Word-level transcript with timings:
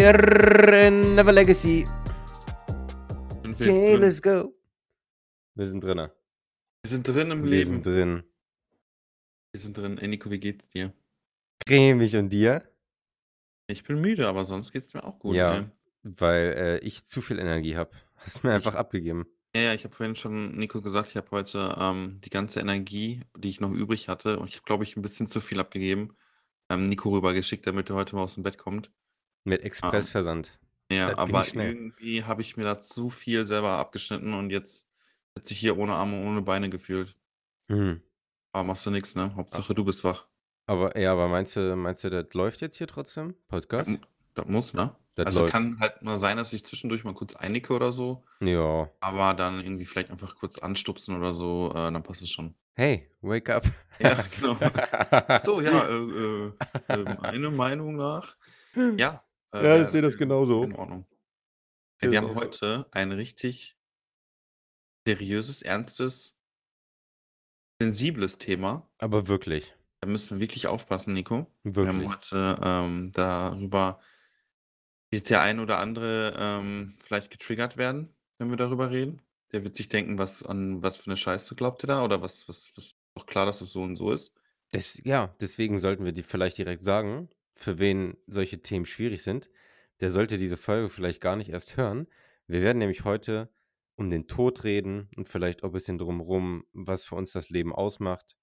in 0.00 1.14
Never 1.14 1.32
Legacy. 1.32 1.86
Sind 3.42 3.58
wir 3.58 3.66
Okay, 3.66 3.92
drin? 3.92 4.00
let's 4.02 4.20
go. 4.20 4.54
Wir 5.54 5.66
sind 5.66 5.82
drin. 5.82 5.98
Wir 6.82 6.90
sind 6.90 7.08
drin 7.08 7.30
im 7.30 7.42
Wir 7.44 7.50
Leben. 7.50 7.68
sind 7.70 7.86
drin. 7.86 8.22
Wir 9.52 9.60
sind 9.60 9.76
drin. 9.76 9.96
Ey, 9.98 10.08
Nico, 10.08 10.30
wie 10.30 10.38
geht's 10.38 10.68
dir? 10.68 10.92
Cremig 11.66 12.14
und 12.16 12.28
dir? 12.30 12.62
Ich 13.68 13.84
bin 13.84 14.00
müde, 14.00 14.28
aber 14.28 14.44
sonst 14.44 14.70
geht's 14.72 14.92
mir 14.92 15.02
auch 15.02 15.18
gut. 15.18 15.34
Ja. 15.34 15.56
ey. 15.60 15.64
Weil 16.02 16.54
äh, 16.56 16.78
ich 16.80 17.06
zu 17.06 17.22
viel 17.22 17.38
Energie 17.38 17.76
habe. 17.76 17.90
Hast 18.16 18.44
mir 18.44 18.52
einfach 18.52 18.74
abgegeben. 18.74 19.26
Ja, 19.54 19.62
ja, 19.62 19.74
ich 19.74 19.84
habe 19.84 19.94
vorhin 19.94 20.14
schon 20.14 20.56
Nico 20.58 20.82
gesagt, 20.82 21.08
ich 21.08 21.16
habe 21.16 21.30
heute 21.30 21.74
ähm, 21.78 22.20
die 22.22 22.30
ganze 22.30 22.60
Energie, 22.60 23.22
die 23.38 23.48
ich 23.48 23.60
noch 23.60 23.72
übrig 23.72 24.08
hatte, 24.10 24.38
und 24.38 24.48
ich 24.48 24.56
habe, 24.56 24.64
glaube 24.66 24.84
ich, 24.84 24.94
ein 24.96 25.02
bisschen 25.02 25.26
zu 25.26 25.40
viel 25.40 25.58
abgegeben, 25.58 26.14
ähm, 26.68 26.84
Nico 26.84 27.08
rübergeschickt, 27.08 27.66
damit 27.66 27.88
er 27.88 27.96
heute 27.96 28.14
mal 28.14 28.22
aus 28.22 28.34
dem 28.34 28.42
Bett 28.42 28.58
kommt. 28.58 28.90
Mit 29.46 29.62
Expressversand. 29.62 30.58
Ja, 30.90 31.10
Das 31.10 31.18
aber 31.18 31.44
irgendwie 31.54 32.24
habe 32.24 32.42
ich 32.42 32.56
mir 32.56 32.64
da 32.64 32.80
zu 32.80 33.10
viel 33.10 33.44
selber 33.46 33.70
abgeschnitten 33.78 34.34
und 34.34 34.50
jetzt 34.50 34.86
sitze 35.36 35.54
ich 35.54 35.60
hier 35.60 35.78
ohne 35.78 35.94
Arme 35.94 36.20
und 36.20 36.26
ohne 36.26 36.42
Beine 36.42 36.68
gefühlt. 36.68 37.16
Hm. 37.68 38.02
Aber 38.52 38.64
machst 38.64 38.84
du 38.86 38.90
nichts, 38.90 39.14
ne? 39.14 39.34
Hauptsache 39.36 39.74
du 39.74 39.84
bist 39.84 40.02
wach. 40.04 40.26
Aber 40.66 40.98
ja, 40.98 41.12
aber 41.12 41.28
meinst 41.28 41.54
du, 41.56 41.76
meinst 41.76 42.02
du, 42.04 42.10
das 42.10 42.32
läuft 42.34 42.60
jetzt 42.60 42.76
hier 42.76 42.88
trotzdem? 42.88 43.34
Podcast? 43.48 43.88
Das, 43.90 43.98
das 44.34 44.46
muss, 44.46 44.74
ne? 44.74 44.94
Das 45.14 45.26
also 45.26 45.40
läuft. 45.42 45.52
kann 45.52 45.78
halt 45.80 46.02
nur 46.02 46.16
sein, 46.16 46.36
dass 46.36 46.52
ich 46.52 46.64
zwischendurch 46.64 47.04
mal 47.04 47.14
kurz 47.14 47.36
einnicke 47.36 47.72
oder 47.72 47.90
so, 47.92 48.24
Ja. 48.40 48.90
aber 49.00 49.34
dann 49.34 49.60
irgendwie 49.60 49.84
vielleicht 49.84 50.10
einfach 50.10 50.34
kurz 50.36 50.58
anstupsen 50.58 51.16
oder 51.16 51.32
so, 51.32 51.70
äh, 51.70 51.90
dann 51.92 52.02
passt 52.02 52.22
es 52.22 52.30
schon. 52.30 52.54
Hey, 52.74 53.08
wake 53.22 53.48
up. 53.50 53.64
Ja, 53.98 54.22
genau. 54.38 54.56
So, 55.42 55.60
ja, 55.62 55.86
äh, 55.88 55.94
äh, 55.94 56.52
äh, 56.88 57.16
meiner 57.22 57.50
Meinung 57.50 57.96
nach, 57.96 58.36
ja. 58.98 59.22
Äh, 59.62 59.78
Ja, 59.78 59.84
ich 59.84 59.90
sehe 59.90 60.02
das 60.02 60.16
genauso. 60.16 60.64
In 60.64 60.74
Ordnung. 60.74 61.06
Wir 62.00 62.10
das 62.10 62.20
haben 62.20 62.34
heute 62.34 62.86
ein 62.92 63.12
richtig 63.12 63.76
seriöses, 65.06 65.62
ernstes, 65.62 66.36
sensibles 67.80 68.38
Thema. 68.38 68.88
Aber 68.98 69.28
wirklich. 69.28 69.74
Da 70.00 70.08
müssen 70.08 70.36
wir 70.36 70.40
wirklich 70.42 70.66
aufpassen, 70.66 71.14
Nico. 71.14 71.46
Wir 71.64 71.86
haben 71.86 72.00
Wirklich. 72.00 72.08
heute 72.10 72.58
ähm, 72.62 73.12
darüber, 73.12 74.00
wird 75.10 75.30
der 75.30 75.40
ein 75.42 75.60
oder 75.60 75.78
andere 75.78 76.34
ähm, 76.38 76.96
vielleicht 76.98 77.30
getriggert 77.30 77.76
werden, 77.76 78.14
wenn 78.38 78.50
wir 78.50 78.56
darüber 78.56 78.90
reden. 78.90 79.22
Der 79.52 79.62
wird 79.64 79.74
sich 79.76 79.88
denken, 79.88 80.18
was 80.18 80.42
an 80.42 80.82
was 80.82 80.96
für 80.96 81.06
eine 81.06 81.16
Scheiße 81.16 81.54
glaubt 81.54 81.82
ihr 81.84 81.86
da? 81.86 82.04
Oder 82.04 82.20
was, 82.20 82.48
was, 82.48 82.72
was 82.76 82.86
ist 82.86 82.98
doch 83.14 83.26
klar, 83.26 83.46
dass 83.46 83.60
es 83.60 83.72
so 83.72 83.82
und 83.82 83.96
so 83.96 84.10
ist. 84.12 84.34
Des, 84.74 85.00
ja, 85.04 85.34
deswegen 85.40 85.78
sollten 85.78 86.04
wir 86.04 86.12
die 86.12 86.24
vielleicht 86.24 86.58
direkt 86.58 86.82
sagen, 86.82 87.28
für 87.56 87.78
wen 87.78 88.16
solche 88.26 88.62
Themen 88.62 88.86
schwierig 88.86 89.22
sind. 89.22 89.50
Der 90.00 90.10
sollte 90.10 90.38
diese 90.38 90.56
Folge 90.56 90.88
vielleicht 90.88 91.20
gar 91.20 91.36
nicht 91.36 91.50
erst 91.50 91.76
hören. 91.76 92.06
Wir 92.46 92.62
werden 92.62 92.78
nämlich 92.78 93.04
heute 93.04 93.50
um 93.96 94.10
den 94.10 94.28
Tod 94.28 94.62
reden 94.62 95.08
und 95.16 95.26
vielleicht 95.26 95.62
auch 95.62 95.70
ein 95.70 95.72
bisschen 95.72 95.98
drumherum, 95.98 96.64
was 96.72 97.04
für 97.04 97.16
uns 97.16 97.32
das 97.32 97.48
Leben 97.48 97.74
ausmacht, 97.74 98.36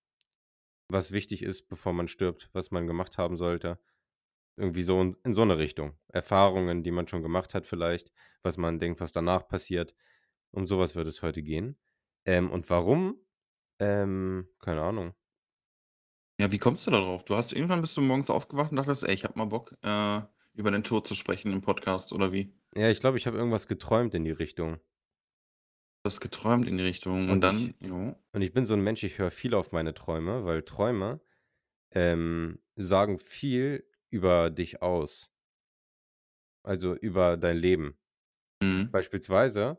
was 0.90 1.12
wichtig 1.12 1.44
ist, 1.44 1.70
bevor 1.70 1.94
man 1.94 2.08
stirbt, 2.08 2.50
was 2.54 2.72
man 2.72 2.88
gemacht 2.88 3.20
haben 3.20 3.38
sollte. 3.38 3.80
Irgendwie 4.58 4.84
so 4.84 5.00
in, 5.00 5.16
in 5.24 5.36
so 5.36 5.44
eine 5.44 5.58
Richtung. 5.58 5.98
Erfahrungen, 6.08 6.84
die 6.84 6.92
man 6.92 7.08
schon 7.08 7.22
gemacht 7.22 7.54
hat 7.54 7.66
vielleicht, 7.68 8.12
was 8.42 8.58
man 8.58 8.80
denkt, 8.80 9.00
was 9.00 9.12
danach 9.12 9.48
passiert. 9.48 9.96
Um 10.52 10.66
sowas 10.66 10.96
wird 10.96 11.08
es 11.08 11.22
heute 11.22 11.44
gehen. 11.44 11.78
Ähm, 12.26 12.52
und 12.52 12.70
warum? 12.70 13.20
Ähm, 13.80 14.48
keine 14.60 14.82
Ahnung. 14.82 15.14
Ja, 16.40 16.52
wie 16.52 16.58
kommst 16.58 16.88
du 16.88 16.92
da 16.92 17.00
drauf? 17.00 17.24
Du 17.26 17.36
hast 17.36 17.54
irgendwann 17.54 17.82
bist 17.82 17.96
du 17.96 18.02
morgens 18.02 18.30
aufgewacht 18.30 18.72
und 18.72 18.78
dachtest, 18.78 19.04
ey, 19.04 19.14
ich 19.14 19.24
hab 19.24 19.36
mal 19.36 19.46
Bock, 19.46 19.76
äh, 19.84 20.22
über 20.56 20.72
den 20.72 20.84
Tod 20.84 21.08
zu 21.08 21.16
sprechen 21.16 21.52
im 21.52 21.62
Podcast 21.62 22.12
oder 22.14 22.32
wie? 22.32 22.54
Ja, 22.76 22.90
ich 22.90 23.00
glaube, 23.00 23.18
ich 23.18 23.28
habe 23.28 23.38
irgendwas 23.38 23.68
geträumt 23.68 24.14
in 24.16 24.24
die 24.24 24.32
Richtung. 24.32 24.76
Du 26.04 26.10
hast 26.10 26.20
geträumt 26.22 26.68
in 26.68 26.78
die 26.78 26.84
Richtung 26.84 27.26
und, 27.26 27.30
Und 27.30 27.42
dann, 27.42 27.76
ich- 27.80 27.88
jo. 27.88 28.16
Und 28.34 28.42
ich 28.42 28.52
bin 28.52 28.66
so 28.66 28.74
ein 28.74 28.82
Mensch, 28.84 29.04
ich 29.04 29.20
höre 29.20 29.32
viel 29.32 29.54
auf 29.54 29.72
meine 29.72 29.94
Träume, 29.94 30.44
weil 30.44 30.64
Träume 30.64 31.22
ähm, 31.92 32.60
sagen 32.76 33.20
viel 33.20 33.86
über 34.10 34.50
dich 34.50 34.82
aus. 34.82 35.32
Also 36.64 36.96
über 36.96 37.38
dein 37.38 37.58
Leben. 37.58 37.98
Mhm. 38.62 38.90
Beispielsweise, 38.92 39.78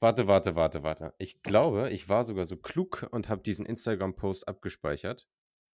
warte, 0.00 0.26
warte, 0.26 0.54
warte, 0.56 0.82
warte. 0.82 1.14
Ich 1.18 1.42
glaube, 1.42 1.90
ich 1.90 2.08
war 2.08 2.24
sogar 2.24 2.46
so 2.46 2.56
klug 2.56 3.06
und 3.10 3.28
habe 3.28 3.42
diesen 3.42 3.66
Instagram-Post 3.66 4.48
abgespeichert. 4.48 5.28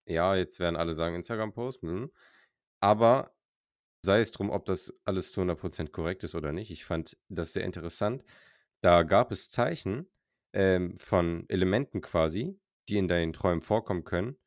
Ja, 0.07 0.35
jetzt 0.35 0.59
werden 0.61 0.77
alle 0.77 0.95
sagen 0.95 1.15
Instagram-Post. 1.15 1.83
Hm. 1.83 2.11
Aber 2.81 3.35
sei 4.05 4.21
es 4.21 4.33
drum, 4.33 4.51
ob 4.51 4.65
das 4.67 4.95
alles 5.05 5.33
zu 5.33 5.41
100% 5.43 5.93
korrekt 5.93 6.25
ist 6.25 6.35
oder 6.35 6.53
nicht. 6.53 6.71
Ich 6.71 6.85
fand 6.85 7.19
das 7.29 7.53
sehr 7.53 7.65
interessant. 7.65 8.25
Da 8.83 9.03
gab 9.03 9.33
es 9.33 9.51
Zeichen 9.51 10.09
ähm, 10.55 10.97
von 10.97 11.47
Elementen 11.49 12.01
quasi, 12.01 12.59
die 12.89 12.99
in 12.99 13.09
deinen 13.09 13.33
Träumen 13.33 13.63
vorkommen 13.63 14.05
können. 14.05 14.39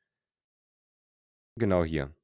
Genau 1.55 1.83
hier. 1.83 2.15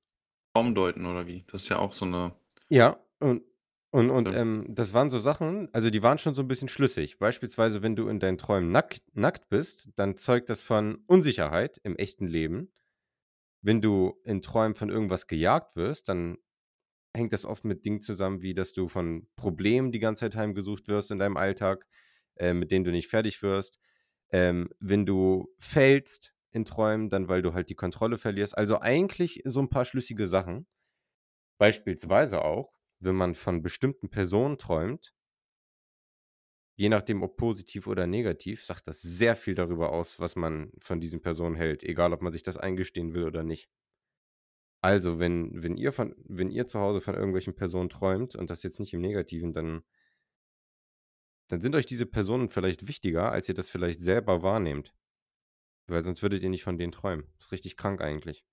Traumdeuten 0.53 1.05
oder 1.07 1.25
wie? 1.25 1.43
Das 1.47 1.63
ist 1.63 1.69
ja 1.69 1.79
auch 1.79 1.93
so 1.93 2.05
eine. 2.05 2.35
Ja, 2.69 2.99
und, 3.19 3.43
und, 3.91 4.09
und 4.11 4.29
Ja. 4.29 4.41
ähm, 4.41 4.65
das 4.69 4.93
waren 4.93 5.09
so 5.09 5.19
Sachen, 5.19 5.73
also 5.73 5.89
die 5.89 6.03
waren 6.03 6.17
schon 6.17 6.35
so 6.35 6.41
ein 6.43 6.47
bisschen 6.47 6.67
schlüssig. 6.69 7.17
Beispielsweise, 7.19 7.81
wenn 7.81 7.95
du 7.95 8.07
in 8.07 8.19
deinen 8.19 8.37
Träumen 8.37 8.71
nackt, 8.71 9.03
nackt 9.13 9.49
bist, 9.49 9.89
dann 9.95 10.17
zeugt 10.17 10.49
das 10.49 10.61
von 10.61 11.03
Unsicherheit 11.07 11.79
im 11.83 11.95
echten 11.95 12.27
Leben. 12.27 12.71
Wenn 13.61 13.81
du 13.81 14.19
in 14.23 14.41
Träumen 14.41 14.75
von 14.75 14.89
irgendwas 14.89 15.27
gejagt 15.27 15.75
wirst, 15.75 16.09
dann 16.09 16.37
hängt 17.15 17.33
das 17.33 17.45
oft 17.45 17.65
mit 17.65 17.85
Dingen 17.85 18.01
zusammen, 18.01 18.41
wie 18.41 18.53
dass 18.53 18.73
du 18.73 18.87
von 18.87 19.27
Problemen 19.35 19.91
die 19.91 19.99
ganze 19.99 20.21
Zeit 20.21 20.35
heimgesucht 20.35 20.87
wirst 20.87 21.11
in 21.11 21.19
deinem 21.19 21.37
Alltag, 21.37 21.85
äh, 22.35 22.53
mit 22.53 22.71
denen 22.71 22.85
du 22.85 22.91
nicht 22.91 23.09
fertig 23.09 23.41
wirst. 23.41 23.79
Ähm, 24.31 24.69
wenn 24.79 25.05
du 25.05 25.53
fällst 25.59 26.33
in 26.51 26.65
Träumen, 26.65 27.09
dann 27.09 27.27
weil 27.27 27.41
du 27.41 27.53
halt 27.53 27.69
die 27.69 27.75
Kontrolle 27.75 28.17
verlierst. 28.17 28.57
Also 28.57 28.79
eigentlich 28.79 29.41
so 29.45 29.59
ein 29.59 29.69
paar 29.69 29.85
schlüssige 29.85 30.27
Sachen. 30.27 30.67
Beispielsweise 31.59 32.43
auch, 32.43 32.71
wenn 32.99 33.15
man 33.15 33.35
von 33.35 33.61
bestimmten 33.61 34.09
Personen 34.09 34.57
träumt, 34.57 35.13
je 36.79 36.87
nachdem 36.87 37.23
ob 37.23 37.35
positiv 37.35 37.87
oder 37.87 38.07
negativ, 38.07 38.63
sagt 38.63 38.87
das 38.87 39.01
sehr 39.01 39.35
viel 39.35 39.53
darüber 39.53 39.91
aus, 39.91 40.17
was 40.21 40.37
man 40.37 40.71
von 40.79 41.01
diesen 41.01 41.21
Personen 41.21 41.55
hält, 41.55 41.83
egal 41.83 42.13
ob 42.13 42.21
man 42.21 42.31
sich 42.31 42.41
das 42.41 42.55
eingestehen 42.55 43.13
will 43.13 43.25
oder 43.25 43.43
nicht. 43.43 43.69
Also, 44.81 45.19
wenn, 45.19 45.61
wenn, 45.61 45.75
ihr 45.75 45.91
von, 45.91 46.15
wenn 46.23 46.49
ihr 46.49 46.67
zu 46.67 46.79
Hause 46.79 47.01
von 47.01 47.15
irgendwelchen 47.15 47.53
Personen 47.53 47.89
träumt 47.89 48.33
und 48.35 48.49
das 48.49 48.63
jetzt 48.63 48.79
nicht 48.79 48.93
im 48.93 49.01
Negativen, 49.01 49.51
dann, 49.51 49.83
dann 51.49 51.59
sind 51.59 51.75
euch 51.75 51.85
diese 51.85 52.05
Personen 52.05 52.49
vielleicht 52.49 52.87
wichtiger, 52.87 53.29
als 53.29 53.49
ihr 53.49 53.55
das 53.55 53.69
vielleicht 53.69 53.99
selber 53.99 54.41
wahrnehmt. 54.41 54.95
Weil 55.87 56.05
sonst 56.05 56.23
würdet 56.23 56.43
ihr 56.43 56.49
nicht 56.49 56.63
von 56.63 56.77
denen 56.77 56.93
träumen. 56.93 57.25
Das 57.39 57.47
ist 57.47 57.51
richtig 57.51 57.75
krank 57.75 57.99
eigentlich. 57.99 58.45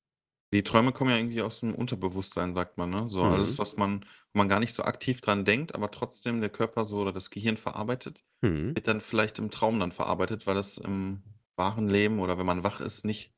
Die 0.53 0.63
Träume 0.63 0.93
kommen 0.93 1.11
ja 1.11 1.17
irgendwie 1.17 1.43
aus 1.43 1.61
dem 1.61 1.75
Unterbewusstsein, 1.75 2.55
sagt 2.55 2.79
man, 2.79 2.91
ne? 2.91 3.11
So 3.11 3.25
Mhm. 3.25 3.27
alles, 3.27 3.59
was 3.59 3.77
man, 3.77 4.05
wo 4.33 4.39
man 4.39 4.49
gar 4.49 4.61
nicht 4.61 4.75
so 4.75 4.85
aktiv 4.85 5.21
dran 5.21 5.45
denkt, 5.45 5.75
aber 5.75 5.91
trotzdem 5.91 6.41
der 6.41 6.51
Körper 6.51 6.85
so 6.85 6.99
oder 7.01 7.13
das 7.13 7.31
Gehirn 7.31 7.57
verarbeitet, 7.57 8.25
Hm. 8.43 8.77
wird 8.77 8.89
dann 8.89 9.01
vielleicht 9.01 9.39
im 9.39 9.51
Traum 9.51 9.81
dann 9.81 9.93
verarbeitet, 9.93 10.47
weil 10.47 10.55
das 10.55 10.79
im 10.79 11.25
wahren 11.57 11.89
Leben 11.89 12.21
oder 12.21 12.39
wenn 12.39 12.47
man 12.47 12.65
wach 12.65 12.81
ist, 12.81 13.05
nicht 13.05 13.35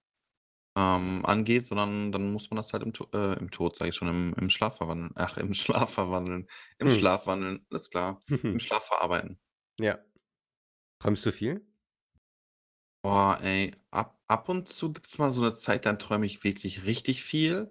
ähm, 0.76 1.24
angeht, 1.26 1.66
sondern 1.66 2.12
dann 2.12 2.32
muss 2.32 2.50
man 2.50 2.56
das 2.58 2.72
halt 2.72 2.82
im, 2.84 2.92
To- 2.94 3.08
äh, 3.14 3.38
im 3.38 3.50
Tod, 3.50 3.76
sage 3.76 3.90
ich 3.90 3.96
schon, 3.96 4.08
im, 4.08 4.34
im 4.34 4.50
Schlaf 4.50 4.76
verwandeln. 4.78 5.12
Ach, 5.16 5.36
im 5.38 5.54
Schlaf 5.54 5.94
verwandeln. 5.94 6.48
Im 6.78 6.88
Hm. 6.88 6.88
Schlaf 6.90 7.26
wandeln, 7.26 7.66
alles 7.70 7.90
klar. 7.90 8.20
Im 8.52 8.60
Schlaf 8.60 8.84
verarbeiten. 8.86 9.40
ja. 9.78 9.98
Träumst 11.00 11.26
du 11.26 11.32
viel? 11.32 11.67
Boah, 13.04 13.38
ey, 13.42 13.72
ab, 13.90 14.20
ab 14.26 14.48
und 14.48 14.68
zu 14.68 14.92
gibt 14.92 15.06
es 15.06 15.18
mal 15.18 15.32
so 15.32 15.42
eine 15.42 15.52
Zeit, 15.54 15.86
dann 15.86 15.98
träume 15.98 16.26
ich 16.26 16.42
wirklich 16.44 16.84
richtig 16.84 17.22
viel. 17.22 17.70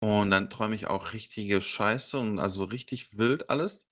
Und 0.00 0.30
dann 0.30 0.50
träume 0.50 0.74
ich 0.76 0.86
auch 0.88 1.12
richtige 1.12 1.60
Scheiße 1.62 2.18
und 2.18 2.38
also 2.38 2.64
richtig 2.64 3.16
wild 3.18 3.50
alles. 3.50 3.88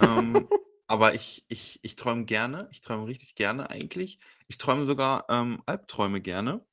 Ähm, 0.00 0.52
aber 0.88 1.14
ich, 1.14 1.44
ich, 1.48 1.80
ich 1.82 1.96
träume 1.96 2.24
gerne. 2.26 2.68
Ich 2.72 2.82
träume 2.82 3.06
richtig 3.06 3.34
gerne 3.36 3.70
eigentlich. 3.70 4.20
Ich 4.48 4.58
träume 4.58 4.86
sogar 4.86 5.26
ähm, 5.30 5.62
Albträume 5.66 6.20
gerne. 6.22 6.66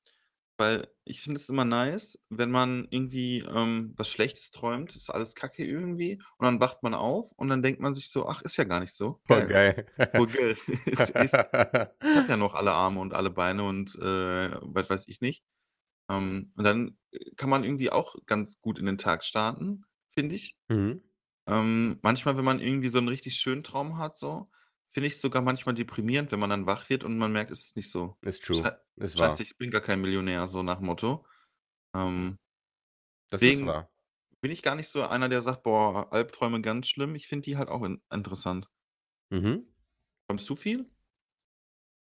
Weil 0.58 0.88
ich 1.04 1.22
finde 1.22 1.40
es 1.40 1.50
immer 1.50 1.66
nice, 1.66 2.20
wenn 2.30 2.50
man 2.50 2.88
irgendwie 2.90 3.40
ähm, 3.40 3.94
was 3.96 4.10
Schlechtes 4.10 4.50
träumt, 4.50 4.96
ist 4.96 5.12
alles 5.12 5.36
Kacke 5.36 5.64
irgendwie. 5.64 6.22
Und 6.38 6.46
dann 6.46 6.60
wacht 6.60 6.82
man 6.82 6.96
auf 6.96 7.32
und 7.34 7.48
dann 7.50 7.62
denkt 7.62 7.80
man 7.80 7.94
sich 7.94 8.10
so, 8.10 8.28
ach, 8.28 8.42
ist 8.42 8.58
ja 8.58 8.64
gar 8.64 8.80
nicht 8.80 8.94
so. 8.94 9.22
Voll 9.28 9.46
geil. 9.46 9.86
Voll 10.16 10.28
geil. 10.28 10.58
ist, 10.86 11.10
ist, 11.12 11.14
ich 11.14 11.34
habe 11.34 12.26
ja 12.28 12.38
noch 12.38 12.56
alle 12.56 12.72
Arme 12.72 13.00
und 13.00 13.14
alle 13.14 13.30
Beine 13.30 13.64
und 13.64 13.96
äh, 13.96 14.52
was 14.62 14.90
weiß 14.90 15.08
ich 15.08 15.22
nicht. 15.22 15.44
Ähm, 16.10 16.52
und 16.56 16.64
dann 16.64 16.98
äh, 17.12 17.32
kann 17.36 17.50
man 17.50 17.64
irgendwie 17.64 17.92
auch 17.92 18.16
ganz 18.26 18.60
gut 18.60 18.80
in 18.80 18.86
den 18.86 18.98
Tag 18.98 19.24
starten, 19.24 19.86
finde 20.14 20.36
ich. 20.36 20.58
Mhm. 20.70 21.04
Ähm, 21.48 22.00
manchmal, 22.02 22.36
wenn 22.38 22.46
man 22.46 22.60
irgendwie 22.60 22.90
so 22.90 22.98
einen 22.98 23.08
richtig 23.08 23.36
schönen 23.36 23.64
Traum 23.64 23.98
hat, 23.98 24.16
so, 24.16 24.50
finde 24.98 25.08
ich 25.08 25.16
es 25.16 25.22
sogar 25.22 25.42
manchmal 25.42 25.76
deprimierend, 25.76 26.32
wenn 26.32 26.40
man 26.40 26.50
dann 26.50 26.66
wach 26.68 26.90
wird 26.90 27.04
und 27.04 27.18
man 27.18 27.32
merkt, 27.32 27.52
es 27.52 27.66
ist 27.66 27.76
nicht 27.76 27.92
so. 27.92 28.18
Ist 28.22 28.44
true. 28.44 28.70
Ist 28.98 29.18
wahr. 29.18 29.38
Scheiße, 29.38 29.44
ich 29.44 29.58
bin 29.58 29.72
gar 29.72 29.82
kein 29.82 30.02
Millionär, 30.02 30.48
so 30.48 30.64
nach 30.64 30.80
Motto. 30.82 31.26
Ähm, 31.96 32.40
Das 33.30 33.46
ist 33.46 33.64
deswegen, 33.64 33.66
wahr. 33.66 33.90
bin 34.42 34.52
ich 34.52 34.64
gar 34.64 34.76
nicht 34.76 34.90
so 34.90 35.04
einer, 35.06 35.30
der 35.30 35.42
sagt: 35.44 35.64
„Boah, 35.64 36.12
Albträume 36.14 36.62
ganz 36.62 36.90
schlimm.“ 36.90 37.16
Ich 37.16 37.28
finde 37.28 37.46
die 37.46 37.58
halt 37.58 37.70
auch 37.70 37.84
in 37.84 38.02
interessant. 38.12 38.70
Mhm. 39.32 39.68
Träumst 40.28 40.50
du 40.50 40.56
viel? 40.56 40.90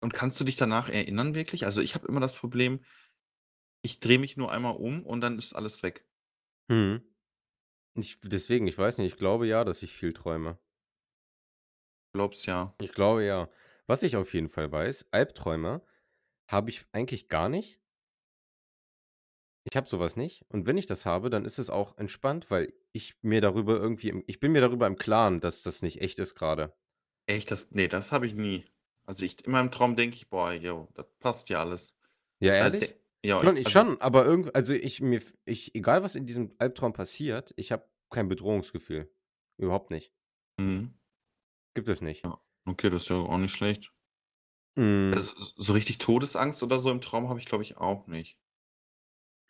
Und 0.00 0.14
kannst 0.14 0.38
du 0.40 0.44
dich 0.44 0.56
danach 0.56 0.88
erinnern 0.88 1.34
wirklich? 1.34 1.64
Also, 1.66 1.80
ich 1.82 1.94
habe 1.94 2.06
immer 2.08 2.20
das 2.20 2.36
Problem, 2.38 2.80
ich 3.80 4.00
drehe 4.00 4.18
mich 4.18 4.36
nur 4.36 4.52
einmal 4.52 4.76
um 4.76 5.02
und 5.06 5.22
dann 5.22 5.38
ist 5.38 5.54
alles 5.54 5.82
weg. 5.82 6.06
Mhm. 6.68 7.02
Ich 7.94 8.20
deswegen, 8.22 8.66
ich 8.68 8.78
weiß 8.78 8.98
nicht, 8.98 9.12
ich 9.14 9.18
glaube 9.18 9.46
ja, 9.48 9.64
dass 9.64 9.82
ich 9.84 9.92
viel 9.94 10.12
träume. 10.14 10.58
Glaubst 12.16 12.46
ja. 12.46 12.74
Ich 12.80 12.92
glaube 12.92 13.24
ja. 13.24 13.50
Was 13.86 14.02
ich 14.02 14.16
auf 14.16 14.32
jeden 14.34 14.48
Fall 14.48 14.72
weiß, 14.72 15.08
Albträume 15.12 15.82
habe 16.48 16.70
ich 16.70 16.86
eigentlich 16.92 17.28
gar 17.28 17.48
nicht. 17.50 17.80
Ich 19.64 19.76
habe 19.76 19.88
so 19.88 19.98
was 19.98 20.16
nicht 20.16 20.44
und 20.48 20.66
wenn 20.66 20.76
ich 20.78 20.86
das 20.86 21.04
habe, 21.06 21.28
dann 21.30 21.44
ist 21.44 21.58
es 21.58 21.70
auch 21.70 21.98
entspannt, 21.98 22.50
weil 22.50 22.72
ich 22.92 23.16
mir 23.22 23.40
darüber 23.40 23.76
irgendwie 23.76 24.08
im 24.08 24.24
ich 24.26 24.40
bin 24.40 24.52
mir 24.52 24.60
darüber 24.60 24.86
im 24.86 24.96
Klaren, 24.96 25.40
dass 25.40 25.62
das 25.62 25.82
nicht 25.82 26.00
echt 26.00 26.18
ist 26.18 26.34
grade. 26.36 26.74
Echt, 27.26 27.50
das 27.50 27.70
ne, 27.70 27.88
das 27.88 28.12
habe 28.12 28.26
ich 28.26 28.34
nie. 28.34 28.64
Also, 29.04 29.24
ich 29.24 29.44
in 29.44 29.52
meinem 29.52 29.70
Traum 29.70 29.94
denke 29.96 30.16
ich: 30.16 30.28
„Boah, 30.28 30.52
jo, 30.52 30.88
das 30.94 31.06
passt 31.20 31.48
ja 31.50 31.60
alles.“ 31.60 31.94
Ja, 32.40 32.70
de 32.70 32.94
ehrlich? 32.94 32.96
ja, 33.24 33.42
Schon, 33.42 33.56
ich 33.56 33.68
also 33.68 33.80
schon, 33.80 34.00
aber 34.00 34.24
irgend 34.24 34.54
also, 34.54 34.72
ich 34.74 35.00
mir 35.00 35.20
ich 35.44 35.74
egal 35.74 36.02
was 36.02 36.16
in 36.16 36.26
diesem 36.26 36.54
Albtraum 36.58 36.92
passiert, 36.92 37.52
ich 37.56 37.72
habe 37.72 37.88
kein 38.10 38.28
Bedrohungsgefühl. 38.28 39.10
Überhaupt 39.58 39.90
nicht. 39.90 40.12
Mhm. 40.58 40.96
Gibt 41.76 41.86
es 41.88 42.00
nicht. 42.00 42.24
Ja, 42.24 42.40
okay, 42.64 42.90
das 42.90 43.04
ist 43.04 43.08
ja 43.10 43.16
auch 43.18 43.38
nicht 43.38 43.52
schlecht. 43.52 43.92
Mhm. 44.76 45.28
Also, 45.28 45.34
so 45.56 45.72
richtig 45.72 45.98
Todesangst 45.98 46.62
oder 46.62 46.78
so 46.78 46.92
im 46.92 47.00
Traum 47.00 47.28
habe 47.28 47.40
ich, 47.40 47.46
glaube 47.46 47.64
ich, 47.64 47.76
auch 47.76 48.06
nicht. 48.06 48.38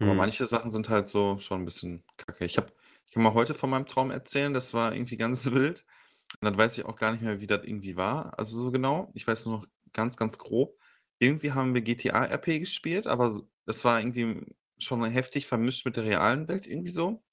Aber 0.01 0.15
Mhm. 0.15 0.15
manche 0.15 0.47
Sachen 0.47 0.71
sind 0.71 0.89
halt 0.89 1.09
so 1.09 1.39
schon 1.39 1.63
'n 1.63 1.65
bisschen 1.65 2.05
kacke. 2.17 2.45
Ich 2.45 2.57
habe 2.59 2.73
ich 3.07 3.13
kann 3.15 3.23
mal 3.23 3.35
heute 3.35 3.55
von 3.55 3.71
meinem 3.71 3.87
Traum 3.87 4.11
erzählen, 4.11 4.53
das 4.53 4.75
war 4.75 4.95
irgendwie 4.95 5.17
ganz 5.17 5.47
wild. 5.53 5.85
Und 6.41 6.45
dann 6.47 6.59
weiß 6.59 6.79
ich 6.79 6.85
auch 6.85 6.97
gar 6.97 7.13
nicht 7.13 7.23
mehr, 7.23 7.41
wie 7.41 7.47
das 7.47 7.65
irgendwie 7.65 7.97
war, 7.97 8.39
also, 8.39 8.59
so 8.59 8.71
genau. 8.73 9.11
Ich 9.15 9.27
weiß 9.27 9.47
nur 9.47 9.61
noch 9.61 9.67
ganz, 9.93 10.17
ganz 10.17 10.39
grob. 10.39 10.79
Irgendwie 11.19 11.53
haben 11.53 11.75
wir 11.75 11.83
GTA 11.83 12.25
RP 12.27 12.59
gespielt, 12.61 13.07
aber 13.07 13.43
das 13.67 13.85
war 13.85 14.01
irgendwie 14.01 14.45
schon 14.79 15.05
heftig 15.07 15.47
vermischt 15.47 15.87
mit 15.87 15.97
der 15.97 16.05
realen 16.05 16.49
Welt 16.49 16.67
irgendwie 16.67 16.91
so. 16.91 17.25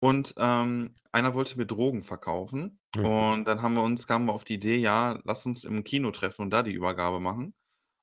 Und, 0.00 0.34
ähm, 0.38 0.96
einer 1.12 1.34
wollte 1.34 1.58
mir 1.58 1.66
Drogen 1.66 2.02
verkaufen. 2.04 2.77
Und 3.00 3.44
dann 3.46 3.62
haben 3.62 3.74
wir 3.74 3.82
uns 3.82 4.06
kamen 4.06 4.26
wir 4.26 4.32
auf 4.34 4.44
die 4.44 4.54
Idee: 4.54 4.76
„Ja, 4.76 5.20
lass 5.24 5.46
uns 5.46 5.64
im 5.64 5.84
Kino 5.84 6.10
treffen 6.10 6.42
und 6.42 6.50
da 6.50 6.62
die 6.62 6.72
Übergabe 6.72 7.20
machen.“ 7.20 7.54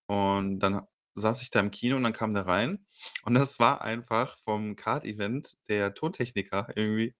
Und 0.07 0.59
dann 0.59 0.83
saß 1.15 1.41
ich 1.43 1.49
da 1.51 1.59
im 1.61 1.71
Kino 1.71 1.95
und 1.97 2.03
dann 2.03 2.13
kam 2.13 2.33
der 2.33 2.45
rein 2.47 2.85
und 3.25 3.35
das 3.35 3.59
war 3.59 3.81
einfach 3.83 4.37
vom 4.39 4.75
Card-Event 4.75 5.57
der 5.69 5.93
Tontechniker 5.95 6.69
irgendwie, 6.75 7.15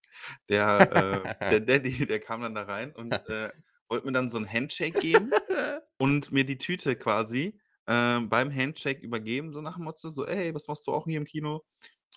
der, 0.48 1.32
äh 1.42 1.46
der 1.50 1.60
Daddy, 1.66 2.06
der 2.06 2.20
kam 2.20 2.42
dann 2.42 2.54
da 2.54 2.62
rein 2.64 2.92
und, 2.94 3.28
äh, 3.28 3.50
wollte 3.88 4.06
mir 4.06 4.12
dann 4.12 4.30
so 4.30 4.38
'n 4.38 4.50
Handshake 4.52 4.98
geben 4.98 5.36
und 5.98 6.32
mir 6.32 6.44
die 6.46 6.58
Tüte 6.58 6.96
quasi, 6.96 7.58
ähm, 7.88 8.28
beim 8.30 8.54
Handshake 8.54 9.00
übergeben, 9.02 9.52
so 9.52 9.60
nach 9.62 9.76
dem 9.76 9.84
Motto 9.84 10.08
so: 10.10 10.26
„Ey, 10.26 10.54
was 10.54 10.68
machst 10.68 10.86
du 10.86 10.92
auch 10.92 11.06
hier 11.06 11.18
im 11.18 11.24
Kino?“ 11.26 11.64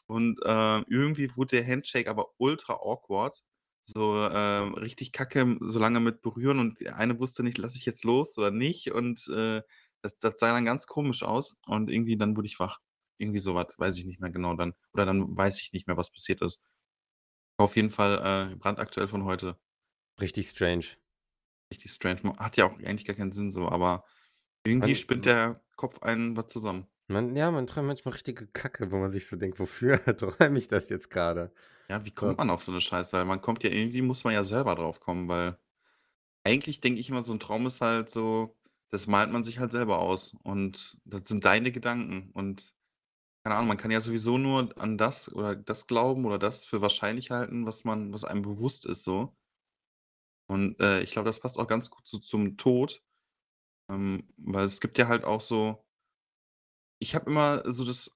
Und, 0.08 0.40
äh, 0.44 0.80
irgendwie 0.90 1.36
wurde 1.36 1.58
der 1.58 1.68
Handshake 1.68 2.10
aber 2.10 2.28
ultra 2.38 2.74
awkward, 2.76 3.44
so, 3.90 4.28
ähm, 4.32 4.74
richtig 4.76 5.12
kacke, 5.12 5.58
so 5.62 5.80
lange 5.80 6.00
mit 6.00 6.22
berühren 6.22 6.60
und 6.60 6.80
der 6.82 6.98
eine 6.98 7.20
wusste 7.20 7.44
nicht, 7.44 7.58
lasse 7.58 7.78
ich 7.78 7.86
jetzt 7.86 8.04
los 8.04 8.38
oder 8.38 8.52
nicht 8.52 8.92
und, 8.92 9.28
äh, 9.30 9.62
das 10.02 10.18
das 10.20 10.40
sah 10.40 10.54
dann 10.54 10.66
ganz 10.66 10.88
komisch 10.88 11.24
aus 11.24 11.58
und 11.68 11.90
irgendwie 11.90 12.18
dann 12.18 12.36
wurde 12.38 12.48
ich 12.48 12.60
wach. 12.60 12.80
Irgendwie 13.18 13.40
so 13.40 13.54
was, 13.56 13.78
weiß 13.78 13.98
ich 13.98 14.06
nicht 14.06 14.22
mehr 14.22 14.30
genau 14.32 14.54
dann. 14.56 14.74
Oder 14.94 15.06
dann 15.06 15.36
weiß 15.36 15.62
ich 15.62 15.74
nicht 15.74 15.88
mehr, 15.88 15.98
was 15.98 16.10
passiert 16.12 16.42
ist. 16.42 16.62
Auf 17.58 17.76
jeden 17.76 17.92
Fall, 17.92 18.54
äh, 18.54 18.56
brandaktuell 18.56 19.08
von 19.08 19.24
heute. 19.26 19.60
Richtig 20.22 20.48
strange. 20.50 21.00
Richtig 21.72 21.92
strange. 21.92 22.22
Hat 22.38 22.58
ja 22.58 22.66
auch 22.66 22.78
eigentlich 22.80 23.06
gar 23.06 23.16
keinen 23.16 23.32
Sinn 23.32 23.50
so, 23.52 23.68
aber 23.70 24.06
irgendwie 24.66 24.96
Man 24.96 24.96
spinnt 24.96 25.26
der 25.26 25.64
Kopf 25.78 26.02
einem 26.04 26.38
was 26.38 26.48
zusammen. 26.48 26.88
man 27.08 27.36
ja, 27.36 27.52
man 27.52 27.68
träumt 27.68 27.88
manchmal 27.88 28.14
richtige 28.14 28.48
Kacke, 28.48 28.92
wo 28.92 28.98
man 28.98 29.12
sich 29.12 29.28
so 29.28 29.36
denkt: 29.36 29.60
„Wofür 29.60 30.00
träume 30.18 30.58
ich 30.60 30.68
das 30.68 30.90
jetzt 30.90 31.10
grade?“ 31.10 31.52
Ja, 31.92 32.06
wie 32.06 32.12
kommt 32.12 32.38
man 32.38 32.52
auf 32.52 32.62
so 32.64 32.72
'ne 32.72 32.82
Scheiße? 32.82 33.14
Weil 33.18 33.26
man 33.26 33.42
kommt 33.42 33.64
ja 33.64 33.72
irgendwie 33.72 34.04
muss 34.04 34.24
man 34.24 34.34
ja 34.36 34.44
selber 34.44 34.76
drauf 34.76 35.00
kommen, 35.00 35.28
weil 35.28 35.58
eigentlich 36.44 36.82
denke 36.82 37.00
ich 37.02 37.10
immer, 37.10 37.24
so 37.24 37.34
'n 37.34 37.40
Traum 37.40 37.68
ist 37.68 37.82
halt 37.82 38.10
so 38.10 38.58
das 38.92 39.08
malt 39.08 39.32
man 39.32 39.44
sich 39.44 39.60
halt 39.60 39.72
selber 39.72 40.00
aus 40.00 40.36
und 40.44 40.98
das 41.06 41.28
sind 41.30 41.46
deine 41.46 41.72
Gedanken 41.72 42.32
und 42.34 42.74
keine 43.44 43.56
Ahnung, 43.56 43.70
man 43.70 43.78
kann 43.78 43.92
ja 43.92 44.02
sowieso 44.02 44.38
nur 44.38 44.78
an 44.80 44.98
das 44.98 45.34
oder 45.34 45.56
das 45.56 45.88
glauben 45.88 46.26
oder 46.26 46.40
das 46.40 46.66
für 46.66 46.82
wahrscheinlich 46.82 47.32
halten, 47.32 47.66
was 47.68 47.86
man 47.86 48.14
was 48.14 48.24
einem 48.26 48.42
bewusst 48.44 48.86
ist 48.86 49.04
so. 49.06 49.36
Und, 50.50 50.80
äh, 50.80 51.02
ich 51.02 51.12
glaube, 51.12 51.28
das 51.30 51.40
passt 51.40 51.60
auch 51.60 51.68
ganz 51.68 51.92
gut 51.92 52.08
so 52.08 52.18
zum 52.18 52.58
Tod, 52.58 53.04
ähm, 53.90 54.30
weil 54.38 54.66
es 54.66 54.82
gibt 54.82 54.98
ja 54.98 55.08
halt 55.08 55.26
auch 55.26 55.42
so 55.42 55.84
ich 57.02 57.16
habe 57.16 57.30
immer 57.30 57.64
so 57.72 57.86
das 57.86 58.12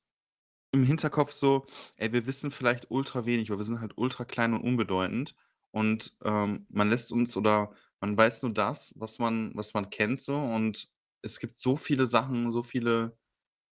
im 0.73 0.83
Hinterkopf 0.83 1.31
so: 1.31 1.67
„Ey, 1.97 2.13
wir 2.13 2.25
wissen 2.27 2.51
vielleicht 2.51 2.91
ultra 2.91 3.25
wenig, 3.25 3.49
weil 3.49 3.57
wir 3.59 3.63
sind 3.65 3.81
halt 3.81 3.93
ultra 3.97 4.25
klein 4.25 4.53
und 4.53 4.61
unbedeutend 4.63 5.35
und, 5.71 6.17
ähm, 6.23 6.65
man 6.69 6.89
lässt 6.89 7.11
uns 7.13 7.37
oder 7.37 7.73
man 8.01 8.17
weiß 8.17 8.43
nur 8.43 8.53
das, 8.53 8.93
was 8.97 9.19
man 9.19 9.51
was 9.55 9.73
man 9.73 9.89
kennt 9.91 10.21
so 10.21 10.35
und 10.37 10.89
es 11.21 11.39
gibt 11.39 11.57
so 11.57 11.77
viele 11.77 12.05
Sachen, 12.07 12.51
so 12.51 12.63
viele, 12.63 13.17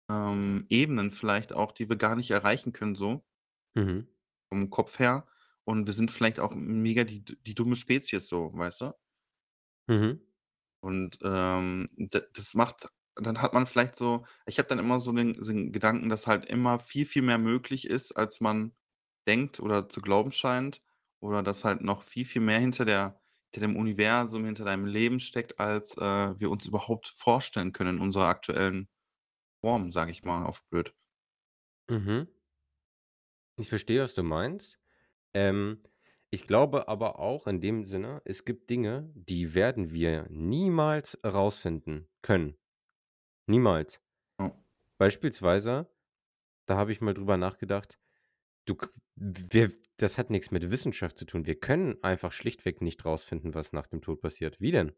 ähm, 0.09 0.65
Ebenen 0.69 1.11
vielleicht 1.11 1.53
auch, 1.53 1.71
die 1.73 1.89
wir 1.89 1.97
gar 1.97 2.15
nicht 2.17 2.31
erreichen 2.31 2.73
können 2.73 2.95
so 2.95 3.25
Mhm. 3.75 4.07
vom 4.49 4.69
Kopf 4.69 4.99
her 4.99 5.27
und 5.63 5.85
wir 5.87 5.93
sind 5.93 6.11
vielleicht 6.11 6.39
auch 6.39 6.53
mega 6.55 7.03
die 7.03 7.23
die 7.23 7.55
dumme 7.55 7.75
Spezies 7.75 8.27
so, 8.27 8.51
weißt 8.53 8.81
du? 8.81 8.93
Mhm. 9.87 10.19
Und, 10.81 11.19
ähm, 11.23 11.89
das 12.33 12.53
macht 12.53 12.87
dann 13.25 13.41
hat 13.41 13.53
man 13.53 13.65
vielleicht 13.67 13.95
so 13.95 14.25
ich 14.45 14.57
habe 14.59 14.67
dann 14.69 14.79
immer 14.79 14.99
so 14.99 15.11
den 15.11 15.35
so 15.41 15.51
den 15.51 15.71
Gedanken, 15.71 16.09
dass 16.09 16.27
halt 16.27 16.45
immer 16.45 16.79
viel, 16.79 17.05
viel 17.05 17.21
mehr 17.21 17.37
möglich 17.37 17.85
ist, 17.87 18.13
als 18.17 18.41
man 18.41 18.73
denkt 19.27 19.59
oder 19.59 19.89
zu 19.89 20.01
glauben 20.01 20.31
scheint 20.31 20.81
oder 21.19 21.43
dass 21.43 21.63
halt 21.65 21.81
noch 21.81 22.03
viel, 22.03 22.25
viel 22.25 22.41
mehr 22.41 22.59
hinter 22.59 22.85
der 22.85 23.19
hinter 23.53 23.67
dem 23.67 23.77
Universum, 23.77 24.45
hinter 24.45 24.63
deinem 24.65 24.85
Leben 24.85 25.19
steckt, 25.19 25.59
als, 25.59 25.97
äh, 25.97 26.39
wir 26.39 26.51
uns 26.51 26.67
überhaupt 26.67 27.13
vorstellen 27.17 27.73
können 27.73 27.95
in 27.97 28.01
unserer 28.01 28.27
aktuellen 28.27 28.89
Form, 29.61 29.91
sage 29.91 30.11
ich 30.11 30.23
mal 30.23 30.45
auf 30.45 30.63
blöd. 30.69 30.93
Mhm. 31.89 32.27
Ich 33.59 33.69
verstehe, 33.69 34.01
was 34.01 34.13
du 34.15 34.23
meinst. 34.23 34.79
Ähm, 35.33 35.83
ich 36.31 36.47
glaube 36.47 36.87
aber 36.89 37.19
auch 37.19 37.47
in 37.47 37.61
dem 37.61 37.85
Sinne, 37.85 38.21
es 38.25 38.45
gibt 38.45 38.69
Dinge, 38.69 39.11
die 39.15 39.53
werden 39.55 39.91
wir 39.93 40.27
niemals 40.29 41.19
rausfinden 41.25 42.09
können. 42.21 42.57
Niemals. 43.49 43.99
Ja. 44.39 44.53
Beispielsweise, 44.99 45.89
da 46.67 46.77
habe 46.77 46.91
ich 46.93 47.01
mal 47.01 47.13
drüber 47.15 47.37
nachgedacht, 47.37 47.99
du 48.65 48.77
wir 49.15 49.71
das 49.97 50.17
hat 50.17 50.29
nix 50.31 50.51
mit 50.51 50.71
Wissenschaft 50.71 51.17
zu 51.19 51.25
tun. 51.25 51.45
Wir 51.47 51.59
können 51.59 52.03
einfach 52.03 52.31
schlichtweg 52.33 52.81
nicht 52.81 53.05
rausfinden, 53.05 53.55
was 53.55 53.73
nach 53.73 53.87
dem 53.87 54.01
Tod 54.01 54.21
passiert. 54.21 54.61
Wie 54.61 54.71
denn? 54.71 54.93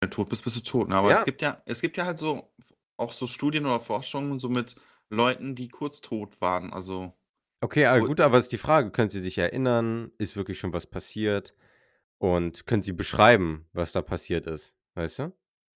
Wenn 0.00 0.10
du 0.10 0.16
tot 0.16 0.28
bist, 0.30 0.44
bist 0.44 0.56
du 0.56 0.60
tot, 0.60 0.88
ne? 0.88 0.96
Aber 0.96 1.12
es 1.12 1.20
Ja. 1.20 1.24
gibt 1.24 1.42
ja 1.42 1.62
es 1.66 1.80
gibt 1.80 1.96
ja 1.96 2.04
halt 2.04 2.18
so 2.18 2.52
auch 2.96 3.12
so 3.12 3.26
Studien 3.26 3.66
oder 3.66 3.80
Forschungen 3.80 4.38
so 4.38 4.48
mit 4.48 4.74
Leuten, 5.10 5.54
die 5.54 5.68
kurz 5.68 6.00
tot 6.00 6.40
waren, 6.40 6.72
also 6.72 7.16
Okay, 7.64 7.86
ah, 7.86 7.98
wo 7.98 8.00
gut, 8.00 8.18
aber 8.20 8.38
ist 8.38 8.50
die 8.50 8.58
Frage, 8.58 8.90
können 8.90 9.08
Sie 9.08 9.20
sich 9.20 9.38
erinnern? 9.38 10.10
Ist 10.18 10.36
wirklich 10.36 10.58
schon 10.58 10.72
was 10.72 10.86
passiert? 10.88 11.54
Und 12.18 12.66
können 12.66 12.82
Sie 12.82 12.92
beschreiben, 12.92 13.68
was 13.72 13.92
da 13.92 14.02
passiert 14.02 14.46
ist, 14.46 14.76
weißt 14.94 15.18
du? 15.20 15.32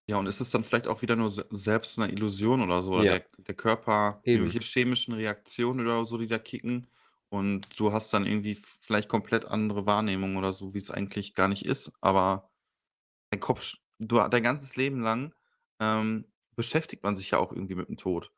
Ja, 0.08 0.18
und 0.18 0.26
ist 0.26 0.40
es 0.40 0.50
dann 0.50 0.62
vielleicht 0.62 0.86
auch 0.86 1.02
wieder 1.02 1.16
nur 1.16 1.30
se 1.32 1.44
selbst 1.50 1.98
'ne 1.98 2.08
Illusion 2.12 2.60
oder 2.62 2.80
so, 2.82 2.92
oder 2.94 3.04
Ja. 3.04 3.18
der 3.18 3.26
der 3.38 3.56
Körper 3.56 4.22
Eben. 4.24 4.56
irgendwelche 4.56 4.60
chemischen 4.60 5.14
Reaktionen 5.14 5.80
oder 5.80 6.04
so, 6.04 6.16
die 6.16 6.28
da 6.28 6.38
kicken 6.38 6.86
und 7.28 7.78
du 7.80 7.92
hast 7.92 8.14
dann 8.14 8.24
irgendwie 8.24 8.54
v 8.54 8.62
vielleicht 8.80 9.08
komplett 9.08 9.46
andere 9.46 9.84
Wahrnehmung 9.84 10.36
oder 10.36 10.52
so, 10.52 10.74
wie's 10.74 10.92
eigentlich 10.92 11.34
gar 11.34 11.48
nicht 11.48 11.64
ist, 11.64 11.90
aber 12.00 12.50
dein 13.30 13.40
Kopf 13.40 13.62
sch 13.62 13.78
du 13.98 14.18
dein 14.28 14.42
ganzes 14.44 14.76
Leben 14.76 15.02
lang, 15.02 15.34
ähm, 15.80 16.26
beschäftigt 16.56 17.02
man 17.04 17.16
sich 17.16 17.32
ja 17.32 17.38
auch 17.38 17.52
irgendwie 17.52 17.76
mit 17.76 17.88
dem 17.88 17.96
Tod. 17.98 18.32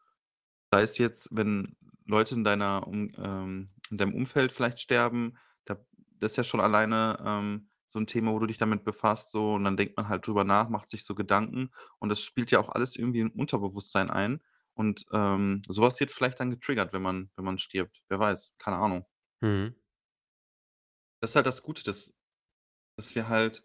Sei 0.73 0.83
es 0.83 0.99
jetzt, 0.99 1.31
wenn 1.37 1.77
Leute 2.07 2.35
in 2.37 2.45
deiner 2.45 2.87
um 2.89 3.11
ähm, 3.19 3.71
in 3.91 3.97
deinem 3.99 4.15
Umfeld 4.15 4.53
vielleicht 4.53 4.81
sterben, 4.81 5.39
da 5.67 5.79
das 6.21 6.33
ist 6.33 6.37
ja 6.39 6.45
schon 6.45 6.61
alleine, 6.61 7.19
ähm, 7.25 7.68
so 7.89 7.99
'n 7.99 8.07
Thema, 8.07 8.33
wo 8.33 8.39
du 8.41 8.47
dich 8.47 8.59
damit 8.59 8.85
befasst 8.85 9.31
so 9.31 9.55
und 9.55 9.65
dann 9.65 9.77
denkt 9.77 9.97
man 9.97 10.09
halt 10.09 10.27
drüber 10.27 10.45
nach, 10.45 10.69
macht 10.69 10.91
sich 10.91 11.05
so 11.05 11.15
Gedanken 11.15 11.71
und 11.99 12.09
das 12.11 12.23
spielt 12.23 12.51
ja 12.51 12.61
auch 12.61 12.71
alles 12.71 12.97
irgendwie 12.97 13.21
im 13.21 13.31
Unterbewusstsein 13.33 14.11
ein 14.11 14.43
und, 14.75 15.07
ähm, 15.13 15.63
so 15.69 15.83
was 15.83 16.01
wird 16.01 16.11
vielleicht 16.13 16.41
dann 16.41 16.51
getriggert, 16.51 16.93
wenn 16.93 17.03
man 17.03 17.31
wenn 17.37 17.45
man 17.45 17.59
stirbt. 17.59 18.03
Wer 18.09 18.19
weiß, 18.21 18.55
keine 18.59 18.77
Ahnung. 18.79 19.07
Mhm. 19.43 19.79
Das 21.23 21.31
ist 21.33 21.37
halt 21.37 21.47
das 21.47 21.63
Gute, 21.63 21.83
dass 21.85 22.15
dass 22.99 23.15
wir 23.15 23.29
halt 23.29 23.65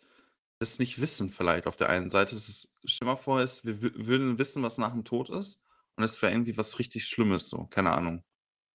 das 0.59 0.79
nicht 0.79 1.01
wissen 1.01 1.31
vielleicht 1.31 1.67
auf 1.67 1.75
der 1.77 1.89
einen 1.89 2.09
Seite. 2.11 2.35
Das 2.35 2.49
ist 2.49 3.03
mal 3.03 3.15
vor, 3.17 3.41
es 3.41 3.65
wir 3.65 3.81
wü 3.81 3.91
würden 4.07 4.39
wissen, 4.39 4.63
was 4.63 4.77
nach 4.79 4.93
dem 4.93 5.05
Tod 5.05 5.29
ist 5.31 5.61
und 5.97 6.03
es 6.05 6.21
wäre 6.21 6.33
irgendwie 6.33 6.57
was 6.57 6.79
richtig 6.79 7.07
Schlimmes 7.07 7.49
so, 7.49 7.67
keine 7.67 7.91
Ahnung. 7.93 8.23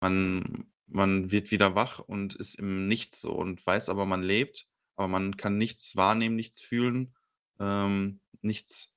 Man 0.00 0.72
man 0.88 1.30
wird 1.32 1.50
wieder 1.52 1.74
wach 1.76 2.00
und 2.00 2.36
ist 2.36 2.56
im 2.56 2.88
Nichts 2.88 3.20
so 3.22 3.32
und 3.34 3.66
weiß 3.66 3.88
aber, 3.90 4.06
man 4.06 4.22
lebt, 4.22 4.68
aber 4.98 5.08
man 5.08 5.36
kann 5.38 5.58
nichts 5.58 5.96
wahrnehmen, 5.96 6.36
nichts 6.36 6.60
fühlen, 6.62 7.14
ähm, 7.60 8.20
nichts 8.42 8.94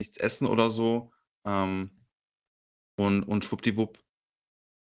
nichts 0.00 0.18
essen 0.18 0.46
oder 0.48 0.70
so. 0.70 1.12
Ähm, 1.46 1.90
und 2.96 3.24
und 3.24 3.44
schwuppdiwupp 3.44 3.98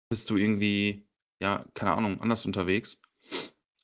bist 0.09 0.29
du 0.29 0.37
irgendwie, 0.37 1.07
ja, 1.41 1.65
keine 1.73 1.93
Ahnung, 1.93 2.21
anders 2.21 2.45
unterwegs. 2.45 3.01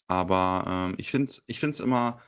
Aber, 0.07 0.65
ähm, 0.91 0.95
ich 0.97 1.11
finde 1.11 1.31
es 1.31 1.43
ich 1.47 1.59
finde 1.59 1.75
es 1.75 1.79
immer 1.81 2.21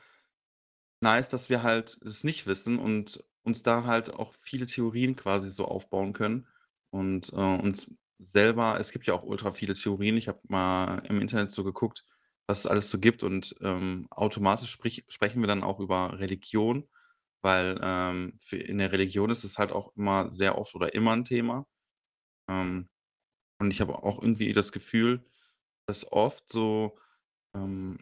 nice, 1.02 1.28
dass 1.28 1.50
wir 1.50 1.62
halt 1.62 1.98
es 2.04 2.24
nicht 2.24 2.46
wissen 2.46 2.78
und 2.78 3.22
uns 3.42 3.62
da 3.62 3.84
halt 3.84 4.14
auch 4.14 4.32
viele 4.38 4.66
Theorien 4.66 5.16
quasi 5.16 5.50
so 5.50 5.66
aufbauen 5.66 6.12
können 6.12 6.46
und, 6.90 7.32
äh, 7.32 7.36
uns 7.36 7.90
selber 8.18 8.78
es 8.80 8.90
gibt 8.92 9.06
ja 9.06 9.14
auch 9.14 9.24
ultra 9.24 9.50
viele 9.52 9.74
Theorien. 9.74 10.16
Ich 10.16 10.28
habe 10.28 10.40
mal 10.48 10.98
im 11.08 11.20
Internet 11.20 11.50
so 11.52 11.64
geguckt, 11.64 12.04
was 12.48 12.60
es 12.60 12.66
alles 12.68 12.90
so 12.90 12.98
gibt 13.00 13.22
und, 13.24 13.54
ähm, 13.62 14.06
automatisch 14.10 14.70
sprich 14.70 15.04
sprechen 15.08 15.40
wir 15.42 15.48
dann 15.48 15.64
auch 15.64 15.80
über 15.80 16.18
Religion, 16.20 16.88
weil, 17.42 17.78
ähm, 17.82 18.38
für 18.40 18.56
in 18.58 18.78
der 18.78 18.92
Religion 18.92 19.30
ist 19.30 19.44
es 19.44 19.58
halt 19.58 19.72
auch 19.72 19.94
immer 19.96 20.30
sehr 20.32 20.58
oft 20.58 20.74
oder 20.76 20.94
immer 20.94 21.12
'n 21.14 21.24
Thema. 21.24 21.66
Ähm, 22.48 22.88
und 23.60 23.70
ich 23.72 23.80
habe 23.82 24.02
auch 24.04 24.22
irgendwie 24.22 24.52
das 24.54 24.72
Gefühl, 24.72 25.24
dass 25.86 26.10
oft 26.12 26.48
so, 26.50 26.98
ähm, 27.56 27.98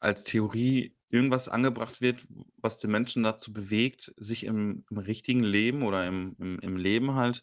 als 0.00 0.24
Theorie 0.24 0.96
irgendwas 1.10 1.48
angebracht 1.48 2.00
wird, 2.02 2.26
was 2.58 2.78
den 2.78 2.90
Menschen 2.92 3.22
dazu 3.24 3.52
bewegt, 3.54 4.14
sich 4.18 4.44
im 4.46 4.84
im 4.90 4.98
richtigen 4.98 5.40
Leben 5.44 5.82
oder 5.84 6.06
im 6.08 6.36
im 6.40 6.58
im 6.60 6.76
Leben 6.78 7.14
halt 7.16 7.42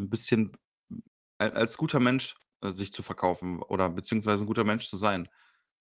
'n 0.00 0.10
bisschen 0.10 0.52
a 1.38 1.46
als 1.48 1.78
guter 1.78 2.00
Mensch, 2.00 2.36
äh, 2.62 2.72
sich 2.74 2.92
zu 2.92 3.02
verkaufen 3.04 3.62
oder 3.62 3.90
beziehungsweise 3.90 4.44
'n 4.44 4.48
guter 4.48 4.64
Mensch 4.64 4.88
zu 4.90 4.96
sein. 4.98 5.28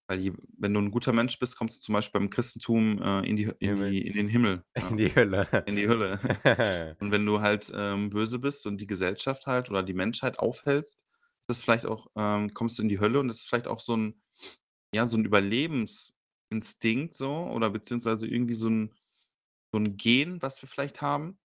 Weil 0.10 0.20
je 0.22 0.34
wenn 0.58 0.74
du 0.74 0.80
'n 0.80 0.90
guter 0.90 1.14
Mensch 1.14 1.38
bist, 1.38 1.56
kommst 1.56 1.78
du 1.78 1.82
zum 1.82 1.94
Beispiel 1.94 2.20
beim 2.20 2.32
Christentum, 2.32 3.00
äh, 3.00 3.20
in 3.30 3.36
die 3.38 3.44
in 3.60 3.92
die 3.92 4.08
in 4.08 4.14
den 4.16 4.28
Himmel, 4.28 4.64
In 4.90 4.98
ja, 4.98 4.98
die 4.98 5.14
Hölle. 5.16 5.48
in 5.66 5.76
die 5.76 5.88
Hölle. 5.88 6.20
Und 7.00 7.12
wenn 7.12 7.26
du 7.28 7.42
halt, 7.42 7.72
ähm, 7.76 8.10
böse 8.10 8.40
bist 8.40 8.66
und 8.68 8.82
die 8.82 8.88
Gesellschaft 8.88 9.46
halt 9.48 9.70
oder 9.70 9.84
die 9.84 9.94
Menschheit 9.94 10.40
aufhältst, 10.40 11.00
ist 11.48 11.64
vielleicht 11.64 11.86
auch 11.86 12.08
ähm, 12.16 12.54
kommst 12.56 12.80
du 12.80 12.84
in 12.84 12.90
die 12.90 13.00
Hölle 13.00 13.20
und 13.20 13.28
das 13.30 13.38
ist 13.42 13.50
vielleicht 13.50 13.68
auch 13.68 13.80
so 13.82 13.94
'n 13.96 14.22
ja, 14.94 15.08
so 15.08 15.18
'n 15.18 15.26
Überlebensinstinkt 15.26 17.14
so 17.16 17.32
oder 17.48 17.70
beziehungsweise 17.72 18.28
irgendwie 18.28 18.56
so 18.56 18.68
'n 18.70 18.96
so 19.74 19.80
'n 19.80 19.98
Gen, 19.98 20.42
was 20.44 20.62
wir 20.64 20.70
vielleicht 20.70 21.02
haben, 21.02 21.40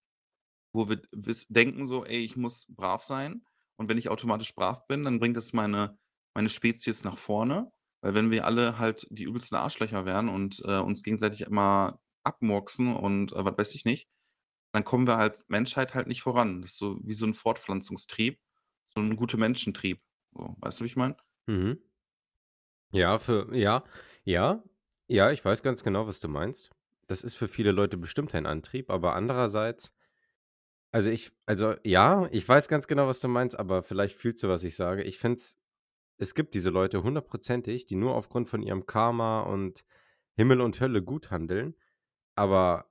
wo 0.75 0.88
wir 0.90 1.02
denken 1.50 1.88
so: 1.88 2.04
„Ey, 2.06 2.21
ich 2.25 2.37
muss 2.37 2.66
brav 2.71 3.02
sein.“ 3.04 3.47
Und 3.78 3.88
wenn 3.90 3.99
ich 3.99 4.11
automatisch 4.11 4.54
brav 4.56 4.87
bin, 4.88 5.04
dann 5.04 5.21
bringt 5.21 5.37
das 5.38 5.52
meine 5.54 5.99
meine 6.35 6.50
Spezies 6.50 7.04
nach 7.04 7.18
vorne. 7.18 7.73
Weil 8.04 8.14
wenn 8.14 8.30
wir 8.30 8.44
alle 8.46 8.78
halt 8.78 9.06
die 9.11 9.25
übelsten 9.25 9.56
Arschlöcher 9.56 10.04
wären 10.06 10.28
und, 10.28 10.61
äh, 10.66 10.78
uns 10.78 11.02
gegenseitig 11.02 11.40
immer 11.42 12.00
abmurksen 12.25 12.94
und, 12.94 13.32
äh, 13.32 13.44
was 13.46 13.56
weiß 13.58 13.75
ich 13.75 13.87
nicht, 13.87 14.08
dann 14.73 14.84
kommen 14.84 15.06
wir 15.08 15.18
als 15.18 15.44
Menschheit 15.49 15.94
halt 15.94 16.08
nicht 16.08 16.23
voran. 16.23 16.62
Das 16.62 16.73
ist 16.73 16.78
so 16.78 16.99
wie 17.02 17.14
so 17.14 17.26
'n 17.26 17.34
Fortpflanzungstrieb, 17.34 18.40
so 18.94 19.00
'n 19.02 19.16
Gute-Menschen-Trieb. 19.16 20.00
So, 20.34 20.56
weißt 20.61 20.80
du, 20.80 20.84
wie 20.84 20.88
ich 20.88 20.96
meine? 20.96 21.16
Mhm. 21.49 21.84
Ja, 22.92 23.18
für 23.18 23.49
ja, 23.54 23.82
ja, 24.25 24.62
ja, 25.08 25.30
ich 25.30 25.44
weiß 25.44 25.62
ganz 25.62 25.82
genau, 25.82 26.06
was 26.06 26.20
du 26.20 26.28
meinst. 26.28 26.70
Das 27.08 27.23
ist 27.23 27.34
für 27.34 27.49
viele 27.49 27.73
Leute 27.73 27.96
bestimmt 27.96 28.34
ein 28.34 28.46
Antrieb, 28.46 28.90
aber 28.90 29.14
andererseits 29.14 29.90
also, 30.92 31.11
ich 31.11 31.32
also, 31.46 31.75
ja, 31.84 32.28
ich 32.30 32.49
weiß 32.49 32.68
ganz 32.68 32.87
genau, 32.87 33.08
was 33.08 33.18
du 33.20 33.26
meinst, 33.28 33.58
aber 33.58 33.82
vielleicht 33.82 34.16
fühlst 34.16 34.42
du, 34.44 34.49
was 34.49 34.62
ich 34.62 34.76
sage. 34.76 35.02
Ich 35.02 35.18
finde 35.18 35.38
es 35.40 35.58
es 36.18 36.35
gibt 36.35 36.54
diese 36.54 36.71
Leute 36.71 37.02
hundertprozentig, 37.02 37.87
die 37.87 37.97
nur 37.97 38.14
aufgrund 38.14 38.49
von 38.49 38.62
ihrem 38.62 38.87
Karma 38.87 39.40
und 39.42 39.85
Himmel 40.37 40.61
und 40.61 40.80
Hölle 40.80 41.02
gut 41.02 41.30
handeln, 41.30 41.75
aber 42.37 42.90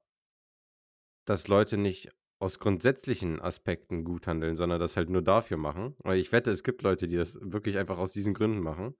dass 1.25 1.47
Leute 1.47 1.77
nicht 1.77 2.09
aus 2.39 2.59
grundsätzlichen 2.59 3.39
Aspekten 3.41 4.03
gut 4.03 4.27
handeln, 4.27 4.55
sondern 4.57 4.79
das 4.79 4.97
halt 4.97 5.09
nur 5.09 5.21
dafür 5.21 5.57
machen. 5.57 5.95
Weil 5.99 6.19
ich 6.19 6.31
wette, 6.31 6.51
es 6.51 6.63
gibt 6.63 6.81
Leute, 6.81 7.07
die 7.07 7.15
das 7.15 7.39
wirklich 7.41 7.77
einfach 7.77 7.97
aus 7.97 8.11
diesen 8.13 8.33
Gründen 8.33 8.61
machen. 8.61 8.95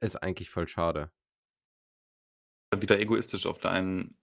Ist 0.00 0.16
eigentlich 0.22 0.48
voll 0.48 0.68
schade. 0.68 1.12
Wieder 2.76 2.98
egoistisch 3.00 3.46
auf 3.46 3.58
der 3.58 3.70
einen 3.70 4.18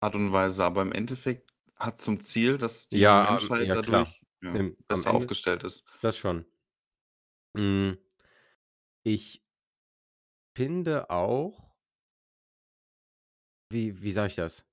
Art 0.00 0.14
und 0.14 0.32
Weise, 0.32 0.64
aber 0.64 0.82
im 0.82 0.92
Endeffekt 0.92 1.52
hat's 1.76 2.04
zum 2.04 2.20
Ziel, 2.20 2.58
dass 2.58 2.88
die 2.88 2.98
Ja, 2.98 3.22
Menschheit 3.30 3.66
ja 3.68 3.74
dadurch, 3.74 4.22
ja, 4.42 4.54
Im 4.54 4.76
besser 4.88 5.12
aufgestellt 5.12 5.64
ist. 5.64 5.84
das 6.00 6.16
schon. 6.16 6.44
Hm, 7.58 7.98
ich 9.04 9.42
finde 10.54 11.08
auch 11.08 11.72
wie 13.70 14.02
wie 14.02 14.12
sage 14.12 14.28
ich 14.28 14.34
das? 14.36 14.64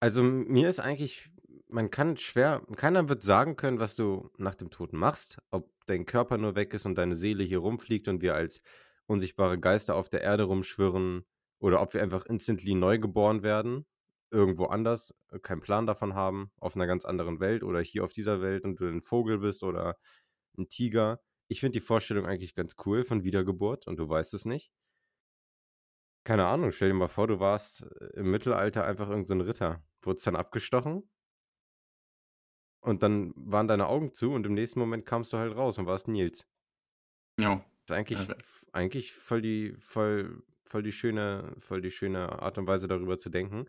Also, 0.00 0.22
mir 0.22 0.68
ist 0.68 0.80
eigentlich 0.80 1.30
man 1.68 1.90
kann 1.90 2.16
schwer 2.18 2.62
keiner 2.76 3.08
wird 3.10 3.22
sagen 3.24 3.56
können, 3.56 3.80
was 3.80 3.96
du 3.96 4.30
nach 4.38 4.54
dem 4.56 4.70
Tod 4.70 4.92
machst, 4.94 5.38
ob 5.52 5.70
dein 5.86 6.06
Körper 6.06 6.38
nur 6.38 6.56
weg 6.56 6.74
ist 6.74 6.86
und 6.86 6.96
deine 6.96 7.16
Seele 7.16 7.44
hier 7.44 7.58
rumfliegt 7.60 8.08
und 8.08 8.22
wir 8.22 8.34
als 8.36 8.62
unsichtbare 9.06 9.58
Geister 9.60 9.96
auf 9.96 10.08
der 10.10 10.22
Erde 10.22 10.44
rumschwirren 10.44 11.24
oder 11.60 11.82
ob 11.82 11.94
wir 11.94 12.02
einfach 12.02 12.26
instantly 12.26 12.74
neu 12.74 12.98
geboren 13.00 13.42
werden, 13.44 13.86
irgendwo 14.32 14.66
anders, 14.66 15.14
äh, 15.32 15.40
keinen 15.40 15.60
Plan 15.62 15.86
davon 15.86 16.14
haben, 16.14 16.52
auf 16.60 16.76
'ner 16.76 16.86
ganz 16.88 17.04
anderen 17.06 17.40
Welt 17.40 17.64
oder 17.64 17.80
hier 17.82 18.04
auf 18.04 18.12
dieser 18.14 18.42
Welt 18.42 18.64
und 18.64 18.80
du 18.80 18.86
'n 18.86 19.02
Vogel 19.02 19.38
bist 19.40 19.62
oder 19.64 19.96
'n 20.58 20.68
Tiger. 20.70 21.20
Ich 21.48 21.60
finde 21.60 21.78
die 21.78 21.84
Vorstellung 21.84 22.26
eigentlich 22.26 22.54
ganz 22.54 22.76
cool 22.86 23.04
von 23.04 23.24
Wiedergeburt 23.24 23.86
und 23.86 23.96
du 23.98 24.08
weißt 24.08 24.34
es 24.34 24.44
nicht. 24.44 24.72
Keine 26.24 26.46
Ahnung, 26.46 26.70
stell 26.72 26.88
dir 26.90 26.94
mal 26.94 27.08
vor, 27.08 27.26
du 27.26 27.40
warst, 27.40 27.82
äh, 27.82 28.20
im 28.20 28.30
Mittelalter 28.30 28.84
einfach 28.84 29.08
irgend 29.08 29.26
so 29.28 29.34
Ritter, 29.34 29.82
wurdest 30.02 30.26
dann 30.26 30.36
abgestochen 30.36 31.08
und 32.80 33.02
dann 33.04 33.32
waren 33.36 33.68
deine 33.68 33.86
Augen 33.86 34.12
zu 34.12 34.32
und 34.32 34.44
im 34.46 34.54
nächsten 34.54 34.80
Moment 34.80 35.06
kamst 35.06 35.32
du 35.32 35.36
halt 35.38 35.56
raus 35.56 35.78
und 35.78 35.86
warst 35.86 36.08
Nils. 36.08 36.46
Ja. 37.38 37.64
Ist 37.88 37.92
eigentlich 37.92 38.28
f 38.38 38.66
eigentlich 38.72 39.12
voll 39.14 39.40
die 39.42 39.74
voll 39.80 40.42
voll 40.64 40.82
die 40.82 40.92
schöne 40.92 41.54
voll 41.58 41.80
die 41.80 41.90
schöne 41.90 42.40
Art 42.42 42.58
und 42.58 42.66
Weise, 42.66 42.86
darüber 42.88 43.16
zu 43.18 43.30
denken. 43.30 43.66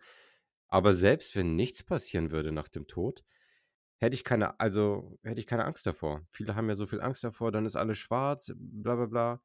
Aber 0.68 0.92
selbst 0.94 1.34
wenn 1.36 1.56
nichts 1.56 1.82
passieren 1.82 2.30
würde 2.30 2.52
nach 2.52 2.68
dem 2.68 2.86
Tod, 2.86 3.24
hätte 4.00 4.14
ich 4.14 4.24
keine 4.24 4.58
also, 4.60 5.18
hätte 5.24 5.40
ich 5.40 5.46
keine 5.46 5.64
Angst 5.64 5.86
davor. 5.86 6.26
Viele 6.30 6.56
haben 6.56 6.68
ja 6.68 6.76
so 6.76 6.86
viel 6.86 7.00
Angst 7.00 7.24
davor, 7.24 7.52
dann 7.52 7.66
ist 7.66 7.76
alles 7.76 7.98
schwarz, 7.98 8.52
bla 8.56 8.96
bla 8.96 9.06
bla. 9.06 9.42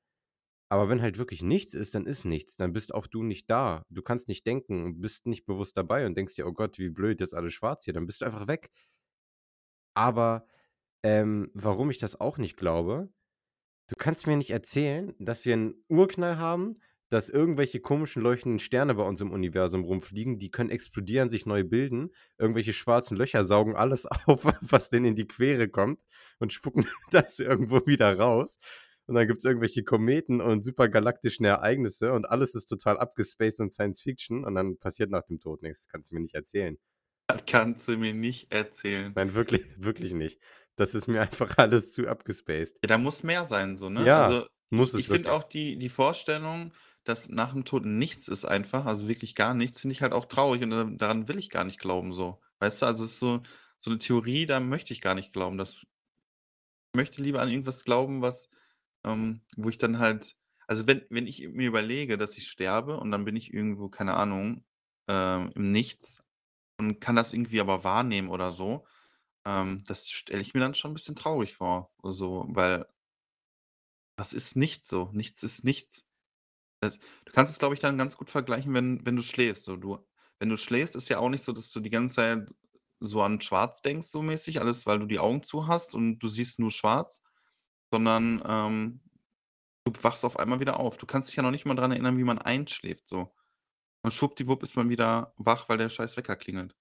Aber 0.70 0.90
wenn 0.90 1.02
halt 1.02 1.18
wirklich 1.20 1.44
nichts 1.44 1.74
ist, 1.76 1.96
dann 1.96 2.08
ist 2.08 2.26
nichts. 2.26 2.58
Dann 2.58 2.74
bist 2.74 2.94
auch 2.96 3.08
du 3.08 3.24
nicht 3.24 3.50
da. 3.52 3.84
Du 3.90 4.02
kannst 4.04 4.28
nicht 4.30 4.48
denken 4.48 4.84
und 4.86 5.02
bist 5.02 5.28
nicht 5.28 5.46
bewusst 5.46 5.78
dabei 5.78 6.06
und 6.08 6.16
denkst 6.18 6.36
dir: 6.36 6.48
„Oh 6.48 6.54
Gott, 6.54 6.80
wie 6.80 6.90
blöd, 6.90 7.22
jetzt 7.22 7.36
alles 7.36 7.54
schwarz 7.54 7.86
hier.“ 7.86 7.94
Dann 7.94 8.08
bist 8.08 8.22
du 8.22 8.26
einfach 8.26 8.48
weg. 8.48 8.72
Aber, 9.96 10.46
ähm, 11.04 11.52
warum 11.54 11.90
ich 11.90 12.00
das 12.00 12.20
auch 12.20 12.38
nicht 12.38 12.58
glaube: 12.58 13.10
Du 13.90 13.96
kannst 13.98 14.28
mir 14.28 14.38
nicht 14.38 14.52
erzählen, 14.52 15.16
dass 15.20 15.46
wir 15.46 15.56
'n 15.56 15.76
Urknall 15.90 16.38
haben, 16.40 16.80
dass 17.10 17.30
irgendwelche 17.30 17.80
komischen 17.80 18.22
leuchtenden 18.22 18.60
Sterne 18.60 18.96
bei 18.96 19.04
uns 19.04 19.22
im 19.22 19.32
Universum 19.32 19.84
rumfliegen, 19.84 20.40
die 20.40 20.50
können 20.50 20.70
explodieren, 20.70 21.30
sich 21.30 21.46
neu 21.46 21.64
bilden. 21.64 22.10
Irgendwelche 22.38 22.74
schwarzen 22.74 23.16
Löcher 23.16 23.46
saugen 23.46 23.76
alles 23.76 24.06
auf, 24.26 24.46
was 24.62 24.90
denen 24.90 25.06
in 25.06 25.16
die 25.16 25.28
Quere 25.28 25.68
kommt 25.68 26.02
und 26.40 26.54
spucken 26.54 26.86
das 27.12 27.40
irgendwo 27.40 27.86
wieder 27.86 28.18
raus. 28.18 28.58
Und 29.08 29.16
dann 29.16 29.28
gibt's 29.28 29.46
irgendwelche 29.46 29.84
Kometen 29.84 30.42
und 30.42 30.66
supergalaktischen 30.66 31.46
Ereignisse 31.46 32.12
und 32.12 32.26
alles 32.26 32.56
ist 32.56 32.66
total 32.66 32.98
abgespaced 32.98 33.60
und 33.60 33.72
Science 33.72 34.02
Fiction 34.02 34.44
und 34.44 34.56
dann 34.56 34.78
passiert 34.78 35.12
nach 35.12 35.24
dem 35.28 35.40
Tod 35.40 35.62
nix. 35.62 35.88
Kannst 35.88 36.10
du 36.10 36.16
mir 36.16 36.22
nicht 36.22 36.34
erzählen. 36.34 36.80
Das 37.28 37.44
kannst 37.46 37.88
du 37.88 37.98
mir 37.98 38.14
nicht 38.14 38.52
erzählen. 38.52 39.14
Nein, 39.16 39.34
wirklich 39.36 39.62
wirklich 39.78 40.14
nicht. 40.14 40.40
Das 40.76 40.96
ist 40.96 41.08
mir 41.08 41.22
einfach 41.22 41.56
alles 41.58 41.92
zu 41.92 42.08
abgespaced. 42.08 42.78
Ja, 42.84 42.88
da 42.88 42.98
muss 42.98 43.24
mehr 43.24 43.46
sein 43.46 43.78
so, 43.78 43.90
ne? 43.90 44.06
Ja, 44.06 44.26
Also, 44.26 44.48
muss 44.72 44.90
ich 44.90 44.94
es 44.96 45.00
ich 45.02 45.08
finde 45.08 45.32
auch 45.32 45.44
die 45.44 45.78
die 45.78 45.90
Vorstellung, 45.90 46.74
dass 47.06 47.30
nach 47.30 47.54
dem 47.54 47.66
Tod 47.66 47.86
nichts 47.86 48.28
ist 48.30 48.46
einfach, 48.46 48.86
also 48.86 49.08
wirklich 49.08 49.36
gar 49.36 49.54
nichts, 49.56 49.82
finde 49.82 49.94
ich 49.94 50.02
halt 50.04 50.14
auch 50.14 50.26
traurig 50.26 50.64
und 50.64 50.72
da 50.72 50.84
daran 50.86 51.28
will 51.30 51.40
ich 51.40 51.50
gar 51.52 51.64
nicht 51.66 51.80
glauben 51.80 52.14
so. 52.14 52.42
Weißt 52.60 52.82
du, 52.82 52.86
also, 52.88 53.06
es 53.06 53.14
ist 53.14 53.20
so 53.20 53.42
so 53.80 53.92
'ne 53.92 54.00
Theorie, 54.00 54.46
da 54.48 54.60
möchte 54.60 54.94
ich 54.94 55.02
gar 55.02 55.16
nicht 55.16 55.34
glauben, 55.34 55.58
dass 55.60 55.86
möchte 56.96 57.22
lieber 57.22 57.42
an 57.42 57.50
irgendwas 57.50 57.84
glauben, 57.84 58.22
was 58.22 58.50
ähm, 59.06 59.42
wo 59.58 59.70
ich 59.70 59.78
dann 59.78 60.00
halt 60.00 60.36
also, 60.68 60.88
wenn 60.88 61.06
wenn 61.12 61.28
ich 61.28 61.48
mir 61.50 61.68
überlege, 61.68 62.18
dass 62.18 62.38
ich 62.38 62.48
sterbe 62.50 62.98
und 63.00 63.12
dann 63.12 63.24
bin 63.26 63.36
ich 63.36 63.54
irgendwo, 63.54 63.88
keine 63.90 64.16
Ahnung, 64.16 64.66
ähm, 65.08 65.52
im 65.56 65.72
Nichts 65.72 66.24
und 66.80 67.02
kann 67.02 67.16
das 67.18 67.34
irgendwie 67.34 67.62
aber 67.62 67.84
wahrnehmen 67.86 68.30
oder 68.30 68.52
so, 68.52 68.86
ähm, 69.46 69.84
das 69.88 70.10
stelle 70.12 70.42
ich 70.44 70.54
mir 70.56 70.62
dann 70.62 70.76
schon 70.76 70.92
'n 70.92 70.96
bisschen 70.96 71.16
traurig 71.18 71.56
vor, 71.56 71.92
so, 72.04 72.46
weil 72.50 72.88
was 74.20 74.34
ist 74.34 74.56
nichts 74.56 74.88
so? 74.88 75.10
Nichts 75.14 75.44
ist 75.44 75.64
nichts. 75.66 76.02
Das 76.82 76.98
du 77.00 77.32
kannst 77.34 77.52
es, 77.54 77.60
glaube 77.60 77.74
ich, 77.76 77.80
dann 77.82 77.98
ganz 77.98 78.18
gut 78.18 78.30
vergleichen, 78.30 78.74
wenn 78.74 79.06
wenn 79.06 79.16
du 79.16 79.22
schläfst, 79.24 79.64
so. 79.66 79.76
Du 79.78 80.00
wenn 80.40 80.50
du 80.50 80.58
schläfst, 80.58 80.96
ist 80.96 81.10
ja 81.10 81.20
auch 81.20 81.30
nicht 81.30 81.44
so, 81.44 81.54
dass 81.54 81.72
du 81.72 81.80
die 81.80 81.90
ganze 81.90 82.16
Zeit 82.16 82.54
so 83.00 83.22
an 83.22 83.40
schwarz 83.42 83.82
denkst 83.82 84.08
so 84.08 84.22
mäßig, 84.22 84.60
alles, 84.62 84.86
weil 84.86 85.00
du 85.00 85.06
die 85.06 85.20
Augen 85.20 85.44
zu 85.44 85.68
hast 85.68 85.96
und 85.96 86.20
du 86.20 86.28
siehst 86.28 86.60
nur 86.60 86.72
schwarz, 86.72 87.24
sondern, 87.92 88.42
ähm 88.46 89.02
Du 89.86 89.94
wachst 90.04 90.26
auf 90.26 90.40
einmal 90.40 90.60
wieder 90.60 90.80
auf. 90.80 90.98
Du 90.98 91.06
kannst 91.08 91.30
dich 91.30 91.38
ja 91.38 91.44
noch 91.44 91.52
nicht 91.52 91.66
mal 91.66 91.76
dran 91.76 91.92
erinnern, 91.92 92.18
wie 92.18 92.24
man 92.24 92.40
einschläft 92.40 93.08
so. 93.10 93.34
Und 94.04 94.14
schwuppdiwupp 94.14 94.64
ist 94.64 94.78
man 94.78 94.90
wieder 94.90 95.34
wach, 95.38 95.70
weil 95.70 95.78
der 95.80 95.90
scheiß 95.90 96.18
Wecker 96.18 96.36
klingelt. 96.38 96.76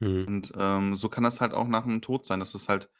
Mhm. 0.00 0.26
Und, 0.26 0.52
ähm, 0.56 0.94
so 0.96 1.08
kann 1.08 1.24
das 1.24 1.40
halt 1.40 1.52
auch 1.54 1.66
nach 1.68 1.86
'm 1.86 2.00
Tod 2.02 2.26
sein, 2.26 2.40
dass 2.40 2.54
es 2.54 2.68
halt 2.68 2.90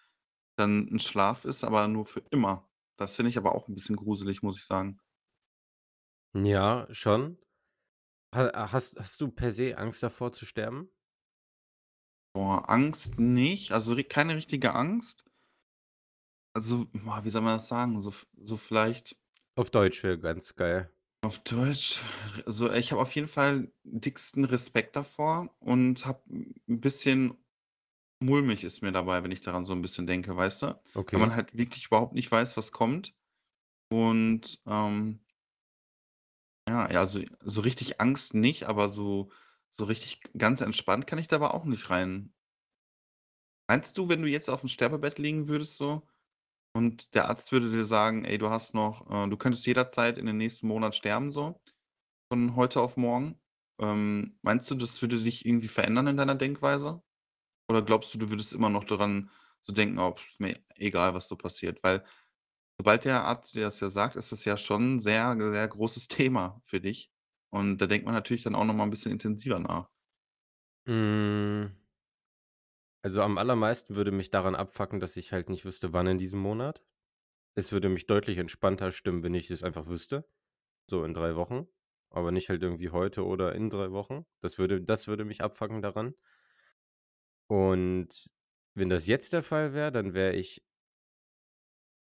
dann 0.57 0.89
'n 0.89 0.99
Schlaf 0.99 1.45
ist, 1.45 1.65
aber 1.65 1.89
nur 1.89 2.07
für 2.07 2.21
immer. 2.31 2.71
Das 2.97 3.17
finde 3.17 3.31
ich 3.31 3.39
aber 3.39 3.55
auch 3.55 3.69
'n 3.69 3.75
bisschen 3.75 3.97
gruselig, 3.97 4.43
muss 4.43 4.59
ich 4.59 4.67
sagen. 4.67 5.01
Ja, 6.35 6.87
schon. 6.91 7.39
Ha 8.35 8.73
hast 8.73 8.99
hast 9.01 9.21
du 9.21 9.31
per 9.31 9.53
se 9.53 9.79
Angst 9.79 10.03
davor 10.03 10.33
zu 10.33 10.47
sterben? 10.47 10.91
Boah, 12.37 12.69
Angst 12.69 13.19
nicht, 13.19 13.73
also 13.73 13.95
ri 13.95 14.05
keine 14.05 14.37
richtige 14.37 14.75
Angst. 14.75 15.25
Also, 16.57 16.87
boah, 16.93 17.25
wie 17.25 17.31
soll 17.31 17.43
man 17.43 17.55
das 17.57 17.69
sagen? 17.69 18.01
So 18.03 18.13
so 18.43 18.57
vielleicht 18.57 19.15
Auf 19.59 19.71
Deutsch 19.71 20.05
wäre 20.05 20.21
ganz 20.21 20.55
geil. 20.55 20.93
Auf 21.25 21.41
Deutsch, 21.41 22.03
also, 22.47 22.71
ich 22.73 22.93
habe 22.93 23.03
auf 23.03 23.13
jeden 23.17 23.27
Fall 23.27 23.73
dicksten 23.83 24.45
Respekt 24.45 24.95
davor 24.95 25.53
und 25.59 26.07
habe 26.07 26.23
'n 26.69 26.81
bisschen 26.81 27.35
mulmig 28.21 28.65
ist 28.65 28.83
mir 28.83 28.93
dabei, 28.93 29.25
wenn 29.25 29.33
ich 29.33 29.41
daran 29.43 29.65
so 29.67 29.73
'n 29.75 29.83
bisschen 29.83 30.07
denke, 30.07 30.37
weißt 30.37 30.63
du? 30.63 30.81
Okay. 30.97 31.31
man 31.31 31.35
halt 31.35 31.57
wirklich 31.57 31.87
überhaupt 31.87 32.15
nicht 32.15 32.31
weiß, 32.33 32.57
was 32.57 32.73
kommt 32.73 33.15
und, 33.91 34.61
ähm 34.67 35.21
ja, 36.69 36.91
ja, 36.91 37.01
also, 37.01 37.21
so 37.45 37.61
richtig 37.63 38.01
Angst 38.01 38.35
nicht, 38.35 38.65
aber 38.65 38.89
so 38.89 39.31
so 39.71 39.85
richtig 39.85 40.21
ganz 40.37 40.61
entspannt 40.61 41.07
kann 41.07 41.19
ich 41.19 41.29
da 41.29 41.37
aber 41.37 41.55
auch 41.55 41.65
nicht 41.65 41.91
rein. 41.91 42.33
Meinst 43.69 43.99
du, 43.99 44.09
wenn 44.09 44.23
du 44.23 44.29
jetzt 44.29 44.49
aufm 44.49 44.69
Sterbebett 44.69 45.19
liegen 45.19 45.49
würdest 45.49 45.77
so 45.77 46.03
und 46.75 47.15
der 47.15 47.29
Arzt 47.31 47.53
würde 47.53 47.71
dir 47.71 47.85
sagen: 47.85 48.25
„Ey, 48.25 48.39
du 48.39 48.51
hast 48.51 48.75
noch 48.75 49.11
äh, 49.11 49.29
du 49.31 49.37
könntest 49.37 49.67
jederzeit 49.67 50.19
in 50.19 50.27
den 50.27 50.39
nächsten 50.39 50.69
Monat 50.69 50.95
sterben 50.97 51.33
so, 51.33 51.61
von 52.33 52.57
heute 52.57 52.81
auf 52.83 52.97
morgen.“ 52.99 53.41
Ähm, 53.81 54.39
meinst 54.43 54.71
du, 54.71 54.77
das 54.77 55.03
würde 55.03 55.19
dich 55.23 55.47
irgendwie 55.47 55.69
verändern 55.69 56.09
in 56.09 56.17
deiner 56.19 56.35
Denkweise? 56.37 57.03
Oder 57.69 57.83
glaubst 57.83 58.15
du, 58.15 58.19
du 58.19 58.31
würdest 58.31 58.53
immer 58.55 58.71
noch 58.71 58.85
daran 58.85 59.31
so 59.63 59.73
denken: 59.75 59.99
„Oh, 60.01 60.15
ist 60.19 60.41
mir 60.41 60.59
egal, 60.77 61.15
was 61.15 61.29
so 61.29 61.37
passiert?“ 61.37 61.83
Weil 61.85 62.05
sobald 62.79 63.05
der 63.05 63.25
Arzt 63.25 63.55
dir 63.55 63.63
das 63.63 63.81
ja 63.81 63.91
sagt, 63.91 64.17
ist 64.17 64.33
das 64.33 64.45
ja 64.45 64.57
schon 64.57 64.97
'n 64.99 65.01
sehr, 65.01 65.37
sehr 65.39 65.69
großes 65.69 66.09
Thema 66.09 66.61
für 66.65 66.81
dich. 66.81 67.11
Und 67.51 67.79
da 67.79 67.87
denkt 67.87 68.07
man 68.07 68.15
natürlich 68.15 68.43
dann 68.45 68.55
auch 68.55 68.65
noch 68.65 68.75
mal 68.75 68.85
'n 68.85 68.91
bisschen 68.91 69.13
intensiver 69.13 69.59
nach. 69.61 69.91
Hm. 70.87 71.79
Also, 73.05 73.23
am 73.23 73.39
allermeisten 73.39 73.95
würde 73.97 74.11
mich 74.13 74.31
daran 74.31 74.55
abfucken, 74.55 75.01
dass 75.01 75.17
ich 75.17 75.33
halt 75.33 75.51
nicht 75.51 75.65
wüsste, 75.65 75.93
wann 75.93 76.07
in 76.09 76.19
diesem 76.19 76.41
Monat. 76.41 76.83
Es 77.57 77.73
würde 77.73 77.89
mich 77.91 78.07
deutlich 78.07 78.39
entspannter 78.39 78.93
stimmen, 78.93 79.23
wenn 79.25 79.35
ich 79.35 79.51
es 79.51 79.63
einfach 79.65 79.89
wüsste, 79.89 80.29
so 80.89 81.05
in 81.05 81.15
3 81.15 81.37
Wochen, 81.37 81.69
aber 82.11 82.33
nicht 82.33 82.49
halt 82.51 82.63
irgendwie 82.63 82.91
heute 82.91 83.25
oder 83.27 83.55
in 83.55 83.71
3 83.71 83.93
Wochen. 83.93 84.27
Das 84.43 84.59
würde 84.59 84.83
das 84.83 85.09
würde 85.09 85.25
mich 85.27 85.43
abfucken 85.43 85.83
daran. 85.83 86.15
Und 87.51 88.31
wenn 88.75 88.89
das 88.89 89.07
jetzt 89.07 89.33
der 89.33 89.43
Fall 89.43 89.73
wäre, 89.75 89.91
dann 89.93 90.15
wäre 90.15 90.35
ich 90.35 90.65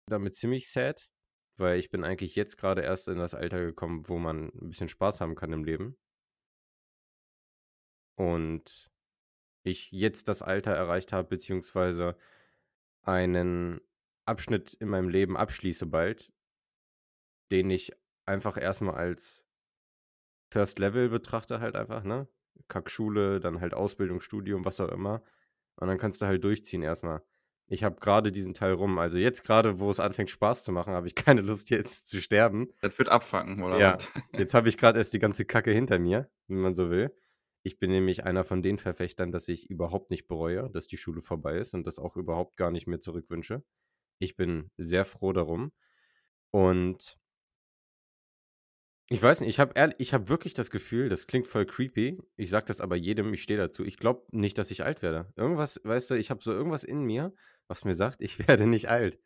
damit 0.09 0.35
ziemlich 0.35 0.71
sad, 0.71 1.13
weil 1.57 1.79
ich 1.79 1.91
bin 1.91 2.05
eigentlich 2.05 2.37
jetzt 2.37 2.59
grade 2.59 2.83
erst 2.83 3.09
in 3.09 3.19
das 3.19 3.35
Alter 3.35 3.61
gekommen, 3.61 4.09
wo 4.09 4.19
man 4.19 4.51
'n 4.51 4.69
bisschen 4.71 4.89
Spaß 4.89 5.21
haben 5.21 5.35
kann 5.37 5.53
im 5.53 5.65
Leben. 5.65 5.97
Und 8.19 8.91
ich 9.65 9.93
jetzt 9.93 10.29
das 10.29 10.43
Alter 10.43 10.73
erreicht 10.73 11.13
habe, 11.13 11.29
beziehungsweise 11.29 12.17
einen 13.03 13.81
Abschnitt 14.27 14.75
in 14.75 14.89
meinem 14.89 15.09
Leben 15.11 15.37
abschließe 15.37 15.87
bald 15.87 16.33
den 17.51 17.71
ich 17.71 17.93
einfach 18.27 18.57
erst 18.57 18.83
mal 18.83 18.95
als 18.95 19.45
First 20.53 20.79
Level 20.79 21.09
betrachte 21.09 21.61
halt 21.61 21.75
einfach, 21.77 22.05
ne? 22.05 22.29
Kackschule, 22.69 23.41
dann 23.41 23.61
halt 23.61 23.75
Ausbildung, 23.75 24.21
Studium, 24.21 24.65
was 24.65 24.81
auch 24.81 24.89
immer. 24.89 25.23
Und 25.77 25.89
dann 25.89 25.99
kannst 25.99 26.23
du 26.23 26.27
halt 26.27 26.45
durchziehen 26.45 26.83
erst 26.83 27.03
mal. 27.05 27.23
Ich 27.67 27.83
habe 27.83 27.99
grade 27.99 28.31
diesen 28.31 28.55
Teil 28.55 28.73
rum. 28.73 28.99
Also, 28.99 29.19
jetzt 29.19 29.45
grade, 29.45 29.81
wo 29.81 29.91
es 29.91 30.01
anfängt 30.01 30.31
Spaß 30.31 30.65
zu 30.65 30.73
machen, 30.73 30.93
habe 30.93 31.07
ich 31.07 31.15
keine 31.15 31.41
Lust, 31.41 31.71
jetzt 31.71 32.09
zu 32.09 32.21
sterben. 32.21 32.69
Das 32.81 32.99
wird 32.99 33.09
abfucken 33.09 33.63
oder? 33.63 33.79
Ja, 33.79 33.99
jetzt 34.33 34.55
habe 34.55 34.69
ich 34.69 34.79
grad 34.79 34.97
erst 34.97 35.13
die 35.13 35.19
ganze 35.19 35.45
Kacke 35.45 35.71
hinter 35.71 35.99
mir, 35.99 36.31
wenn 36.49 36.61
man 36.61 36.75
so 36.75 36.91
will. 36.91 37.15
Ich 37.63 37.79
bin 37.79 37.91
nämlich 37.91 38.25
einer 38.25 38.45
von 38.45 38.61
den 38.61 38.77
Verfechtern, 38.77 39.33
dass 39.33 39.49
ich 39.49 39.71
überhaupt 39.71 40.11
nicht 40.11 40.29
bereue, 40.29 40.69
dass 40.71 40.87
die 40.87 40.99
Schule 40.99 41.23
vorbei 41.23 41.57
ist 41.57 41.73
und 41.73 41.87
das 41.87 41.99
auch 41.99 42.17
überhaupt 42.17 42.59
gar 42.59 42.71
nicht 42.71 42.87
mehr 42.87 43.01
zurückwünsche. 43.01 43.65
Ich 44.19 44.37
bin 44.37 44.71
sehr 44.77 45.07
froh 45.07 45.33
darum. 45.33 45.73
Und 46.51 47.19
ich 49.11 49.23
weiß 49.23 49.41
nicht, 49.41 49.51
ich 49.51 49.61
habe 49.61 49.95
ich 49.99 50.15
habe 50.15 50.29
wirklich 50.29 50.55
das 50.55 50.71
Gefühl, 50.71 51.09
das 51.09 51.27
klingt 51.27 51.47
voll 51.47 51.67
creepy. 51.67 52.23
Ich 52.37 52.51
sage 52.51 52.67
das 52.67 52.81
aber 52.81 52.97
jedem, 52.97 53.35
ich 53.35 53.43
stehe 53.43 53.59
dazu. 53.59 53.85
Ich 53.85 53.99
glaube 53.99 54.27
nicht, 54.31 54.57
dass 54.57 54.71
ich 54.71 54.85
alt 54.85 55.03
werde. 55.03 55.33
Irgendwas 55.37 55.81
weißt 55.85 56.11
du, 56.11 56.15
ich 56.15 56.31
habe 56.31 56.43
so 56.43 56.53
irgendwas 56.53 56.85
in 56.85 57.03
mir, 57.03 57.35
was 57.69 57.85
mir 57.85 57.95
sagt, 57.95 58.23
ich 58.23 58.39
werde 58.49 58.67
nicht 58.67 58.89
alt. 58.91 59.19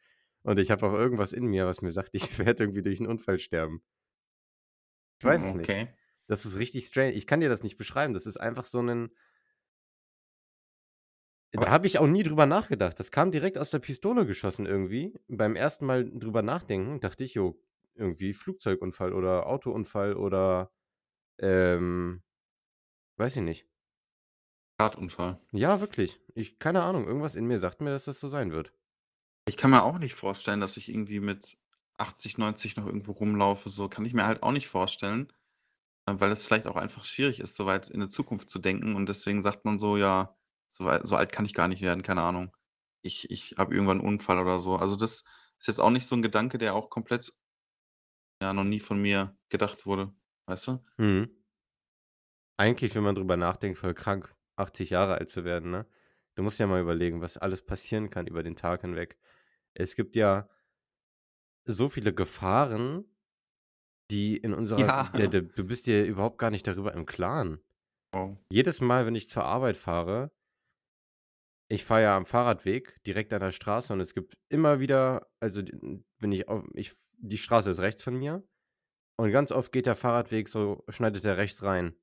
Und 0.42 0.58
ich 0.58 0.70
habe 0.70 0.86
auch 0.86 0.94
irgendwas 0.94 1.32
in 1.32 1.46
mir, 1.46 1.66
was 1.66 1.82
mir 1.82 1.92
sagt, 1.92 2.10
ich 2.14 2.38
werde 2.38 2.64
irgendwie 2.64 2.82
durch 2.82 3.00
'n 3.00 3.06
Unfall 3.06 3.38
sterben. 3.38 3.82
Ich 5.20 5.24
weiß 5.24 5.42
Hm, 5.42 5.48
es 5.48 5.54
nicht. 5.54 5.76
okay. 5.76 5.88
Das 6.26 6.44
ist 6.46 6.58
richtig 6.58 6.86
strange. 6.86 7.12
Ich 7.12 7.26
kann 7.26 7.40
dir 7.40 7.48
das 7.48 7.62
nicht 7.62 7.76
beschreiben. 7.76 8.14
Das 8.14 8.26
ist 8.26 8.36
einfach 8.36 8.64
so 8.64 8.82
'nen 8.82 9.10
Da 11.52 11.70
habe 11.70 11.86
ich 11.86 11.98
auch 11.98 12.06
nie 12.06 12.22
drüber 12.22 12.46
nachgedacht. 12.46 12.98
Das 13.00 13.10
kam 13.10 13.30
direkt 13.30 13.56
aus 13.58 13.70
der 13.70 13.78
Pistole 13.78 14.26
geschossen 14.26 14.66
irgendwie. 14.66 15.14
Beim 15.28 15.56
1. 15.56 15.86
Mal 15.86 16.10
drüber 16.10 16.42
nachdenken 16.42 17.00
dachte 17.00 17.24
ich: 17.24 17.34
„Jo, 17.34 17.58
irgendwie 17.94 18.34
Flugzeugunfall 18.34 19.12
oder 19.14 19.46
Autounfall 19.46 20.14
oder, 20.14 20.72
ähm, 21.38 22.22
weiß 23.18 23.36
ich 23.38 23.42
nicht.“ 23.42 23.66
Radunfall. 24.80 25.38
Ja, 25.52 25.80
wirklich. 25.82 26.20
Ich 26.34 26.58
keine 26.58 26.82
Ahnung, 26.84 27.06
irgendwas 27.06 27.34
in 27.36 27.44
mir 27.46 27.58
sagt 27.58 27.80
mir, 27.82 27.90
dass 27.90 28.06
das 28.06 28.18
so 28.20 28.28
sein 28.28 28.50
wird. 28.52 28.72
Ich 29.46 29.56
kann 29.56 29.70
mir 29.70 29.82
auch 29.82 29.98
nicht 29.98 30.14
vorstellen, 30.14 30.60
dass 30.60 30.76
ich 30.76 30.88
irgendwie 30.88 31.20
mit 31.20 31.56
80, 31.96 32.38
90 32.38 32.76
noch 32.76 32.86
irgendwo 32.86 33.12
rumlaufe, 33.12 33.68
so. 33.70 33.88
Kann 33.88 34.04
ich 34.04 34.12
mir 34.14 34.26
halt 34.26 34.42
auch 34.42 34.52
nicht 34.52 34.68
vorstellen, 34.68 35.32
äh, 36.06 36.14
weil 36.18 36.32
es 36.32 36.46
vielleicht 36.46 36.66
auch 36.66 36.76
einfach 36.76 37.04
schwierig 37.06 37.40
ist, 37.40 37.56
so 37.56 37.66
weit 37.66 37.88
in 37.90 38.00
die 38.00 38.08
Zukunft 38.08 38.50
zu 38.50 38.58
denken 38.60 38.96
und 38.96 39.06
deswegen 39.08 39.42
sagt 39.42 39.64
man 39.64 39.78
so: 39.78 39.96
„Ja, 39.98 40.36
so 40.70 40.84
wei 40.86 41.00
so 41.04 41.16
alt 41.16 41.32
kann 41.32 41.46
ich 41.46 41.54
gar 41.54 41.68
nicht 41.68 41.82
werden, 41.82 42.02
keine 42.02 42.22
Ahnung. 42.22 42.56
Ich 43.02 43.30
ich 43.30 43.56
habe 43.58 43.74
irgendwann 43.74 44.00
'n 44.00 44.06
Unfall 44.06 44.38
oder 44.40 44.60
so.“ 44.60 44.76
Also, 44.76 44.96
das 44.96 45.24
ist 45.60 45.68
jetzt 45.68 45.80
auch 45.80 45.90
nicht 45.90 46.06
so 46.08 46.16
'n 46.16 46.22
Gedanke, 46.22 46.58
der 46.58 46.74
auch 46.74 46.90
komplett 46.90 47.34
ja, 48.42 48.52
noch 48.52 48.64
nie 48.64 48.80
von 48.80 49.00
mir 49.00 49.36
gedacht 49.48 49.86
wurde, 49.86 50.12
weißt 50.46 50.66
du? 50.68 50.84
Mhm. 50.98 51.38
Eigentlich, 52.56 52.94
wenn 52.94 53.02
man 53.02 53.16
drüber 53.16 53.36
nachdenkt, 53.36 53.78
voll 53.78 53.94
krank, 53.94 54.32
80 54.58 54.90
Jahre 54.90 55.16
alt 55.16 55.30
zu 55.30 55.44
werden, 55.44 55.70
ne? 55.70 55.86
Du 56.34 56.42
musst 56.42 56.60
ja 56.60 56.66
mal 56.66 56.80
überlegen, 56.80 57.20
was 57.20 57.36
alles 57.36 57.62
passieren 57.62 58.10
kann 58.10 58.26
über 58.26 58.42
den 58.42 58.56
Tag 58.56 58.82
hinweg. 58.82 59.18
Es 59.74 59.96
gibt 59.96 60.14
ja 60.16 60.48
so 61.66 61.88
viele 61.88 62.14
Gefahren, 62.14 63.04
die 64.10 64.36
in 64.36 64.54
unserer 64.54 64.80
Ja. 64.80 65.12
der 65.16 65.28
der 65.28 65.42
du 65.42 65.64
bist 65.64 65.86
dir 65.86 66.04
überhaupt 66.04 66.38
gar 66.38 66.50
nicht 66.50 66.66
darüber 66.66 66.94
im 66.94 67.06
Klaren. 67.06 67.60
Oh. 68.14 68.36
Jedes 68.50 68.80
Mal, 68.80 69.04
wenn 69.04 69.14
ich 69.14 69.28
zur 69.28 69.44
Arbeit 69.44 69.76
fahre 69.76 70.30
ich 71.70 71.84
fahre 71.84 72.02
ja 72.02 72.16
am 72.16 72.26
Fahrradweg 72.26 73.02
direkt 73.04 73.32
an 73.32 73.40
der 73.40 73.50
Straße 73.50 73.92
und 73.92 74.00
es 74.00 74.14
gibt 74.14 74.38
immer 74.48 74.80
wieder 74.80 75.28
also, 75.40 75.62
wenn 76.18 76.32
ich 76.32 76.48
auf 76.48 76.64
ich 76.74 76.92
die 77.18 77.38
Straße 77.38 77.70
ist 77.70 77.80
rechts 77.80 78.02
von 78.02 78.16
mir 78.16 78.42
und 79.18 79.30
ganz 79.32 79.52
oft 79.52 79.72
geht 79.72 79.86
der 79.86 79.94
Fahrradweg 79.94 80.48
so 80.48 80.84
schneidet 80.88 81.24
der 81.24 81.36
rechts 81.36 81.62
rein. 81.62 81.94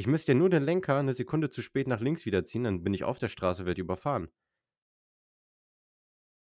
Ich 0.00 0.06
müsste 0.06 0.32
ja 0.32 0.38
nur 0.38 0.48
den 0.48 0.62
Lenker 0.62 1.02
'ne 1.02 1.12
Sekunde 1.12 1.50
zu 1.50 1.60
spät 1.60 1.86
nach 1.86 2.00
links 2.00 2.24
wieder 2.24 2.42
ziehen, 2.46 2.64
dann 2.64 2.82
bin 2.82 2.94
ich 2.94 3.04
auf 3.04 3.18
der 3.18 3.28
Straße, 3.28 3.66
werde 3.66 3.82
überfahren. 3.82 4.30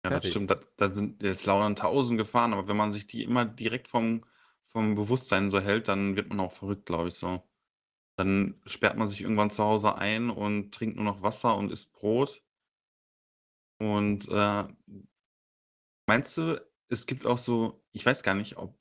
Ja, 0.05 0.11
das 0.11 0.27
stimmt. 0.27 0.49
Da 0.51 0.59
da 0.77 0.91
sind 0.91 1.21
jetzt 1.23 1.45
lauern 1.45 1.75
1.000 1.75 2.17
Gefahren, 2.17 2.53
aber 2.53 2.67
wenn 2.69 2.77
man 2.77 2.93
sich 2.93 3.05
die 3.07 3.23
immer 3.23 3.43
direkt 3.45 3.87
vom 3.89 4.23
vom 4.67 4.95
Bewusstsein 4.95 5.49
so 5.49 5.59
hält, 5.59 5.87
dann 5.87 6.15
wird 6.15 6.29
man 6.29 6.39
auch 6.39 6.51
verrückt, 6.51 6.85
glaube 6.85 7.07
ich 7.09 7.15
so. 7.15 7.43
Dann 8.17 8.61
sperrt 8.65 8.97
man 8.97 9.09
sich 9.09 9.21
irgendwann 9.21 9.51
zu 9.51 9.63
Hause 9.63 9.95
ein 9.97 10.29
und 10.31 10.73
trinkt 10.75 10.95
nur 10.97 11.05
noch 11.05 11.21
Wasser 11.23 11.55
und 11.57 11.71
isst 11.71 11.93
Brot. 11.93 12.41
Und, 13.81 14.27
äh 14.29 14.63
meinst 16.07 16.37
du, 16.37 16.59
es 16.87 17.05
gibt 17.05 17.25
auch 17.27 17.37
so 17.37 17.83
ich 17.91 18.05
weiß 18.05 18.23
gar 18.23 18.33
nicht, 18.35 18.57
ob 18.57 18.75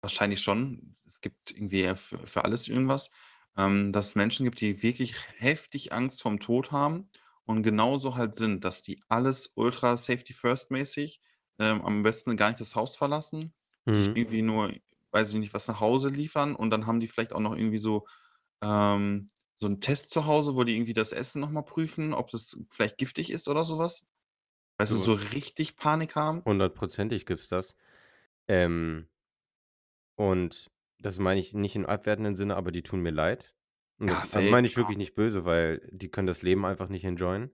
wahrscheinlich 0.00 0.40
schon, 0.42 0.92
es 1.06 1.20
gibt 1.20 1.50
irgendwie 1.50 1.94
für 1.96 2.26
für 2.26 2.44
alles 2.44 2.68
irgendwas, 2.68 3.10
ähm, 3.56 3.92
dass 3.92 4.08
es 4.08 4.14
Menschen 4.16 4.44
gibt, 4.44 4.60
die 4.60 4.82
wirklich 4.82 5.14
heftig 5.38 5.92
Angst 5.92 6.22
vorm 6.22 6.40
Tod 6.40 6.72
haben 6.72 7.10
und 7.44 7.62
genauso 7.62 8.16
halt 8.16 8.34
sind, 8.34 8.64
dass 8.64 8.82
die 8.82 9.00
alles 9.08 9.52
ultra 9.56 9.96
Safety 9.96 10.32
First 10.32 10.70
mäßig, 10.70 11.20
ähm, 11.58 11.82
am 11.82 12.02
besten 12.02 12.36
gar 12.36 12.48
nicht 12.48 12.60
das 12.60 12.74
Haus 12.76 12.96
verlassen, 12.96 13.54
sich 13.88 14.10
Mhm. 14.10 14.14
irgendwie 14.14 14.42
nur, 14.42 14.72
weiß 15.12 15.30
ich 15.32 15.38
nicht, 15.40 15.54
was 15.54 15.68
nach 15.68 15.80
Hause 15.80 16.08
liefern 16.10 16.54
und 16.56 16.70
dann 16.70 16.86
haben 16.86 17.00
die 17.00 17.08
vielleicht 17.08 17.32
auch 17.32 17.40
noch 17.40 17.54
irgendwie 17.56 17.78
so, 17.78 18.06
ähm, 18.62 19.30
so 19.56 19.66
'n 19.68 19.80
Test 19.80 20.10
zu 20.10 20.26
Hause, 20.26 20.54
wo 20.56 20.64
die 20.64 20.74
irgendwie 20.76 20.94
das 20.94 21.12
Essen 21.12 21.40
noch 21.40 21.50
mal 21.50 21.62
prüfen, 21.62 22.12
ob 22.14 22.30
das 22.30 22.58
vielleicht 22.70 22.98
giftig 22.98 23.30
ist 23.32 23.48
oder 23.48 23.64
so 23.64 23.78
was. 23.78 24.04
Weißt 24.78 24.92
du, 24.92 24.96
Du 24.96 24.98
so 24.98 25.14
richtig 25.14 25.76
Panik 25.76 26.16
haben? 26.16 26.44
hundertprozentig 26.44 27.26
gibt's 27.26 27.48
das. 27.48 27.76
Ähm 28.48 29.08
Und 30.16 30.70
das 31.04 31.18
meine 31.18 31.40
ich 31.40 31.54
nicht 31.54 31.76
im 31.76 31.86
abwertenden 31.86 32.34
Sinne, 32.34 32.56
aber 32.56 32.72
die 32.72 32.82
tun 32.82 33.00
mir 33.00 33.10
leid. 33.10 33.54
Und 33.98 34.08
Ja, 34.08 34.14
das 34.14 34.30
safe, 34.30 34.50
meine 34.50 34.66
ich 34.66 34.76
wirklich 34.76 34.98
nicht 34.98 35.14
böse, 35.14 35.44
weil 35.44 35.88
die 35.92 36.10
können 36.10 36.26
das 36.26 36.42
Leben 36.42 36.64
einfach 36.64 36.88
nicht 36.88 37.04
enjoyen. 37.04 37.50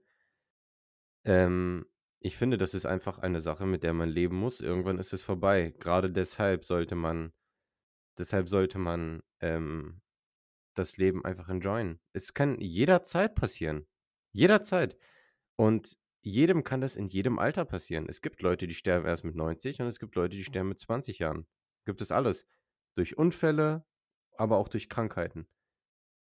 Ähm, 1.23 1.85
ich 2.19 2.37
finde, 2.37 2.57
das 2.57 2.73
ist 2.73 2.85
einfach 2.85 3.19
eine 3.19 3.41
Sache, 3.41 3.65
mit 3.65 3.83
der 3.83 3.93
man 3.93 4.09
leben 4.09 4.37
muss. 4.37 4.61
Irgendwann 4.61 4.97
ist 4.97 5.13
es 5.13 5.21
vorbei. 5.21 5.73
Gerade 5.79 6.11
deshalb 6.11 6.63
sollte 6.63 6.95
man 6.95 7.33
deshalb 8.17 8.49
sollte 8.49 8.77
man, 8.77 9.21
ähm, 9.39 10.01
das 10.73 10.97
Leben 10.97 11.25
einfach 11.25 11.49
enjoyen. 11.49 11.99
Es 12.13 12.33
kann 12.33 12.59
jederzeit 12.59 13.35
passieren. 13.35 13.87
Jederzeit. 14.31 14.97
Und 15.57 15.97
jedem 16.21 16.63
kann 16.63 16.81
das 16.81 16.95
in 16.95 17.07
jedem 17.07 17.39
Alter 17.39 17.65
passieren. 17.65 18.05
Es 18.07 18.21
gibt 18.21 18.41
Leute, 18.41 18.67
die 18.67 18.73
sterben 18.73 19.05
erst 19.05 19.25
mit 19.25 19.35
90 19.35 19.81
und 19.81 19.87
es 19.87 19.99
gibt 19.99 20.15
Leute, 20.15 20.37
die 20.37 20.43
sterben 20.43 20.69
mit 20.69 20.79
20 20.79 21.19
Jahren. 21.19 21.45
Gibt 21.85 21.99
es 21.99 22.11
alles. 22.11 22.47
Durch 22.93 23.17
Unfälle, 23.17 23.85
aber 24.37 24.57
auch 24.57 24.67
durch 24.67 24.89
Krankheiten. 24.89 25.47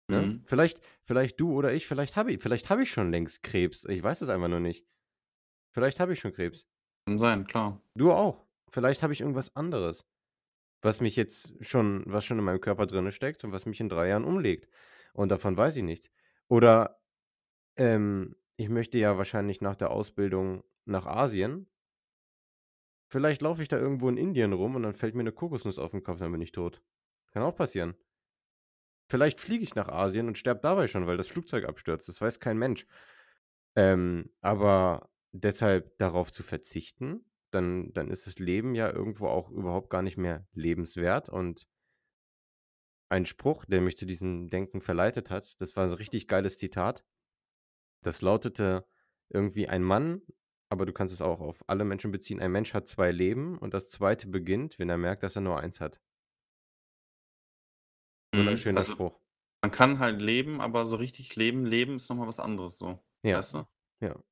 Ne? 0.09 0.23
Mhm. 0.23 0.43
Vielleicht, 0.47 0.81
vielleicht 1.05 1.39
du 1.41 1.53
oder 1.53 1.73
ich, 1.73 1.87
vielleicht 1.87 2.17
habe 2.17 2.33
ich, 2.33 2.43
vielleicht 2.43 2.71
habe 2.71 2.83
ich 2.83 2.91
schon 2.91 3.11
längst 3.11 3.43
Krebs. 3.43 3.85
Ich 3.85 4.03
weiß 4.03 4.23
es 4.23 4.29
einfach 4.29 4.49
nur 4.49 4.61
nicht. 4.61 4.87
Vielleicht 5.71 6.01
habe 6.01 6.15
ich 6.15 6.21
schon 6.21 6.33
Krebs. 6.33 6.67
Kann 7.07 7.19
sein, 7.19 7.47
klar. 7.47 7.81
Du 7.95 8.13
auch. 8.13 8.47
Vielleicht 8.71 9.03
habe 9.03 9.13
ich 9.13 9.21
irgendwas 9.21 9.55
anderes, 9.57 10.05
was 10.83 11.01
mich 11.01 11.17
jetzt 11.17 11.53
schon, 11.65 12.05
was 12.07 12.25
schon 12.25 12.39
in 12.39 12.45
meinem 12.45 12.61
Körper 12.61 12.87
drin 12.87 13.11
steckt 13.13 13.45
und 13.45 13.53
was 13.53 13.67
mich 13.67 13.81
in 13.81 13.89
drei 13.89 14.09
Jahren 14.09 14.25
umlegt. 14.25 14.69
Und 15.13 15.31
davon 15.31 15.57
weiß 15.57 15.77
ich 15.77 15.83
nichts. 15.83 16.11
Oder 16.49 17.01
ähm, 17.77 18.37
ich 18.57 18.69
möchte 18.69 18.99
ja 18.99 19.17
wahrscheinlich 19.17 19.61
nach 19.61 19.77
der 19.77 19.91
Ausbildung 19.91 20.65
nach 20.85 21.07
Asien. 21.07 21.69
Vielleicht 23.09 23.41
laufe 23.41 23.63
ich 23.63 23.69
da 23.69 23.79
irgendwo 23.79 24.09
in 24.09 24.19
Indien 24.19 24.53
rum 24.53 24.77
und 24.77 24.83
dann 24.83 24.93
fällt 24.93 25.15
mir 25.15 25.21
eine 25.21 25.33
Kokosnuss 25.33 25.79
auf 25.79 25.93
den 25.93 26.03
Kopf, 26.03 26.19
dann 26.19 26.33
bin 26.33 26.43
ich 26.43 26.53
tot. 26.53 26.83
Kann 27.33 27.43
auch 27.43 27.57
passieren. 27.57 27.97
Vielleicht 29.11 29.41
fliege 29.41 29.65
ich 29.65 29.75
nach 29.75 29.89
Asien 29.89 30.29
und 30.29 30.37
sterbe 30.37 30.61
dabei 30.61 30.87
schon, 30.87 31.07
weil 31.07 31.17
das 31.17 31.29
Flugzeug 31.29 31.65
abstürzt. 31.65 32.09
Das 32.09 32.21
weiß 32.21 32.41
kein 32.41 32.59
Mensch. 32.59 32.87
Ähm, 33.77 34.31
aber 34.43 35.09
deshalb 35.33 35.97
darauf 35.97 36.31
zu 36.31 36.43
verzichten, 36.43 37.25
dann, 37.51 37.93
dann 37.95 38.09
ist 38.09 38.27
das 38.27 38.39
Leben 38.39 38.75
ja 38.75 38.93
irgendwo 38.93 39.29
auch 39.29 39.51
überhaupt 39.51 39.89
gar 39.89 40.03
nicht 40.03 40.19
mehr 40.19 40.47
lebenswert. 40.53 41.31
Und 41.31 41.67
ein 43.09 43.25
Spruch, 43.25 43.65
der 43.65 43.81
mich 43.81 43.97
zu 43.97 44.05
diesem 44.05 44.51
Denken 44.51 44.83
verleitet 44.83 45.31
hat, 45.31 45.59
das 45.63 45.77
war 45.77 45.87
ein 45.87 45.93
richtig 45.95 46.29
geiles 46.29 46.59
Zitat. 46.59 47.05
Das 48.03 48.21
lautete 48.21 48.87
irgendwie 49.31 49.69
ein 49.69 49.83
Mann, 49.83 50.23
aber 50.71 50.87
du 50.87 50.93
kannst 50.93 51.15
es 51.15 51.23
auch 51.23 51.41
auf 51.41 51.65
alle 51.69 51.85
Menschen 51.85 52.11
beziehen. 52.13 52.41
Ein 52.41 52.53
Mensch 52.53 52.75
hat 52.75 52.89
zwei 52.89 53.11
Leben 53.13 53.59
und 53.59 53.75
das 53.75 53.91
zweite 53.91 54.29
beginnt, 54.29 54.79
wenn 54.79 54.89
er 54.91 54.99
merkt, 54.99 55.23
dass 55.23 55.37
er 55.37 55.43
nur 55.43 55.59
eins 55.61 55.81
hat. 55.81 56.01
Mhm. 58.35 58.69
Wunderschöner 58.73 58.75
Also, 58.75 58.95
Spruch. 58.95 59.21
man 59.63 59.71
kann 59.73 59.99
halt 60.01 60.23
leben, 60.23 60.61
aber 60.61 60.87
so 60.87 60.97
richtig 60.97 61.37
leben 61.37 61.67
leben 61.67 61.97
ist 61.97 62.09
noch 62.11 62.17
mal 62.17 62.29
was 62.29 62.41
anderes 62.41 62.79
so, 62.79 63.05
Ja. 63.25 63.43
weißt 63.43 63.55
du? 63.55 63.65
Ja. 64.01 64.23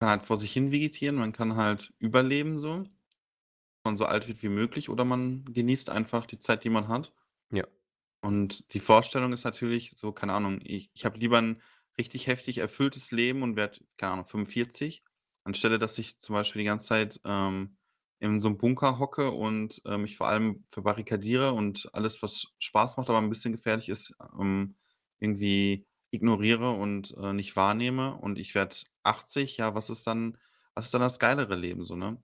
Man 0.00 0.08
kann 0.10 0.18
halt 0.18 0.26
vor 0.26 0.36
sich 0.36 0.52
hin 0.52 0.70
vegetieren, 0.70 1.16
man 1.16 1.32
kann 1.32 1.56
halt 1.56 1.94
überleben 1.98 2.58
so. 2.58 2.84
Man 3.84 3.96
so 3.96 4.06
alt 4.06 4.28
wird 4.28 4.42
wie 4.42 4.48
möglich 4.50 4.88
oder 4.90 5.04
man 5.04 5.44
genießt 5.46 5.90
einfach 5.90 6.26
die 6.26 6.38
Zeit, 6.38 6.64
die 6.64 6.70
man 6.70 6.88
hat. 6.88 7.12
Ja. 7.50 7.66
Und 8.24 8.72
die 8.72 8.78
Vorstellung 8.80 9.32
ist 9.32 9.42
natürlich 9.44 9.92
so, 9.96 10.12
keine 10.12 10.32
Ahnung, 10.34 10.60
ich 10.62 10.90
ich 10.94 11.04
habe 11.04 11.18
lieber 11.18 11.38
'n 11.38 11.60
richtig 11.98 12.28
heftig 12.28 12.58
erfülltes 12.58 13.10
Leben 13.10 13.42
und 13.42 13.56
werde, 13.56 13.80
keine 13.96 14.12
Ahnung, 14.12 14.24
45, 14.26 15.02
anstelle 15.44 15.78
dass 15.78 15.98
ich 15.98 16.18
zum 16.18 16.34
Beispiel 16.34 16.60
die 16.62 16.66
ganze 16.66 16.88
Zeit, 16.88 17.20
ähm, 17.24 17.76
in 18.20 18.40
so 18.40 18.48
'nem 18.48 18.58
Bunker 18.58 18.98
hocke 18.98 19.30
und, 19.32 19.82
äh, 19.86 19.98
mich 19.98 20.16
vor 20.16 20.28
allem 20.28 20.64
verbarrikadiere 20.70 21.52
und 21.52 21.88
alles, 21.94 22.22
was 22.22 22.46
Spaß 22.58 22.96
macht, 22.98 23.08
aber 23.10 23.18
'n 23.18 23.28
bisschen 23.30 23.52
gefährlich 23.52 23.88
ist, 23.88 24.14
ähm, 24.40 24.76
irgendwie 25.20 25.86
ignoriere 26.12 26.70
und, 26.72 27.14
äh, 27.18 27.32
nicht 27.32 27.56
wahrnehme 27.56 28.14
und 28.16 28.38
ich 28.38 28.54
werde 28.54 28.76
80. 29.02 29.56
Ja, 29.58 29.74
was 29.74 29.90
ist 29.90 30.06
dann 30.06 30.38
was 30.74 30.86
ist 30.86 30.94
dann 30.94 31.02
das 31.02 31.18
geilere 31.18 31.56
Leben 31.56 31.84
so, 31.84 31.96
ne? 31.96 32.22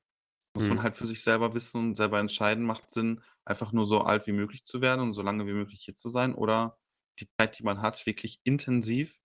Muss 0.55 0.69
man 0.71 0.81
Mhm. 0.81 0.85
halt 0.85 0.97
für 0.97 1.07
sich 1.07 1.23
selber 1.25 1.55
wissen 1.55 1.79
und 1.81 1.95
selber 1.97 2.21
entscheiden, 2.21 2.65
macht 2.67 2.91
Sinn, 2.91 3.23
einfach 3.47 3.73
nur 3.73 3.87
so 3.87 4.03
alt 4.03 4.27
wie 4.29 4.33
möglich 4.33 4.65
zu 4.65 4.81
werden 4.83 5.01
und 5.03 5.13
so 5.15 5.23
lange 5.23 5.47
wie 5.47 5.53
möglich 5.55 5.83
hier 5.85 5.97
zu 5.97 6.09
sein 6.11 6.35
oder 6.35 6.79
die 7.21 7.29
Zeit, 7.39 7.59
die 7.59 7.65
man 7.65 7.83
hat, 7.83 8.07
wirklich 8.07 8.41
intensiv 8.45 9.21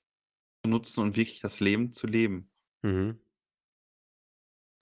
zu 0.66 0.70
nutzen 0.72 1.02
und 1.02 1.16
wirklich 1.18 1.42
das 1.42 1.60
Leben 1.62 1.94
zu 1.94 2.08
leben. 2.08 2.52
Mhm. 2.84 3.24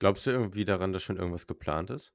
Glaubst 0.01 0.25
du 0.27 0.31
irgendwie 0.31 0.65
daran, 0.65 0.91
dass 0.91 1.01
schon 1.03 1.15
irgendwas 1.15 1.47
geplant 1.47 1.91
ist? 1.91 2.13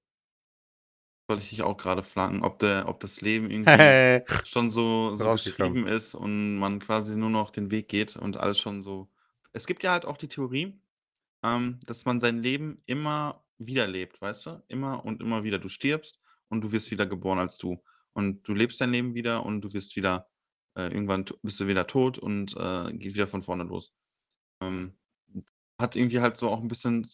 Wollte 1.28 1.42
ich 1.42 1.50
dich 1.50 1.62
auch 1.62 1.76
grade 1.76 2.02
fragen, 2.02 2.42
ob 2.44 2.58
der 2.60 2.88
ob 2.88 3.00
das 3.00 3.20
Leben 3.20 3.50
irgendwie 3.50 3.96
schon 4.44 4.70
so 4.70 5.14
so 5.16 5.24
Rausgekommen. 5.24 5.76
geschrieben 5.76 5.86
ist 5.86 6.14
und 6.14 6.56
man 6.58 6.78
quasi 6.80 7.16
nur 7.16 7.30
noch 7.30 7.50
den 7.50 7.70
Weg 7.70 7.88
geht 7.88 8.16
und 8.16 8.36
alles 8.36 8.58
schon 8.60 8.82
so 8.82 9.10
es 9.52 9.66
gibt 9.66 9.82
ja 9.82 9.90
halt 9.92 10.04
auch 10.04 10.18
die 10.18 10.28
Theorie, 10.28 10.78
ähm, 11.44 11.80
dass 11.86 12.04
man 12.06 12.20
sein 12.20 12.38
Leben 12.42 12.82
immer 12.86 13.44
wieder 13.58 13.86
lebt, 13.88 14.20
weißt 14.22 14.46
du? 14.46 14.64
Immer 14.68 15.04
und 15.04 15.22
immer 15.22 15.44
wieder. 15.44 15.58
Du 15.60 15.68
stirbst 15.70 16.20
und 16.48 16.62
du 16.62 16.72
wirst 16.72 16.90
wieder 16.90 17.06
geboren 17.06 17.38
als 17.40 17.58
du. 17.58 17.82
Und 18.12 18.46
du 18.48 18.54
lebst 18.54 18.80
dein 18.80 18.92
Leben 18.92 19.14
wieder 19.14 19.44
und 19.46 19.62
du 19.62 19.72
wirst 19.74 19.96
wieder 19.96 20.28
äh, 20.76 20.88
irgendwann 20.92 21.24
bist 21.42 21.60
du 21.60 21.68
wieder 21.68 21.86
tot 21.88 22.18
und, 22.18 22.56
äh, 22.56 22.92
geht 22.94 23.14
wieder 23.14 23.26
von 23.28 23.42
vorne 23.42 23.64
los. 23.64 23.94
Ähm, 24.62 24.98
hat 25.80 25.96
irgendwie 25.96 26.20
halt 26.20 26.36
so 26.36 26.50
auch 26.50 26.60
'n 26.62 26.68
bisschen 26.68 27.06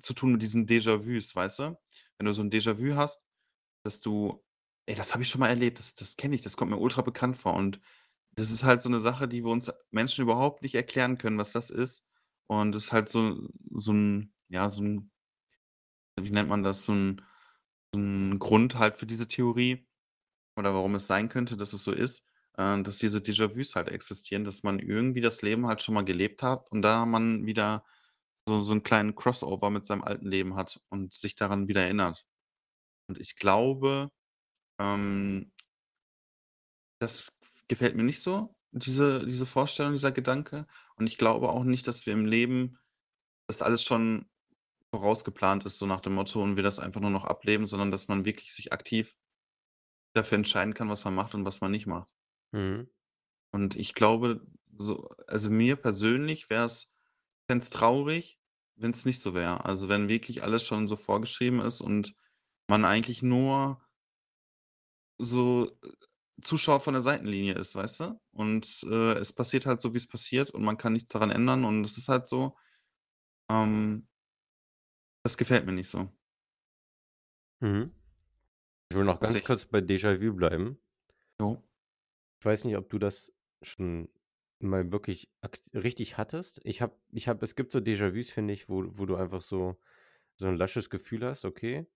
zu 0.00 0.14
tun 0.14 0.32
mit 0.32 0.42
diesen 0.42 0.66
Déjà-vus, 0.66 1.34
weißt 1.36 1.58
du? 1.60 1.78
Wenn 2.18 2.26
du 2.26 2.32
so 2.32 2.42
'n 2.42 2.50
Déjà-vu 2.50 2.96
hast, 2.96 3.20
dass 3.84 4.00
du: 4.00 4.42
„Ey, 4.86 4.94
das 4.96 5.12
habe 5.14 5.22
ich 5.24 5.30
schon 5.30 5.40
mal 5.40 5.48
erlebt, 5.48 5.78
das 5.80 5.94
das 5.96 6.16
kenne 6.16 6.34
ich, 6.36 6.42
das 6.42 6.56
kommt 6.58 6.70
mir 6.72 6.78
ultra 6.78 7.02
bekannt 7.02 7.36
vor.“ 7.38 7.54
Und 7.54 7.80
das 8.32 8.50
ist 8.52 8.64
halt 8.64 8.82
so 8.82 8.88
'ne 8.90 9.00
Sache, 9.00 9.28
die 9.28 9.44
wir 9.44 9.50
uns 9.52 9.72
Menschen 9.92 10.22
überhaupt 10.24 10.62
nicht 10.62 10.74
erklären 10.76 11.18
können, 11.18 11.38
was 11.38 11.52
das 11.52 11.70
ist. 11.70 12.04
Und 12.48 12.72
das 12.74 12.84
ist 12.86 12.92
halt 12.92 13.08
so 13.10 13.48
so 13.72 13.92
'n 13.92 14.32
ja, 14.50 14.70
so 14.70 14.82
'n 14.84 15.10
wie 16.20 16.30
nennt 16.30 16.48
man 16.48 16.62
das, 16.62 16.84
so 16.84 16.92
'n 16.92 17.22
so 17.94 17.98
'n 18.00 18.38
Grund 18.38 18.76
halt 18.78 18.96
für 18.96 19.06
diese 19.06 19.28
Theorie 19.28 19.86
oder 20.56 20.74
warum 20.74 20.94
es 20.96 21.06
sein 21.08 21.28
könnte, 21.30 21.56
dass 21.56 21.72
es 21.74 21.84
so 21.84 21.92
ist, 21.92 22.24
äh, 22.58 22.82
dass 22.82 22.98
diese 22.98 23.20
Déjà-vus 23.20 23.76
halt 23.76 23.88
existieren, 23.88 24.44
dass 24.44 24.62
man 24.64 24.78
irgendwie 24.80 25.20
das 25.22 25.42
Leben 25.42 25.66
halt 25.68 25.82
schon 25.82 25.94
mal 25.96 26.04
gelebt 26.04 26.42
hat 26.44 26.70
und 26.72 26.82
da 26.82 27.06
man 27.06 27.46
wieder 27.46 27.84
so 28.48 28.60
so 28.62 28.72
'n 28.74 28.82
kleinen 28.82 29.14
Crossover 29.16 29.70
mit 29.70 29.86
seinem 29.86 30.02
alten 30.02 30.26
Leben 30.28 30.56
hat 30.56 30.80
und 30.90 31.12
sich 31.14 31.34
daran 31.36 31.68
wieder 31.68 31.82
erinnert. 31.84 32.26
Und 33.08 33.18
ich 33.20 33.36
glaube, 33.36 34.10
ähm 34.80 35.52
das 37.00 37.32
gefällt 37.68 37.96
mir 37.96 38.04
nicht 38.04 38.22
so, 38.22 38.54
diese 38.70 39.26
diese 39.26 39.46
Vorstellung, 39.46 39.92
dieser 39.92 40.12
Gedanke. 40.12 40.66
Und 40.96 41.06
ich 41.08 41.18
glaube 41.18 41.48
auch 41.48 41.64
nicht, 41.64 41.86
dass 41.88 42.06
wir 42.06 42.12
im 42.12 42.26
Leben 42.26 42.78
dass 43.48 43.62
alles 43.62 43.82
schon 43.84 44.30
vorausgeplant 44.94 45.64
ist, 45.66 45.78
so 45.78 45.86
nach 45.86 46.00
dem 46.00 46.14
Motto 46.14 46.42
und 46.42 46.56
wir 46.56 46.62
das 46.64 46.78
einfach 46.80 47.00
nur 47.00 47.10
noch 47.10 47.24
ableben, 47.24 47.68
sondern 47.68 47.90
dass 47.90 48.08
man 48.08 48.24
wirklich 48.26 48.54
sich 48.54 48.72
aktiv 48.72 49.16
dafür 50.14 50.36
entscheiden 50.38 50.74
kann, 50.74 50.88
was 50.88 51.04
man 51.04 51.14
macht 51.14 51.34
und 51.34 51.44
was 51.44 51.60
man 51.60 51.70
nicht 51.70 51.86
macht. 51.86 52.12
Mhm. 52.52 52.88
Und 53.54 53.76
ich 53.76 53.94
glaube, 53.94 54.46
so 54.76 55.08
also 55.26 55.50
mir 55.50 55.76
persönlich 55.76 56.48
wäre 56.50 56.64
es 56.64 56.91
fände 57.52 57.64
es 57.64 57.70
traurig, 57.70 58.38
wenn 58.76 58.92
es 58.92 59.04
nicht 59.04 59.20
so 59.20 59.34
wäre. 59.34 59.64
Also, 59.64 59.88
wenn 59.88 60.08
wirklich 60.08 60.42
alles 60.42 60.64
schon 60.64 60.88
so 60.88 60.96
vorgeschrieben 60.96 61.60
ist 61.60 61.80
und 61.80 62.14
man 62.68 62.84
eigentlich 62.84 63.22
nur 63.22 63.80
so, 65.18 65.70
äh, 65.82 65.92
Zuschauer 66.42 66.80
von 66.80 66.94
der 66.94 67.02
Seitenlinie 67.02 67.54
ist, 67.54 67.74
weißt 67.76 68.00
du? 68.00 68.20
Und, 68.32 68.82
äh, 68.84 69.12
es 69.18 69.32
passiert 69.32 69.66
halt 69.66 69.80
so, 69.80 69.92
wie 69.94 69.98
es 69.98 70.08
passiert 70.08 70.50
und 70.50 70.62
man 70.64 70.76
kann 70.78 70.92
nichts 70.94 71.12
daran 71.12 71.30
ändern 71.30 71.64
und 71.64 71.84
es 71.84 71.98
ist 71.98 72.08
halt 72.08 72.26
so. 72.26 72.56
Ähm 73.50 74.08
das 75.24 75.36
gefällt 75.36 75.66
mir 75.66 75.72
nicht 75.72 75.88
so. 75.88 76.08
Mhm. 77.60 77.92
Ich 78.90 78.96
will 78.96 79.04
noch 79.04 79.20
ganz 79.20 79.40
Tatsächlich. 79.40 79.44
kurz 79.44 79.66
bei 79.66 79.78
Déjà-vu 79.78 80.34
bleiben. 80.34 80.78
Jo. 81.40 81.62
Ich 82.40 82.44
weiß 82.46 82.64
nicht, 82.64 82.76
ob 82.76 82.88
du 82.88 82.98
das 82.98 83.32
schon 83.62 84.08
mal 84.62 84.92
wirklich 84.92 85.30
richtig 85.74 86.18
hattest. 86.18 86.60
Ich 86.64 86.82
habe 86.82 86.96
ich 87.12 87.28
habe 87.28 87.44
es 87.44 87.54
gibt 87.56 87.72
so 87.72 87.78
Déjà-vus, 87.80 88.30
finde 88.30 88.54
ich, 88.54 88.68
wo 88.68 88.84
wo 88.98 89.06
du 89.06 89.16
einfach 89.16 89.42
so 89.42 89.76
so 90.36 90.48
'n 90.48 90.56
lasches 90.56 90.90
Gefühl 90.90 91.24
hast: 91.26 91.44
„Okay, 91.44 91.86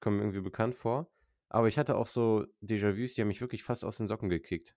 kommt 0.00 0.16
mir 0.18 0.22
irgendwie 0.24 0.40
bekannt 0.42 0.74
vor.“ 0.76 1.12
Aber 1.50 1.68
ich 1.68 1.78
hatte 1.78 1.96
auch 1.96 2.06
so 2.08 2.46
Déjà-vus, 2.62 3.14
die 3.14 3.22
haben 3.22 3.28
mich 3.28 3.40
wirklich 3.42 3.62
fast 3.64 3.84
aus 3.84 3.98
den 3.98 4.08
Socken 4.08 4.28
gekickt. 4.30 4.76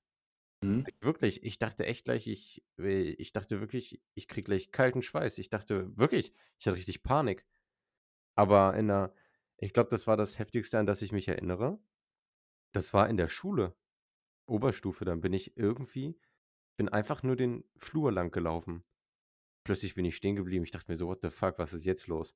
Mhm. 0.63 0.89
Wirklich, 1.01 1.43
ich 1.43 1.59
dachte 1.59 1.85
echt 1.85 2.05
gleich, 2.05 2.27
ich 2.27 2.63
äh, 2.77 3.11
ich 3.11 3.31
dachte 3.33 3.59
wirklich, 3.61 4.01
ich 4.15 4.27
kriege 4.27 4.45
gleich 4.45 4.71
kalten 4.71 5.01
Schweiß. 5.01 5.37
Ich 5.37 5.49
dachte 5.49 5.95
wirklich, 5.97 6.33
ich 6.59 6.67
hatte 6.67 6.77
richtig 6.77 7.03
Panik. 7.03 7.45
Aber 8.35 8.75
in 8.75 8.87
'ner 8.87 9.13
ich 9.57 9.73
glaube, 9.73 9.89
das 9.89 10.07
war 10.07 10.17
das 10.17 10.39
Heftigste, 10.39 10.79
an 10.79 10.85
das 10.87 11.01
ich 11.03 11.11
mich 11.13 11.27
erinnere. 11.29 11.79
Das 12.73 12.93
war 12.93 13.09
in 13.09 13.17
der 13.17 13.29
Schule, 13.29 13.75
Oberstufe. 14.47 15.05
Dann 15.05 15.21
bin 15.21 15.33
ich 15.33 15.57
irgendwie 15.57 16.19
bin 16.79 16.89
einfach 16.89 17.23
nur 17.23 17.37
den 17.37 17.65
Flur 17.77 18.11
lang 18.11 18.31
gelaufen. 18.31 18.85
Plötzlich 19.65 19.95
bin 19.95 20.05
ich 20.05 20.15
stehen 20.17 20.35
geblieben. 20.37 20.65
Ich 20.65 20.71
dachte 20.71 20.91
mir 20.91 20.97
so: 20.97 21.07
„What 21.07 21.21
the 21.23 21.29
fuck, 21.31 21.59
was 21.59 21.73
ist 21.73 21.85
jetzt 21.85 22.07
los?“ 22.07 22.35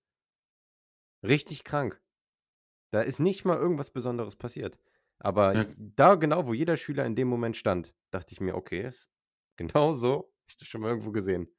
Richtig 1.24 1.64
krank. 1.64 2.02
Da 2.92 3.02
ist 3.02 3.20
nicht 3.20 3.46
mal 3.46 3.58
irgendwas 3.58 3.92
Besonderes 3.92 4.36
passiert. 4.38 4.80
Aber 5.20 5.56
Ja. 5.56 5.74
da 5.78 6.16
genau, 6.16 6.48
wo 6.48 6.54
jeder 6.54 6.78
Schüler 6.78 7.06
in 7.06 7.16
dem 7.16 7.30
Moment 7.30 7.58
stand, 7.58 7.96
dachte 8.12 8.34
ich 8.34 8.42
mir: 8.42 8.56
„Okay, 8.56 8.84
ist 8.88 9.10
genau 9.58 9.94
so 9.94 10.14
habe 10.16 10.50
ich 10.50 10.58
das 10.58 10.68
schon 10.70 10.82
mal 10.82 10.90
irgendwo 10.90 11.12
gesehen.“ 11.14 11.50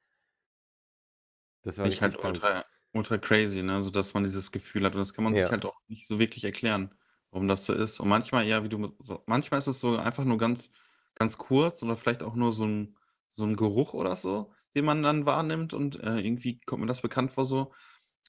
Das 1.63 1.77
war 1.79 1.89
Ich 1.89 2.01
halt 2.01 2.17
krank. 2.17 2.19
ultra 2.19 2.65
ultra 2.93 3.17
crazy, 3.17 3.61
ne, 3.61 3.81
so 3.83 3.89
dass 3.89 4.13
man 4.13 4.23
dieses 4.23 4.51
Gefühl 4.51 4.85
hat 4.85 4.93
und 4.95 4.99
das 4.99 5.13
kann 5.13 5.23
man 5.25 5.35
sich 5.35 5.51
Ja. 5.51 5.51
halt 5.51 5.65
auch 5.65 5.75
nicht 5.87 6.07
so 6.07 6.17
wirklich 6.19 6.43
erklären, 6.45 6.95
warum 7.31 7.47
das 7.49 7.65
so 7.65 7.73
ist. 7.73 7.99
Und 7.99 8.07
manchmal, 8.07 8.45
ja, 8.47 8.63
wie 8.63 8.69
du 8.69 8.95
manchmal 9.27 9.59
ist 9.59 9.67
es 9.67 9.81
so 9.81 9.97
einfach 9.97 10.23
nur 10.23 10.37
ganz 10.37 10.71
ganz 11.15 11.37
kurz 11.37 11.83
oder 11.83 11.97
vielleicht 11.97 12.23
auch 12.23 12.35
nur 12.35 12.51
so 12.51 12.65
'n 12.65 12.97
so 13.29 13.43
'n 13.45 13.55
Geruch 13.57 13.93
oder 13.93 14.15
so, 14.15 14.53
den 14.75 14.85
man 14.85 15.03
dann 15.03 15.25
wahrnimmt 15.25 15.73
und, 15.73 15.99
äh, 16.01 16.19
irgendwie 16.19 16.59
kommt 16.65 16.81
mir 16.81 16.87
das 16.87 17.01
bekannt 17.01 17.31
vor 17.33 17.45
so. 17.45 17.73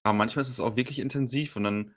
Aber 0.04 0.14
manchmal 0.18 0.42
ist 0.44 0.50
es 0.50 0.60
auch 0.60 0.76
wirklich 0.76 0.98
intensiv 1.00 1.56
und 1.56 1.64
dann 1.64 1.94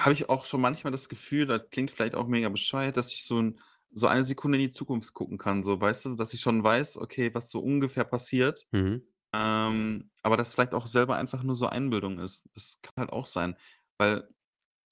habe 0.00 0.14
ich 0.14 0.28
auch 0.30 0.44
schon 0.46 0.60
manchmal 0.62 0.92
das 0.92 1.08
Gefühl, 1.10 1.46
das 1.46 1.62
klingt 1.70 1.90
vielleicht 1.92 2.14
auch 2.16 2.26
mega 2.28 2.48
bescheuert, 2.50 2.96
dass 2.98 3.12
ich 3.12 3.24
so 3.26 3.38
'n 3.40 3.60
so 3.92 4.06
eine 4.08 4.24
Sekunde 4.24 4.58
in 4.58 4.64
die 4.66 4.70
Zukunft 4.70 5.14
gucken 5.14 5.38
kann, 5.38 5.62
so, 5.64 5.80
weißt 5.80 6.06
du, 6.06 6.16
dass 6.16 6.34
ich 6.34 6.40
schon 6.42 6.64
weiß, 6.64 6.98
okay, 6.98 7.34
was 7.34 7.50
so 7.50 7.60
ungefähr 7.62 8.04
passiert. 8.04 8.66
Mhm. 8.72 9.02
Ähm, 9.34 10.10
aber 10.22 10.36
das 10.38 10.54
vielleicht 10.54 10.74
auch 10.74 10.86
selber 10.88 11.16
einfach 11.16 11.42
nur 11.44 11.56
so 11.56 11.66
Einbildung 11.68 12.18
ist. 12.20 12.44
Das 12.54 12.80
kann 12.82 12.94
halt 12.98 13.12
auch 13.12 13.26
sein, 13.26 13.56
weil 13.98 14.28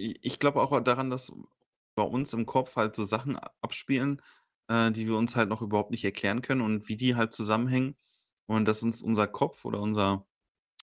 i 0.00 0.16
ich 0.22 0.38
glaube 0.40 0.62
auch 0.62 0.80
daran, 0.82 1.10
dass 1.10 1.32
bei 1.96 2.02
uns 2.04 2.32
im 2.34 2.46
Kopf 2.46 2.76
halt 2.76 2.96
so 2.96 3.04
Sachen 3.04 3.36
a 3.38 3.52
abspielen, 3.62 4.22
äh, 4.70 4.92
die 4.92 5.08
wir 5.08 5.16
uns 5.18 5.36
halt 5.36 5.50
noch 5.50 5.62
überhaupt 5.62 5.92
nicht 5.92 6.04
erklären 6.06 6.42
können 6.42 6.62
und 6.62 6.88
wie 6.88 6.98
die 6.98 7.16
halt 7.16 7.34
zusammenhängen 7.34 7.96
und 8.48 8.66
dass 8.66 8.84
uns 8.84 9.02
unser 9.02 9.28
Kopf 9.28 9.66
oder 9.66 9.80
unser 9.82 10.26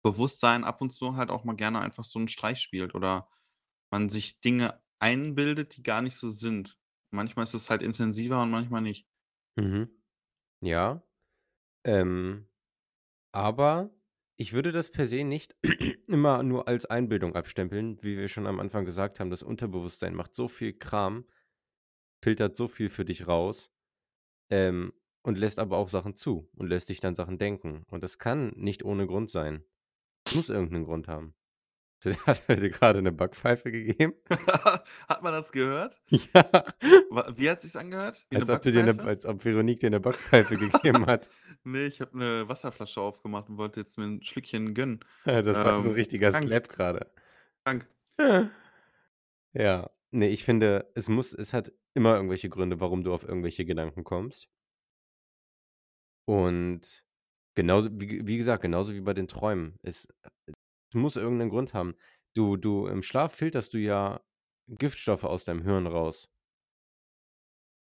Bewusstsein 0.04 0.64
ab 0.66 0.82
und 0.82 0.92
zu 0.92 1.16
halt 1.18 1.32
auch 1.32 1.44
mal 1.46 1.56
gerne 1.56 1.82
einfach 1.82 2.04
so 2.06 2.20
'n 2.20 2.28
Streich 2.30 2.60
spielt 2.62 2.96
oder 2.96 3.30
man 3.92 4.10
sich 4.10 4.42
Dinge 4.42 4.82
einbildet, 5.00 5.78
die 5.78 5.84
gar 5.84 6.02
nicht 6.02 6.18
so 6.18 6.30
sind. 6.30 6.78
Manchmal 7.12 7.46
ist 7.46 7.56
es 7.56 7.70
halt 7.72 7.82
intensiver 7.84 8.42
und 8.44 8.52
manchmal 8.52 8.82
nicht. 8.82 9.08
Mhm. 9.58 9.90
Ja. 10.62 11.04
Ähm, 11.86 12.50
aber 13.34 13.92
ich 14.38 14.54
würde 14.54 14.72
das 14.74 14.92
per 14.92 15.08
se 15.08 15.26
nicht 15.26 15.56
immer 16.08 16.44
nur 16.44 16.68
als 16.68 16.86
Einbildung 16.88 17.36
abstempeln, 17.36 18.02
wie 18.04 18.18
wir 18.18 18.30
schon 18.30 18.48
am 18.48 18.60
Anfang 18.60 18.86
gesagt 18.86 19.20
haben. 19.20 19.32
Das 19.32 19.44
Unterbewusstsein 19.44 20.16
macht 20.16 20.36
so 20.36 20.48
viel 20.50 20.74
Kram, 20.74 21.26
filtert 22.24 22.58
so 22.58 22.68
viel 22.68 22.90
für 22.90 23.06
dich 23.06 23.28
raus, 23.28 23.72
ähm, 24.52 24.94
und 25.24 25.40
lässt 25.40 25.60
aber 25.60 25.78
auch 25.78 25.90
Sachen 25.90 26.16
zu 26.16 26.50
und 26.58 26.68
lässt 26.70 26.90
dich 26.90 27.00
dann 27.02 27.16
Sachen 27.16 27.38
denken. 27.40 27.84
Und 27.90 28.04
das 28.04 28.20
kann 28.20 28.50
nicht 28.58 28.84
ohne 28.86 29.08
Grund 29.08 29.32
sein. 29.32 29.66
Muss 30.32 30.50
irgend 30.50 30.72
'nen 30.74 30.86
Grund 30.86 31.08
haben. 31.10 31.36
Hat 32.28 32.44
er 32.50 32.58
dir 32.58 32.70
grade 32.72 33.02
'ne 33.04 33.12
Backpfeife 33.14 33.72
gegeben? 33.72 34.14
Hat 35.10 35.24
man 35.24 35.34
das 35.34 35.52
gehört? 35.52 36.00
Ja. 36.12 36.64
Wie 37.38 37.50
hat 37.50 37.62
sich's 37.62 37.76
angehört? 37.76 38.26
Wie 38.30 38.38
'ne 38.38 38.46
Als 38.46 38.50
ob 38.50 38.62
du 38.62 38.72
dir 38.72 38.84
'ne 38.84 38.94
Backpfeife? 38.94 39.08
als 39.08 39.26
ob 39.26 39.44
Veronique 39.44 39.80
dir 39.80 39.90
'ne 39.90 40.00
Backpfeife 40.00 40.58
gegeben 40.58 41.06
hat. 41.08 41.30
Ne, 41.66 41.86
ich 41.88 42.00
habe 42.02 42.18
'ne 42.18 42.48
Wasserflasche 42.48 43.02
aufgemacht 43.02 43.50
und 43.50 43.58
wollte 43.58 43.82
jetzt 43.82 43.98
mir 43.98 44.06
'n 44.06 44.24
Schlückchen 44.24 44.74
gönnen. 44.74 45.02
Das 45.26 45.64
war 45.64 45.76
so 45.76 45.82
'n 45.90 45.90
Ähm, 45.90 45.96
richtiger 45.96 46.32
krank. 46.32 46.34
Slap 46.34 46.70
grade. 46.70 47.12
Krank. 47.66 47.88
Ja. 49.56 49.90
Ne, 50.12 50.28
ich 50.30 50.44
finde, 50.44 50.92
es 50.96 51.08
muss 51.10 51.34
es 51.34 51.54
hat 51.54 51.72
immer 52.00 52.16
irgendwelche 52.16 52.50
Gründe, 52.50 52.80
warum 52.80 53.04
du 53.04 53.14
auf 53.14 53.24
irgendwelche 53.24 53.66
Gedanken 53.66 54.04
kommst. 54.06 54.46
Und 56.30 57.04
genauso 57.56 57.90
wie 57.94 58.28
wie 58.28 58.38
gesagt, 58.38 58.62
genauso 58.62 58.94
wie 58.94 59.02
bei 59.02 59.14
den 59.16 59.28
Träumen. 59.28 59.76
Es 59.84 60.08
es 60.92 60.96
muss 60.96 61.16
irgend 61.18 61.40
'nen 61.40 61.50
Grund 61.50 61.74
haben. 61.74 61.96
Du 62.36 62.58
du 62.58 62.88
im 62.88 63.04
Schlaf 63.04 63.34
filterst 63.36 63.74
du 63.74 63.80
ja 63.80 64.22
Giftstoffe 64.70 65.26
aus 65.26 65.46
deinem 65.46 65.64
Hirn 65.64 65.88
raus. 65.88 66.28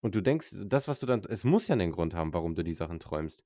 Und 0.03 0.15
du 0.15 0.21
denkst, 0.21 0.55
das, 0.65 0.89
was 0.89 0.99
du 0.99 1.05
dann 1.05 1.21
es 1.29 1.45
muss 1.45 1.69
ja 1.69 1.77
'nen 1.77 1.93
Grund 1.93 2.13
haben, 2.13 2.33
warum 2.33 2.55
du 2.55 2.63
die 2.63 2.73
Sachen 2.73 2.99
träumst. 2.99 3.41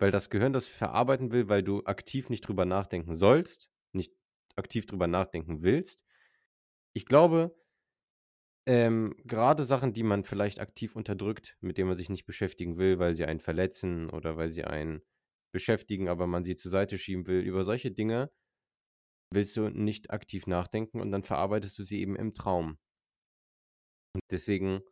Weil 0.00 0.10
das 0.10 0.28
Gehirn 0.28 0.52
das 0.52 0.66
verarbeiten 0.66 1.30
will, 1.30 1.48
weil 1.48 1.62
du 1.62 1.84
aktiv 1.84 2.30
nicht 2.30 2.40
drüber 2.48 2.64
nachdenken 2.64 3.14
sollst, 3.14 3.70
nicht 3.92 4.12
aktiv 4.56 4.86
drüber 4.86 5.06
nachdenken 5.06 5.62
willst. 5.62 6.02
Ich 6.94 7.06
glaube 7.06 7.54
ähm, 8.66 9.14
grade 9.26 9.64
Sachen, 9.64 9.92
die 9.92 10.02
man 10.02 10.24
vielleicht 10.24 10.60
aktiv 10.60 10.96
unterdrückt, 10.96 11.56
mit 11.60 11.78
denen 11.78 11.88
man 11.88 11.96
sich 11.96 12.10
nicht 12.10 12.24
beschäftigen 12.26 12.78
will, 12.78 12.98
weil 12.98 13.14
sie 13.14 13.24
einen 13.26 13.40
verletzen 13.40 14.10
oder 14.10 14.36
weil 14.36 14.50
sie 14.52 14.64
einen 14.64 15.02
beschäftigen, 15.52 16.08
aber 16.08 16.26
man 16.26 16.44
sie 16.44 16.56
zur 16.56 16.70
Seite 16.70 16.98
schieben 16.98 17.26
will. 17.26 17.40
Über 17.42 17.64
solche 17.64 17.90
Dinge 17.90 18.30
willst 19.30 19.54
du 19.58 19.68
nicht 19.68 20.10
aktiv 20.10 20.46
nachdenken 20.46 21.00
und 21.00 21.12
dann 21.12 21.22
verarbeitest 21.22 21.78
du 21.78 21.82
sie 21.82 22.00
eben 22.00 22.16
im 22.16 22.32
Traum. 22.34 22.78
Und 24.14 24.22
deswegen, 24.30 24.82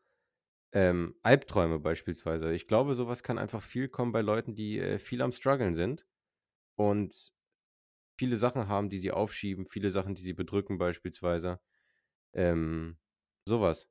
ähm, 0.75 1.17
Albträume 1.23 1.81
beispielsweise. 1.81 2.53
Ich 2.55 2.69
glaube, 2.69 2.95
so 2.95 3.09
was 3.09 3.23
kann 3.23 3.39
einfach 3.39 3.63
viel 3.63 3.89
kommen 3.89 4.13
bei 4.13 4.23
Leuten, 4.23 4.55
die, 4.55 4.79
äh, 4.79 4.99
viel 4.99 5.23
am 5.23 5.33
struggeln 5.33 5.75
sind 5.75 6.07
und 6.77 7.33
viele 8.19 8.37
Sachen 8.37 8.69
haben, 8.69 8.91
die 8.91 8.99
sie 8.99 9.13
aufschieben, 9.13 9.67
viele 9.67 9.91
Sachen, 9.91 10.15
die 10.15 10.23
sie 10.23 10.35
bedrücken 10.35 10.79
beispielsweise. 10.79 11.61
Ähm, 12.35 12.99
so 13.47 13.61
was. 13.61 13.89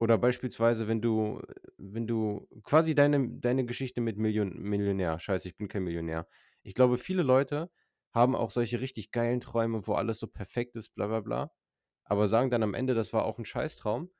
Oder 0.00 0.18
beispielsweise, 0.18 0.88
wenn 0.88 1.00
du 1.02 1.42
wenn 1.78 2.06
du 2.06 2.48
quasi 2.64 2.94
deine 2.94 3.30
deine 3.40 3.66
Geschichte 3.66 4.00
mit 4.00 4.18
Million 4.18 4.58
Millionär. 4.62 5.18
Scheiße, 5.20 5.48
ich 5.48 5.56
bin 5.56 5.68
kein 5.68 5.84
Millionär. 5.84 6.28
Ich 6.62 6.74
glaube, 6.74 6.98
viele 6.98 7.22
Leute 7.22 7.70
haben 8.12 8.36
auch 8.36 8.50
solche 8.50 8.80
richtig 8.80 9.12
geilen 9.12 9.40
Träume, 9.40 9.86
wo 9.86 9.94
alles 9.94 10.18
so 10.20 10.26
perfekt 10.28 10.76
ist, 10.76 10.94
bla 10.94 11.06
bla 11.08 11.20
bla, 11.20 11.52
aber 12.04 12.28
sagen 12.28 12.50
dann 12.50 12.62
am 12.64 12.74
Ende, 12.74 12.94
das 12.94 13.12
war 13.12 13.24
auch 13.26 13.38
'n 13.38 13.44
Scheißtraum 13.46 14.10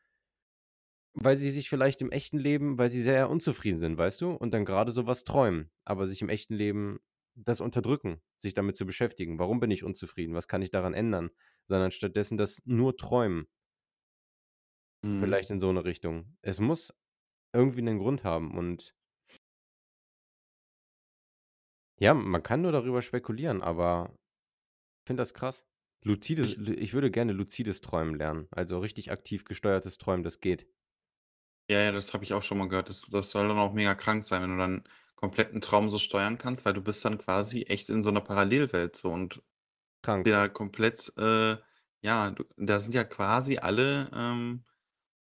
weil 1.15 1.37
sie 1.37 1.51
sich 1.51 1.69
vielleicht 1.71 2.03
im 2.03 2.11
echten 2.11 2.39
Leben 2.39 2.79
weil 2.79 2.91
sie 2.91 3.03
sehr 3.03 3.31
unzufrieden 3.31 3.79
sind, 3.79 3.97
weißt 3.99 4.21
du, 4.21 4.33
und 4.33 4.53
dann 4.53 4.65
grade 4.67 4.93
so 4.93 5.07
was 5.07 5.25
träumen, 5.25 5.71
aber 5.85 6.07
sich 6.07 6.21
im 6.23 6.29
echten 6.29 6.55
Leben 6.55 6.99
das 7.35 7.61
unterdrücken, 7.61 8.21
sich 8.39 8.55
damit 8.55 8.77
zu 8.77 8.87
beschäftigen. 8.87 9.39
Warum 9.39 9.61
bin 9.61 9.71
ich 9.71 9.85
unzufrieden? 9.85 10.35
Was 10.35 10.49
kann 10.49 10.63
ich 10.63 10.71
daran 10.71 10.95
ändern? 10.95 11.31
Sondern 11.69 11.91
stattdessen 11.91 12.39
das 12.39 12.63
nur 12.65 12.97
träumen. 12.97 13.47
Mhm. 15.05 15.37
Vielleicht 15.37 15.51
in 15.51 15.61
so 15.61 15.73
'ne 15.73 15.85
Richtung. 15.85 16.37
Es 16.43 16.61
muss 16.61 16.95
irgendwie 17.55 17.83
'nen 17.83 17.99
Grund 17.99 18.25
haben 18.25 18.57
und 18.59 18.95
ja, 21.99 22.13
man 22.15 22.43
kann 22.43 22.61
nur 22.63 22.73
darüber 22.73 23.01
spekulieren, 23.03 23.63
aber 23.63 24.15
finde 25.07 25.23
das 25.23 25.35
krass. 25.35 25.67
Luzides 26.05 26.57
Ich 26.57 26.59
ich 26.59 26.95
würde 26.95 27.11
gerne 27.11 27.33
luzides 27.33 27.81
Träumen 27.83 28.17
lernen, 28.17 28.49
also 28.53 28.79
richtig 28.81 29.13
aktiv 29.13 29.45
gesteuertes 29.45 29.99
Träumen, 29.99 30.25
das 30.25 30.41
geht. 30.41 30.69
Ja, 31.71 31.81
ja, 31.81 31.91
das 31.93 32.15
habe 32.15 32.23
ich 32.23 32.33
auch 32.33 32.43
schon 32.43 32.59
mal 32.59 32.69
gehört. 32.69 32.89
Das 32.89 33.03
das 33.03 33.31
soll 33.31 33.49
dann 33.49 33.59
auch 33.59 33.73
mega 33.73 33.95
krank 33.97 34.23
sein, 34.23 34.43
wenn 34.43 34.51
du 34.51 34.57
dann 34.59 34.85
komplett 35.17 35.53
'n 35.53 35.61
Traum 35.61 35.91
so 35.91 35.99
steuern 35.99 36.39
kannst, 36.39 36.65
weil 36.65 36.75
du 36.75 36.81
bist 36.81 37.05
dann 37.05 37.19
quasi 37.19 37.63
echt 37.63 37.89
in 37.89 38.03
so 38.05 38.11
'ner 38.13 38.21
Parallelwelt 38.21 38.95
so 38.95 39.11
und 39.11 39.43
Krank. 40.03 40.27
ja 40.27 40.49
komplett, 40.49 41.13
äh 41.19 41.57
ja, 42.03 42.31
du 42.31 42.45
da 42.57 42.81
sind 42.81 42.95
ja 42.95 43.05
quasi 43.05 43.59
alle, 43.59 44.11
ähm 44.15 44.65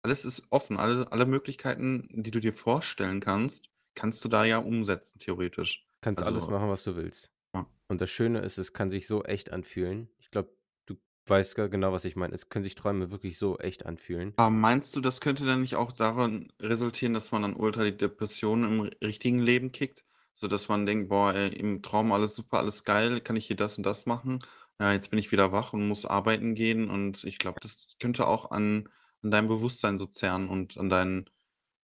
alles 0.05 0.25
ist 0.25 0.43
offen. 0.51 0.77
Alle 0.77 1.11
alle 1.11 1.25
Möglichkeiten, 1.25 2.07
die 2.23 2.31
du 2.31 2.39
dir 2.39 2.53
vorstellen 2.53 3.19
kannst, 3.19 3.69
kannst 3.95 4.23
du 4.25 4.29
da 4.29 4.45
ja 4.45 4.57
umsetzen 4.59 5.19
theoretisch. 5.19 5.87
Kannst 6.01 6.23
alles 6.23 6.47
Also 6.47 6.49
machen, 6.49 6.69
was 6.69 6.83
du 6.83 6.95
willst. 6.95 7.31
Ja. 7.53 7.65
Und 7.89 8.01
das 8.01 8.09
Schöne 8.11 8.39
ist, 8.41 8.57
es 8.57 8.73
kann 8.73 8.91
sich 8.91 9.07
so 9.07 9.23
echt 9.23 9.51
anfühlen. 9.51 10.09
Ich 10.19 10.31
glaube, 10.31 10.57
du 10.85 10.95
weißt 11.27 11.55
genau, 11.55 11.91
was 11.93 12.05
ich 12.05 12.15
meine. 12.15 12.33
Es 12.35 12.49
können 12.49 12.63
sich 12.63 12.75
Träume 12.75 13.11
wirklich 13.11 13.37
so 13.37 13.57
echt 13.59 13.85
anfühlen. 13.85 14.35
Aber 14.37 14.49
meinst 14.49 14.95
du, 14.95 15.01
das 15.01 15.21
könnte 15.21 15.45
dann 15.45 15.61
nicht 15.61 15.75
auch 15.75 15.91
daran 15.93 16.51
resultieren, 16.59 17.13
dass 17.13 17.31
man 17.31 17.41
dann 17.43 17.55
ultra 17.55 17.83
die 17.83 17.95
Depressionen 17.95 18.71
im 18.71 18.81
richtigen 19.01 19.39
Leben 19.39 19.71
kickt, 19.71 20.03
sodass 20.35 20.67
man 20.67 20.85
denkt: 20.85 21.09
„Boah, 21.09 21.33
ey, 21.33 21.49
im 21.55 21.81
Traum 21.81 22.11
alles 22.11 22.35
super, 22.35 22.57
alles 22.59 22.83
geil, 22.83 23.21
kann 23.21 23.37
ich 23.37 23.47
hier 23.47 23.55
das 23.55 23.77
und 23.77 23.85
das 23.85 24.05
machen. 24.05 24.39
Ja, 24.79 24.91
jetzt 24.91 25.09
bin 25.09 25.19
ich 25.19 25.31
wieder 25.31 25.51
wach 25.53 25.71
und 25.73 25.87
muss 25.87 26.05
arbeiten 26.05 26.53
gehen.“ 26.55 26.89
Und 26.89 27.23
ich 27.23 27.37
glaube, 27.37 27.59
das 27.61 27.95
könnte 27.99 28.27
auch 28.27 28.51
an 28.51 28.89
an 29.25 29.31
deinem 29.31 29.49
Bewusstsein 29.49 29.99
so 29.99 30.07
zehren 30.07 30.49
und 30.49 30.77
an 30.79 30.89
deinen 30.89 31.31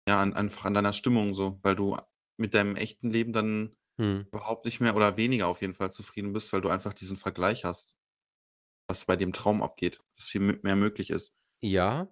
ja, 0.08 0.20
an 0.22 0.34
einfach 0.34 0.66
an 0.66 0.74
deiner 0.74 0.92
Stimmung 0.94 1.34
so, 1.34 1.60
weil 1.62 1.76
du 1.76 1.96
mit 2.38 2.54
deinem 2.54 2.76
echten 2.76 3.10
Leben 3.10 3.32
dann 3.34 3.76
Mhm. 3.98 4.26
überhaupt 4.32 4.64
nicht 4.66 4.80
mehr 4.80 4.96
oder 4.96 5.16
weniger 5.18 5.48
auf 5.48 5.62
jeden 5.62 5.74
Fall 5.74 5.92
zufrieden 5.92 6.32
bist, 6.34 6.52
weil 6.52 6.62
du 6.62 6.68
einfach 6.70 6.94
diesen 6.94 7.16
Vergleich 7.18 7.64
hast, 7.64 7.96
was 8.88 9.04
bei 9.06 9.14
im 9.16 9.32
Traum 9.34 9.62
abgeht, 9.62 10.00
dass 10.16 10.28
viel 10.28 10.42
m 10.50 10.60
mehr 10.62 10.76
möglich 10.76 11.10
ist. 11.10 11.30
Ja. 11.62 12.08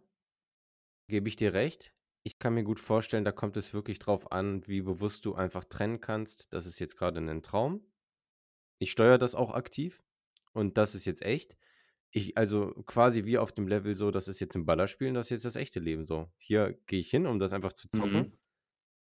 Gebe 1.11 1.29
ich 1.29 1.37
dir 1.37 1.53
recht. 1.55 1.95
Ich 2.25 2.39
kann 2.39 2.55
mir 2.55 2.63
gut 2.65 2.79
vorstellen, 2.81 3.25
da 3.25 3.33
kommt 3.33 3.57
es 3.57 3.75
wirklich 3.75 3.99
drauf 3.99 4.31
an, 4.31 4.67
wie 4.69 4.83
bewusst 4.83 5.25
du 5.25 5.35
einfach 5.35 5.65
trennen 5.65 6.01
kannst. 6.01 6.53
Das 6.53 6.67
ist 6.67 6.79
jetzt 6.79 6.97
grade 6.97 7.21
'nen 7.21 7.43
Traum. 7.43 7.93
Ich 8.81 8.93
steuere 8.93 9.19
das 9.19 9.35
auch 9.37 9.55
aktiv 9.55 10.03
und 10.53 10.79
das 10.79 10.95
ist 10.95 11.07
jetzt 11.07 11.23
echt. 11.23 11.57
Ich 12.15 12.37
also 12.37 12.73
quasi 12.87 13.25
wie 13.25 13.39
auf 13.39 13.53
dem 13.53 13.67
Level 13.67 13.95
so, 13.97 14.11
das 14.11 14.29
ist 14.29 14.39
jetzt 14.41 14.55
'n 14.55 14.67
Ballerspiel 14.67 15.09
und 15.09 15.15
das 15.15 15.27
ist 15.27 15.31
jetzt 15.31 15.45
das 15.47 15.57
echte 15.57 15.81
Leben 15.81 16.05
so. 16.05 16.31
Hier 16.37 16.79
gehe 16.87 17.01
ich 17.01 17.09
hin, 17.11 17.27
um 17.27 17.39
das 17.39 17.53
einfach 17.55 17.73
zu 17.73 17.89
zocken 17.89 18.27
Mhm. 18.27 18.39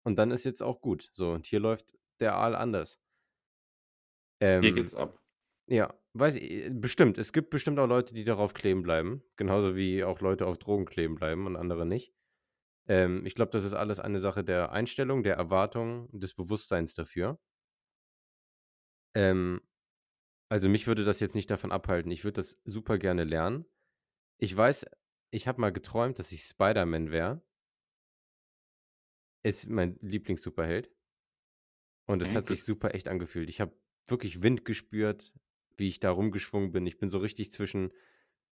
und 0.03 0.17
dann 0.17 0.31
ist 0.31 0.45
jetzt 0.45 0.63
auch 0.63 0.81
gut. 0.81 1.11
So, 1.13 1.31
und 1.33 1.47
hier 1.47 1.59
läuft 1.61 1.97
der 2.21 2.35
Aal 2.35 2.55
anders. 2.55 2.99
Hier 4.61 4.71
Ähm, 4.71 4.73
geht's 4.73 4.93
ab. 4.95 5.19
ja, 5.69 5.93
weiß 6.13 6.37
i 6.37 6.69
bestimmt. 6.73 7.17
Es 7.19 7.33
gibt 7.33 7.49
bestimmt 7.51 7.79
auch 7.79 7.87
Leute, 7.87 8.13
die 8.15 8.25
darauf 8.25 8.53
kleben 8.53 8.83
bleiben, 8.83 9.23
genauso 9.37 9.75
wie 9.77 10.03
auch 10.03 10.21
Leute 10.21 10.47
auf 10.47 10.59
Drogen 10.59 10.85
kleben 10.85 11.15
bleiben 11.15 11.47
und 11.47 11.55
andere 11.57 11.85
nicht. 11.85 12.13
Ähm, 12.87 13.25
ich 13.25 13.35
glaube, 13.35 13.51
das 13.51 13.65
ist 13.65 13.73
alles 13.75 13.99
eine 13.99 14.19
Sache 14.19 14.43
der 14.45 14.71
Einstellung, 14.73 15.23
der 15.23 15.35
Erwartung, 15.37 16.09
des 16.19 16.35
Bewusstseins 16.35 16.95
dafür. 16.95 17.39
Ähm, 19.15 19.61
also 20.51 20.67
mich 20.67 20.85
würde 20.85 21.05
das 21.05 21.21
jetzt 21.21 21.33
nicht 21.33 21.49
davon 21.49 21.71
abhalten. 21.71 22.11
Ich 22.11 22.25
würde 22.25 22.41
das 22.41 22.59
super 22.65 22.97
gerne 22.97 23.23
lernen. 23.23 23.63
Ich 24.37 24.55
weiß, 24.55 24.85
ich 25.29 25.47
habe 25.47 25.61
mal 25.61 25.71
geträumt, 25.71 26.19
dass 26.19 26.33
ich 26.33 26.41
Spider-Man 26.41 27.09
wäre. 27.09 27.41
Ist 29.43 29.69
mein 29.69 29.97
Lieblings-Superheld. 30.01 30.91
Und 32.05 32.21
es 32.21 32.35
hat 32.35 32.47
sich 32.47 32.65
super 32.65 32.93
echt 32.93 33.07
angefühlt. 33.07 33.47
Ich 33.47 33.61
habe 33.61 33.73
wirklich 34.07 34.43
Wind 34.43 34.65
gespürt, 34.65 35.33
wie 35.77 35.87
ich 35.87 36.01
da 36.01 36.11
rumgeschwungen 36.11 36.73
bin. 36.73 36.85
Ich 36.85 36.97
bin 36.97 37.07
so 37.07 37.19
richtig 37.19 37.53
zwischen 37.53 37.93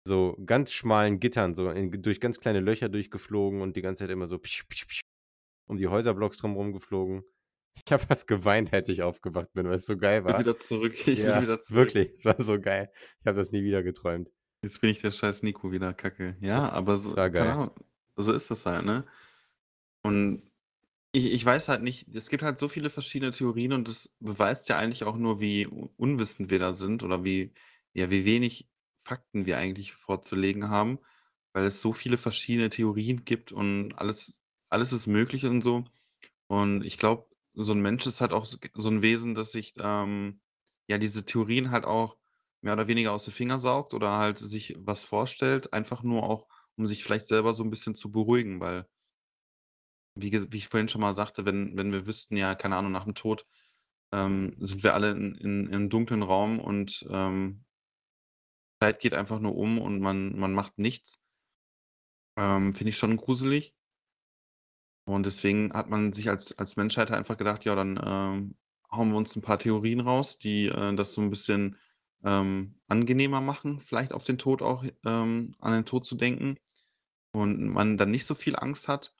so 0.03 0.37
ganz 0.45 0.73
schmalen 0.73 1.19
Gittern, 1.19 1.55
so 1.55 1.67
in, 1.71 2.03
durch 2.03 2.19
ganz 2.19 2.39
kleine 2.39 2.59
Löcher 2.59 2.89
durchgeflogen 2.89 3.61
und 3.61 3.75
die 3.75 3.81
ganze 3.81 4.03
Zeit 4.03 4.11
immer 4.11 4.27
so 4.27 4.37
psch, 4.37 4.67
psch, 4.69 4.85
psch, 4.85 5.01
um 5.65 5.77
die 5.77 5.87
Häuserblocks 5.87 6.37
drumherum 6.37 6.73
geflogen. 6.73 7.23
Ich 7.85 7.91
habe 7.91 8.03
fast 8.05 8.27
geweint, 8.27 8.73
als 8.73 8.89
ich 8.89 9.01
aufgewacht 9.03 9.53
bin, 9.53 9.65
weil 9.67 9.75
es 9.75 9.85
so 9.85 9.97
geil 9.97 10.19
ich 10.21 10.25
will 10.27 10.33
war. 10.33 10.39
wieder 10.39 10.57
zurück. 10.57 10.95
Ich 11.07 11.19
Ja, 11.19 11.41
wieder 11.41 11.61
zurück. 11.61 11.95
wirklich, 11.95 12.11
es 12.17 12.25
war 12.25 12.41
so 12.41 12.59
geil. 12.59 12.91
Ich 13.21 13.27
habe 13.27 13.37
das 13.37 13.51
nie 13.51 13.63
wieder 13.63 13.83
geträumt. 13.83 14.29
Jetzt 14.61 14.81
bin 14.81 14.89
ich 14.89 14.99
der 15.01 15.11
scheiß 15.11 15.43
Nico 15.43 15.71
wieder, 15.71 15.93
Kacke. 15.93 16.35
Ja, 16.41 16.59
Das, 16.61 16.73
aber 16.73 16.97
so, 16.97 17.15
war. 17.15 17.53
Ahnung, 17.53 17.71
so 18.15 18.33
ist 18.33 18.49
das 18.51 18.65
halt, 18.65 18.85
ne? 18.85 19.05
Und 20.03 20.41
ich, 21.11 21.31
ich 21.33 21.45
weiß 21.45 21.69
halt 21.69 21.83
nicht, 21.83 22.07
es 22.15 22.29
gibt 22.29 22.43
halt 22.43 22.57
so 22.57 22.67
viele 22.67 22.89
verschiedene 22.89 23.31
Theorien 23.31 23.73
und 23.73 23.87
das 23.87 24.09
beweist 24.19 24.69
ja 24.69 24.77
eigentlich 24.77 25.03
auch 25.03 25.17
nur, 25.17 25.41
wie 25.41 25.65
unwissend 25.67 26.49
wir 26.49 26.59
da 26.59 26.73
sind 26.73 27.03
oder 27.03 27.23
wie, 27.23 27.53
ja, 27.93 28.09
wie 28.09 28.25
wenig 28.25 28.69
Fakten 29.05 29.45
wir 29.45 29.57
eigentlich 29.57 29.93
vorzulegen 29.93 30.69
haben, 30.69 30.99
weil 31.53 31.65
es 31.65 31.81
so 31.81 31.93
viele 31.93 32.17
verschiedene 32.17 32.69
Theorien 32.69 33.25
gibt 33.25 33.51
und 33.51 33.93
alles, 33.93 34.39
alles 34.69 34.91
ist 34.93 35.07
möglich 35.07 35.45
und 35.45 35.61
so. 35.61 35.85
Und 36.47 36.83
ich 36.83 36.97
glaube, 36.97 37.27
so 37.57 37.73
ein 37.73 37.81
Mensch 37.81 38.05
ist 38.07 38.21
halt 38.21 38.33
auch 38.33 38.45
so 38.45 38.57
so 38.75 38.89
'n 38.89 39.01
Wesen, 39.01 39.35
das 39.35 39.51
sich, 39.51 39.73
ähm, 39.79 40.41
ja, 40.87 40.97
diese 40.97 41.25
Theorien 41.25 41.71
halt 41.71 41.85
auch 41.85 42.17
mehr 42.61 42.73
oder 42.73 42.87
weniger 42.87 43.13
aus 43.13 43.25
den 43.25 43.33
Finger 43.33 43.59
saugt 43.59 43.93
oder 43.93 44.11
halt 44.17 44.39
sich 44.39 44.75
was 44.79 45.03
vorstellt, 45.03 45.73
einfach 45.73 46.03
nur 46.03 46.23
auch, 46.23 46.47
um 46.77 46.87
sich 46.87 47.03
vielleicht 47.03 47.27
selber 47.27 47.53
so 47.53 47.63
ein 47.63 47.69
bisschen 47.71 47.95
zu 47.95 48.11
beruhigen, 48.11 48.59
weil 48.61 48.87
wie 50.15 50.31
wie 50.51 50.57
ich 50.57 50.67
vorhin 50.67 50.89
schon 50.89 51.01
mal 51.01 51.13
sagte, 51.13 51.45
wenn 51.45 51.77
wenn 51.77 51.91
wir 51.91 52.07
wüssten, 52.07 52.37
ja, 52.37 52.55
keine 52.55 52.75
Ahnung, 52.77 52.91
nach 52.91 53.03
dem 53.05 53.15
Tod, 53.15 53.45
ähm, 54.13 54.55
sind 54.59 54.83
wir 54.83 54.93
alle 54.93 55.11
in 55.11 55.35
in 55.35 55.65
in 55.67 55.71
'nem 55.71 55.89
dunklen 55.89 56.23
Raum 56.23 56.59
und, 56.59 57.05
ähm, 57.11 57.65
Zeit 58.81 58.99
geht 58.99 59.13
einfach 59.13 59.39
nur 59.39 59.55
um 59.55 59.77
und 59.77 59.99
man 59.99 60.35
man 60.35 60.51
macht 60.53 60.79
nichts, 60.79 61.19
ähm, 62.37 62.73
finde 62.73 62.89
ich 62.91 62.97
schon 62.97 63.17
gruselig. 63.17 63.73
Und 65.07 65.25
deswegen 65.25 65.73
hat 65.73 65.89
man 65.89 66.13
sich 66.13 66.29
als 66.29 66.57
als 66.59 66.75
Menschheit 66.77 67.09
halt 67.09 67.19
einfach 67.19 67.37
gedacht: 67.37 67.65
„Ja, 67.65 67.75
dann, 67.75 67.99
ähm, 68.03 68.57
hauen 68.91 69.09
wir 69.11 69.17
uns 69.17 69.35
ein 69.35 69.41
paar 69.41 69.59
Theorien 69.59 70.01
raus, 70.01 70.37
die, 70.39 70.67
äh, 70.67 70.95
das 70.95 71.13
so 71.13 71.21
ein 71.21 71.29
bisschen, 71.29 71.77
ähm, 72.23 72.79
angenehmer 72.87 73.41
machen, 73.41 73.81
vielleicht 73.81 74.13
auf 74.13 74.23
den 74.25 74.37
Tod 74.39 74.61
auch 74.61 74.83
ähm, 75.05 75.55
an 75.59 75.73
den 75.73 75.85
Tod 75.85 76.05
zu 76.05 76.15
denken 76.15 76.57
und 77.33 77.67
man 77.69 77.97
dann 77.97 78.11
nicht 78.11 78.25
so 78.27 78.35
viel 78.35 78.55
Angst 78.57 78.87
hat.“ 78.89 79.15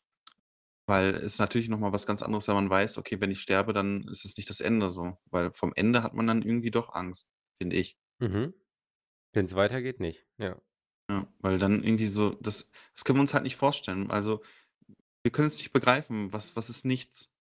Weil 0.87 1.15
es 1.15 1.39
natürlich 1.39 1.69
noch 1.69 1.79
mal 1.79 1.93
was 1.93 2.07
ganz 2.07 2.21
anderes, 2.23 2.47
wenn 2.47 2.55
man 2.55 2.69
weiß: 2.69 2.97
„Okay, 2.99 3.21
wenn 3.21 3.31
ich 3.31 3.41
sterbe, 3.41 3.73
dann 3.73 4.07
ist 4.09 4.25
es 4.25 4.37
nicht 4.37 4.49
das 4.49 4.61
Ende 4.61 4.89
so.“ 4.89 5.17
Weil 5.27 5.51
vom 5.53 5.73
Ende 5.75 6.03
hat 6.03 6.13
man 6.15 6.27
dann 6.27 6.41
irgendwie 6.43 6.71
doch 6.71 6.93
Angst, 6.95 7.29
finde 7.59 7.77
ich. 7.77 7.97
Mhm. 8.19 8.53
Wenn 9.33 9.45
es 9.45 9.55
weitergeht, 9.55 10.01
nicht. 10.01 10.27
Ja. 10.37 10.61
Ja, 11.09 11.25
weil 11.39 11.57
dann 11.57 11.83
irgendwie 11.83 12.07
so 12.07 12.31
das 12.31 12.69
das 12.93 13.03
können 13.05 13.17
wir 13.17 13.21
uns 13.21 13.33
halt 13.33 13.43
nicht 13.43 13.55
vorstellen. 13.55 14.11
Also, 14.11 14.41
wir 15.27 15.31
können 15.31 15.47
es 15.49 15.57
nicht 15.57 15.73
begreifen, 15.73 16.33
was 16.33 16.55
was 16.55 16.69
ist 16.69 16.85
nichts? 16.85 17.31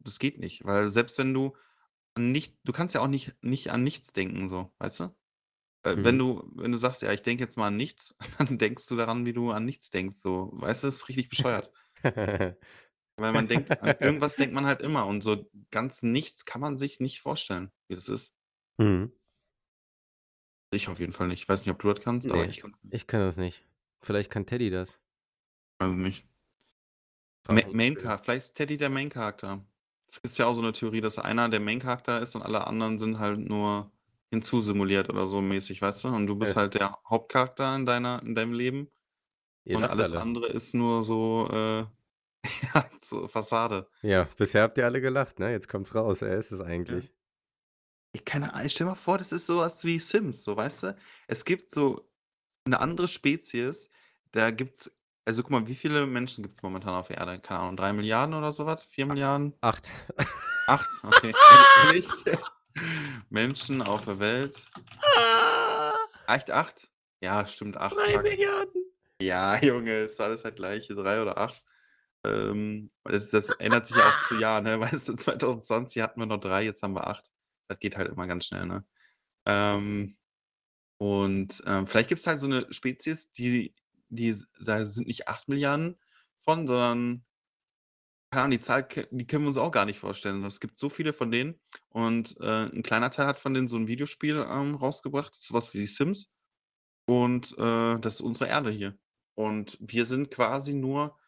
Das 0.00 0.18
geht 0.18 0.38
nicht, 0.38 0.64
weil 0.64 0.88
selbst 0.88 1.18
wenn 1.18 1.34
du 1.34 1.56
an 2.14 2.32
nicht 2.32 2.58
du 2.64 2.72
kannst 2.72 2.94
ja 2.94 3.02
auch 3.02 3.08
nicht 3.08 3.34
nicht 3.42 3.70
an 3.72 3.82
nichts 3.84 4.12
denken 4.14 4.48
so, 4.48 4.72
weißt 4.78 5.00
du? 5.00 5.04
Äh, 5.84 5.98
wenn 6.00 6.18
Mhm. 6.18 6.20
du 6.20 6.50
wenn 6.56 6.72
du 6.72 6.78
sagst: 6.78 7.02
„Ja, 7.02 7.12
ich 7.12 7.22
denke 7.22 7.44
jetzt 7.44 7.56
mal 7.58 7.68
an 7.68 7.76
nichts“, 7.78 8.16
dann 8.38 8.58
denkst 8.58 8.86
du 8.88 8.96
daran, 8.96 9.26
wie 9.26 9.32
du 9.34 9.50
an 9.52 9.64
nichts 9.66 9.90
denkst 9.90 10.18
so. 10.18 10.50
Weißt 10.54 10.84
du, 10.84 10.88
das 10.88 10.96
ist 10.96 11.08
richtig 11.10 11.30
bescheuert. 11.30 11.72
Weil 13.16 13.32
man 13.32 13.48
denkt 13.48 13.80
an 13.80 13.94
irgendwas 13.98 14.36
denkt 14.36 14.54
man 14.54 14.66
halt 14.66 14.80
immer 14.82 15.06
und 15.06 15.22
so 15.22 15.50
ganz 15.70 16.02
nichts 16.02 16.44
kann 16.44 16.60
man 16.60 16.76
sich 16.78 17.00
nicht 17.00 17.20
vorstellen, 17.20 17.72
wie 17.88 17.94
das 17.94 18.08
ist. 18.10 18.34
mhm. 18.78 19.12
Ich 20.72 20.88
auf 20.88 20.98
jeden 20.98 21.12
Fall 21.12 21.28
nicht. 21.28 21.42
Ich 21.44 21.48
weiß 21.48 21.64
nicht, 21.64 21.72
ob 21.72 21.78
du 21.80 21.92
das 21.94 22.02
kannst, 22.02 22.32
aber 22.32 22.46
Nee, 22.46 22.48
ich 22.48 22.60
kann's 22.60 22.82
nicht. 22.82 22.90
ich 22.90 23.06
kann 23.06 23.20
das 23.20 23.36
nicht. 23.36 23.64
Vielleicht 24.00 24.30
kann 24.30 24.46
Teddy 24.46 24.70
das. 24.70 25.00
Also 25.78 25.94
nicht. 25.94 26.26
Main. 27.50 27.98
Char 27.98 28.18
vielleicht 28.18 28.44
ist 28.46 28.54
Teddy 28.54 28.76
der 28.76 28.88
Main 28.88 29.08
Charakter. 29.10 29.64
Es 30.08 30.18
ist 30.18 30.38
ja 30.38 30.46
auch 30.46 30.54
so 30.54 30.62
'ne 30.62 30.72
Theorie, 30.72 31.00
dass 31.00 31.18
einer 31.18 31.48
der 31.48 31.60
Main 31.60 31.80
Charakter 31.80 32.20
ist 32.20 32.34
und 32.36 32.42
alle 32.42 32.66
anderen 32.66 32.98
sind 32.98 33.18
halt 33.18 33.40
nur 33.40 33.90
hinzusimuliert 34.30 35.08
oder 35.10 35.26
so 35.26 35.40
mäßig, 35.40 35.82
weißt 35.82 36.04
du? 36.04 36.08
Und 36.08 36.26
du 36.26 36.36
bist 36.36 36.54
Ja, 36.54 36.56
halt 36.56 36.74
der 36.74 36.98
Hauptcharakter 37.08 37.74
in 37.76 37.86
deiner 37.86 38.22
in 38.22 38.34
deinem 38.34 38.52
Leben 38.52 38.88
ihr 39.66 39.78
und 39.78 39.90
alles 39.90 40.12
alle. 40.12 40.22
andere 40.22 40.48
ist 40.48 40.74
nur 40.74 41.02
so, 41.04 41.48
äh, 41.50 41.86
ja, 42.74 42.90
so 43.00 43.28
Fassade. 43.28 43.88
Ja, 44.04 44.24
bisher 44.36 44.62
habt 44.62 44.78
ihr 44.78 44.84
alle 44.84 45.00
gelacht, 45.00 45.38
ne? 45.38 45.52
Jetzt 45.52 45.68
kommt's 45.68 45.94
raus. 45.94 46.22
Er 46.22 46.36
ist 46.36 46.50
es 46.50 46.60
Ja. 46.88 47.02
eigentlich. 47.02 47.12
Ich 48.14 48.24
keine 48.26 48.52
Ahnung, 48.52 48.68
stell 48.68 48.84
dir 48.86 48.90
mal 48.90 48.94
vor, 48.96 49.16
das 49.18 49.32
ist 49.32 49.46
so 49.46 49.58
was 49.58 49.84
wie 49.84 49.98
Sims, 49.98 50.44
so, 50.44 50.54
weißt 50.56 50.82
du? 50.82 50.96
Es 51.28 51.44
gibt 51.46 51.70
so 51.70 52.10
'ne 52.66 52.80
andere 52.80 53.08
Spezies, 53.08 53.90
da 54.32 54.50
gibt's 54.50 54.92
also, 55.24 55.42
guck 55.42 55.50
mal, 55.50 55.66
wie 55.68 55.74
viele 55.74 56.06
Menschen 56.06 56.42
gibt's 56.42 56.62
momentan 56.62 56.94
auf 56.94 57.08
der 57.08 57.18
Erde? 57.18 57.38
Keine 57.40 57.60
Ahnung, 57.60 57.76
3.000.000.000 57.76 58.34
oder 58.34 58.52
so 58.52 58.66
was? 58.66 58.84
4.000.000.000? 58.86 59.54
8. 59.60 59.90
8? 60.66 60.88
Okay, 61.04 61.32
ehrlich? 61.84 62.08
Menschen 63.30 63.82
auf 63.82 64.04
der 64.04 64.18
Welt. 64.18 64.66
Ah, 65.02 65.92
Echt 66.26 66.50
8? 66.50 66.88
Ja, 67.20 67.46
stimmt, 67.46 67.76
8, 67.76 67.94
3 67.94 68.12
fuck. 68.14 68.22
Milliarden. 68.22 68.82
Ja, 69.20 69.56
Junge, 69.62 70.02
ist 70.04 70.20
alles 70.20 70.42
das 70.42 70.54
Gleiche, 70.54 70.94
3 70.94 71.20
oder 71.22 71.38
8. 71.38 71.62
Ähm, 72.24 72.90
das 73.04 73.30
das 73.30 73.50
ändert 73.50 73.86
sich 73.86 73.96
ja 73.96 74.02
auch 74.04 74.26
zu 74.26 74.36
Jahr, 74.38 74.60
ne? 74.60 74.80
Weißt 74.80 75.08
du, 75.08 75.14
2020 75.14 76.02
hatten 76.02 76.20
wir 76.20 76.26
noch 76.26 76.40
3, 76.40 76.64
jetzt 76.64 76.82
haben 76.82 76.94
wir 76.94 77.06
8. 77.06 77.30
Das 77.68 77.78
geht 77.78 77.96
halt 77.96 78.10
immer 78.10 78.26
ganz 78.26 78.46
schnell, 78.46 78.66
ne? 78.66 78.84
Ähm, 79.46 80.16
und, 80.98 81.62
ähm, 81.66 81.86
vielleicht 81.86 82.08
gibt's 82.10 82.26
halt 82.26 82.40
so 82.40 82.46
'ne 82.48 82.66
Spezies, 82.70 83.32
die 83.32 83.74
die 84.12 84.36
da 84.64 84.84
sind 84.86 85.08
nicht 85.08 85.28
8.000.000.000 85.28 85.98
von, 86.40 86.66
sondern 86.66 87.24
keine 88.32 88.44
Ahnung, 88.44 88.52
die 88.52 88.60
Zahl 88.60 88.88
die 89.10 89.26
können 89.26 89.44
wir 89.44 89.48
uns 89.48 89.58
auch 89.58 89.70
gar 89.70 89.84
nicht 89.84 89.98
vorstellen. 89.98 90.42
Es 90.44 90.58
gibt 90.58 90.76
so 90.78 90.88
viele 90.88 91.12
von 91.12 91.30
denen 91.30 91.60
und, 91.90 92.34
äh, 92.40 92.64
'n 92.72 92.82
kleiner 92.82 93.10
Teil 93.10 93.26
hat 93.26 93.38
von 93.38 93.52
denen 93.52 93.68
so 93.68 93.76
'n 93.76 93.88
Videospiel, 93.88 94.46
ähm, 94.48 94.74
rausgebracht, 94.74 95.34
so 95.34 95.52
was 95.52 95.74
wie 95.74 95.80
die 95.80 95.86
Sims. 95.86 96.28
Und, 97.06 97.52
äh, 97.58 97.98
das 98.00 98.16
ist 98.16 98.20
unsere 98.22 98.48
Erde 98.50 98.70
hier. 98.70 98.98
Und 99.34 99.78
wir 99.80 100.04
sind 100.06 100.30
quasi 100.30 100.74
nur 100.74 101.18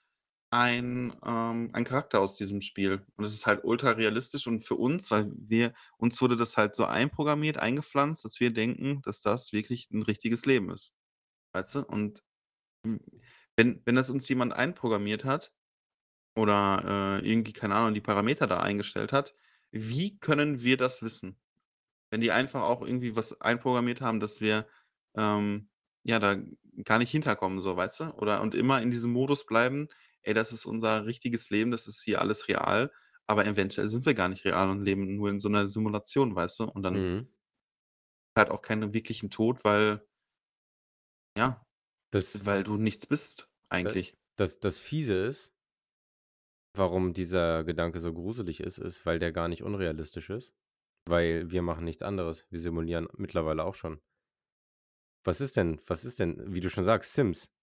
ein 0.50 1.14
ähm, 1.26 1.70
ein 1.74 1.84
Charakter 1.84 2.20
aus 2.20 2.36
diesem 2.36 2.60
Spiel. 2.62 3.06
Und 3.16 3.24
es 3.24 3.34
ist 3.34 3.46
halt 3.46 3.64
ultra 3.64 3.90
realistisch 3.92 4.46
und 4.48 4.60
für 4.60 4.76
uns, 4.76 5.10
weil 5.10 5.32
wir 5.36 5.74
uns 5.98 6.20
wurde 6.22 6.36
das 6.36 6.56
halt 6.58 6.76
so 6.76 6.84
einprogrammiert, 6.86 7.58
eingepflanzt, 7.58 8.24
dass 8.24 8.40
wir 8.40 8.52
denken, 8.52 9.02
dass 9.04 9.20
das 9.22 9.52
wirklich 9.52 9.88
'n 9.92 10.02
richtiges 10.02 10.46
Leben 10.46 10.70
ist, 10.72 10.92
weißt 11.54 11.76
du? 11.76 11.80
Und, 11.86 12.22
wenn 13.56 13.82
wenn 13.84 13.94
das 13.94 14.10
uns 14.10 14.28
jemand 14.28 14.52
einprogrammiert 14.54 15.24
hat 15.24 15.54
oder, 16.36 17.20
äh, 17.22 17.28
irgendwie, 17.30 17.52
keine 17.52 17.74
Ahnung, 17.76 17.94
die 17.94 18.00
Parameter 18.00 18.46
da 18.46 18.60
eingestellt 18.60 19.12
hat, 19.12 19.34
wie 19.72 20.18
können 20.18 20.62
wir 20.62 20.76
das 20.76 21.02
wissen? 21.02 21.40
Wenn 22.10 22.20
die 22.20 22.32
einfach 22.32 22.62
auch 22.62 22.82
irgendwie 22.82 23.16
was 23.16 23.40
einprogrammiert 23.40 24.00
haben, 24.00 24.20
dass 24.20 24.40
wir, 24.40 24.68
ähm, 25.16 25.70
ja, 26.04 26.18
da 26.18 26.36
gar 26.84 26.98
nicht 26.98 27.10
hinterkommen, 27.10 27.60
so, 27.62 27.76
weißt 27.76 28.00
du? 28.00 28.04
Oder 28.16 28.40
und 28.42 28.54
immer 28.54 28.82
in 28.82 28.90
diesem 28.90 29.12
Modus 29.12 29.46
bleiben: 29.46 29.88
„Ey, 30.22 30.34
das 30.34 30.52
ist 30.52 30.66
unser 30.66 31.06
richtiges 31.06 31.50
Leben, 31.50 31.70
das 31.70 31.86
ist 31.88 32.02
hier 32.02 32.20
alles 32.20 32.48
real“, 32.48 32.92
aber 33.26 33.46
eventuell 33.46 33.88
sind 33.88 34.06
wir 34.06 34.14
gar 34.14 34.28
nicht 34.28 34.44
real 34.44 34.70
und 34.70 34.82
leben 34.84 35.16
nur 35.16 35.30
in 35.30 35.40
so 35.40 35.48
'ner 35.48 35.68
Simulation, 35.68 36.34
weißt 36.36 36.60
du? 36.60 36.64
Und 36.66 36.82
dann 36.82 37.06
Mhm. 37.06 37.28
halt 38.36 38.50
auch 38.50 38.62
keinen 38.62 38.92
wirklichen 38.92 39.28
Tod, 39.30 39.64
weil 39.64 40.06
ja, 41.36 41.64
Das, 42.14 42.46
weil 42.46 42.64
du 42.64 42.76
nichts 42.76 43.06
bist 43.06 43.48
eigentlich. 43.68 44.16
das 44.36 44.60
das 44.60 44.78
Fiese 44.78 45.14
ist 45.14 45.54
warum 46.74 47.14
dieser 47.14 47.64
Gedanke 47.64 48.00
so 48.00 48.12
gruselig 48.12 48.60
ist, 48.60 48.78
ist, 48.78 49.06
weil 49.06 49.18
der 49.18 49.32
gar 49.32 49.48
nicht 49.48 49.62
unrealistisch 49.62 50.30
ist, 50.30 50.54
weil 51.06 51.50
wir 51.50 51.62
machen 51.62 51.84
nichts 51.84 52.02
anderes. 52.02 52.46
Wir 52.50 52.60
simulieren 52.60 53.08
mittlerweile 53.16 53.64
auch 53.64 53.74
schon. 53.74 54.00
Was 55.24 55.40
ist 55.40 55.56
denn 55.56 55.80
was 55.86 56.04
ist 56.04 56.18
denn, 56.18 56.54
wie 56.54 56.60
du 56.60 56.68
schon 56.68 56.84
sagst, 56.84 57.14
Sims? 57.14 57.50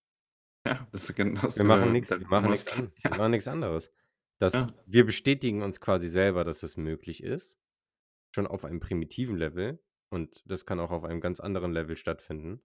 Ja, 0.64 0.88
das 0.92 1.10
ist 1.10 1.16
genau 1.16 1.42
das 1.42 1.58
Wir 1.58 1.64
machen 1.66 1.92
da 1.92 2.20
wir 2.20 2.28
machen 2.28 2.46
wir 2.46 2.52
das 2.52 2.68
an 2.68 2.92
wir 3.02 3.12
ja, 3.12 3.18
machen 3.18 3.32
nix 3.32 3.48
anderes. 3.48 3.92
Das 4.38 4.54
ja. 4.54 4.72
wir 4.86 5.08
bestätigen 5.08 5.64
uns 5.64 5.82
quasi 5.82 6.08
selber, 6.08 6.44
dass 6.44 6.62
es 6.62 6.78
möglich 6.78 7.24
ist, 7.24 7.60
schon 8.36 8.46
auf 8.46 8.64
einem 8.64 8.80
primitiven 8.80 9.38
Level 9.38 9.84
und 10.12 10.44
das 10.46 10.68
kann 10.68 10.80
auch 10.80 10.92
auf 10.92 11.04
einem 11.04 11.20
ganz 11.20 11.40
anderen 11.40 11.72
Level 11.72 11.96
stattfinden. 11.96 12.62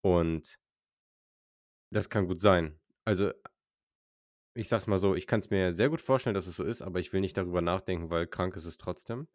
Und 0.00 0.58
das 1.90 2.08
kann 2.10 2.26
gut 2.26 2.40
sein. 2.40 2.78
Also 3.04 3.32
ich 4.56 4.68
sag's 4.68 4.86
mal 4.88 4.98
so, 4.98 5.14
ich 5.14 5.26
kann's 5.28 5.50
mir 5.50 5.74
sehr 5.74 5.88
gut 5.90 6.00
vorstellen, 6.00 6.34
dass 6.34 6.46
es 6.46 6.56
so 6.56 6.64
ist, 6.64 6.82
aber 6.82 6.98
ich 7.00 7.12
will 7.12 7.20
nicht 7.20 7.36
darüber 7.36 7.60
nachdenken, 7.60 8.10
weil 8.10 8.26
krank 8.26 8.56
ist 8.56 8.64
es 8.64 8.78
trotzdem. 8.78 9.26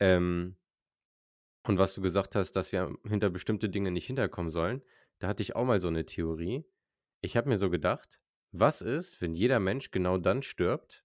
Ähm 0.00 0.56
und 1.66 1.78
was 1.78 1.94
du 1.94 2.02
gesagt 2.02 2.34
hast, 2.34 2.52
dass 2.52 2.72
wir 2.72 2.92
hinter 3.06 3.30
bestimmte 3.30 3.68
Dinge 3.70 3.90
nicht 3.90 4.06
hinterkommen 4.06 4.50
sollen, 4.50 4.82
da 5.20 5.28
hatte 5.28 5.42
ich 5.42 5.54
auch 5.56 5.64
mal 5.64 5.80
so 5.80 5.90
'ne 5.90 6.04
Theorie. 6.04 6.64
Ich 7.22 7.36
habe 7.36 7.48
mir 7.48 7.58
so 7.58 7.70
gedacht: 7.70 8.20
„Was 8.52 8.82
ist, 8.82 9.20
wenn 9.20 9.34
jeder 9.34 9.60
Mensch 9.60 9.90
genau 9.90 10.18
dann 10.18 10.42
stirbt, 10.42 11.04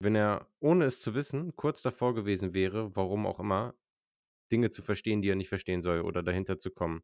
wenn 0.00 0.14
er, 0.16 0.48
ohne 0.60 0.86
es 0.86 1.00
zu 1.02 1.14
wissen, 1.14 1.56
kurz 1.56 1.82
davor 1.82 2.14
gewesen 2.14 2.54
wäre, 2.54 2.96
warum 2.96 3.26
auch 3.26 3.40
immer, 3.40 3.74
Dinge 4.52 4.70
zu 4.72 4.82
verstehen, 4.82 5.22
die 5.22 5.30
er 5.30 5.36
nicht 5.36 5.50
verstehen 5.50 5.82
soll 5.82 6.02
oder 6.02 6.22
dahinter 6.24 6.58
zu 6.60 6.70
kommen?“ 6.72 7.02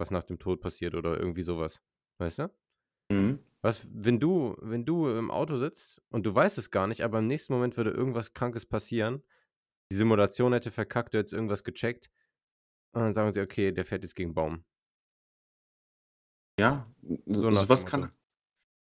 Was 0.00 0.10
nach 0.12 0.24
dem 0.24 0.40
Tod 0.40 0.60
passiert 0.62 0.96
oder 0.96 1.18
irgendwie 1.20 1.42
so 1.44 1.60
was, 1.60 1.82
weißt 2.18 2.40
du? 2.40 2.48
Mhm. 3.10 3.44
Was, 3.62 3.86
wenn 3.92 4.18
du 4.20 4.56
wenn 4.60 4.86
du 4.86 5.08
im 5.10 5.30
Auto 5.30 5.56
sitzt 5.58 6.02
und 6.10 6.24
du 6.24 6.34
weißt 6.34 6.56
es 6.58 6.70
gar 6.70 6.86
nicht, 6.86 7.02
aber 7.02 7.18
im 7.18 7.26
nächsten 7.26 7.52
Moment 7.52 7.76
würde 7.76 7.90
irgendwas 7.90 8.32
Krankes 8.32 8.64
passieren. 8.66 9.22
Die 9.92 9.96
Simulation 9.96 10.52
hätte 10.54 10.70
verkackt, 10.70 11.14
du 11.14 11.18
hättest 11.18 11.34
irgendwas 11.34 11.64
gecheckt 11.64 12.10
und 12.92 13.02
dann 13.02 13.14
sagen 13.14 13.32
sie: 13.32 13.40
„Okay, 13.42 13.72
der 13.72 13.86
fährt 13.86 14.04
jetzt 14.04 14.16
gegen 14.16 14.34
Baum.“ 14.34 14.64
Ja, 16.58 16.84
So 17.26 17.50
was 17.68 17.86
kann 17.86 18.12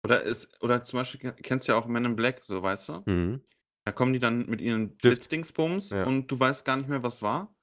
oder 0.05 0.25
es 0.27 0.49
oder 0.63 0.83
zum 0.83 0.99
Beispiel 1.01 1.21
ke 1.21 1.35
kennst 1.43 1.69
ja 1.69 1.77
auch 1.77 1.87
Men 1.87 2.05
in 2.07 2.17
Black, 2.17 2.45
so, 2.45 2.63
weißt 2.63 2.91
du? 2.91 3.07
Mhm. 3.07 3.45
Da 3.87 3.93
kommen 3.93 4.13
die 4.15 4.21
dann 4.21 4.47
mit 4.49 4.61
ihren. 4.63 4.99
Blitzdingsbums 4.99 5.93
Ja. 5.93 6.07
und 6.07 6.29
du 6.31 6.41
weißt 6.41 6.65
gar 6.67 6.77
nicht 6.79 6.89
mehr, 6.91 7.03
was 7.05 7.23
war. 7.23 7.57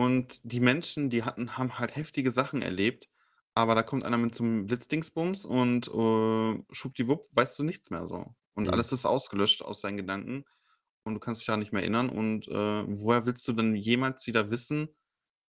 Und 0.00 0.40
die 0.44 0.60
Menschen, 0.60 1.10
die 1.10 1.24
hatten 1.24 1.56
haben 1.58 1.78
halt 1.78 1.94
heftige 1.96 2.30
Sachen 2.30 2.62
erlebt, 2.62 3.08
aber 3.54 3.74
da 3.74 3.82
kommt 3.82 4.04
einer 4.04 4.18
mit 4.18 4.34
so 4.34 4.44
'nem 4.44 4.66
Blitzdingsbums 4.66 5.44
und, 5.44 5.88
äh, 5.88 6.74
schwuppdiwupp 6.74 7.28
weißt 7.32 7.58
du 7.58 7.64
nichts 7.64 7.90
mehr 7.90 8.06
so. 8.08 8.34
Und 8.54 8.72
Mhm. 8.72 8.72
alles 8.72 8.92
ist 8.92 9.04
ausgelöscht 9.06 9.62
aus 9.62 9.80
deinen 9.82 9.96
Gedanken 9.98 10.44
und 11.04 11.14
du 11.14 11.20
kannst 11.20 11.40
dich 11.42 11.46
daran 11.46 11.60
nicht 11.60 11.72
mehr 11.72 11.82
erinnern 11.82 12.08
und, 12.10 12.48
äh, 12.48 12.52
woher 12.88 13.26
willst 13.26 13.46
du 13.48 13.52
denn 13.52 13.74
jemals 13.76 14.26
wieder 14.26 14.50
wissen, 14.50 14.88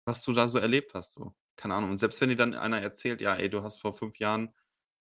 was 0.05 0.23
du 0.23 0.33
da 0.33 0.47
so 0.47 0.59
erlebt 0.59 0.93
hast 0.93 1.13
so? 1.13 1.35
Keine 1.57 1.75
Ahnung. 1.75 1.91
Und 1.91 1.99
selbst 1.99 2.21
wenn 2.21 2.29
dir 2.29 2.35
dann 2.37 2.53
einer 2.55 2.81
erzählt: 2.81 3.21
„Ja, 3.21 3.35
ey, 3.35 3.49
du 3.49 3.63
hast 3.63 3.81
vor 3.81 3.93
5 3.93 4.17
Jahren, 4.19 4.53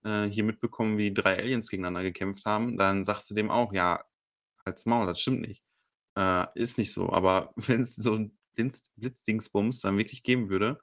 äh, 0.05 0.25
hier 0.27 0.45
mitbekommen, 0.45 0.99
wie 0.99 1.13
3 1.15 1.39
Aliens 1.39 1.69
gegeneinander 1.69 2.03
gekämpft 2.05 2.45
haben“, 2.47 2.77
dann 2.79 3.05
sagst 3.05 3.31
du 3.31 3.35
dem 3.35 3.51
auch: 3.51 3.73
„Ja, 3.75 4.05
halt's 4.67 4.87
Maul, 4.87 5.07
das 5.07 5.21
stimmt 5.21 5.43
nicht.“ 5.43 5.65
Äh, 6.19 6.47
ist 6.57 6.79
nicht 6.79 6.93
so, 6.95 7.11
aber 7.13 7.53
wenn's 7.57 7.97
so 7.97 8.15
'n 8.17 8.39
Blinz 8.55 8.83
Blitzdingsbums 8.97 9.81
dann 9.81 9.99
wirklich 9.99 10.23
geben 10.23 10.49
würde 10.49 10.81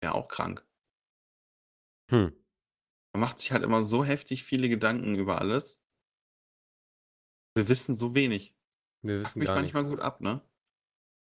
wäre 0.00 0.14
auch 0.14 0.28
krank. 0.28 0.66
Hm. 2.10 2.32
Man 3.12 3.20
macht 3.20 3.40
sich 3.40 3.52
halt 3.52 3.62
immer 3.62 3.84
so 3.84 4.04
heftig 4.04 4.44
viele 4.44 4.68
Gedanken 4.68 5.16
über 5.16 5.40
alles. 5.40 5.80
Wir 7.54 7.68
wissen 7.68 7.94
so 7.94 8.14
wenig. 8.14 8.54
Wir 9.02 9.20
wissen 9.20 9.38
mich 9.38 9.46
gar 9.46 9.56
manchmal 9.56 9.84
nichts. 9.84 9.96
gut 9.96 10.04
ab, 10.04 10.20
ne? 10.20 10.42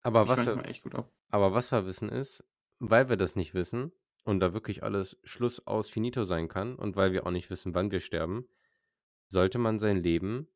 Aber 0.01 0.27
was 0.27 0.45
wir 0.45 0.55
manchmal 0.55 0.71
echt 0.71 0.83
gut 0.83 0.95
ab. 0.95 1.11
aber 1.29 1.53
was 1.53 1.71
wir 1.71 1.85
wissen 1.85 2.09
ist, 2.09 2.43
weil 2.79 3.09
wir 3.09 3.17
das 3.17 3.35
nicht 3.35 3.53
wissen 3.53 3.91
und 4.23 4.39
da 4.39 4.53
wirklich 4.53 4.83
alles 4.83 5.19
Schluss 5.23 5.65
aus 5.65 5.89
finito 5.89 6.23
sein 6.25 6.47
kann 6.47 6.75
und 6.75 6.95
weil 6.95 7.11
wir 7.11 7.25
auch 7.25 7.31
nicht 7.31 7.49
wissen, 7.49 7.73
wann 7.73 7.91
wir 7.91 7.99
sterben, 7.99 8.47
sollte 9.27 9.57
man 9.57 9.79
sein 9.79 9.97
Leben 9.97 10.47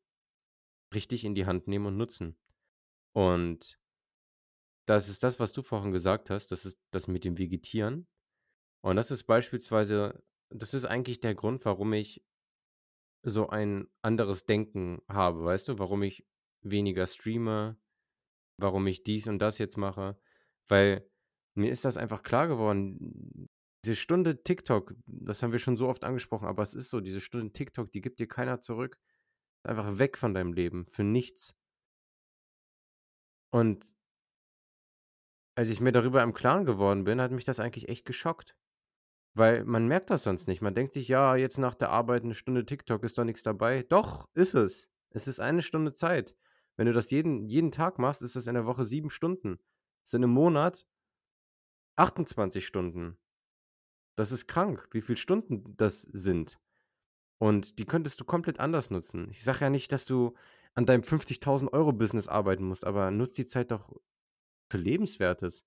richtig 0.94 1.24
in 1.24 1.34
die 1.34 1.46
Hand 1.46 1.68
nehmen 1.68 1.86
und 1.86 1.96
nutzen. 1.96 2.36
Und 3.12 3.79
das 4.86 5.08
ist 5.08 5.22
das, 5.22 5.38
was 5.38 5.52
du 5.52 5.62
vorhin 5.62 5.92
gesagt 5.92 6.30
hast, 6.30 6.48
das 6.52 6.64
ist 6.64 6.78
das 6.90 7.08
mit 7.08 7.24
dem 7.24 7.38
Vegetieren. 7.38 8.06
Und 8.82 8.96
das 8.96 9.10
ist 9.10 9.24
beispielsweise 9.24 10.22
das 10.50 10.74
ist 10.74 10.84
eigentlich 10.84 11.20
der 11.20 11.34
Grund, 11.34 11.64
warum 11.64 11.92
ich 11.92 12.24
so 13.22 13.48
ein 13.48 13.88
anderes 14.02 14.46
Denken 14.46 15.00
habe, 15.08 15.44
weißt 15.44 15.68
du? 15.68 15.78
Warum 15.78 16.02
ich 16.02 16.26
weniger 16.62 17.06
streame, 17.06 17.78
warum 18.58 18.86
ich 18.86 19.02
dies 19.02 19.26
und 19.28 19.38
das 19.38 19.58
jetzt 19.58 19.76
mache, 19.76 20.18
weil 20.68 21.08
mir 21.54 21.70
ist 21.70 21.84
das 21.84 21.96
einfach 21.96 22.22
klar 22.22 22.48
geworden. 22.48 23.48
Diese 23.84 23.96
Stunde 23.96 24.42
TikTok, 24.42 24.94
das 25.06 25.42
haben 25.42 25.52
wir 25.52 25.58
schon 25.58 25.76
so 25.76 25.88
oft 25.88 26.04
angesprochen, 26.04 26.46
aber 26.46 26.62
es 26.62 26.74
ist 26.74 26.90
so, 26.90 27.00
diese 27.00 27.20
Stunde 27.20 27.52
TikTok, 27.52 27.92
die 27.92 28.00
gibt 28.02 28.18
dir 28.18 28.28
keiner 28.28 28.60
zurück. 28.60 28.98
Einfach 29.62 29.98
weg 29.98 30.18
von 30.18 30.34
deinem 30.34 30.52
Leben, 30.52 30.86
für 30.86 31.04
nichts. 31.04 31.54
Und 33.52 33.94
als 35.60 35.68
ich 35.70 35.80
mir 35.80 35.92
darüber 35.92 36.22
im 36.22 36.32
Klaren 36.34 36.64
geworden 36.64 37.04
bin, 37.04 37.20
hat 37.20 37.32
mich 37.32 37.44
das 37.44 37.60
eigentlich 37.60 37.88
echt 37.88 38.06
geschockt. 38.06 38.56
Weil 39.34 39.64
man 39.64 39.86
merkt 39.88 40.10
das 40.10 40.24
sonst 40.24 40.48
nicht. 40.48 40.62
Man 40.62 40.74
denkt 40.74 40.92
sich: 40.92 41.08
„Ja, 41.08 41.36
jetzt 41.36 41.58
nach 41.58 41.74
der 41.74 41.90
Arbeit 41.90 42.24
'ne 42.24 42.34
Stunde 42.34 42.66
TikTok, 42.66 43.04
ist 43.04 43.18
doch 43.18 43.24
nix 43.24 43.42
dabei.“ 43.44 43.84
Doch, 43.88 44.26
ist 44.34 44.54
es. 44.54 44.90
Es 45.10 45.28
ist 45.28 45.40
eine 45.40 45.62
Stunde 45.62 45.94
Zeit. 45.94 46.34
Wenn 46.76 46.86
du 46.86 46.92
das 46.94 47.10
jeden 47.10 47.46
jeden 47.48 47.72
Tag 47.72 47.98
machst, 47.98 48.22
ist 48.22 48.36
das 48.36 48.46
in 48.48 48.54
der 48.54 48.66
Woche 48.66 48.84
7 48.84 49.10
Stunden. 49.10 49.58
Sind 50.04 50.22
im 50.24 50.30
Monat 50.30 50.86
28 51.96 52.66
Stunden. 52.66 53.16
Das 54.16 54.32
ist 54.32 54.46
krank, 54.48 54.88
wie 54.92 55.02
viel 55.02 55.16
Stunden 55.16 55.76
das 55.76 56.02
sind. 56.02 56.58
Und 57.38 57.78
die 57.78 57.86
könntest 57.86 58.20
du 58.20 58.24
komplett 58.26 58.60
anders 58.60 58.90
nutzen. 58.90 59.28
Ich 59.30 59.44
sage 59.44 59.60
ja 59.62 59.70
nicht, 59.70 59.92
dass 59.92 60.06
du 60.06 60.34
an 60.74 60.86
deinem 60.86 61.04
50.000 61.04 61.72
€ 61.74 61.92
Business 61.92 62.28
arbeiten 62.28 62.64
musst, 62.64 62.86
aber 62.86 63.10
nutz 63.12 63.34
die 63.34 63.46
Zeit 63.46 63.70
doch 63.72 63.92
für 64.70 64.78
Lebenswertes. 64.78 65.66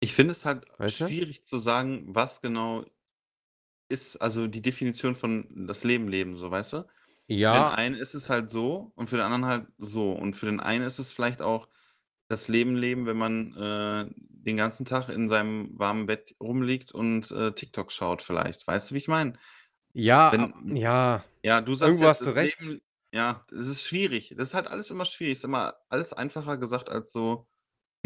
Ich 0.00 0.14
finde 0.14 0.32
es 0.32 0.44
halt 0.46 0.66
Weißt 0.78 1.00
du? 1.00 1.10
schwierig 1.10 1.42
zu 1.44 1.58
sagen, 1.58 2.14
was 2.14 2.40
genau 2.40 2.84
ist 3.88 4.16
also 4.16 4.46
die 4.48 4.62
Definition 4.62 5.14
von 5.16 5.66
das 5.66 5.84
Leben 5.84 6.08
leben, 6.08 6.36
so, 6.36 6.50
weißt 6.50 6.74
du? 6.74 6.86
Für 7.50 7.58
den 7.58 7.68
Ja. 7.68 7.70
einen 7.70 7.96
ist 7.96 8.14
es 8.14 8.30
halt 8.30 8.50
so 8.50 8.92
und 8.96 9.08
für 9.10 9.16
den 9.16 9.24
anderen 9.26 9.46
halt 9.46 9.68
so. 9.78 10.12
Und 10.12 10.34
für 10.36 10.46
den 10.46 10.60
einen 10.60 10.84
ist 10.84 10.98
es 10.98 11.12
vielleicht 11.12 11.42
auch 11.42 11.68
das 12.28 12.48
Leben 12.48 12.76
leben, 12.76 13.06
wenn 13.06 13.16
man, 13.18 13.54
äh, 13.56 14.10
den 14.18 14.56
ganzen 14.56 14.84
Tag 14.86 15.08
in 15.10 15.28
seinem 15.28 15.78
warmen 15.78 16.06
Bett 16.06 16.34
rumliegt 16.40 16.92
und, 16.92 17.30
äh, 17.32 17.52
TikTok 17.52 17.92
schaut 17.92 18.22
vielleicht. 18.22 18.66
Weißt 18.66 18.90
du, 18.90 18.94
wie 18.96 18.98
ich 19.00 19.08
meine? 19.08 19.34
Ja, 19.94 20.30
ab 20.42 20.52
Wenn 20.54 20.76
ja, 20.76 21.24
ja, 21.44 21.60
du 21.62 21.74
sagst 21.74 22.00
irgendwo 22.00 22.02
jetzt, 22.02 22.20
hast 22.20 22.26
du 22.26 22.30
das 22.30 22.36
recht. 22.36 22.58
Leben 22.60 22.80
ja, 23.12 23.46
es 23.52 23.66
ist 23.68 23.82
schwierig. 23.86 24.34
Das 24.36 24.48
ist 24.48 24.54
halt 24.54 24.66
alles 24.68 24.90
immer 24.90 25.04
schwierig. 25.06 25.34
Ist 25.34 25.44
immer 25.44 25.76
alles 25.88 26.12
einfacher 26.12 26.56
gesagt 26.58 26.88
als 26.90 27.12
so, 27.12 27.48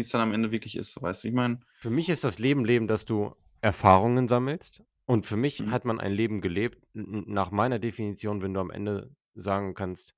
wie's 0.01 0.09
dann 0.09 0.21
am 0.21 0.33
Ende 0.33 0.51
wirklich 0.51 0.75
ist, 0.77 1.01
weißt 1.01 1.23
du, 1.23 1.27
wie 1.27 1.29
ich 1.29 1.35
meine? 1.35 1.59
Für 1.79 1.89
mich 1.89 2.09
ist 2.09 2.23
das 2.23 2.39
Leben 2.39 2.63
Leben, 2.65 2.87
dass 2.87 3.05
du 3.05 3.35
Erfahrungen 3.61 4.27
sammelst. 4.27 4.83
Und 5.05 5.25
für 5.25 5.35
mich 5.35 5.59
Mhm. 5.59 5.71
hat 5.71 5.83
man 5.83 5.99
ein 5.99 6.13
Leben 6.13 6.39
gelebt, 6.41 6.87
nach 6.93 7.51
meiner 7.51 7.79
Definition, 7.79 8.41
wenn 8.41 8.53
du 8.53 8.59
am 8.61 8.71
Ende 8.71 9.15
sagen 9.35 9.73
kannst 9.73 10.15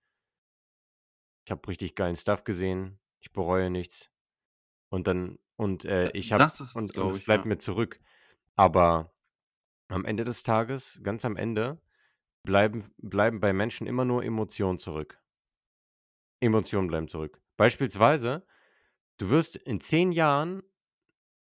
„Ich 1.46 1.52
habe 1.52 1.68
richtig 1.68 1.96
geilen 1.96 2.16
Stuff 2.16 2.44
gesehen, 2.44 3.00
ich 3.22 3.32
bereue 3.34 3.70
nichts.“ 3.70 4.12
Und 4.90 5.08
dann 5.08 5.40
und, 5.58 5.86
äh, 5.86 6.12
ich 6.14 6.34
habe 6.34 6.48
es, 6.48 6.76
und 6.76 6.98
und 6.98 7.12
es 7.12 7.22
bleibt 7.22 7.46
ja. 7.46 7.48
mir 7.48 7.58
zurück. 7.60 8.02
Aber 8.56 9.14
am 9.90 10.06
Ende 10.06 10.24
des 10.26 10.44
Tages, 10.44 11.00
ganz 11.04 11.26
am 11.26 11.38
Ende, 11.38 11.82
bleiben 12.44 12.86
bleiben 13.00 13.40
bei 13.42 13.54
Menschen 13.54 13.88
immer 13.88 14.06
nur 14.06 14.24
Emotionen 14.26 14.80
zurück. 14.80 15.22
Emotionen 16.42 16.88
bleiben 16.88 17.08
zurück. 17.08 17.42
Beispielsweise, 17.58 18.46
du 19.18 19.30
wirst 19.30 19.56
in 19.56 19.82
10 19.82 20.12
Jahren 20.12 20.64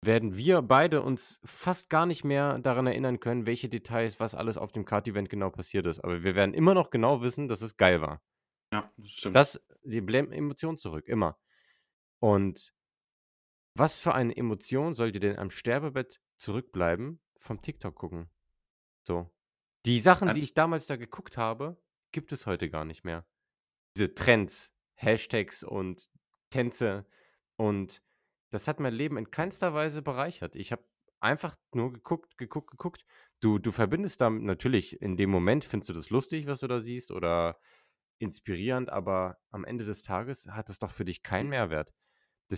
werden 0.02 0.36
wir 0.36 0.62
beide 0.62 1.02
uns 1.02 1.40
fast 1.44 1.90
gar 1.90 2.06
nicht 2.06 2.24
mehr 2.24 2.58
daran 2.58 2.86
erinnern 2.86 3.18
können, 3.18 3.46
welche 3.46 3.68
Details, 3.68 4.20
was 4.20 4.34
alles 4.34 4.56
auf 4.56 4.72
dem 4.72 4.84
Kart-Event 4.84 5.28
genau 5.28 5.50
passiert 5.50 5.86
ist. 5.86 6.00
Aber 6.00 6.22
wir 6.22 6.34
werden 6.34 6.54
immer 6.54 6.74
noch 6.74 6.90
genau 6.90 7.22
wissen, 7.22 7.48
dass 7.48 7.62
es 7.62 7.76
geil 7.76 8.00
war. 8.00 8.22
Ja, 8.72 8.88
das 8.96 9.10
stimmt. 9.10 9.36
Das 9.36 9.66
die 9.82 10.00
bleiben 10.00 10.32
Emotionen 10.32 10.78
zurück, 10.78 11.08
immer. 11.08 11.38
Und 12.18 12.74
was 13.74 13.98
für 13.98 14.14
eine 14.14 14.36
Emotion 14.36 14.94
soll 14.94 15.12
dir 15.12 15.20
denn 15.20 15.38
am 15.38 15.50
Sterbebett 15.50 16.20
zurückbleiben 16.36 17.20
vom 17.36 17.60
TikTok 17.60 17.94
gucken? 17.94 18.30
So. 19.02 19.30
Die 19.84 20.00
Sachen, 20.00 20.34
die 20.34 20.42
ich 20.42 20.54
damals 20.54 20.86
da 20.86 20.96
geguckt 20.96 21.36
habe, 21.36 21.80
gibt 22.10 22.32
es 22.32 22.46
heute 22.46 22.68
gar 22.70 22.84
nicht 22.84 23.04
mehr. 23.04 23.26
Diese 23.96 24.14
Trends, 24.14 24.72
Hashtags 24.94 25.62
und 25.62 26.06
Tänze 26.50 27.06
und 27.56 28.02
das 28.52 28.68
hat 28.68 28.80
mein 28.80 28.94
Leben 28.94 29.16
in 29.18 29.30
keinster 29.30 29.74
Weise 29.74 30.02
bereichert. 30.02 30.54
Ich 30.56 30.72
habe 30.72 30.84
einfach 31.20 31.56
nur 31.74 31.92
geguckt, 31.92 32.38
geguckt, 32.38 32.70
geguckt. 32.70 33.04
Du 33.40 33.58
du 33.58 33.72
verbindest 33.72 34.20
damit 34.20 34.42
natürlich 34.44 35.00
in 35.02 35.16
dem 35.16 35.30
Moment 35.30 35.64
findest 35.64 35.90
du 35.90 35.94
das 35.94 36.10
lustig, 36.10 36.46
was 36.46 36.60
du 36.60 36.68
da 36.68 36.80
siehst 36.80 37.10
oder 37.12 37.58
inspirierend, 38.20 38.90
aber 38.90 39.38
am 39.50 39.64
Ende 39.64 39.84
des 39.84 40.02
Tages 40.02 40.46
hat 40.48 40.70
es 40.70 40.78
doch 40.78 40.90
für 40.90 41.04
dich 41.04 41.22
keinen 41.22 41.46
Mhm. 41.46 41.50
Mehrwert. 41.50 41.92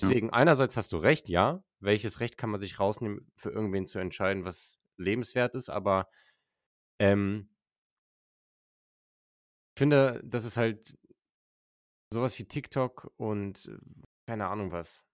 Ja. 0.03 0.13
Deswegen, 0.13 0.31
einerseits 0.31 0.77
hast 0.77 0.93
du 0.93 0.99
recht, 0.99 1.29
ja. 1.29 1.65
Welches 1.81 2.21
Recht 2.21 2.39
kann 2.39 2.51
man 2.51 2.61
sich 2.61 2.81
rausnehmen, 2.81 3.33
für 3.37 3.51
irgendwen 3.51 3.87
zu 3.87 3.99
entscheiden, 4.01 4.45
was 4.45 4.81
lebenswert 4.99 5.55
ist, 5.55 5.71
aber, 5.71 6.09
ähm 7.01 7.49
finde, 9.77 10.21
das 10.25 10.45
ist 10.45 10.57
halt 10.57 10.99
so 12.13 12.23
was 12.23 12.39
wie 12.39 12.45
TikTok 12.45 13.13
und 13.17 13.71
keine 14.29 14.49
Ahnung 14.49 14.73
was. 14.73 15.07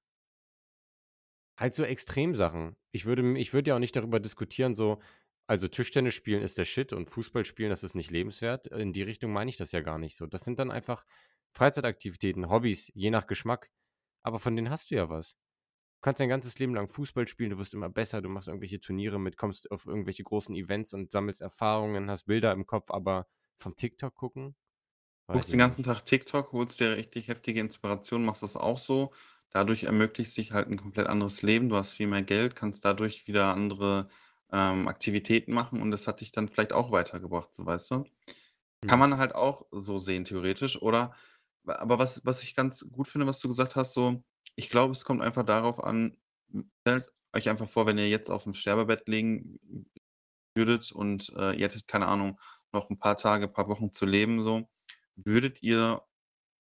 Halt 1.57 1.73
so 1.73 1.85
Extremsachen. 1.85 2.75
Ich 2.91 3.05
würde 3.05 3.39
ich 3.39 3.53
würde 3.53 3.69
ja 3.69 3.77
auch 3.77 3.81
nicht 3.81 3.95
darüber 3.95 4.19
diskutieren, 4.19 4.75
so 4.75 5.01
also 5.47 5.69
Tischtennis 5.69 6.15
spielen 6.15 6.43
ist 6.43 6.59
der 6.59 6.65
Shit 6.65 6.93
und 6.93 7.09
Fußball 7.09 7.45
spielen, 7.45 7.71
das 7.71 7.85
ist 7.85 7.95
nicht 7.95 8.11
lebenswert. 8.11 8.67
In 8.67 8.93
die 8.93 9.03
Richtung 9.03 9.33
meine 9.33 9.51
ich 9.51 9.57
das 9.57 9.71
ja 9.71 9.83
gar 9.83 9.99
nicht 9.99 10.17
so. 10.17 10.27
Das 10.27 10.41
sind 10.43 10.59
dann 10.59 10.73
einfach 10.73 11.05
Freizeitaktivitäten, 11.53 12.49
Hobbys, 12.51 12.91
je 12.95 13.11
nach 13.11 13.29
Geschmack. 13.29 13.71
Aber 14.25 14.41
von 14.41 14.57
denen 14.57 14.71
hast 14.71 14.91
du 14.91 14.97
ja 14.97 15.09
was. 15.09 15.35
Du 15.35 16.01
kannst 16.01 16.19
dein 16.19 16.29
ganzes 16.29 16.59
Leben 16.59 16.75
lang 16.75 16.89
Fußball 16.89 17.29
spielen, 17.29 17.51
du 17.51 17.59
wirst 17.59 17.75
immer 17.75 17.91
besser, 17.91 18.21
du 18.21 18.29
machst 18.29 18.49
irgendwelche 18.49 18.81
Turniere 18.81 19.21
mit, 19.21 19.37
kommst 19.37 19.71
auf 19.71 19.87
irgendwelche 19.87 20.25
großen 20.25 20.57
Events 20.57 20.93
und 20.93 21.13
sammelst 21.13 21.41
Erfahrungen, 21.41 22.11
hast 22.11 22.25
Bilder 22.25 22.51
im 22.53 22.67
Kopf, 22.67 22.91
aber 22.91 23.29
vom 23.59 23.77
TikTok 23.77 24.17
gucken? 24.17 24.57
Weiß 25.29 25.49
Guckst 25.49 25.53
den 25.53 25.59
ganzen. 25.59 25.83
Tag 25.83 26.03
TikTok, 26.05 26.53
holst 26.53 26.79
dir 26.81 26.97
richtig 26.97 27.29
heftige 27.29 27.61
Inspiration, 27.61 28.25
machst 28.25 28.43
das 28.43 28.57
auch 28.57 28.79
so. 28.79 29.13
Dadurch 29.51 29.85
ermöglicht 29.85 30.33
sich 30.33 30.53
halt 30.53 30.69
'n 30.69 30.77
komplett 30.77 31.07
anderes 31.07 31.43
Leben. 31.43 31.69
Du 31.69 31.77
hast 31.77 31.95
viel 31.95 32.07
mehr 32.07 32.23
Geld, 32.23 32.55
kannst 32.57 32.85
dadurch 32.85 33.27
wieder 33.27 33.53
andere, 33.55 34.09
ähm, 34.53 34.87
Aktivitäten 34.87 35.53
machen 35.53 35.81
und 35.81 35.91
das 35.91 36.07
hat 36.07 36.21
dich 36.21 36.31
dann 36.33 36.49
vielleicht 36.49 36.73
auch 36.73 36.93
weitergebracht, 36.93 37.55
so, 37.55 37.65
weißt 37.67 37.91
du? 37.93 38.05
Kann 38.89 38.99
Mhm. 38.99 39.01
man 39.01 39.19
halt 39.19 39.35
auch 39.35 39.67
so 39.73 39.99
sehen 39.99 40.25
theoretisch 40.27 40.81
oder 40.83 41.15
aber 41.67 41.99
was 41.99 42.23
was 42.27 42.43
ich 42.45 42.55
ganz 42.57 42.87
gut 42.93 43.09
finde, 43.09 43.27
was 43.27 43.41
du 43.41 43.49
gesagt 43.49 43.77
hast, 43.77 43.95
so, 43.95 44.25
ich 44.57 44.71
glaube, 44.71 44.93
es 44.93 45.05
kommt 45.05 45.23
einfach 45.23 45.45
darauf 45.45 45.83
an 45.85 46.19
stellt 46.83 47.13
euch 47.35 47.49
einfach 47.51 47.69
vor, 47.69 47.87
wenn 47.87 47.99
ihr 47.99 48.09
jetzt 48.11 48.31
aufm 48.31 48.55
Sterbebett 48.55 49.09
liegen 49.09 49.61
würdet 50.57 50.93
und, 50.93 51.31
äh, 51.37 51.53
ihr 51.55 51.65
hättet, 51.67 51.89
keine 51.89 52.09
Ahnung, 52.09 52.41
noch 52.73 52.91
'n 52.91 52.99
paar 52.99 53.17
Tage, 53.19 53.49
paar 53.49 53.69
Wochen 53.69 53.93
zu 53.93 54.07
leben 54.07 54.45
so. 54.45 54.69
Würdet 55.19 55.63
ihr 55.63 56.03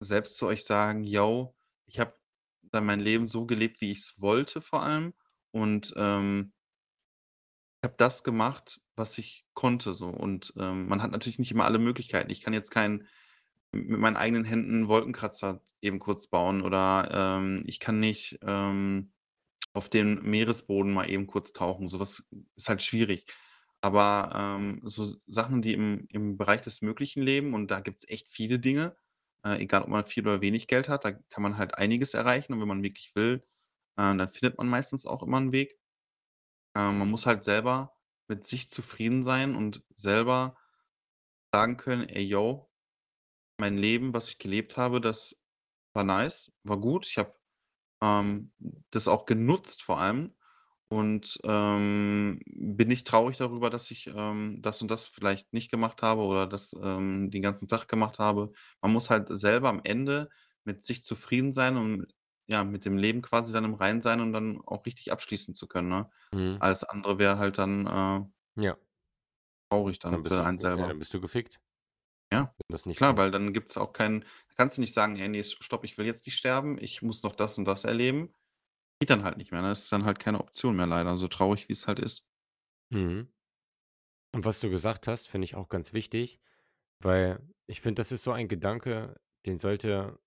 selbst 0.02 0.38
zu 0.38 0.47
euch 0.47 0.66
sagen: 0.66 1.04
„Jo, 1.04 1.56
ich 1.88 1.99
habe 1.99 2.16
dann 2.64 2.86
mein 2.86 2.99
Leben 3.02 3.28
so 3.28 3.45
gelebt, 3.45 3.82
wie 3.82 3.91
ich's 3.91 4.22
wollte 4.22 4.62
vor 4.62 4.84
allem 4.84 5.14
und, 5.52 5.93
ähm“ 5.97 6.52
„habe 7.84 7.95
das 7.97 8.24
gemacht, 8.24 8.80
was 8.95 9.18
ich 9.18 9.45
konnte“, 9.54 9.93
so. 9.93 10.08
Und, 10.10 10.54
ähm, 10.58 10.88
man 10.88 11.02
hat 11.02 11.12
natürlich 11.12 11.39
nicht 11.39 11.52
immer 11.52 11.66
alle 11.66 11.80
Möglichkeiten. 11.80 12.30
Ich 12.30 12.41
kann 12.41 12.54
jetzt 12.54 12.70
keinen 12.72 13.08
mit 13.74 13.99
meinen 13.99 14.18
eigenen 14.18 14.43
Händen 14.45 14.84
'n 14.84 14.88
Wolkenkratzer 14.89 15.62
eben 15.82 15.99
kurz 15.99 16.28
bauen 16.28 16.62
oder, 16.62 17.10
ähm, 17.39 17.64
ich 17.66 17.80
kann 17.80 17.99
nicht, 17.99 18.39
ähm, 18.43 19.14
auf 19.74 19.89
den 19.89 20.22
Meeresboden 20.24 20.93
mal 20.93 21.10
eben 21.10 21.28
kurz 21.28 21.54
tauchen. 21.54 21.89
So 21.89 21.99
was 21.99 22.24
ist 22.58 22.70
halt 22.70 22.84
schwierig. 22.84 23.26
Aber, 23.84 24.32
ähm, 24.36 24.80
so 24.84 25.16
Sachen, 25.26 25.62
die 25.64 25.74
im 25.74 26.06
im 26.10 26.38
Bereich 26.38 26.62
des 26.62 26.82
Möglichen 26.84 27.24
leben 27.24 27.54
und 27.56 27.70
da 27.72 27.80
gibt's 27.80 28.08
echt 28.08 28.30
viele 28.30 28.60
Dinge, 28.60 28.96
äh, 29.44 29.60
egal 29.62 29.82
ob 29.84 29.88
man 29.90 30.06
viel 30.06 30.28
oder 30.28 30.40
wenig 30.42 30.68
Geld 30.68 30.88
hat, 30.88 31.04
da 31.04 31.12
kann 31.14 31.42
man 31.44 31.58
halt 31.58 31.76
einiges 31.80 32.14
erreichen 32.14 32.54
und 32.54 32.62
wenn 32.62 32.68
man 32.68 32.84
wirklich 32.84 33.16
will, 33.16 33.44
äh, 33.98 34.16
dann 34.16 34.30
findet 34.32 34.58
man 34.60 34.68
meistens 34.70 35.06
auch 35.08 35.24
immer 35.24 35.38
'n 35.40 35.52
Weg. 35.52 35.80
Ähm, 36.76 37.00
man 37.00 37.10
muss 37.10 37.26
halt 37.26 37.44
selber 37.44 37.94
mit 38.28 38.46
sich 38.48 38.70
zufrieden 38.70 39.24
sein 39.24 39.56
und 39.56 39.84
selber 39.94 40.56
sagen 41.54 41.78
können: 41.78 42.10
„Ey, 42.10 42.24
jo, 42.24 42.70
mein 43.60 43.78
Leben, 43.78 44.14
was 44.14 44.30
ich 44.30 44.40
gelebt 44.40 44.78
habe, 44.78 45.02
das 45.02 45.38
war 45.94 46.04
nice, 46.06 46.54
war 46.64 46.80
gut. 46.80 47.08
Ich 47.08 47.18
habe, 47.20 47.36
ähm, 48.04 48.54
das 48.92 49.08
auch 49.10 49.26
genutzt 49.28 49.84
vor 49.84 50.00
allem 50.00 50.36
und, 50.92 51.39
ähm, 51.46 52.39
bin 52.46 52.89
nicht 52.89 53.08
traurig 53.08 53.38
darüber, 53.38 53.70
dass 53.70 53.89
ich, 53.92 54.08
ähm, 54.08 54.62
das 54.62 54.82
und 54.82 54.92
das 54.92 55.08
vielleicht 55.08 55.54
nicht 55.54 55.72
gemacht 55.72 56.02
habe 56.04 56.22
oder 56.24 56.48
das, 56.48 56.74
ähm, 56.82 57.32
den 57.32 57.42
ganzen 57.42 57.68
Tag 57.70 57.88
gemacht 57.88 58.20
habe.“ 58.20 58.52
Man 58.82 58.92
muss 58.94 59.10
halt 59.10 59.28
selber 59.30 59.70
am 59.70 59.80
Ende 59.86 60.30
mit 60.66 60.86
sich 60.86 61.04
zufrieden 61.04 61.54
sein 61.54 61.78
und, 61.78 62.08
ja, 62.48 62.64
mit 62.66 62.84
dem 62.86 62.98
Leben 62.98 63.22
quasi 63.22 63.54
dann 63.54 63.64
im 63.66 63.74
Reinen 63.76 64.02
sein 64.02 64.20
und 64.22 64.34
dann 64.34 64.60
auch 64.66 64.86
richtig 64.86 65.12
abschließen 65.14 65.54
zu 65.54 65.68
können, 65.68 65.88
ne? 65.89 66.10
Mhm. 66.34 66.62
Alles 66.62 66.84
andere 66.84 67.18
wäre 67.20 67.38
halt 67.39 67.58
dann, 67.58 67.88
äh 67.88 68.26
Ja. 68.56 68.78
traurig 69.70 69.98
Dann 70.10 70.22
dann 70.22 70.24
bist 70.24 70.38
für 70.38 70.42
du 70.42 70.46
einen 70.46 70.60
ja, 70.60 70.60
selber. 70.60 70.88
dann 70.88 71.00
bist 71.00 71.14
du 71.14 71.22
gefickt 71.22 71.60
Ja, 72.32 72.56
wenn 72.58 72.74
du's 72.74 72.86
nicht 72.86 72.98
klar, 72.98 73.18
weil 73.18 73.32
dann 73.32 73.54
gibt's 73.54 73.78
auch 73.78 73.94
keinen 73.94 74.22
da 74.22 74.28
kannst 74.58 74.78
du 74.78 74.82
nicht 74.82 74.94
sagen: 74.94 75.18
„Ey, 75.18 75.28
ne, 75.30 75.44
stopp, 75.44 75.84
ich 75.84 75.98
will 75.98 76.06
jetzt 76.06 76.26
nicht 76.26 76.36
sterben. 76.38 76.78
Ich 76.80 77.02
muss 77.02 77.24
noch 77.24 77.36
das 77.36 77.58
und 77.58 77.66
das 77.66 77.84
erleben.“ 77.86 78.34
Geht 79.02 79.10
dann 79.10 79.24
halt 79.24 79.38
nicht 79.38 79.52
mehr, 79.52 79.64
ne? 79.64 79.70
Das 79.70 79.82
ist 79.82 79.91
dann 79.91 80.06
halt 80.06 80.20
keine 80.20 80.39
Option 80.39 80.76
mehr 80.76 80.86
leider, 80.86 81.18
so 81.18 81.28
traurig 81.28 81.68
wie's 81.70 81.88
halt 81.88 81.97
ist. 81.97 82.22
Mhm. 82.91 83.32
Und 84.34 84.45
was 84.45 84.60
du 84.62 84.70
gesagt 84.70 85.08
hast, 85.08 85.28
finde 85.28 85.45
ich 85.45 85.56
auch 85.56 85.68
ganz 85.70 85.93
wichtig, 85.93 86.39
weil 87.02 87.39
ich 87.68 87.82
finde, 87.82 88.02
das 88.02 88.12
ist 88.12 88.24
so 88.24 88.32
ein 88.32 88.47
Gedanke, 88.47 89.20
den 89.45 89.60
sollte 89.60 90.20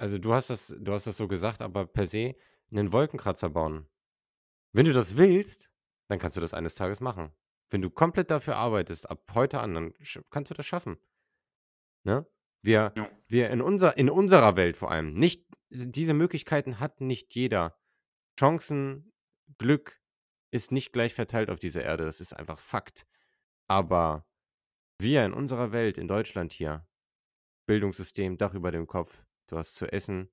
also, 0.00 0.16
du 0.18 0.32
hast 0.32 0.48
das 0.50 0.74
du 0.78 0.92
hast 0.92 1.06
das 1.08 1.16
so 1.16 1.26
gesagt, 1.26 1.60
aber 1.60 1.84
per 1.86 2.06
se 2.06 2.36
'nen 2.70 2.92
Wolkenkratzer 2.92 3.50
bauen. 3.50 3.88
Wenn 4.72 4.86
du 4.86 4.92
das 4.94 5.16
willst, 5.16 5.70
dann 6.08 6.18
kannst 6.20 6.36
du 6.36 6.42
das 6.42 6.54
eines 6.54 6.74
Tages 6.76 7.00
machen. 7.00 7.32
Wenn 7.70 7.82
du 7.82 7.90
komplett 7.90 8.30
dafür 8.30 8.56
arbeitest, 8.56 9.10
ab 9.10 9.22
heute 9.34 9.60
an, 9.60 9.74
dann 9.74 9.94
kannst 10.30 10.50
du 10.50 10.54
das 10.54 10.66
schaffen. 10.66 10.98
Ne? 12.06 12.26
Wir 12.62 12.96
Ja. 12.96 13.08
wir 13.28 13.50
in 13.50 13.60
unser 13.60 13.96
in 13.98 14.08
unserer 14.10 14.56
Welt 14.56 14.76
vor 14.76 14.90
allem, 14.90 15.12
nicht 15.12 15.44
diese 15.70 16.14
Möglichkeiten 16.14 16.80
hat 16.80 17.00
nicht 17.00 17.34
jeder. 17.34 17.78
Chancen, 18.38 19.12
Glück 19.58 20.00
ist 20.50 20.72
nicht 20.72 20.92
gleich 20.92 21.14
verteilt 21.14 21.50
auf 21.50 21.58
dieser 21.58 21.82
Erde, 21.82 22.04
das 22.04 22.20
ist 22.20 22.32
einfach 22.32 22.58
Fakt. 22.58 23.06
Aber 23.68 24.26
wir 24.98 25.24
in 25.24 25.32
unserer 25.32 25.72
Welt, 25.72 25.98
in 25.98 26.08
Deutschland 26.08 26.52
hier, 26.52 26.86
Bildungssystem, 27.66 28.38
Dach 28.38 28.54
über 28.54 28.70
dem 28.72 28.86
Kopf, 28.86 29.24
du 29.48 29.58
hast 29.58 29.74
zu 29.74 29.92
essen. 29.92 30.30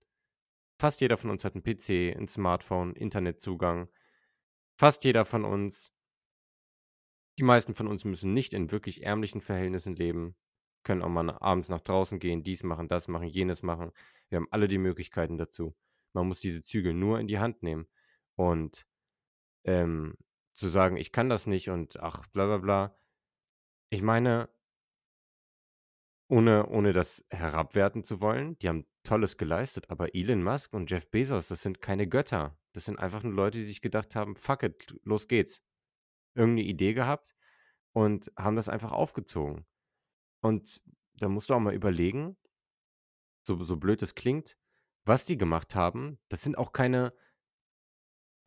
Fast 0.79 1.01
jeder 1.01 1.17
von 1.17 1.29
uns 1.31 1.45
hat 1.45 1.55
'n 1.55 1.63
PC, 1.63 2.13
'n 2.15 2.27
Smartphone, 2.27 2.95
Internetzugang. 2.95 3.89
Fast 4.79 5.03
jeder 5.05 5.25
von 5.25 5.45
uns 5.45 5.91
die 7.39 7.43
meisten 7.43 7.73
von 7.73 7.87
uns 7.87 8.05
müssen 8.05 8.33
nicht 8.33 8.53
in 8.53 8.71
wirklich 8.71 9.03
ärmlichen 9.03 9.41
Verhältnissen 9.41 9.95
leben, 9.95 10.35
können 10.85 11.03
auch 11.03 11.09
mal 11.09 11.29
abends 11.41 11.69
nach 11.69 11.81
draußen 11.81 12.19
gehen, 12.19 12.43
dies 12.43 12.63
machen, 12.63 12.89
das 12.89 13.09
machen, 13.09 13.27
jenes 13.29 13.63
machen. 13.63 13.91
Wir 14.29 14.37
haben 14.37 14.49
alle 14.51 14.69
die 14.69 14.79
Möglichkeiten 14.79 15.37
dazu. 15.39 15.75
Man 16.13 16.27
muss 16.29 16.41
diese 16.41 16.63
Zügel 16.63 16.95
nur 16.95 17.19
in 17.19 17.27
die 17.27 17.39
Hand 17.39 17.63
nehmen. 17.63 17.87
Und, 18.37 18.87
ähm, 19.65 20.15
zu 20.55 20.67
sagen: 20.69 20.97
„Ich 20.97 21.11
kann 21.13 21.29
das 21.29 21.47
nicht“ 21.47 21.69
und 21.69 21.99
ach, 22.01 22.27
bla 22.29 22.45
bla 22.47 22.57
bla. 22.59 22.97
Ich 23.91 24.01
meine 24.03 24.49
ohne 26.31 26.67
ohne 26.69 26.93
das 26.93 27.23
herabwerten 27.29 28.03
zu 28.03 28.19
wollen, 28.21 28.57
die 28.59 28.67
haben 28.69 28.85
Tolles 29.03 29.37
geleistet, 29.37 29.89
aber 29.89 30.15
Elon 30.15 30.43
Musk 30.43 30.73
und 30.73 30.89
Jeff 30.89 31.09
Bezos, 31.11 31.47
das 31.49 31.61
sind 31.61 31.81
keine 31.81 32.07
Götter. 32.07 32.57
Das 32.73 32.85
sind 32.85 32.97
einfach 32.99 33.21
nur 33.23 33.33
Leute, 33.33 33.59
die 33.59 33.63
sich 33.63 33.81
gedacht 33.81 34.15
haben: 34.15 34.35
„Fuck 34.35 34.63
it, 34.63 34.95
los 35.03 35.27
geht's.“ 35.27 35.63
Irgend 36.35 36.55
'ne 36.55 36.63
Idee 36.63 36.93
gehabt 36.95 37.35
und 37.93 38.31
haben 38.37 38.55
das 38.57 38.69
einfach 38.69 38.91
aufgezogen. 38.93 39.65
Und 40.45 40.79
da 41.15 41.27
musst 41.27 41.49
du 41.49 41.55
auch 41.55 41.59
mal 41.59 41.73
überlegen 41.73 42.35
so 43.47 43.61
so 43.61 43.77
blöd 43.77 44.01
es 44.01 44.15
klingt, 44.15 44.57
was 45.05 45.25
die 45.25 45.37
gemacht 45.37 45.75
haben, 45.75 46.17
das 46.29 46.41
sind 46.41 46.57
auch 46.57 46.73
keine 46.73 47.13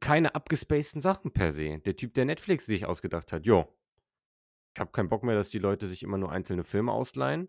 keine 0.03 0.35
abgespaceden 0.35 1.03
Sachen 1.03 1.33
per 1.33 1.53
se. 1.53 1.79
Der 1.81 1.97
Typ, 1.97 2.15
der 2.15 2.25
Netflix 2.25 2.67
sich 2.67 2.87
ausgedacht 2.87 3.33
hat: 3.33 3.47
„Jo 3.47 3.69
ich 4.77 4.81
habe 4.81 4.93
keinen 4.93 5.09
Bock 5.09 5.23
mehr, 5.25 5.35
dass 5.35 5.51
die 5.51 5.59
Leute 5.59 5.87
sich 5.87 6.03
immer 6.03 6.19
nur 6.19 6.31
einzelne 6.31 6.63
Filme 6.65 6.93
ausleihen. 6.93 7.49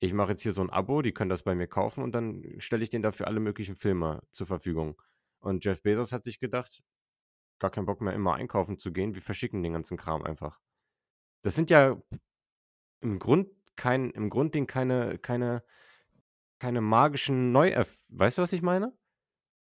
Ich 0.00 0.12
mache 0.12 0.30
jetzt 0.30 0.42
hier 0.42 0.52
so 0.52 0.62
'n 0.62 0.70
Abo, 0.70 1.02
die 1.02 1.12
können 1.12 1.30
das 1.30 1.42
bei 1.42 1.54
mir 1.54 1.66
kaufen 1.66 2.04
und 2.04 2.12
dann 2.12 2.44
stelle 2.58 2.82
ich 2.84 2.90
denen 2.90 3.02
dafür 3.02 3.26
alle 3.26 3.40
möglichen 3.40 3.76
Filme 3.76 4.22
zur 4.30 4.46
Verfügung.“ 4.46 5.00
Und 5.40 5.64
Jeff 5.64 5.82
Bezos 5.82 6.12
hat 6.12 6.24
sich 6.24 6.38
gedacht: 6.38 6.82
„Gar 7.60 7.70
keinen 7.72 7.86
Bock 7.86 8.00
mehr, 8.02 8.14
immer 8.14 8.34
einkaufen 8.34 8.78
zu 8.78 8.92
gehen. 8.92 9.14
Wir 9.14 9.22
verschicken 9.22 9.62
den 9.62 9.74
ganzen 9.74 9.96
Kram 9.98 10.24
einfach.“ 10.24 10.60
Das 11.42 11.56
sind 11.56 11.70
ja 11.70 12.02
im 13.00 13.18
Grund 13.18 13.48
kein 13.78 14.10
im 14.10 14.28
Grundding 14.30 14.66
keine 14.66 15.18
keine 15.18 15.64
keine 16.60 16.80
magischen 16.82 17.52
Neuerf 17.52 18.04
weißt 18.10 18.38
du, 18.38 18.42
was 18.42 18.52
ich 18.52 18.62
meine? 18.62 18.92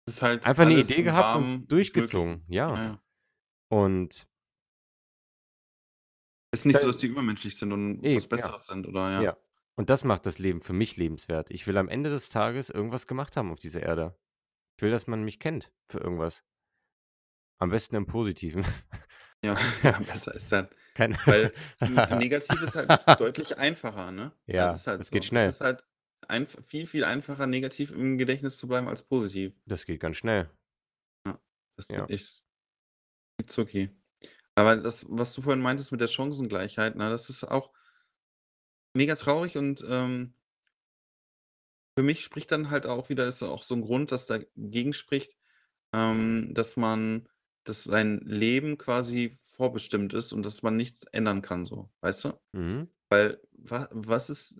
Ist 0.07 0.21
halt 0.21 0.45
Einfach 0.45 0.65
'ne 0.65 0.75
alles 0.75 0.89
Idee 0.89 1.03
gehabt 1.03 1.37
und 1.37 1.67
durchgezogen, 1.67 2.43
ja. 2.47 2.73
Ja. 2.75 3.01
Und 3.69 4.27
Ist 6.51 6.65
nicht 6.65 6.79
so, 6.79 6.87
dass 6.87 6.97
die 6.97 7.07
übermenschlich 7.07 7.57
sind 7.57 7.71
und 7.73 7.99
was 7.99 8.05
Eben, 8.05 8.19
ja. 8.19 8.27
Besseres 8.27 8.65
sind 8.65 8.87
oder 8.87 9.11
ja. 9.11 9.21
Ja. 9.21 9.37
Und 9.75 9.89
das 9.89 10.03
macht 10.03 10.25
das 10.25 10.39
Leben 10.39 10.61
für 10.61 10.73
mich 10.73 10.97
lebenswert. 10.97 11.51
Ich 11.51 11.67
will 11.67 11.77
am 11.77 11.87
Ende 11.89 12.09
des 12.09 12.29
Tages 12.29 12.69
irgendwas 12.69 13.07
gemacht 13.07 13.37
haben 13.37 13.51
auf 13.51 13.59
dieser 13.59 13.81
Erde. 13.83 14.17
Ich 14.77 14.83
will, 14.83 14.91
dass 14.91 15.07
man 15.07 15.23
mich 15.23 15.39
kennt 15.39 15.71
für 15.87 15.99
irgendwas. 15.99 16.43
Am 17.59 17.69
besten 17.69 17.95
im 17.95 18.05
Positiven. 18.05 18.65
Ja, 19.43 19.55
ja, 19.83 19.99
besser 19.99 20.33
ist 20.35 20.51
dann 20.51 20.69
Kein 20.99 21.15
weil 21.25 21.53
negativ 22.09 22.61
ist 22.61 22.75
halt 22.75 22.97
deutlich 23.17 23.57
einfacher, 23.57 24.11
ne? 24.11 24.33
Das 24.55 24.67
Ja, 24.67 24.81
ist 24.81 24.87
halt 24.87 25.03
das 25.03 25.11
geht 25.11 25.25
so. 25.25 25.29
Es 25.33 25.47
schnell. 25.47 25.55
ist 25.55 25.61
halt 25.61 25.83
einf 26.27 26.57
viel, 26.65 26.87
viel 26.87 27.03
einfacher, 27.05 27.47
negativ 27.47 27.91
im 27.91 28.17
Gedächtnis 28.17 28.57
zu 28.57 28.67
bleiben 28.67 28.87
als 28.89 29.03
positiv. 29.03 29.53
Das 29.67 29.85
geht 29.85 29.99
ganz 29.99 30.17
schnell. 30.17 30.49
Ja, 31.25 31.39
das 31.77 31.91
Ja. 31.91 32.07
geht 32.07 32.09
echt 32.09 32.43
ruckzucki. 33.41 33.89
Aber 34.55 34.77
das, 34.77 35.05
was 35.09 35.33
du 35.33 35.41
vorhin 35.41 35.61
meintest 35.63 35.91
mit 35.91 36.01
der 36.01 36.07
Chancengleichheit, 36.07 36.95
ne, 36.97 37.09
das 37.09 37.29
ist 37.29 37.43
auch 37.45 37.71
mega 38.95 39.15
traurig 39.15 39.55
und, 39.57 39.83
ähm 39.87 40.33
für 41.97 42.03
mich 42.03 42.23
spricht 42.23 42.51
dann 42.51 42.69
halt 42.69 42.85
auch 42.85 43.09
wieder 43.09 43.27
ist 43.27 43.43
auch 43.43 43.63
so 43.63 43.75
'n 43.75 43.81
Grund, 43.81 44.11
das 44.11 44.25
dagegen 44.27 44.93
spricht, 44.93 45.35
ähm, 45.93 46.53
dass 46.53 46.77
man 46.77 47.27
dass 47.65 47.83
sein 47.83 48.19
Leben 48.25 48.77
quasi 48.77 49.37
vorbestimmt 49.59 50.13
ist 50.15 50.33
und 50.33 50.43
dass 50.45 50.63
man 50.63 50.77
nichts 50.77 51.05
ändern 51.05 51.43
kann 51.43 51.65
so, 51.65 51.91
weißt 52.01 52.25
du? 52.25 52.33
Mhm. 52.53 52.89
Weil 53.09 53.39
wa 53.53 53.87
was 53.91 54.29
ist 54.29 54.57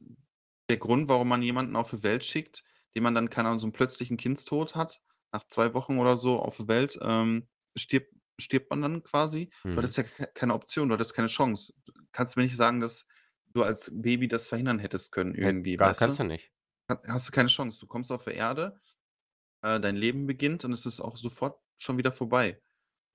der 0.69 0.77
Grund, 0.77 1.09
warum 1.09 1.27
man 1.29 1.41
jemanden 1.43 1.75
auf 1.75 1.91
die 1.91 2.03
Welt 2.03 2.25
schickt, 2.25 2.63
den 2.95 3.03
man 3.03 3.15
dann, 3.15 3.29
keine 3.29 3.49
Ahnung, 3.49 3.59
so 3.59 3.67
'n 3.67 3.73
plötzlichen 3.73 4.17
Kindstod 4.17 4.75
hat, 4.75 5.01
nach 5.33 5.45
2 5.47 5.73
Wochen 5.75 5.99
oder 5.99 6.17
so 6.17 6.39
auf 6.39 6.57
der 6.57 6.67
Welt, 6.69 6.99
ähm, 7.01 7.49
stirbt 7.77 8.13
stirbt 8.41 8.69
man 8.71 8.81
dann 8.81 9.03
quasi. 9.03 9.49
Du 9.71 9.77
Mhm. 9.77 9.79
hattest 9.79 9.97
ja 9.97 10.03
keine 10.03 10.53
Option, 10.55 10.89
du 10.89 10.95
hattest 10.95 11.13
keine 11.15 11.27
Chance. 11.29 11.73
Du 11.85 11.93
kannst 12.13 12.37
mir 12.37 12.43
nicht 12.43 12.57
sagen, 12.57 12.79
dass 12.81 13.05
du 13.47 13.63
als 13.63 13.91
Baby 13.93 14.27
das 14.29 14.47
verhindern 14.47 14.79
hättest 14.79 15.11
können 15.11 15.35
Ne, 15.41 15.53
irgendwie, 15.53 15.77
gar 15.77 15.93
weißt 15.93 15.95
kannst 15.95 16.19
du? 16.19 16.19
du 16.19 16.23
nicht. 16.23 16.51
Ha 16.89 17.01
hast 17.07 17.27
du 17.29 17.33
keine 17.33 17.49
Chance. 17.49 17.79
Du 17.81 17.87
kommst 17.87 18.11
auf 18.11 18.25
die 18.25 18.31
Erde, 18.33 18.79
äh, 19.63 19.79
dein 19.79 19.95
Leben 19.97 20.27
beginnt 20.27 20.65
und 20.65 20.73
es 20.73 20.85
ist 20.85 21.01
auch 21.01 21.17
sofort 21.17 21.59
schon 21.77 21.97
wieder 21.97 22.11
vorbei. 22.13 22.61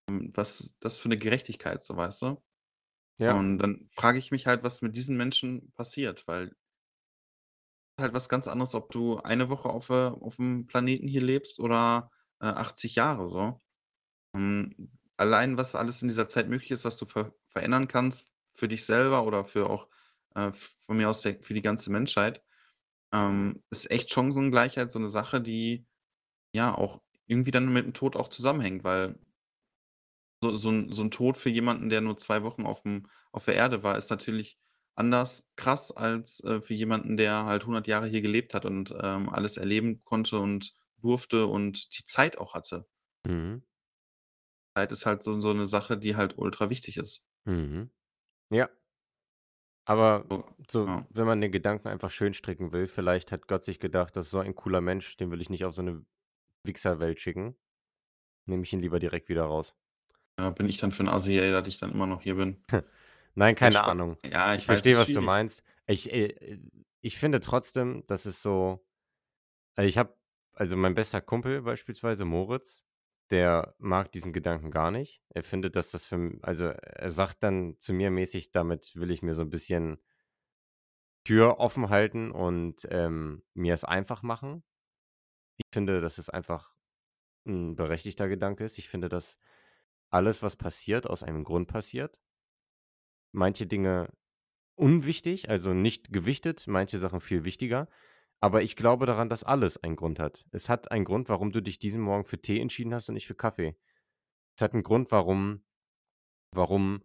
Hm, 0.09 0.33
was 0.35 0.61
ist 0.61 0.77
das 0.81 0.99
für 0.99 1.09
'ne 1.09 1.17
Gerechtigkeit 1.19 1.83
so, 1.83 1.97
weißt 1.97 2.23
du? 2.23 2.43
Ja. 3.21 3.45
Und 3.45 3.59
dann 3.59 3.89
frage 3.95 4.19
ich 4.19 4.33
mich 4.33 4.47
halt, 4.47 4.65
was 4.65 4.83
mit 4.83 4.97
diesen 4.97 5.17
Menschen 5.17 5.73
passiert, 5.75 6.27
weil 6.29 6.57
halt 8.01 8.13
was 8.13 8.29
ganz 8.29 8.49
anderes, 8.49 8.75
ob 8.75 8.91
du 8.91 9.19
eine 9.19 9.49
Woche 9.49 9.69
auf 9.69 9.89
äh, 9.91 9.93
auf'm 10.11 10.67
Planeten 10.67 11.07
hier 11.07 11.21
lebst 11.23 11.61
oder, 11.61 12.11
äh, 12.41 12.47
80 12.47 12.97
Jahre 12.97 13.29
so. 13.29 13.61
Hm, 14.37 14.91
allein, 15.17 15.59
was 15.59 15.75
alles 15.77 16.03
in 16.03 16.09
dieser 16.09 16.27
Zeit 16.29 16.49
möglich 16.49 16.71
ist, 16.73 16.85
was 16.85 16.99
du 16.99 17.07
ver 17.07 17.35
verändern 17.49 17.89
kannst 17.89 18.27
für 18.55 18.69
dich 18.69 18.87
selber 18.87 19.25
oder 19.27 19.45
für 19.47 19.71
auch, 19.71 19.89
äh, 20.37 20.53
v 20.53 20.71
von 20.87 20.97
mir 20.99 21.11
aus 21.11 21.23
der 21.23 21.43
für 21.43 21.55
die 21.55 21.63
ganze 21.63 21.91
Menschheit, 21.93 22.43
ähm, 23.13 23.63
ist 23.71 23.91
echt 23.91 24.11
Chancengleichheit 24.13 24.93
so 24.93 24.99
'ne 25.01 25.09
Sache, 25.11 25.41
die, 25.43 25.87
ja, 26.55 26.75
auch 26.77 27.03
irgendwie 27.27 27.53
dann 27.53 27.73
mit 27.73 27.87
dem 27.87 27.95
Tod 27.95 28.17
auch 28.17 28.29
zusammenhängt, 28.29 28.85
weil 28.85 29.19
so 30.51 30.57
so 30.57 30.71
'n 30.71 30.93
so 30.93 31.03
'n 31.03 31.11
Tod 31.11 31.39
für 31.39 31.51
jemanden, 31.51 31.89
der 31.91 32.01
nur 32.01 32.17
2 32.19 32.43
Wochen 32.43 32.63
auf'm 32.67 33.05
auf 33.33 33.45
der 33.47 33.55
Erde 33.57 33.83
war, 33.83 33.97
ist 33.97 34.11
natürlich 34.11 34.59
anders 34.97 35.49
krass 35.57 35.91
als, 35.93 36.41
äh, 36.45 36.61
für 36.61 36.75
jemanden, 36.75 37.17
der 37.17 37.45
halt 37.47 37.67
100 37.67 37.89
Jahre 37.89 38.07
hier 38.09 38.23
gelebt 38.23 38.55
hat 38.55 38.65
und, 38.67 38.95
ähm, 39.03 39.29
alles 39.31 39.57
erleben 39.57 40.03
konnte 40.05 40.39
und 40.39 40.75
durfte 40.99 41.47
und 41.47 41.99
die 41.99 42.05
Zeit 42.05 42.39
auch 42.39 42.55
hatte. 42.55 42.87
Mhm. 43.27 43.65
Zeit 44.77 44.91
ist 44.91 45.07
halt 45.07 45.23
so 45.23 45.33
so 45.39 45.53
'ne 45.53 45.67
Sache, 45.67 45.97
die 45.97 46.17
halt 46.17 46.37
ultra 46.37 46.69
wichtig 46.69 46.97
ist. 46.97 47.21
Mhm. 47.47 47.91
Ja. 48.51 48.71
Aber 49.89 50.25
So, 50.71 50.87
ja. 50.87 51.07
wenn 51.11 51.27
man 51.27 51.41
den 51.41 51.53
Gedanken 51.53 51.89
einfach 51.89 52.11
schön 52.11 52.33
stricken 52.33 52.73
will, 52.73 52.87
vielleicht 52.87 53.33
hat 53.33 53.49
Gott 53.49 53.65
sich 53.65 53.79
gedacht: 53.81 54.17
„Das 54.17 54.27
ist 54.27 54.31
so 54.33 54.39
ein 54.39 54.55
cooler 54.55 54.81
Mensch, 54.81 55.17
den 55.17 55.31
will 55.31 55.41
ich 55.43 55.51
nicht 55.51 55.65
auf 55.65 55.75
so 55.75 55.83
'ne 55.83 56.05
Wichserwelt 56.65 57.21
schicken. 57.21 57.57
Nehme 58.47 58.65
ich 58.65 58.73
ihn 58.75 58.81
lieber 58.81 59.01
direkt 59.01 59.29
wieder 59.31 59.45
raus.“ 59.45 59.75
Ja, 60.39 60.51
bin 60.51 60.69
ich 60.69 60.79
dann 60.79 60.91
für 60.91 61.03
'n 61.05 61.09
Assi, 61.09 61.39
ey, 61.39 61.53
dass 61.53 61.67
ich 61.69 61.79
dann 61.79 61.93
immer 61.93 62.07
noch 62.07 62.23
hier 62.23 62.35
bin? 62.35 62.57
Nein, 63.35 63.55
Ne, 63.61 63.71
keine 63.71 63.73
Spa 63.73 63.91
Ahnung. 63.91 64.17
ja, 64.27 64.55
Ich 64.57 64.67
ich 64.67 64.67
verstehe, 64.67 64.97
was 64.99 65.13
du 65.13 65.21
meinst. 65.21 65.63
Ich, 65.87 66.13
äh, 66.13 66.59
ich 67.01 67.19
finde 67.19 67.41
trotzdem, 67.41 68.05
dass 68.07 68.27
es 68.27 68.43
so 68.43 68.87
äh, 69.79 69.87
ich 69.87 69.99
habe 69.99 70.17
also, 70.55 70.77
mein 70.77 70.95
bester 70.95 71.21
Kumpel 71.23 71.63
beispielsweise, 71.63 72.25
Moritz, 72.27 72.87
der 73.31 73.75
mag 73.79 74.13
diesen 74.13 74.33
Gedanken 74.35 74.71
gar 74.73 74.91
nicht. 74.93 75.23
Er 75.31 75.43
findet, 75.45 75.77
dass 75.77 75.91
das 75.93 76.07
für 76.07 76.39
also, 76.43 76.67
er 76.67 77.11
sagt 77.13 77.43
dann 77.45 77.77
zu 77.81 77.93
mir 77.95 78.11
mäßig: 78.13 78.53
„Damit 78.53 78.97
will 78.97 79.11
ich 79.13 79.23
mir 79.23 79.35
so 79.35 79.43
'n 79.43 79.51
bisschen 79.51 79.99
Tür 81.27 81.59
offen 81.59 81.89
halten 81.89 82.31
und, 82.31 82.87
ähm, 82.91 83.45
mir 83.55 83.73
es 83.73 83.85
einfach 83.85 84.23
machen.“ 84.23 84.63
Ich 85.57 85.65
finde, 85.73 86.01
dass 86.01 86.19
es 86.19 86.29
einfach 86.31 86.75
'n 87.47 87.77
berechtigter 87.77 88.29
Gedanke 88.29 88.65
ist. 88.65 88.79
Ich 88.79 88.89
finde, 88.89 89.09
dass 89.09 89.39
alles, 90.15 90.43
was 90.43 90.57
passiert, 90.57 91.09
aus 91.09 91.23
einem 91.25 91.45
Grund 91.45 91.69
passiert. 91.69 92.17
Manche 93.37 93.67
Dinge 93.67 94.11
unwichtig, 94.77 95.51
also, 95.51 95.75
nicht 95.75 96.13
gewichtet, 96.13 96.67
manche 96.69 96.99
Sachen 96.99 97.21
viel 97.21 97.45
wichtiger. 97.45 97.89
Aber 98.41 98.63
ich 98.63 98.77
glaube 98.77 99.07
daran, 99.07 99.29
dass 99.29 99.45
alles 99.45 99.77
einen 99.83 99.97
Grund 99.97 100.21
hat. 100.21 100.47
Es 100.53 100.69
hat 100.69 100.93
einen 100.93 101.05
Grund, 101.05 101.29
warum 101.29 101.53
du 101.53 101.63
dich 101.63 101.79
diesen 101.79 102.03
Morgen 102.03 102.25
für 102.25 102.41
Tee 102.41 102.61
entschieden 102.61 102.95
hast 102.95 103.09
und 103.09 103.15
nicht 103.17 103.27
für 103.29 103.35
Kaffee. 103.37 103.77
Es 104.57 104.63
hat 104.63 104.75
'n 104.75 104.83
Grund, 104.85 105.13
warum 105.13 105.65
warum, 106.53 107.03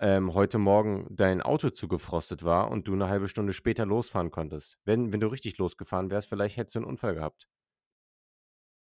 ähm, 0.00 0.34
heute 0.34 0.58
Morgen 0.58 1.06
dein 1.10 1.42
Auto 1.42 1.70
zugefrostet 1.70 2.44
war 2.44 2.70
und 2.70 2.88
du 2.88 2.96
'ne 2.96 3.08
1/2 3.08 3.28
Stunde 3.28 3.52
später 3.54 3.86
losfahren 3.86 4.30
konntest. 4.32 4.78
Wenn 4.84 5.12
wenn 5.12 5.20
du 5.20 5.28
richtig 5.28 5.58
losgefahren 5.58 6.10
wärst, 6.10 6.28
vielleicht 6.30 6.56
hättest 6.58 6.76
du 6.76 6.80
'n 6.80 6.84
Unfall 6.86 7.14
gehabt. 7.16 7.46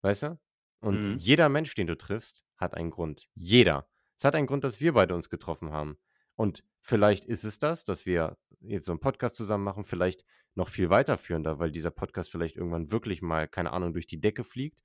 Weißt 0.04 0.22
du? 0.24 0.36
Und 0.82 0.96
Mhm. 0.96 1.18
jeder 1.18 1.48
Mensch, 1.48 1.74
den 1.74 1.86
du 1.86 1.96
triffst, 1.96 2.44
hat 2.58 2.74
einen 2.74 2.90
Grund. 2.90 3.28
Jeder. 3.34 3.88
Es 4.18 4.24
hat 4.24 4.34
einen 4.34 4.46
Grund, 4.48 4.64
dass 4.64 4.80
wir 4.80 4.92
beide 4.94 5.14
uns 5.14 5.30
getroffen 5.30 5.70
haben. 5.72 5.98
Und 6.36 6.64
vielleicht 6.80 7.24
ist 7.26 7.44
es 7.44 7.58
das, 7.58 7.84
dass 7.84 8.06
wir 8.06 8.38
jetzt 8.60 8.86
so 8.86 8.92
'n 8.92 9.00
Podcast 9.00 9.36
zusammen 9.36 9.64
machen, 9.64 9.84
vielleicht 9.84 10.24
noch 10.54 10.68
viel 10.68 10.90
weiterführender, 10.90 11.58
weil 11.60 11.72
dieser 11.72 11.90
Podcast 11.90 12.30
vielleicht 12.30 12.56
irgendwann 12.56 12.90
wirklich 12.90 13.22
mal, 13.22 13.48
keine 13.48 13.72
Ahnung, 13.72 13.92
durch 13.94 14.06
die 14.06 14.20
Decke 14.20 14.44
fliegt 14.44 14.80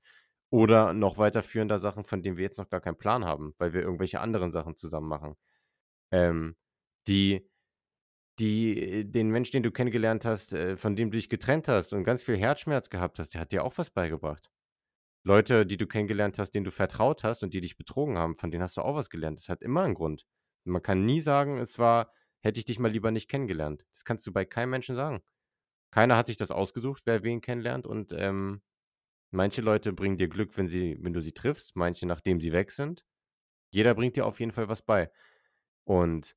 oder 0.50 0.92
noch 0.94 1.18
weiterführender 1.18 1.78
Sachen, 1.78 2.04
von 2.04 2.22
denen 2.22 2.36
wir 2.38 2.44
jetzt 2.44 2.58
noch 2.58 2.70
gar 2.70 2.80
keinen 2.80 2.98
Plan 2.98 3.24
haben, 3.24 3.54
weil 3.58 3.74
wir 3.74 3.82
irgendwelche 3.82 4.20
anderen 4.20 4.52
Sachen 4.52 4.76
zusammen 4.76 5.08
machen. 5.08 5.36
Ähm, 6.12 6.56
die 7.08 7.48
die 8.40 9.04
den 9.10 9.30
Mensch, 9.30 9.50
den 9.50 9.62
du 9.64 9.70
kennengelernt 9.72 10.24
hast, 10.24 10.52
äh, 10.54 10.76
von 10.76 10.96
dem 10.96 11.10
du 11.10 11.16
dich 11.16 11.28
getrennt 11.28 11.68
hast 11.68 11.92
und 11.92 12.04
ganz 12.04 12.22
viel 12.22 12.36
Herzschmerz 12.36 12.90
gehabt 12.90 13.18
hast, 13.18 13.34
der 13.34 13.40
hat 13.42 13.52
dir 13.52 13.64
auch 13.64 13.78
was 13.78 13.90
beigebracht. 13.90 14.50
Leute, 15.28 15.66
die 15.66 15.76
du 15.76 15.86
kennengelernt 15.86 16.38
hast, 16.38 16.52
denen 16.52 16.64
du 16.64 16.70
vertraut 16.72 17.24
hast 17.24 17.42
und 17.44 17.54
die 17.54 17.60
dich 17.60 17.76
betrogen 17.76 18.18
haben, 18.18 18.36
von 18.36 18.50
denen 18.50 18.62
hast 18.62 18.76
du 18.76 18.82
auch 18.82 18.94
was 18.96 19.10
gelernt. 19.10 19.38
Das 19.38 19.48
hat 19.48 19.62
immer 19.62 19.84
'n 19.84 19.94
Grund. 19.94 20.26
Man 20.64 20.82
kann 20.82 21.04
nie 21.06 21.20
sagen: 21.20 21.58
„Es 21.58 21.78
war 21.78 22.12
hätte 22.40 22.58
ich 22.60 22.66
dich 22.66 22.78
mal 22.78 22.90
lieber 22.90 23.10
nicht 23.12 23.28
kennengelernt.“ 23.28 23.84
Das 23.92 24.04
kannst 24.04 24.26
du 24.26 24.32
bei 24.32 24.44
keinem 24.44 24.70
Menschen 24.70 24.96
sagen. 24.96 25.22
Keiner 25.92 26.16
hat 26.16 26.26
sich 26.28 26.36
das 26.38 26.50
ausgesucht, 26.52 27.02
wer 27.06 27.22
wen 27.24 27.40
kennenlernt 27.42 27.86
und, 27.86 28.12
ähm, 28.14 28.62
manche 29.32 29.62
Leute 29.62 29.92
bringen 29.94 30.18
dir 30.18 30.28
Glück, 30.28 30.56
wenn 30.58 30.68
sie 30.68 30.98
wenn 31.02 31.12
du 31.14 31.20
sie 31.22 31.32
triffst, 31.32 31.76
manche, 31.76 32.06
nachdem 32.06 32.40
sie 32.40 32.52
weg 32.52 32.72
sind. 32.72 33.04
Jeder 33.70 33.94
bringt 33.94 34.16
dir 34.16 34.26
auf 34.26 34.40
jeden 34.40 34.52
Fall 34.52 34.68
was 34.68 34.82
bei. 34.82 35.10
Und 35.86 36.36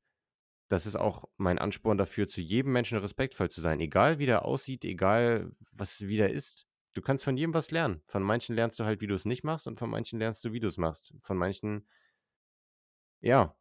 das 0.70 0.86
ist 0.88 0.96
auch 0.98 1.26
mein 1.38 1.60
Ansporn 1.60 1.98
dafür, 2.00 2.28
zu 2.28 2.42
jedem 2.42 2.74
Menschen 2.74 2.98
respektvoll 3.00 3.50
zu 3.52 3.62
sein, 3.62 3.80
egal 3.82 4.20
wie 4.20 4.26
der 4.28 4.46
aussieht, 4.46 4.86
egal 4.86 5.52
was 5.74 6.02
wie 6.08 6.18
der 6.18 6.32
ist. 6.34 6.66
Du 6.94 7.02
kannst 7.02 7.24
von 7.24 7.38
jedem 7.38 7.54
was 7.54 7.72
lernen. 7.72 8.02
Von 8.06 8.24
manchen 8.24 8.56
lernst 8.56 8.80
du 8.80 8.86
halt, 8.86 9.02
wie 9.02 9.08
du's 9.08 9.26
nicht 9.26 9.44
machst 9.44 9.68
und 9.68 9.78
von 9.78 9.90
manchen 9.90 10.20
lernst 10.20 10.44
du, 10.46 10.54
wie 10.54 10.60
du's 10.60 10.78
machst. 10.78 11.14
Von 11.22 11.38
manchen 11.38 11.88
ja. 13.22 13.56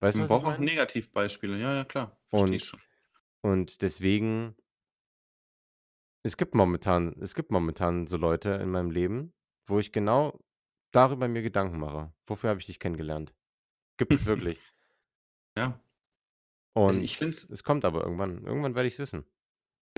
Weißt 0.00 0.18
du, 0.18 0.22
Man 0.22 0.26
ich 0.26 0.28
braucht 0.28 0.46
auch? 0.46 0.58
Negativbeispiele. 0.60 1.58
Ja, 1.58 1.74
ja, 1.74 1.84
klar, 1.84 2.16
verstehe 2.28 2.58
ich 2.58 2.62
Und 2.62 2.68
schon. 2.68 2.80
und 3.42 3.82
deswegen 3.82 4.56
es 6.22 6.36
gibt 6.36 6.54
momentan 6.54 7.14
es 7.20 7.34
gibt 7.34 7.50
momentan 7.50 8.06
so 8.06 8.16
Leute 8.16 8.50
in 8.52 8.70
meinem 8.70 8.90
Leben, 8.90 9.34
wo 9.66 9.78
ich 9.78 9.92
genau 9.92 10.40
darüber 10.92 11.28
mir 11.28 11.42
Gedanken 11.42 11.78
mache: 11.78 12.14
„Wofür 12.26 12.50
habe 12.50 12.60
ich 12.60 12.66
dich 12.66 12.80
kennengelernt?“ 12.80 13.34
Gibt 13.98 14.14
es 14.14 14.26
wirklich. 14.26 14.68
Ja. 15.56 15.80
Also, 16.84 17.00
ich 17.00 17.16
finde 17.18 17.36
Und 17.36 17.36
es 17.36 17.44
es 17.48 17.64
kommt 17.64 17.84
aber 17.84 18.02
irgendwann. 18.04 18.44
Irgendwann 18.44 18.74
werde 18.74 18.88
ich's 18.88 18.98
wissen. 18.98 19.26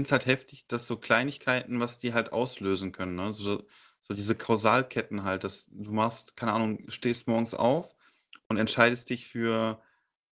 Finde 0.02 0.08
es 0.08 0.12
halt 0.12 0.26
heftig, 0.26 0.66
dass 0.68 0.86
so 0.86 0.96
Kleinigkeiten, 0.96 1.80
was 1.80 1.98
die 1.98 2.14
halt 2.14 2.32
auslösen 2.32 2.92
können, 2.92 3.16
ne? 3.16 3.34
So 3.34 3.64
so 4.04 4.14
diese 4.14 4.34
Kausalketten 4.34 5.22
halt, 5.24 5.44
dass 5.44 5.66
du 5.70 5.92
machst 5.92 6.36
keine 6.36 6.52
Ahnung, 6.52 6.84
stehst 6.90 7.28
morgens 7.28 7.54
auf 7.54 7.94
und 8.48 8.58
entscheidest 8.58 9.10
dich 9.10 9.28
für, 9.28 9.80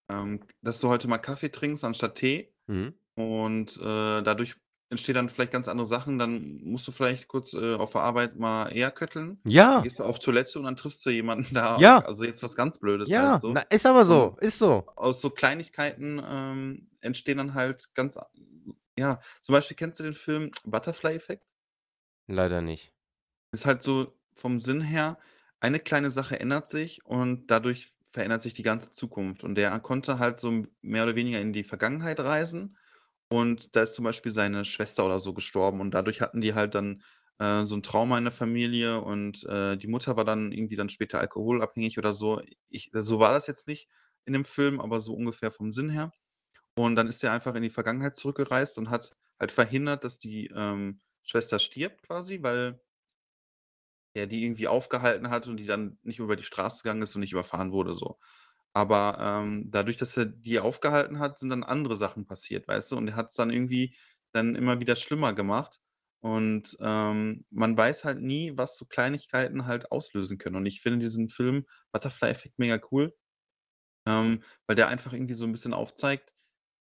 ähm 0.09 0.41
dass 0.61 0.79
du 0.81 0.89
heute 0.89 1.07
mal 1.09 1.19
Kaffee 1.19 1.49
trinkst 1.51 1.83
anstatt 1.85 2.15
Tee. 2.15 2.53
Mhm. 2.67 2.93
Und, 3.15 3.77
äh, 3.77 4.21
dadurch 4.23 4.55
entstehen 4.89 5.15
dann 5.15 5.29
vielleicht 5.29 5.51
ganz 5.53 5.67
andere 5.69 5.87
Sachen. 5.87 6.19
Dann 6.19 6.61
musst 6.63 6.87
du 6.87 6.91
vielleicht 6.93 7.27
kurz, 7.29 7.53
äh, 7.53 7.75
auf 7.75 7.93
der 7.93 8.01
Arbeit 8.01 8.37
mal 8.37 8.69
eher 8.69 8.91
kötteln. 8.91 9.43
Dann 9.43 9.51
Ja! 9.53 9.81
gehst 9.83 9.99
du 9.99 10.03
auf 10.05 10.19
Toilette 10.19 10.59
und 10.59 10.65
dann 10.65 10.77
triffst 10.77 11.05
du 11.05 11.09
jemanden 11.11 11.53
da. 11.55 11.77
Ja! 11.77 11.99
Also, 12.01 12.23
jetzt 12.25 12.43
was 12.43 12.55
ganz 12.55 12.79
Blödes 12.79 13.17
halt 13.17 13.35
Ja! 13.35 13.39
Na, 13.51 13.61
so. 13.61 13.65
ist 13.69 13.85
aber 13.85 14.05
Und 14.05 14.05
so, 14.05 14.37
ist 14.41 14.59
so. 14.59 14.91
aus 14.95 15.21
so 15.21 15.29
Kleinigkeiten, 15.31 16.21
ähm, 16.25 16.89
entstehen 17.01 17.37
dann 17.39 17.53
halt 17.55 17.93
ganz 17.95 18.17
ja, 18.97 19.19
zum 19.41 19.53
Beispiel 19.53 19.77
kennst 19.77 19.99
du 19.99 20.03
den 20.03 20.13
Film 20.13 20.51
Butterfly-Effekt? 20.65 21.45
Leider 22.25 22.61
nicht. 22.63 22.95
Ist 23.51 23.65
halt 23.65 23.81
so 23.83 24.17
vom 24.35 24.59
Sinn 24.61 24.81
her, 24.81 25.17
eine 25.59 25.79
kleine 25.79 26.09
Sache 26.11 26.39
ändert 26.39 26.69
sich 26.69 27.05
und 27.05 27.47
dadurch 27.51 27.93
verändert 28.11 28.41
sich 28.41 28.53
die 28.53 28.63
ganze 28.63 28.91
Zukunft. 28.91 29.43
Und 29.43 29.55
der 29.55 29.77
konnte 29.79 30.19
halt 30.19 30.39
so 30.39 30.65
mehr 30.81 31.03
oder 31.03 31.15
weniger 31.15 31.39
in 31.41 31.53
die 31.53 31.63
Vergangenheit 31.63 32.19
reisen 32.19 32.77
und 33.29 33.75
da 33.75 33.81
ist 33.83 33.95
zum 33.95 34.05
Beispiel 34.05 34.31
seine 34.31 34.65
Schwester 34.65 35.05
oder 35.05 35.19
so 35.19 35.33
gestorben 35.33 35.81
und 35.81 35.91
dadurch 35.93 36.21
hatten 36.21 36.41
die 36.41 36.53
halt 36.53 36.75
dann, 36.75 37.03
äh, 37.39 37.65
so 37.65 37.75
'n 37.75 37.83
Trauma 37.83 38.17
in 38.17 38.25
der 38.25 38.33
Familie 38.33 39.01
und, 39.01 39.43
äh, 39.45 39.77
die 39.77 39.87
Mutter 39.87 40.17
war 40.17 40.25
dann 40.25 40.51
irgendwie 40.51 40.75
dann 40.77 40.89
später 40.89 41.19
alkoholabhängig 41.19 41.97
oder 41.99 42.13
so. 42.13 42.41
Ich 42.69 42.91
so 42.93 43.19
war 43.19 43.33
das 43.33 43.47
jetzt 43.47 43.67
nicht 43.67 43.89
in 44.25 44.33
dem 44.33 44.45
Film, 44.45 44.79
aber 44.81 44.99
so 45.01 45.13
ungefähr 45.15 45.51
vom 45.51 45.71
Sinn 45.73 45.89
her. 45.89 46.11
Und 46.75 46.95
dann 46.95 47.07
ist 47.07 47.23
der 47.23 47.31
einfach 47.33 47.55
in 47.55 47.63
die 47.63 47.69
Vergangenheit 47.69 48.15
zurückgereist 48.15 48.77
und 48.77 48.89
hat 48.89 49.15
halt 49.39 49.51
verhindert, 49.51 50.03
dass 50.03 50.17
die, 50.19 50.47
ähm, 50.55 51.01
Schwester 51.23 51.59
stirbt 51.59 52.03
quasi, 52.03 52.41
weil 52.43 52.81
er 54.13 54.27
die 54.27 54.43
irgendwie 54.43 54.67
aufgehalten 54.67 55.29
hat 55.29 55.47
und 55.47 55.57
die 55.57 55.65
dann 55.65 55.97
nicht 56.03 56.19
über 56.19 56.35
die 56.35 56.43
Straße 56.43 56.83
gegangen 56.83 57.01
ist 57.01 57.15
und 57.15 57.21
nicht 57.21 57.31
überfahren 57.33 57.71
wurde 57.71 57.93
so. 57.95 58.19
Aber, 58.73 59.17
ähm, 59.21 59.69
dadurch, 59.71 59.97
dass 59.97 60.17
er 60.17 60.25
die 60.25 60.59
aufgehalten 60.59 61.19
hat, 61.19 61.39
sind 61.39 61.49
dann 61.49 61.63
andere 61.63 61.95
Sachen 61.95 62.25
passiert, 62.25 62.67
weißt 62.67 62.91
du? 62.93 62.97
Und 62.97 63.09
er 63.09 63.15
hat's 63.17 63.35
dann 63.35 63.51
irgendwie 63.51 63.95
dann 64.33 64.55
immer 64.55 64.79
wieder 64.81 64.95
schlimmer 64.97 65.33
gemacht. 65.33 65.79
Und, 66.21 66.77
ähm, 66.81 67.45
man 67.51 67.77
weiß 67.77 68.05
halt 68.05 68.21
nie, 68.21 68.53
was 68.57 68.77
so 68.77 68.85
Kleinigkeiten 68.85 69.65
halt 69.67 69.91
auslösen 69.91 70.37
können. 70.39 70.55
Und 70.57 70.65
ich 70.67 70.81
finde 70.81 70.99
diesen 70.99 71.29
Film 71.29 71.65
Butterfly 71.91 72.29
Effect 72.29 72.59
mega 72.59 72.79
cool, 72.91 73.15
ähm, 74.07 74.43
weil 74.67 74.75
der 74.75 74.87
einfach 74.89 75.13
irgendwie 75.13 75.33
so 75.35 75.45
'n 75.45 75.51
bisschen 75.51 75.73
aufzeigt, 75.73 76.31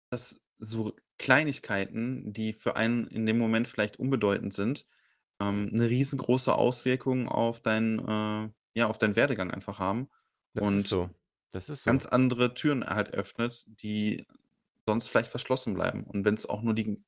dass 0.09 0.41
so 0.59 0.95
Kleinigkeiten, 1.19 2.33
die 2.33 2.53
für 2.53 2.75
einen 2.75 3.07
in 3.07 3.25
dem 3.25 3.37
Moment 3.39 3.67
vielleicht 3.67 3.97
unbedeutend 3.99 4.53
sind, 4.53 4.85
ähm, 5.41 5.69
'ne 5.71 5.89
riesengroße 5.89 6.53
Auswirkung 6.55 7.27
auf 7.29 7.61
deinen 7.61 7.99
äh, 7.99 8.49
ja, 8.75 8.87
auf 8.87 8.97
deinen 8.99 9.15
Werdegang 9.15 9.51
einfach 9.51 9.79
haben 9.79 10.09
Das 10.53 10.73
ist 10.75 10.87
und 10.87 10.89
so. 10.89 11.09
Das 11.51 11.69
ist 11.69 11.83
so. 11.83 11.97
ganz 11.97 12.05
andere 12.05 12.53
Türen 12.53 12.85
halt 12.85 13.13
öffnet, 13.13 13.65
die 13.67 14.27
sonst 14.85 15.09
vielleicht 15.09 15.29
verschlossen 15.31 15.73
bleiben. 15.73 16.03
Und 16.05 16.25
wenn's 16.25 16.45
auch 16.47 16.61
nur 16.61 16.75
die 16.75 17.03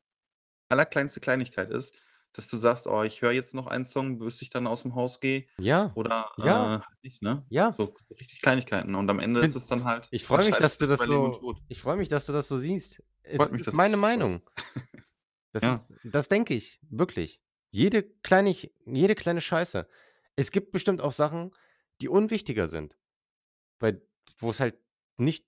allerkleinste 0.69 1.19
Kleinigkeit 1.21 1.71
ist, 1.71 1.95
dass 2.33 2.49
du 2.49 2.57
sagst: 2.57 2.87
„Oh, 2.87 3.03
ich 3.03 3.21
höre 3.21 3.31
jetzt 3.33 3.53
noch 3.53 3.67
einen 3.67 3.85
Song, 3.85 4.19
bis 4.19 4.41
ich 4.41 4.49
dann 4.49 4.67
aus'm 4.67 4.95
Haus 4.95 5.19
gehe“ 5.19 5.47
Ja, 5.57 5.95
oder, 5.95 6.31
ja, 6.37 6.75
äh, 6.81 6.85
halt 6.85 7.03
nicht, 7.03 7.21
ne? 7.21 7.47
ja. 7.49 7.77
So 7.77 7.95
so 8.07 8.15
richtig 8.15 8.41
Kleinigkeiten. 8.41 8.95
Und 8.95 9.09
am 9.09 9.19
Ende 9.19 9.41
ist 9.41 9.55
es 9.55 9.67
dann 9.67 9.83
halt 9.85 10.11
ich 10.11 10.25
freue 10.25 10.43
mich, 10.43 10.57
dass 10.57 10.77
du 10.77 10.87
das 10.87 11.05
über 11.05 11.07
Leben 11.07 11.25
und 11.25 11.33
so 11.33 11.39
Tod. 11.39 11.61
ich 11.67 11.81
freue 11.81 11.97
mich, 11.97 12.09
dass 12.09 12.25
du 12.25 12.33
das 12.33 12.47
so 12.47 12.57
siehst. 12.57 13.01
Es 13.21 13.45
Freut 13.45 13.51
mich, 13.51 13.63
ist 13.63 13.65
dass 13.65 13.75
es 13.79 13.85
meine. 13.85 13.97
Meinung. 13.97 14.41
Das 15.53 15.67
Ja. 15.67 15.69
ist 15.69 15.93
das 16.03 16.27
denke 16.27 16.53
ich, 16.53 16.79
wirklich. 16.89 17.41
Jede 17.71 18.03
kleinig 18.03 18.73
jede 18.85 19.15
kleine 19.15 19.41
Scheiße. 19.41 19.87
Es 20.35 20.51
gibt 20.51 20.71
bestimmt 20.71 21.01
auch 21.01 21.11
Sachen, 21.11 21.51
die 22.01 22.07
unwichtiger 22.09 22.67
sind, 22.67 22.97
bei 23.79 24.01
wo's 24.41 24.61
halt 24.61 24.77
nicht 25.17 25.47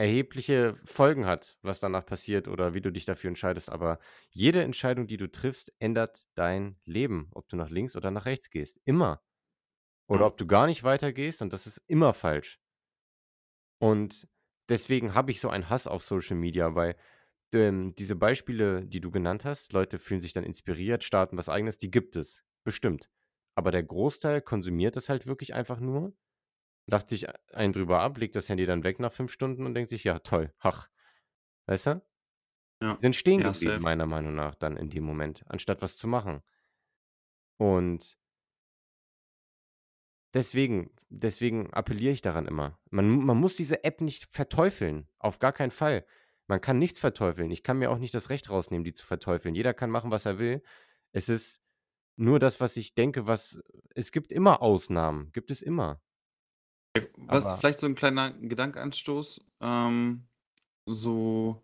erhebliche 0.00 0.74
Folgen 0.84 1.26
hat, 1.26 1.58
was 1.62 1.80
danach 1.80 2.06
passiert 2.06 2.48
oder 2.48 2.72
wie 2.74 2.80
du 2.80 2.90
dich 2.90 3.04
dafür 3.04 3.28
entscheidest. 3.28 3.70
Aber 3.70 3.98
jede 4.30 4.62
Entscheidung, 4.62 5.06
die 5.06 5.18
du 5.18 5.30
triffst, 5.30 5.74
ändert 5.78 6.26
dein 6.34 6.80
Leben, 6.86 7.28
ob 7.32 7.48
du 7.50 7.56
nach 7.56 7.68
links 7.68 7.96
oder 7.96 8.10
nach 8.10 8.24
rechts 8.24 8.50
gehst, 8.50 8.80
immer. 8.84 9.22
Oder 10.08 10.26
ob 10.26 10.38
du 10.38 10.46
gar 10.46 10.66
nicht 10.66 10.84
weitergehst 10.84 11.42
und 11.42 11.52
das 11.52 11.66
ist 11.66 11.78
immer 11.88 12.14
falsch. 12.14 12.60
Und 13.78 14.28
deswegen 14.68 15.14
habe 15.14 15.30
ich 15.30 15.40
so 15.40 15.48
einen 15.48 15.68
Hass 15.70 15.86
auf 15.86 16.02
Social 16.02 16.36
Media, 16.36 16.74
weil, 16.74 16.96
ähm, 17.52 17.94
diese 17.96 18.16
Beispiele, 18.16 18.86
die 18.86 19.00
du 19.00 19.10
genannt 19.10 19.44
hast, 19.44 19.72
Leute 19.72 19.98
fühlen 19.98 20.20
sich 20.20 20.32
dann 20.32 20.44
inspiriert, 20.44 21.04
starten 21.04 21.36
was 21.36 21.48
Eigenes, 21.48 21.78
die 21.78 21.90
gibt 21.90 22.16
es, 22.16 22.44
bestimmt. 22.64 23.10
Aber 23.56 23.70
der 23.72 23.82
Großteil 23.82 24.42
konsumiert 24.42 24.96
das 24.96 25.08
halt 25.08 25.26
wirklich 25.26 25.54
einfach 25.54 25.80
nur, 25.80 26.14
lacht 26.90 27.08
sich 27.10 27.26
einen 27.54 27.72
drüber 27.72 28.00
ab, 28.00 28.18
legt 28.18 28.36
das 28.36 28.48
Handy 28.48 28.66
dann 28.66 28.84
weg 28.84 29.00
nach 29.00 29.12
5 29.12 29.32
Stunden 29.32 29.66
und 29.66 29.74
denkt 29.74 29.90
sich: 29.90 30.04
„Ja, 30.04 30.18
toll, 30.20 30.52
hach.“ 30.60 30.88
Weißt 31.66 31.86
du? 31.88 32.02
Ja. 32.80 32.98
Sind 33.02 33.14
stehen 33.14 33.42
Ja, 33.42 33.44
geblieben, 33.44 33.80
meiner 33.82 34.06
Meinung 34.06 34.34
nach 34.34 34.54
dann 34.54 34.78
in 34.78 34.88
dem 34.90 35.04
Moment, 35.04 35.44
anstatt 35.48 35.82
was 35.82 35.98
zu 35.98 36.08
machen. 36.08 36.42
Und 37.58 38.18
deswegen 40.34 40.90
deswegen 41.08 41.72
appelliere 41.72 42.12
ich 42.12 42.22
daran 42.22 42.46
immer. 42.46 42.78
Man 42.90 43.08
man 43.24 43.36
muss 43.36 43.56
diese 43.56 43.84
App 43.84 44.00
nicht 44.00 44.26
verteufeln, 44.32 45.08
auf 45.18 45.38
gar 45.38 45.52
keinen 45.52 45.70
Fall. 45.70 46.06
Man 46.46 46.60
kann 46.60 46.78
nichts 46.78 46.98
verteufeln. 46.98 47.50
Ich 47.50 47.62
kann 47.62 47.78
mir 47.78 47.90
auch 47.90 47.98
nicht 47.98 48.14
das 48.14 48.30
Recht 48.30 48.50
rausnehmen, 48.50 48.84
die 48.84 48.94
zu 48.94 49.06
verteufeln. 49.06 49.54
Jeder 49.54 49.74
kann 49.74 49.90
machen, 49.90 50.10
was 50.10 50.26
er 50.26 50.38
will. 50.38 50.62
Es 51.12 51.28
ist 51.28 51.62
nur 52.16 52.40
das, 52.40 52.60
was 52.60 52.76
ich 52.78 52.94
denke, 52.94 53.26
was 53.26 53.60
es 53.94 54.12
gibt 54.12 54.32
immer 54.32 54.62
Ausnahmen, 54.62 55.32
gibt 55.32 55.50
es 55.50 55.62
immer. 55.62 56.02
Was 57.16 57.52
Aber 57.52 57.54
vielleicht 57.54 57.78
so 57.78 57.86
'n 57.86 57.94
kleiner 57.94 58.32
Gedankenanstoß, 58.32 59.40
ähm, 59.60 60.28
so 60.86 61.62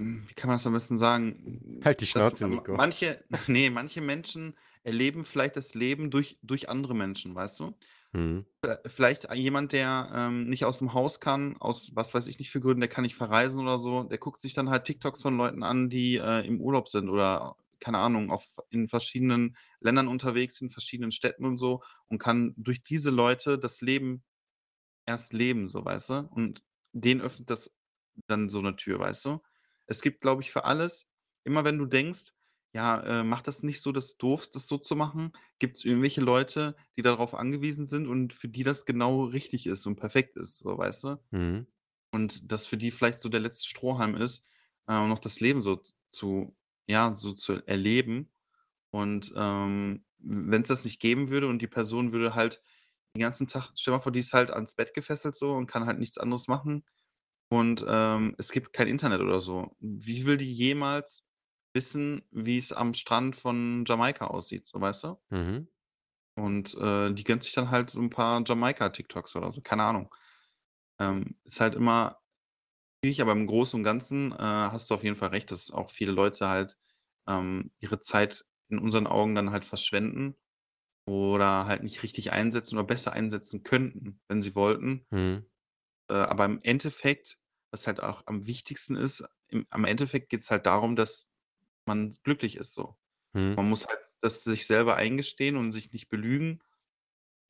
hm, 0.00 0.28
wie 0.28 0.34
kann 0.34 0.48
man 0.48 0.56
das 0.56 0.66
am 0.66 0.72
besten 0.72 0.98
sagen? 0.98 1.60
Halt 1.84 2.00
die 2.00 2.06
Dass 2.14 2.32
Schnauze, 2.36 2.46
ma 2.46 2.48
Nico. 2.48 2.78
manche 2.78 3.24
ne, 3.48 3.70
manche 3.70 4.00
Menschen 4.00 4.56
erleben 4.82 5.24
vielleicht 5.24 5.56
das 5.56 5.74
Leben 5.74 6.10
durch 6.10 6.38
durch 6.42 6.68
andere 6.68 6.94
Menschen, 6.94 7.34
weißt 7.34 7.60
du? 7.60 7.74
Mhm. 8.12 8.44
Äh, 8.62 8.78
vielleicht 8.88 9.32
jemand, 9.34 9.72
der, 9.72 10.10
ähm, 10.14 10.48
nicht 10.50 10.64
aus'm 10.66 10.94
Haus 10.94 11.20
kann, 11.20 11.56
aus 11.58 11.92
was 11.96 12.14
weiß 12.14 12.26
ich 12.28 12.38
nicht 12.40 12.50
für 12.50 12.60
Gründen, 12.60 12.80
der 12.80 12.90
kann 12.90 13.04
nicht 13.04 13.16
verreisen 13.16 13.60
oder 13.60 13.78
so, 13.78 14.04
der 14.04 14.18
guckt 14.18 14.42
sich 14.42 14.54
dann 14.54 14.70
halt 14.70 14.84
TikToks 14.86 15.22
von 15.22 15.36
Leuten 15.38 15.62
an, 15.64 15.90
die, 15.90 16.16
äh, 16.16 16.46
im 16.46 16.60
Urlaub 16.60 16.88
sind 16.90 17.08
oder, 17.10 17.56
keine 17.80 17.98
Ahnung, 17.98 18.30
auf 18.30 18.46
in 18.70 18.88
verschiedenen 18.88 19.56
Ländern 19.80 20.08
unterwegs 20.08 20.56
sind, 20.56 20.72
verschiedenen 20.72 21.12
Städten 21.12 21.44
und 21.46 21.58
so 21.58 21.82
und 22.08 22.18
kann 22.18 22.54
durch 22.56 22.82
diese 22.82 23.10
Leute 23.10 23.58
das 23.58 23.80
Leben 23.80 24.24
erst 25.06 25.32
leben, 25.32 25.68
so, 25.68 25.84
weißt 25.84 26.10
du? 26.10 26.14
Und 26.30 26.62
denen 26.92 27.20
öffnet 27.20 27.50
das 27.50 27.74
dann 28.28 28.48
so 28.48 28.60
'ne 28.62 28.76
Tür, 28.76 28.98
weißt 29.00 29.24
du? 29.26 29.40
Es 29.86 30.02
gibt, 30.02 30.20
glaube 30.22 30.42
ich, 30.42 30.50
für 30.52 30.64
alles 30.64 31.08
immer 31.44 31.64
wenn 31.64 31.78
du 31.78 31.86
denkst: 31.86 32.32
„Ja, 32.74 33.20
äh, 33.22 33.24
mach 33.24 33.42
das 33.42 33.62
nicht 33.64 33.80
so, 33.82 33.92
das 33.92 34.06
ist 34.08 34.18
doof, 34.18 34.50
das 34.52 34.66
so 34.68 34.78
zu 34.78 34.96
machen“, 34.96 35.32
gibt's 35.58 35.84
irgendwelche 35.84 36.20
Leute, 36.22 36.76
die 36.96 37.02
darauf 37.02 37.34
angewiesen 37.34 37.86
sind 37.86 38.06
und 38.08 38.34
für 38.34 38.48
die 38.48 38.64
das 38.64 38.84
genau 38.86 39.24
richtig 39.24 39.66
ist 39.66 39.86
und 39.86 39.96
perfekt 39.96 40.36
ist, 40.38 40.58
so, 40.60 40.78
weißt 40.78 41.04
du? 41.04 41.16
Mhm. 41.32 41.66
Und 42.12 42.50
das 42.52 42.66
für 42.66 42.76
die 42.78 42.90
vielleicht 42.92 43.20
so 43.20 43.28
der 43.28 43.40
letzte 43.40 43.68
Strohhalm 43.68 44.14
ist, 44.16 44.44
äh, 44.88 45.06
noch 45.08 45.18
das 45.20 45.40
Leben 45.40 45.62
so 45.62 45.82
zu 46.10 46.56
ja, 46.90 47.14
so 47.14 47.32
zu 47.34 47.54
erleben. 47.66 48.32
Und, 48.92 49.32
ähm, 49.36 50.04
w 50.20 50.52
wenn's 50.52 50.68
das 50.68 50.84
nicht 50.84 51.00
geben 51.00 51.30
würde 51.30 51.48
und 51.48 51.62
die 51.62 51.68
Person 51.68 52.12
würde 52.12 52.34
halt 52.36 52.62
den 53.16 53.20
ganzen 53.22 53.46
Tag 53.48 53.72
stell 53.76 53.94
mal 53.94 54.00
vor, 54.00 54.12
die 54.12 54.20
ist 54.20 54.34
halt 54.34 54.50
ans 54.52 54.74
Bett 54.76 54.94
gefesselt 54.94 55.34
so 55.36 55.52
und 55.54 55.66
kann 55.68 55.86
halt 55.86 55.98
nichts 56.00 56.18
anderes 56.18 56.48
machen 56.48 56.84
und, 57.50 57.84
ähm, 57.88 58.34
es 58.38 58.52
gibt 58.52 58.72
kein 58.74 58.88
Internet 58.88 59.20
oder 59.22 59.40
so. 59.42 59.76
Wie 59.80 60.26
will 60.26 60.38
die 60.38 60.52
jemals 60.54 61.24
wissen, 61.74 62.22
wie's 62.32 62.72
am 62.72 62.94
Strand 62.94 63.36
von 63.36 63.84
Jamaika 63.88 64.26
aussieht, 64.28 64.66
so, 64.68 64.80
weißt 64.80 65.04
du? 65.04 65.18
Mhm. 65.30 65.70
Und, 66.38 66.74
äh, 66.76 67.12
die 67.12 67.24
gönnt 67.24 67.42
sich 67.42 67.52
dann 67.52 67.70
halt 67.70 67.90
so 67.90 68.00
'n 68.00 68.10
paar 68.10 68.42
Jamaika-TikToks 68.46 69.36
oder 69.36 69.52
so, 69.52 69.60
keine 69.62 69.84
Ahnung. 69.84 70.14
Ähm, 71.00 71.36
ist 71.44 71.60
halt 71.60 71.74
immer 71.76 72.19
schwierig, 73.04 73.20
aber 73.22 73.32
im 73.32 73.46
Großen 73.46 73.78
und 73.78 73.84
Ganzen, 73.84 74.32
äh, 74.32 74.36
hast 74.38 74.90
du 74.90 74.94
auf 74.94 75.04
jeden 75.04 75.16
Fall 75.16 75.30
recht, 75.30 75.50
dass 75.50 75.70
auch 75.70 75.90
viele 75.90 76.12
Leute 76.12 76.48
halt, 76.48 76.78
ähm, 77.28 77.72
ihre 77.78 78.00
Zeit 78.00 78.44
in 78.68 78.78
unseren 78.78 79.06
Augen 79.06 79.34
dann 79.34 79.50
halt 79.50 79.64
verschwenden 79.64 80.36
oder 81.06 81.66
halt 81.66 81.82
nicht 81.84 82.02
richtig 82.04 82.32
einsetzen 82.32 82.76
oder 82.78 82.86
besser 82.86 83.12
einsetzen 83.14 83.62
könnten, 83.64 84.20
wenn 84.28 84.42
sie 84.42 84.54
wollten. 84.56 85.06
Mhm. 85.12 85.50
Äh, 86.08 86.14
aber 86.14 86.44
im 86.44 86.60
Endeffekt, 86.62 87.38
was 87.70 87.86
halt 87.86 88.00
auch 88.02 88.26
am 88.26 88.46
wichtigsten 88.46 88.96
ist, 88.96 89.24
im 89.48 89.66
am 89.70 89.84
Endeffekt 89.84 90.28
geht's 90.30 90.50
halt 90.50 90.66
darum, 90.66 90.96
dass 90.96 91.28
man 91.86 92.12
glücklich 92.24 92.56
ist 92.56 92.74
so. 92.74 92.96
Mhm. 93.34 93.56
Man 93.56 93.68
muss 93.70 93.86
halt 93.88 94.00
das 94.22 94.44
sich 94.44 94.66
selber 94.68 94.96
eingestehen 94.96 95.56
und 95.58 95.74
sich 95.74 95.92
nicht 95.92 96.10
belügen 96.10 96.62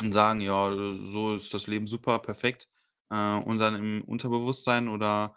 und 0.03 0.12
sagen: 0.12 0.42
„Ja, 0.42 0.72
so 1.01 1.36
ist 1.36 1.55
das 1.55 1.68
Leben 1.68 1.88
super, 1.88 2.20
perfekt.“ 2.20 2.69
Äh, 3.11 3.36
und 3.40 3.58
dann 3.58 3.74
im 3.76 4.02
Unterbewusstsein 4.04 4.88
oder, 4.88 5.36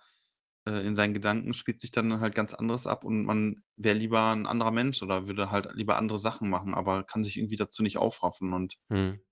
äh, 0.67 0.85
in 0.87 0.95
seinen 0.95 1.13
Gedanken 1.15 1.53
spielt 1.55 1.79
sich 1.81 1.91
dann 1.91 2.19
halt 2.21 2.35
ganz 2.35 2.53
anderes 2.55 2.87
ab 2.87 3.03
und 3.05 3.25
man 3.25 3.63
wäre 3.77 3.97
lieber 3.97 4.31
'n 4.33 4.47
anderer 4.47 4.71
Mensch 4.71 5.03
oder 5.03 5.27
würde 5.27 5.51
halt 5.51 5.69
lieber 5.75 5.97
andere 5.97 6.17
Sachen 6.19 6.49
machen, 6.49 6.73
aber 6.75 7.03
kann 7.05 7.23
sich 7.23 7.37
irgendwie 7.37 7.57
dazu 7.57 7.83
nicht 7.83 7.97
aufraffen 7.99 8.53
und 8.53 8.75
Mhm. 8.89 9.23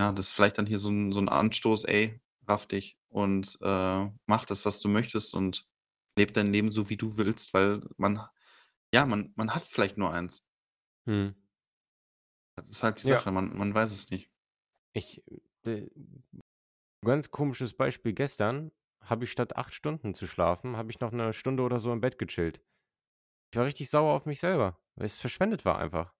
ja, 0.00 0.12
das 0.12 0.28
ist 0.28 0.32
vielleicht 0.34 0.58
dann 0.58 0.66
hier 0.66 0.78
so 0.78 0.90
'n 0.90 1.12
so 1.12 1.20
'n 1.20 1.28
Anstoß: 1.28 1.84
„Ey, 1.84 2.20
raff 2.46 2.66
dich 2.66 2.98
und, 3.08 3.56
äh, 3.62 4.10
mach 4.26 4.44
das, 4.44 4.64
was 4.66 4.80
du 4.80 4.88
möchtest 4.88 5.34
und 5.34 5.66
lebe 6.18 6.32
dein 6.32 6.52
Leben 6.52 6.70
so, 6.70 6.90
wie 6.90 6.96
du 6.98 7.16
willst“, 7.16 7.54
weil 7.54 7.80
man 7.96 8.20
ja, 8.92 9.06
man 9.06 9.32
man 9.36 9.54
hat 9.54 9.68
vielleicht 9.68 9.98
nur 9.98 10.12
eins. 10.12 10.40
Mhm. 11.06 11.36
Das 12.58 12.68
ist 12.70 12.82
halt 12.82 12.98
die 13.02 13.04
Ja. 13.04 13.26
Sache, 13.26 13.30
man 13.30 13.54
man 13.56 13.74
weiß 13.74 13.92
es 13.92 14.08
nicht. 14.10 14.30
Ich 14.94 15.22
äh, 15.66 15.88
ganz 17.06 17.30
komisches 17.30 17.74
Beispiel, 17.76 18.12
gestern 18.12 18.72
habe 19.02 19.24
ich 19.24 19.32
statt 19.32 19.56
8 19.56 19.74
Stunden 19.74 20.14
zu 20.14 20.26
schlafen, 20.26 20.76
habe 20.76 20.90
ich 20.90 21.00
noch 21.00 21.12
'ne 21.12 21.32
Stunde 21.32 21.62
oder 21.62 21.78
so 21.80 21.92
im 21.92 22.00
Bett 22.00 22.18
gechillt. 22.18 22.60
Ich 23.52 23.58
war 23.58 23.66
richtig 23.66 23.90
sauer 23.90 24.14
auf 24.14 24.26
mich 24.26 24.40
selber, 24.40 24.80
weil 24.96 25.06
es 25.06 25.20
verschwendet 25.20 25.64
war 25.66 25.78
einfach. 25.78 26.14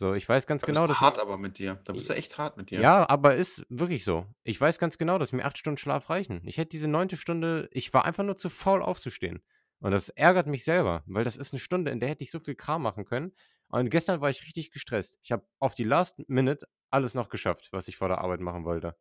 So, 0.00 0.14
ich 0.14 0.28
weiß 0.28 0.46
ganz 0.46 0.64
Da 0.64 0.66
bist 0.66 0.82
genau, 0.82 0.86
du 0.88 0.88
dass 0.88 1.00
hart 1.00 1.20
aber 1.20 1.38
mit 1.38 1.58
dir. 1.58 1.80
Da 1.84 1.92
bist 1.92 2.08
du 2.10 2.14
echt 2.16 2.38
hart 2.38 2.56
mit 2.56 2.70
dir. 2.70 2.90
ja, 2.90 3.08
aber 3.08 3.36
ist 3.36 3.64
wirklich 3.68 4.04
so. 4.04 4.26
Ich 4.44 4.60
weiß 4.60 4.78
ganz 4.78 4.98
genau, 4.98 5.18
dass 5.18 5.32
mir 5.32 5.44
8 5.44 5.58
Stunden 5.58 5.76
Schlaf 5.78 6.10
reichen. 6.10 6.42
Ich 6.44 6.56
hätte 6.58 6.70
diese 6.70 6.88
9. 6.88 7.16
Stunde 7.16 7.68
ich 7.72 7.92
war 7.94 8.04
einfach 8.04 8.24
nur 8.24 8.36
zu 8.36 8.50
faul 8.50 8.82
aufzustehen. 8.82 9.42
Und 9.80 9.92
das 9.92 10.08
ärgert 10.08 10.46
mich 10.46 10.64
selber, 10.64 11.02
weil 11.06 11.24
das 11.24 11.36
ist 11.36 11.52
'ne 11.52 11.58
Stunde, 11.60 11.90
in 11.92 12.00
der 12.00 12.08
hätte 12.08 12.24
ich 12.24 12.30
so 12.32 12.40
viel 12.40 12.54
Kram 12.56 12.82
machen 12.82 13.04
können. 13.04 13.32
Und 13.68 13.90
gestern 13.90 14.20
war 14.20 14.30
ich 14.30 14.42
richtig 14.44 14.70
gestresst. 14.72 15.18
Ich 15.22 15.30
habe 15.32 15.46
auf 15.60 15.74
die 15.74 15.84
Last 15.84 16.22
Minute 16.28 16.66
alles 16.90 17.14
noch 17.14 17.28
geschafft, 17.28 17.68
was 17.72 17.88
ich 17.88 17.96
vor 17.96 18.08
der 18.08 18.18
Arbeit 18.18 18.40
machen 18.40 18.64
wollte. 18.64 18.96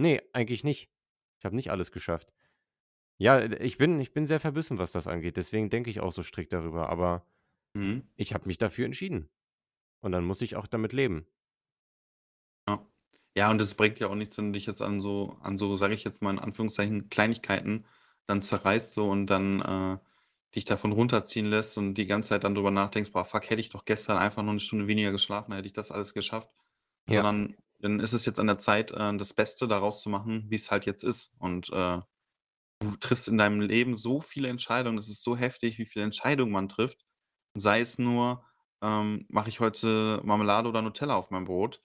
Ne, 0.00 0.22
eigentlich 0.32 0.62
nicht. 0.62 0.90
Ich 1.40 1.44
habe 1.44 1.56
nicht 1.56 1.70
alles 1.72 1.90
geschafft. 1.90 2.32
Ja, 3.18 3.38
äh, 3.40 3.56
ich 3.64 3.78
bin 3.78 4.00
ich 4.00 4.12
bin 4.12 4.26
sehr 4.26 4.40
verbissen, 4.40 4.78
was 4.78 4.92
das 4.92 5.06
angeht, 5.08 5.36
deswegen 5.38 5.70
denke 5.70 5.90
ich 5.90 6.00
auch 6.00 6.12
so 6.12 6.22
strikt 6.24 6.52
darüber, 6.52 6.88
aber 6.90 7.26
Mhm. 7.74 8.08
ich 8.16 8.34
habe 8.34 8.46
mich 8.48 8.58
dafür 8.58 8.86
entschieden. 8.86 9.30
Und 10.02 10.12
dann 10.12 10.24
muss 10.24 10.42
ich 10.42 10.56
auch 10.56 10.66
damit 10.68 10.92
leben. 10.94 11.26
Ja. 12.68 12.86
Ja, 13.36 13.50
und 13.50 13.58
das 13.58 13.74
bringt 13.74 13.98
ja 14.00 14.08
auch 14.08 14.14
nichts, 14.14 14.36
wenn 14.38 14.46
du 14.46 14.52
dich 14.52 14.66
jetzt 14.66 14.82
an 14.82 15.00
so 15.00 15.36
an 15.42 15.58
so, 15.58 15.76
sage 15.76 15.94
ich 15.94 16.04
jetzt 16.04 16.22
mal 16.22 16.30
in 16.32 16.38
Anführungszeichen, 16.38 17.08
Kleinigkeiten 17.08 17.84
dann 18.26 18.42
zerreißt 18.42 18.92
so 18.94 19.08
und 19.08 19.26
dann, 19.26 19.60
äh, 19.62 19.98
dich 20.54 20.64
davon 20.64 20.92
runterziehen 20.92 21.46
lässt 21.46 21.78
und 21.78 21.94
die 21.94 22.06
ganze 22.06 22.30
Zeit 22.30 22.44
dann 22.44 22.54
drüber 22.54 22.70
nachdenkst: 22.70 23.12
„Boah, 23.12 23.24
fuck, 23.24 23.48
hätte 23.50 23.60
ich 23.60 23.68
doch 23.70 23.84
gestern 23.84 24.18
einfach 24.18 24.42
nur 24.42 24.54
'ne 24.54 24.60
Stunde 24.60 24.86
weniger 24.86 25.12
geschlafen, 25.12 25.50
dann 25.50 25.58
hätte 25.58 25.68
ich 25.68 25.72
das 25.74 25.90
alles 25.92 26.14
geschafft.“ 26.14 26.50
Ja. 27.08 27.24
Sondern 27.24 27.56
dann 27.80 28.00
ist 28.00 28.12
es 28.12 28.26
jetzt 28.26 28.40
an 28.40 28.46
der 28.48 28.58
Zeit, 28.58 28.90
äh, 28.92 29.16
das 29.16 29.34
Beste 29.34 29.68
daraus 29.68 30.02
zu 30.02 30.10
machen, 30.10 30.46
wie's 30.48 30.70
halt 30.70 30.86
jetzt 30.86 31.04
ist. 31.04 31.32
Und, 31.38 31.70
äh, 31.70 32.00
du 32.80 32.96
triffst 33.00 33.28
in 33.28 33.38
deinem 33.38 33.60
Leben 33.62 33.96
so 33.98 34.20
viele 34.22 34.48
Entscheidungen. 34.48 34.98
Es 34.98 35.08
ist 35.08 35.22
so 35.24 35.36
heftig, 35.36 35.78
wie 35.78 35.86
viele 35.86 36.04
Entscheidungen 36.06 36.52
man 36.52 36.68
trifft. 36.70 37.04
Sei 37.54 37.80
es 37.80 37.98
nur, 37.98 38.44
ähm, 38.82 39.26
mache 39.30 39.48
ich 39.50 39.60
heute 39.60 40.20
Marmelade 40.24 40.68
oder 40.70 40.82
Nutella 40.82 41.16
auf 41.16 41.30
mein 41.30 41.44
Brot? 41.46 41.82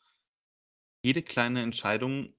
Jede 1.06 1.22
kleine 1.22 1.62
Entscheidung 1.62 2.34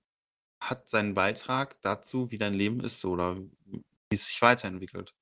hat 0.60 0.88
seinen 0.88 1.14
Beitrag 1.14 1.80
dazu, 1.82 2.30
wie 2.30 2.38
dein 2.38 2.54
Leben 2.54 2.80
ist 2.80 3.04
oder 3.04 3.36
wie 3.38 3.84
es 4.10 4.26
sich 4.26 4.42
weiterentwickelt. 4.42 5.14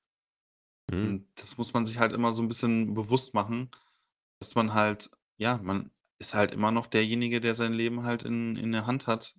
Mhm. 0.90 1.12
Und 1.12 1.26
das 1.34 1.56
muss 1.58 1.72
man 1.74 1.86
sich 1.86 1.98
halt 1.98 2.12
immer 2.12 2.32
so 2.32 2.42
'n 2.42 2.48
bisschen 2.48 2.94
bewusst 2.94 3.34
machen, 3.34 3.70
dass 4.40 4.54
man 4.54 4.74
halt 4.74 5.10
ja, 5.38 5.58
man 5.58 5.90
ist 6.22 6.34
halt 6.36 6.52
immer 6.52 6.70
noch 6.72 6.86
derjenige, 6.86 7.40
der 7.40 7.54
sein 7.56 7.74
Leben 7.74 8.04
halt 8.04 8.22
in 8.24 8.56
in 8.56 8.72
der 8.72 8.86
Hand 8.86 9.08
hat 9.08 9.36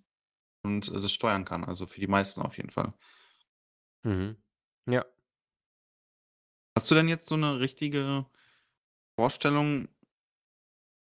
und, 0.63 0.89
äh, 0.89 1.01
das 1.01 1.11
steuern 1.13 1.45
kann, 1.45 1.63
also 1.65 1.87
für 1.87 2.01
die 2.01 2.07
meisten 2.07 2.41
auf 2.41 2.57
jeden 2.57 2.71
Fall. 2.71 2.93
Mhm. 4.05 4.37
Ja. 4.87 5.13
Hast 6.77 6.89
du 6.89 6.95
denn 6.95 7.07
jetzt 7.07 7.27
so 7.29 7.35
'ne 7.37 7.59
richtige 7.59 8.25
Vorstellung 9.17 9.89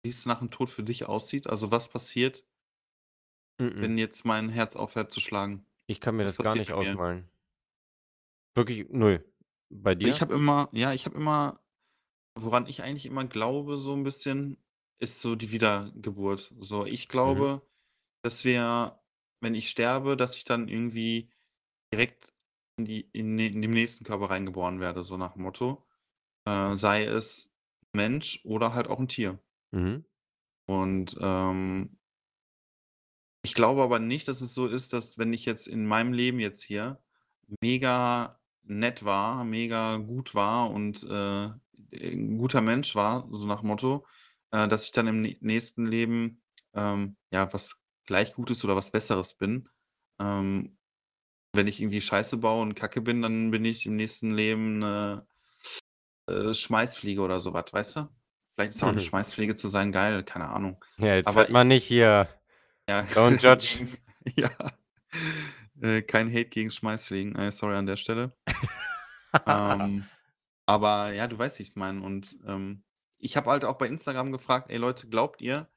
wie's 0.05 0.27
nach 0.27 0.37
dem 0.37 0.51
Tod 0.51 0.69
für 0.69 0.83
dich 0.83 1.07
aussieht? 1.07 1.47
Also, 1.47 1.71
was 1.71 1.89
passiert 1.89 2.45
Mh-mh. 3.59 3.95
wenn 3.95 3.97
jetzt 3.97 4.25
mein 4.25 4.49
Herz 4.49 4.75
aufhört 4.75 5.11
zu 5.11 5.19
schlagen? 5.19 5.65
Ich 5.89 5.99
kann 6.01 6.15
mir 6.15 6.23
Was 6.23 6.39
das 6.39 6.41
gar 6.41 6.55
nicht 6.55 6.71
ausmalen. 6.71 7.29
Wirklich 8.57 8.87
0. 8.89 9.25
Bei 9.71 9.95
Ich 10.01 10.21
dir? 10.21 10.21
habe 10.21 10.33
immer 10.33 10.69
ja, 10.71 10.93
ich 10.93 11.05
habe 11.05 11.15
immer 11.15 11.61
woran 12.37 12.67
ich 12.67 12.83
eigentlich 12.83 13.05
immer 13.07 13.25
glaube 13.25 13.77
so 13.79 13.93
'n 13.93 14.03
bisschen, 14.03 14.57
ist 14.99 15.21
so 15.21 15.35
die 15.35 15.51
Wiedergeburt. 15.51 16.53
So, 16.59 16.85
ich 16.85 17.07
Mhm. 17.23 17.45
glaube, 17.47 17.67
dass 18.23 18.45
wir 18.45 19.01
wenn 19.41 19.55
ich 19.55 19.69
sterbe, 19.69 20.17
dass 20.17 20.37
ich 20.37 20.45
dann 20.45 20.67
irgendwie 20.69 21.31
direkt 21.93 22.33
in 22.77 22.85
die 22.85 23.01
in 23.13 23.37
den 23.37 23.53
in 23.55 23.61
den 23.63 23.71
nächsten 23.71 24.05
Körper 24.05 24.29
reingeboren 24.31 24.79
werde, 24.81 25.03
so 25.03 25.17
nach 25.17 25.33
dem 25.33 25.43
Motto. 25.43 25.87
Äh, 26.45 26.75
sei 26.77 27.05
es 27.05 27.53
Mensch 27.93 28.41
oder 28.45 28.73
halt 28.75 28.87
auch 28.89 28.99
'n 28.99 29.07
Tier. 29.09 29.41
Mhm. 29.73 30.05
Und, 30.69 31.15
ähm 31.21 31.97
ich 33.43 33.53
glaube 33.53 33.83
aber 33.83 33.99
nicht, 33.99 34.27
dass 34.27 34.41
es 34.41 34.53
so 34.55 34.67
ist, 34.67 34.91
dass 34.93 35.17
wenn 35.19 35.31
ich 35.33 35.45
jetzt 35.45 35.67
in 35.67 35.85
meinem 35.85 36.13
Leben 36.13 36.39
jetzt 36.39 36.63
hier 36.63 37.03
mega 37.61 38.39
nett 38.63 39.05
war, 39.05 39.43
mega 39.43 39.97
gut 39.97 40.33
war 40.33 40.71
und, 40.71 41.03
äh, 41.03 41.49
'n 41.91 42.37
guter 42.39 42.61
Mensch 42.61 42.95
war, 42.95 43.27
so 43.31 43.45
nach 43.45 43.61
Motto, 43.63 44.07
äh, 44.51 44.67
dass 44.67 44.85
ich 44.85 44.91
dann 44.91 45.07
im 45.07 45.21
nä 45.21 45.37
nächsten 45.41 45.85
Leben, 45.87 46.41
ähm, 46.73 47.17
ja, 47.31 47.51
was 47.53 47.77
gleich 48.05 48.33
Gutes 48.33 48.63
oder 48.65 48.75
was 48.75 48.91
Besseres 48.91 49.35
bin. 49.35 49.69
Ähm, 50.19 50.77
wenn 51.53 51.67
ich 51.67 51.81
irgendwie 51.81 52.01
Scheiße 52.01 52.37
baue 52.37 52.61
und 52.63 52.75
Kacke 52.75 53.01
bin, 53.01 53.21
dann 53.21 53.51
bin 53.51 53.65
ich 53.65 53.85
im 53.85 53.95
nächsten 53.95 54.33
Leben 54.33 54.79
'ne, 54.79 55.27
äh, 56.29 56.53
Schmeißfliege 56.53 57.21
oder 57.21 57.39
so 57.39 57.53
was, 57.53 57.71
weißt 57.73 57.95
du? 57.97 58.09
Vielleicht 58.55 58.75
ist 58.75 58.83
auch 58.83 58.91
'ne 58.93 58.99
Schmeißfliege 59.01 59.55
zu 59.55 59.67
sein 59.67 59.91
geil, 59.91 60.23
keine 60.23 60.49
Ahnung. 60.49 60.83
Ja, 60.97 61.15
jetzt 61.15 61.27
Aber 61.27 61.37
wird 61.37 61.49
ich 61.49 61.53
mal 61.53 61.63
nicht 61.65 61.85
hier 61.85 62.27
Ja, 62.89 63.01
don't 63.01 63.41
judge. 63.41 63.87
ja. 64.35 64.51
Äh, 65.81 66.01
kein 66.03 66.29
Hate 66.29 66.45
gegen 66.49 66.71
Schmeißfliegen, 66.71 67.35
äh, 67.35 67.51
sorry 67.51 67.75
an 67.75 67.85
der 67.85 67.97
Stelle. 67.97 68.35
Ähm, 69.47 70.05
aber 70.65 71.13
ja, 71.13 71.27
du 71.27 71.37
weißt, 71.37 71.59
wie 71.59 71.63
ich's 71.63 71.75
meine. 71.75 72.01
Und, 72.01 72.35
ähm, 72.47 72.83
ich 73.19 73.37
habe 73.37 73.49
halt 73.51 73.65
auch 73.65 73.77
bei 73.77 73.87
Instagram 73.87 74.31
gefragt: 74.31 74.69
„Ey 74.71 74.77
Leute, 74.77 75.07
glaubt 75.09 75.41
ihr, 75.41 75.69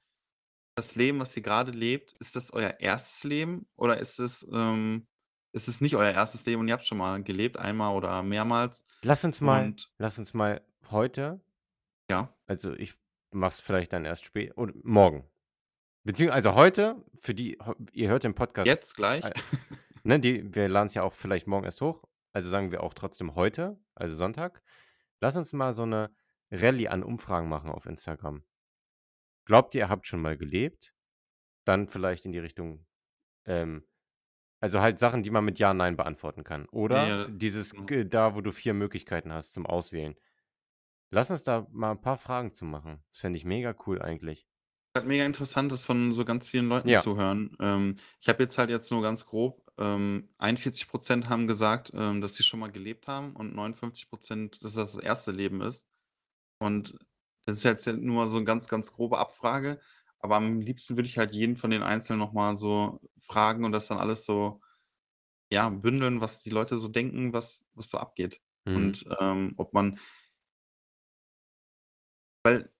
das 0.76 0.97
Leben, 0.97 1.20
was 1.20 1.36
ihr 1.36 1.43
grade 1.43 1.72
lebt, 1.72 2.14
ist 2.20 2.36
das 2.36 2.53
euer 2.53 2.76
1. 2.80 3.24
Leben 3.24 3.68
oder 3.76 3.99
ist 4.01 4.20
es, 4.20 4.47
ähm 4.53 5.09
ist 5.55 5.68
es 5.68 5.80
nicht 5.80 5.97
euer 5.97 6.12
1. 6.14 6.47
Leben 6.47 6.61
und 6.62 6.68
ihr 6.68 6.74
habt 6.74 6.86
schon 6.86 6.99
mal 6.99 7.22
gelebt, 7.24 7.59
einmal 7.59 7.95
oder 7.97 8.22
mehrmals?“ 8.22 8.84
Lass 9.05 9.24
uns 9.24 9.41
mal 9.41 9.70
Und 9.70 9.89
lass 9.99 10.18
uns 10.18 10.34
mal 10.34 10.61
heute 10.91 11.41
Ja. 12.11 12.32
also, 12.49 12.72
ich 12.74 12.95
mache 13.30 13.51
es 13.51 13.61
vielleicht 13.61 13.93
dann 13.93 14.07
erst 14.07 14.24
spä 14.24 14.53
oder 14.57 14.72
morgen. 14.82 15.28
Beziehungs 16.05 16.34
also, 16.34 16.55
heute 16.55 17.05
für 17.16 17.34
die 17.34 17.59
ihr 17.93 18.09
hört 18.11 18.24
den 18.24 18.34
Podcast, 18.34 18.66
Jetzt 18.66 18.95
gleich? 18.97 19.24
äh, 19.24 19.32
ne, 20.05 20.20
die 20.20 20.55
wir 20.55 20.68
laden's 20.68 20.95
ja 20.95 21.03
auch 21.05 21.12
vielleicht 21.14 21.47
morgen 21.49 21.64
erst 21.66 21.80
hoch. 21.82 22.05
Also, 22.34 22.49
sagen 22.51 22.72
wir 22.72 22.82
auch 22.84 22.95
trotzdem 22.95 23.34
heute, 23.36 23.80
also, 23.97 24.16
Sonntag. 24.16 24.62
Lass 25.20 25.36
uns 25.36 25.53
mal 25.55 25.72
so 25.74 25.86
'ne 25.86 26.11
Rallye 26.53 26.88
an 26.88 27.03
Umfragen 27.03 27.49
machen 27.49 27.70
auf 27.70 27.86
Instagram. 27.86 28.42
Glaubt 29.49 29.74
ihr, 29.74 29.80
ihr 29.82 29.88
habt 29.88 30.07
schon 30.07 30.20
mal 30.20 30.36
gelebt? 30.36 30.92
Dann 31.64 31.88
vielleicht 31.88 32.26
in 32.26 32.32
die 32.32 32.38
Richtung, 32.38 32.86
ähm 33.46 33.84
also, 34.61 34.80
halt 34.80 34.99
Sachen, 34.99 35.22
die 35.22 35.30
man 35.30 35.44
mit 35.44 35.59
Ja, 35.61 35.74
Nein 35.74 35.96
beantworten 35.96 36.44
kann. 36.44 36.66
Ja, 36.90 36.96
Oder 36.96 37.16
ja. 37.26 37.28
dieses 37.28 37.74
Mhm. 37.74 37.88
g 37.88 38.05
da, 38.05 38.36
wo 38.36 38.42
du 38.42 38.53
4 38.53 38.74
Möglichkeiten 38.74 39.32
hast 39.32 39.55
zum 39.55 39.66
Auswählen. 39.66 40.16
Lass 41.11 41.30
uns 41.30 41.44
da 41.44 41.66
mal 41.72 41.92
'n 41.92 42.01
paar 42.03 42.18
Fragen 42.18 42.55
zu 42.55 42.64
machen. 42.66 43.05
Das 43.11 43.20
fände 43.20 43.38
ich 43.38 43.44
mega 43.46 43.74
cool 43.86 44.03
eigentlich. 44.03 44.44
Halt 44.96 45.07
mega 45.07 45.24
interessant, 45.26 45.70
das 45.70 45.84
von 45.84 46.12
so 46.12 46.24
ganz 46.24 46.49
vielen 46.49 46.66
Leuten 46.68 46.94
Ja. 46.94 46.94
zu 46.94 47.16
hören. 47.16 47.55
Ähm, 47.61 47.96
ich 48.20 48.28
habe 48.28 48.42
jetzt 48.42 48.57
halt 48.57 48.70
jetzt 48.70 48.90
nur 48.90 49.03
ganz 49.03 49.26
grob, 49.26 49.62
ähm 49.78 50.30
41 50.38 50.88
% 50.88 51.28
haben 51.28 51.46
gesagt, 51.46 51.90
ähm, 51.94 52.20
dass 52.22 52.34
sie 52.36 52.42
schon 52.42 52.59
mal 52.61 52.72
gelebt 52.72 53.07
haben 53.07 53.36
und 53.36 53.55
59 53.55 54.09
%, 54.11 54.64
dass 54.64 54.74
das 54.74 54.92
das 54.94 55.03
1. 55.03 55.30
Leben 55.32 55.61
ist. 55.61 55.88
Und 56.61 56.94
das 57.46 57.59
ist 57.59 57.64
jetzt 57.64 57.86
nur 57.86 58.28
so 58.28 58.38
'n 58.38 58.44
ganz, 58.44 58.68
ganz 58.68 58.92
grobe 58.92 59.18
Abfrage, 59.18 59.80
aber 60.20 60.36
am 60.36 60.61
liebsten 60.61 60.96
würde 60.96 61.09
ich 61.09 61.18
halt 61.18 61.32
jeden 61.32 61.56
von 61.56 61.70
den 61.70 61.82
Einzelnen 61.82 62.18
noch 62.20 62.32
mal 62.32 62.56
so 62.56 63.00
fragen 63.20 63.64
und 63.64 63.72
das 63.72 63.86
dann 63.88 63.98
alles 63.98 64.24
so, 64.26 64.61
ja, 65.50 65.68
bündeln, 65.70 66.20
was 66.22 66.42
die 66.42 66.50
Leute 66.50 66.76
so 66.78 66.88
denken, 66.88 67.32
was 67.34 67.66
was 67.74 67.90
so 67.90 67.98
abgeht. 67.98 68.42
Mhm. 68.66 68.76
Und, 68.76 69.06
ähm, 69.20 69.54
ob 69.59 69.74
man 69.74 69.98
Weil 72.44 72.70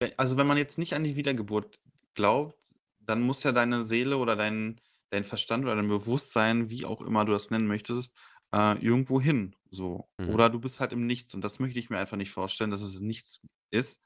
we 0.00 0.12
also, 0.18 0.36
wenn 0.36 0.46
man 0.46 0.56
jetzt 0.58 0.78
nicht 0.78 0.94
an 0.94 1.04
die 1.04 1.16
Wiedergeburt 1.16 1.80
glaubt, 2.14 2.56
dann 3.00 3.22
muss 3.22 3.42
ja 3.42 3.52
deine 3.52 3.84
Seele 3.84 4.16
oder 4.18 4.36
dein 4.36 4.80
dein 5.10 5.24
Verstand 5.24 5.64
oder 5.64 5.76
dein 5.76 5.88
Bewusstsein, 5.88 6.70
wie 6.70 6.86
auch 6.86 7.02
immer 7.02 7.24
du 7.26 7.32
das 7.32 7.50
nennen 7.50 7.66
möchtest, 7.66 8.14
äh, 8.52 8.78
irgendwo 8.84 9.20
hin, 9.20 9.56
so. 9.70 10.10
Mhm. 10.18 10.36
Oder 10.36 10.50
du 10.50 10.60
bist 10.60 10.80
halt 10.80 10.92
im 10.92 11.06
Nichts 11.06 11.34
und 11.34 11.42
das 11.42 11.58
möchte 11.60 11.78
ich 11.78 11.90
mir 11.90 11.98
einfach 11.98 12.16
nicht 12.16 12.30
vorstellen, 12.32 12.70
dass 12.70 12.82
es 12.82 13.00
nichts 13.00 13.40
ist. 13.70 14.02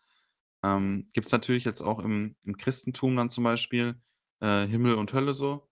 Ähm, 0.64 1.10
gibt's 1.12 1.32
natürlich 1.32 1.64
jetzt 1.64 1.82
auch 1.82 2.00
im 2.00 2.36
im 2.44 2.56
Christentum 2.58 3.16
dann 3.16 3.30
zum 3.30 3.44
Beispiel, 3.44 4.00
äh, 4.40 4.66
Himmel 4.66 4.94
und 4.96 5.12
Hölle 5.12 5.34
so. 5.34 5.70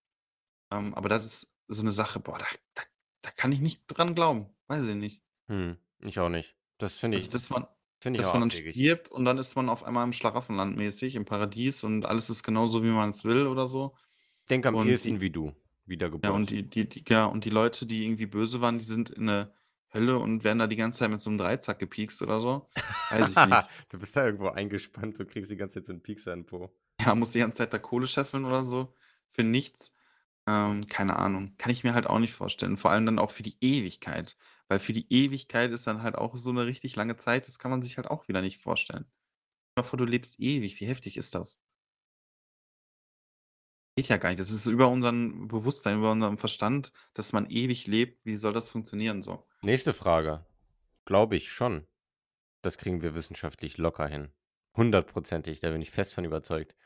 Ähm, 0.73 0.95
aber 0.95 1.09
das 1.09 1.25
ist 1.27 1.49
so 1.69 1.83
'ne 1.85 1.91
Sache, 1.93 2.21
boah, 2.21 2.39
da 2.39 2.47
da 2.75 2.83
da 3.23 3.31
kann 3.33 3.53
ich 3.53 3.61
nicht 3.61 3.85
dran 3.89 4.15
glauben. 4.17 4.55
Weiß 4.69 4.87
ich 4.87 4.97
nicht. 4.97 5.23
Mhm. 5.49 5.79
Ich 6.01 6.19
auch 6.19 6.29
nicht. 6.29 6.57
Das 6.79 6.99
finde 6.99 7.17
Also, 7.17 7.29
ich 7.29 7.31
dass 7.31 7.51
man 7.51 7.67
ich 8.03 8.11
dass 8.17 8.33
man 8.33 8.43
dann 8.43 8.51
abwegig. 8.51 8.87
stirbt 8.93 9.11
und 9.11 9.25
dann 9.25 9.39
ist 9.39 9.57
man 9.57 9.69
auf 9.69 9.83
einmal 9.83 10.05
im 10.05 10.13
Schlaraffenland 10.13 10.77
mäßig 10.77 11.17
im 11.17 11.25
Paradies 11.25 11.83
und 11.83 12.07
alles 12.07 12.31
ist 12.31 12.45
genauso, 12.45 12.85
wie 12.85 12.91
man's 12.91 13.25
will 13.25 13.47
oder 13.49 13.67
so. 13.67 13.97
Denke 14.49 14.69
am 14.69 14.77
Und 14.77 14.79
ehesten 14.79 15.21
wie 15.21 15.31
du, 15.31 15.53
Ja, 16.25 16.31
und 16.31 16.49
die 16.51 16.69
die 16.69 16.89
die 16.89 17.05
ja, 17.09 17.27
und 17.27 17.45
die 17.45 17.51
Leute, 17.51 17.85
die 17.87 18.05
irgendwie 18.05 18.27
böse 18.27 18.61
waren, 18.61 18.79
die 18.79 18.85
sind 18.85 19.11
in 19.11 19.27
der 19.27 19.53
Hölle 19.93 20.19
und 20.19 20.43
werden 20.43 20.59
da 20.59 20.67
die 20.67 20.77
ganze 20.77 21.01
Zeit 21.01 21.11
mit 21.11 21.21
so 21.21 21.29
'nem 21.31 21.39
Dreizack 21.39 21.79
gepiekst 21.79 22.23
oder 22.23 22.41
so. 22.41 22.69
Weiß 23.09 23.29
ich 23.29 23.45
nicht. 23.45 23.69
Du 23.91 23.99
bist 23.99 24.17
da 24.17 24.25
irgendwo 24.25 24.49
eingespannt 24.49 25.21
und 25.21 25.29
kriegst 25.31 25.51
die 25.51 25.57
ganze 25.57 25.75
Zeit 25.81 25.87
so 25.87 25.93
'n 25.93 26.03
Piekser 26.03 26.33
in 26.33 26.47
Po. 26.47 26.75
Ja, 27.01 27.15
musst 27.15 27.35
die 27.35 27.41
ganze 27.41 27.59
Zeit 27.59 27.73
da 27.73 27.79
Kohle 27.79 28.07
scheffeln 28.07 28.45
oder 28.45 28.63
so 28.65 28.95
für 29.33 29.43
nichts. 29.43 29.93
Ähm, 30.47 30.87
keine 30.87 31.17
Ahnung. 31.17 31.57
Kann 31.59 31.73
ich 31.73 31.83
mir 31.85 31.95
halt 31.95 32.07
auch 32.07 32.19
nicht 32.21 32.35
vorstellen. 32.35 32.77
Vor 32.77 32.91
allem 32.91 33.07
dann 33.07 33.19
auch 33.19 33.31
für 33.33 33.43
die 33.43 33.57
Ewigkeit. 33.61 34.37
Weil 34.69 34.79
für 34.79 34.93
die 34.93 35.13
Ewigkeit 35.13 35.73
ist 35.73 35.87
dann 35.87 36.03
halt 36.03 36.15
auch 36.17 36.37
so 36.37 36.53
'ne 36.53 36.67
richtig 36.67 36.95
lange 36.97 37.17
Zeit, 37.17 37.49
das 37.49 37.59
kann 37.59 37.71
man 37.71 37.83
sich 37.83 37.97
halt 37.97 38.07
auch 38.09 38.29
wieder 38.29 38.43
nicht 38.43 38.59
vorstellen. 38.63 39.07
Stell 39.77 39.83
dir 39.83 39.89
vor, 39.89 39.97
du 39.99 40.05
lebst 40.05 40.39
ewig, 40.39 40.79
wie 40.81 40.87
heftig 40.87 41.17
ist 41.17 41.35
das? 41.35 41.57
Geht 43.99 44.09
ja 44.09 44.17
gar 44.17 44.31
nicht. 44.31 44.41
Das 44.41 44.51
ist 44.51 44.67
über 44.67 44.89
unseren 44.89 45.47
Bewusstsein, 45.47 45.99
über 45.99 46.11
unseren 46.11 46.37
Verstand, 46.37 46.93
dass 47.15 47.33
man 47.33 47.47
ewig 47.49 47.87
lebt. 47.87 48.25
Wie 48.27 48.37
soll 48.37 48.53
das 48.53 48.69
funktionieren 48.69 49.23
so? 49.23 49.47
Nächste 49.63 49.95
Frage. 49.95 50.47
Glaube 51.07 51.37
ich 51.37 51.51
schon. 51.53 51.87
Das 52.63 52.79
kriegen 52.79 53.03
wir 53.03 53.15
wissenschaftlich 53.15 53.79
locker 53.79 54.09
hin. 54.09 54.33
Hundertprozentig, 54.77 55.61
da 55.61 55.71
bin 55.71 55.83
ich 55.83 55.91
fest 55.91 56.15
von 56.15 56.25
überzeugt. 56.25 56.77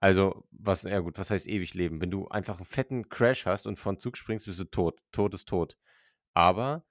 Also, 0.00 0.46
was 0.52 0.82
ja 0.84 1.00
gut, 1.00 1.18
was 1.18 1.30
heißt 1.30 1.46
ewig 1.48 1.74
leben? 1.74 2.00
Wenn 2.00 2.10
du 2.10 2.28
einfach 2.28 2.60
'n 2.60 2.66
fetten 2.66 3.08
Crash 3.08 3.46
hast 3.46 3.66
und 3.66 3.78
vor 3.78 3.92
'n 3.92 4.00
Zug 4.00 4.16
springst, 4.18 4.46
bist 4.46 4.60
du 4.60 4.64
tot. 4.64 5.00
Tot 5.12 5.34
ist 5.34 5.48
tot. 5.48 5.78
Aber, 6.34 6.86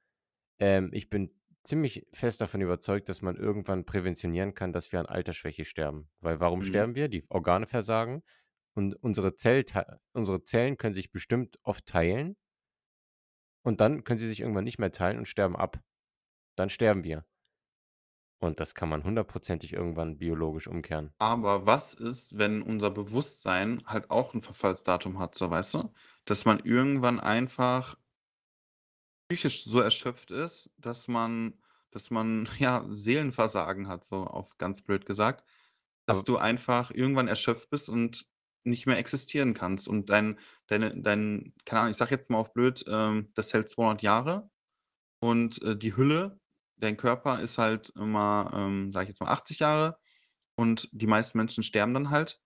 ähm, 0.60 0.91
ich 0.94 1.10
bin 1.10 1.39
ziemlich 1.64 2.08
fest 2.14 2.41
davon 2.41 2.62
überzeugt, 2.62 3.10
dass 3.10 3.22
man 3.24 3.38
irgendwann 3.38 3.86
präventionieren 3.86 4.56
kann, 4.56 4.74
dass 4.74 4.91
wir 4.94 5.00
an 5.02 5.08
Altersschwäche 5.08 5.66
sterben. 5.66 6.10
Weil 6.22 6.39
warum 6.41 6.62
Mhm. 6.62 6.64
sterben 6.64 6.96
wir? 6.96 7.10
Die 7.10 7.26
Organe 7.30 7.68
versagen. 7.68 8.24
Und 8.76 8.95
unsere 8.95 9.36
Zelltei 9.36 9.86
unsere 10.13 10.43
Zellen 10.43 10.78
können 10.78 10.95
sich 10.95 11.11
bestimmt 11.11 11.59
oft 11.63 11.86
teilen 11.86 12.36
und 13.63 13.82
dann 13.82 14.03
können 14.03 14.19
sie 14.19 14.28
sich 14.28 14.39
irgendwann 14.41 14.63
nicht 14.63 14.80
mehr 14.80 14.91
teilen 14.91 15.17
und 15.17 15.28
sterben 15.28 15.55
ab. 15.55 15.82
Dann 16.57 16.69
sterben 16.69 17.03
wir. 17.03 17.26
Und 18.38 18.59
das 18.59 18.76
kann 18.76 18.89
man 18.89 19.03
hundertprozentig 19.03 19.74
irgendwann 19.74 20.19
biologisch 20.19 20.67
umkehren. 20.67 21.15
Aber 21.17 21.65
was 21.65 21.93
ist, 21.95 22.38
wenn 22.38 22.61
unser 22.61 22.91
Bewusstsein 22.91 23.82
halt 23.88 24.11
auch 24.11 24.34
'n 24.36 24.41
Verfallsdatum 24.43 25.17
hat, 25.19 25.34
so, 25.36 25.49
weißt 25.49 25.74
du? 25.76 25.91
Dass 26.26 26.45
man 26.45 26.59
irgendwann 26.59 27.19
einfach 27.19 27.95
psychisch 29.30 29.63
so 29.65 29.80
erschöpft 29.80 30.32
ist, 30.32 30.71
dass 30.78 31.07
man 31.07 31.59
dass 31.91 32.09
man, 32.09 32.47
ja, 32.59 32.86
Seelenversagen 32.89 33.88
hat, 33.88 34.03
so 34.03 34.24
auf 34.26 34.57
ganz 34.57 34.82
blöd 34.82 35.05
gesagt. 35.05 35.43
Dass 36.07 36.24
Aber 36.24 36.26
du 36.26 36.38
einfach 36.38 36.91
irgendwann 36.91 37.28
erschöpft 37.28 37.69
bist 37.69 37.88
und 37.89 38.28
nicht 38.66 38.86
mehr 38.88 38.97
existieren 38.97 39.53
kannst 39.53 39.88
und 39.88 40.09
dein 40.09 40.39
deine 40.68 40.99
dein 41.01 41.53
keine 41.66 41.82
Ahnung, 41.82 41.91
ich 41.91 41.97
sage 41.97 42.11
jetzt 42.11 42.30
mal 42.30 42.38
auf 42.39 42.53
blöd, 42.53 42.84
ähm, 42.88 43.32
das 43.36 43.53
hält 43.53 43.70
200 43.70 44.01
Jahre 44.03 44.49
und, 45.20 45.61
äh, 45.64 45.78
die 45.78 45.95
Hülle 45.95 46.39
dein 46.78 46.97
Körper 46.97 47.39
ist 47.41 47.57
halt 47.57 47.91
immer, 47.95 48.51
ähm, 48.55 48.91
sage 48.93 49.05
ich 49.05 49.09
jetzt 49.09 49.22
mal 49.22 49.32
80 49.32 49.59
Jahre 49.59 49.99
und 50.55 50.89
die 50.93 51.07
meisten 51.07 51.38
Menschen 51.38 51.64
sterben 51.64 51.93
dann 51.93 52.09
halt 52.11 52.41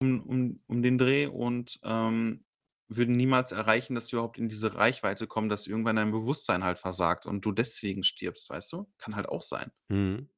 um 0.00 0.22
um 0.22 0.62
um 0.68 0.82
den 0.82 0.98
Dreh 0.98 1.26
und, 1.26 1.80
ähm, 1.84 2.44
würden 2.88 3.16
niemals 3.16 3.52
erreichen, 3.52 3.94
dass 3.94 4.08
sie 4.08 4.16
überhaupt 4.16 4.38
in 4.38 4.48
diese 4.50 4.74
Reichweite 4.76 5.26
kommen, 5.26 5.48
dass 5.48 5.66
irgendwann 5.66 5.96
dein 5.96 6.12
Bewusstsein 6.12 6.64
halt 6.64 6.78
versagt 6.78 7.26
und 7.26 7.44
du 7.44 7.52
deswegen 7.52 8.02
stirbst, 8.04 8.50
weißt 8.50 8.72
du? 8.74 8.92
Kann 8.98 9.16
halt 9.16 9.28
auch 9.28 9.42
sein. 9.42 9.72
Mhm. 9.88 10.31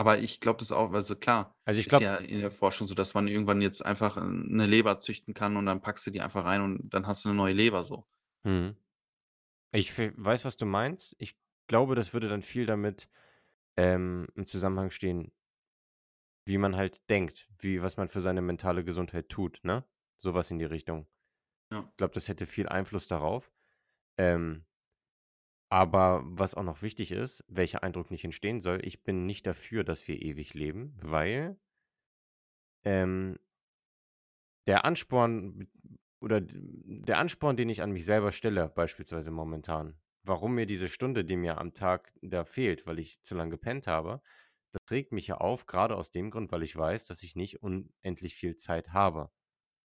Aber 0.00 0.18
ich 0.18 0.40
glaube 0.40 0.58
das 0.60 0.72
auch 0.72 0.92
also 0.92 1.14
klar, 1.14 1.54
Also, 1.66 1.80
ich 1.80 1.86
ist 1.86 1.98
glaube 1.98 2.06
ja 2.06 2.16
in 2.16 2.40
der 2.40 2.50
Forschung 2.50 2.86
so, 2.86 2.94
dass 2.94 3.12
man 3.14 3.28
irgendwann 3.28 3.60
jetzt 3.60 3.84
einfach, 3.84 4.16
äh, 4.16 4.20
'ne 4.24 4.66
Leber 4.66 4.98
züchten 4.98 5.34
kann 5.34 5.56
und 5.58 5.66
dann 5.66 5.82
packst 5.82 6.06
du 6.06 6.10
die 6.10 6.20
einfach 6.22 6.44
rein 6.46 6.62
und 6.62 6.88
dann 6.94 7.06
hast 7.06 7.24
du 7.24 7.28
'ne 7.28 7.34
neue 7.34 7.52
Leber 7.52 7.84
so. 7.84 8.06
Mhm. 8.44 8.76
Ich 9.72 9.96
weiß, 9.98 10.44
was 10.46 10.56
du 10.56 10.66
meinst. 10.66 11.16
Ich 11.18 11.38
glaube, 11.68 11.94
das 11.96 12.14
würde 12.14 12.28
dann 12.28 12.42
viel 12.42 12.66
damit, 12.66 13.08
ähm, 13.76 14.28
im 14.36 14.46
Zusammenhang 14.46 14.90
stehen 14.90 15.32
wie 16.46 16.58
man 16.58 16.76
halt 16.76 17.08
denkt, 17.10 17.48
wie 17.58 17.82
was 17.82 17.96
man 17.96 18.08
für 18.08 18.20
seine 18.20 18.40
mentale 18.42 18.84
Gesundheit 18.84 19.28
tut, 19.28 19.60
ne? 19.62 19.84
So 20.18 20.34
was 20.34 20.50
in 20.50 20.58
die 20.58 20.64
Richtung. 20.64 21.06
Ja. 21.70 21.90
Ich 21.92 21.98
glaube, 21.98 22.14
das 22.14 22.28
hätte 22.28 22.46
viel 22.46 22.68
Einfluss 22.68 23.08
darauf. 23.08 23.52
Ähm 24.18 24.64
aber 25.70 26.22
was 26.24 26.54
auch 26.54 26.64
noch 26.64 26.82
wichtig 26.82 27.12
ist, 27.12 27.44
welcher 27.48 27.82
Eindruck 27.82 28.10
nicht 28.10 28.24
entstehen 28.24 28.60
soll, 28.60 28.84
ich 28.84 29.04
bin 29.04 29.26
nicht 29.26 29.46
dafür, 29.46 29.84
dass 29.84 30.06
wir 30.08 30.20
ewig 30.20 30.54
leben, 30.54 30.96
weil 31.02 31.58
ähm 32.84 33.36
der 34.66 34.84
Ansporn 34.84 35.68
oder 36.20 36.40
der 36.42 37.18
Ansporn, 37.18 37.56
den 37.56 37.70
ich 37.70 37.82
an 37.82 37.92
mich 37.92 38.04
selber 38.04 38.32
stelle, 38.32 38.68
beispielsweise 38.68 39.30
momentan, 39.30 39.98
warum 40.22 40.54
mir 40.54 40.66
diese 40.66 40.88
Stunde, 40.88 41.24
die 41.24 41.36
mir 41.36 41.58
am 41.58 41.72
Tag 41.72 42.12
da 42.20 42.44
fehlt, 42.44 42.86
weil 42.86 42.98
ich 42.98 43.22
zu 43.22 43.34
lang 43.34 43.50
gepennt 43.50 43.86
habe, 43.86 44.20
das 44.72 44.82
regt 44.90 45.12
mich 45.12 45.26
ja 45.28 45.38
auf, 45.38 45.66
grade 45.66 45.96
aus 45.96 46.10
dem 46.10 46.30
Grund, 46.30 46.52
weil 46.52 46.62
ich 46.62 46.76
weiß, 46.76 47.06
dass 47.06 47.22
ich 47.22 47.36
nicht 47.36 47.62
unendlich 47.62 48.34
viel 48.34 48.56
Zeit 48.56 48.92
habe 48.92 49.30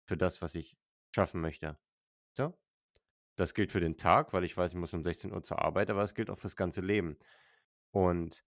für 0.07 0.17
das, 0.17 0.41
was 0.41 0.55
ich 0.55 0.77
schaffen 1.15 1.41
möchte. 1.41 1.77
So? 2.38 2.53
Das 3.38 3.53
gilt 3.53 3.71
für 3.71 3.79
den 3.79 3.97
Tag, 3.97 4.34
weil 4.34 4.43
ich 4.43 4.55
weiß, 4.55 4.71
ich 4.73 4.77
muss 4.77 4.93
um 4.93 5.03
16:00 5.03 5.43
zur 5.43 5.59
Arbeit, 5.63 5.89
aber 5.89 6.03
es 6.03 6.13
gilt 6.15 6.29
auch 6.29 6.39
fürs 6.39 6.55
ganze 6.55 6.81
Leben. 6.81 7.17
Und 7.91 8.45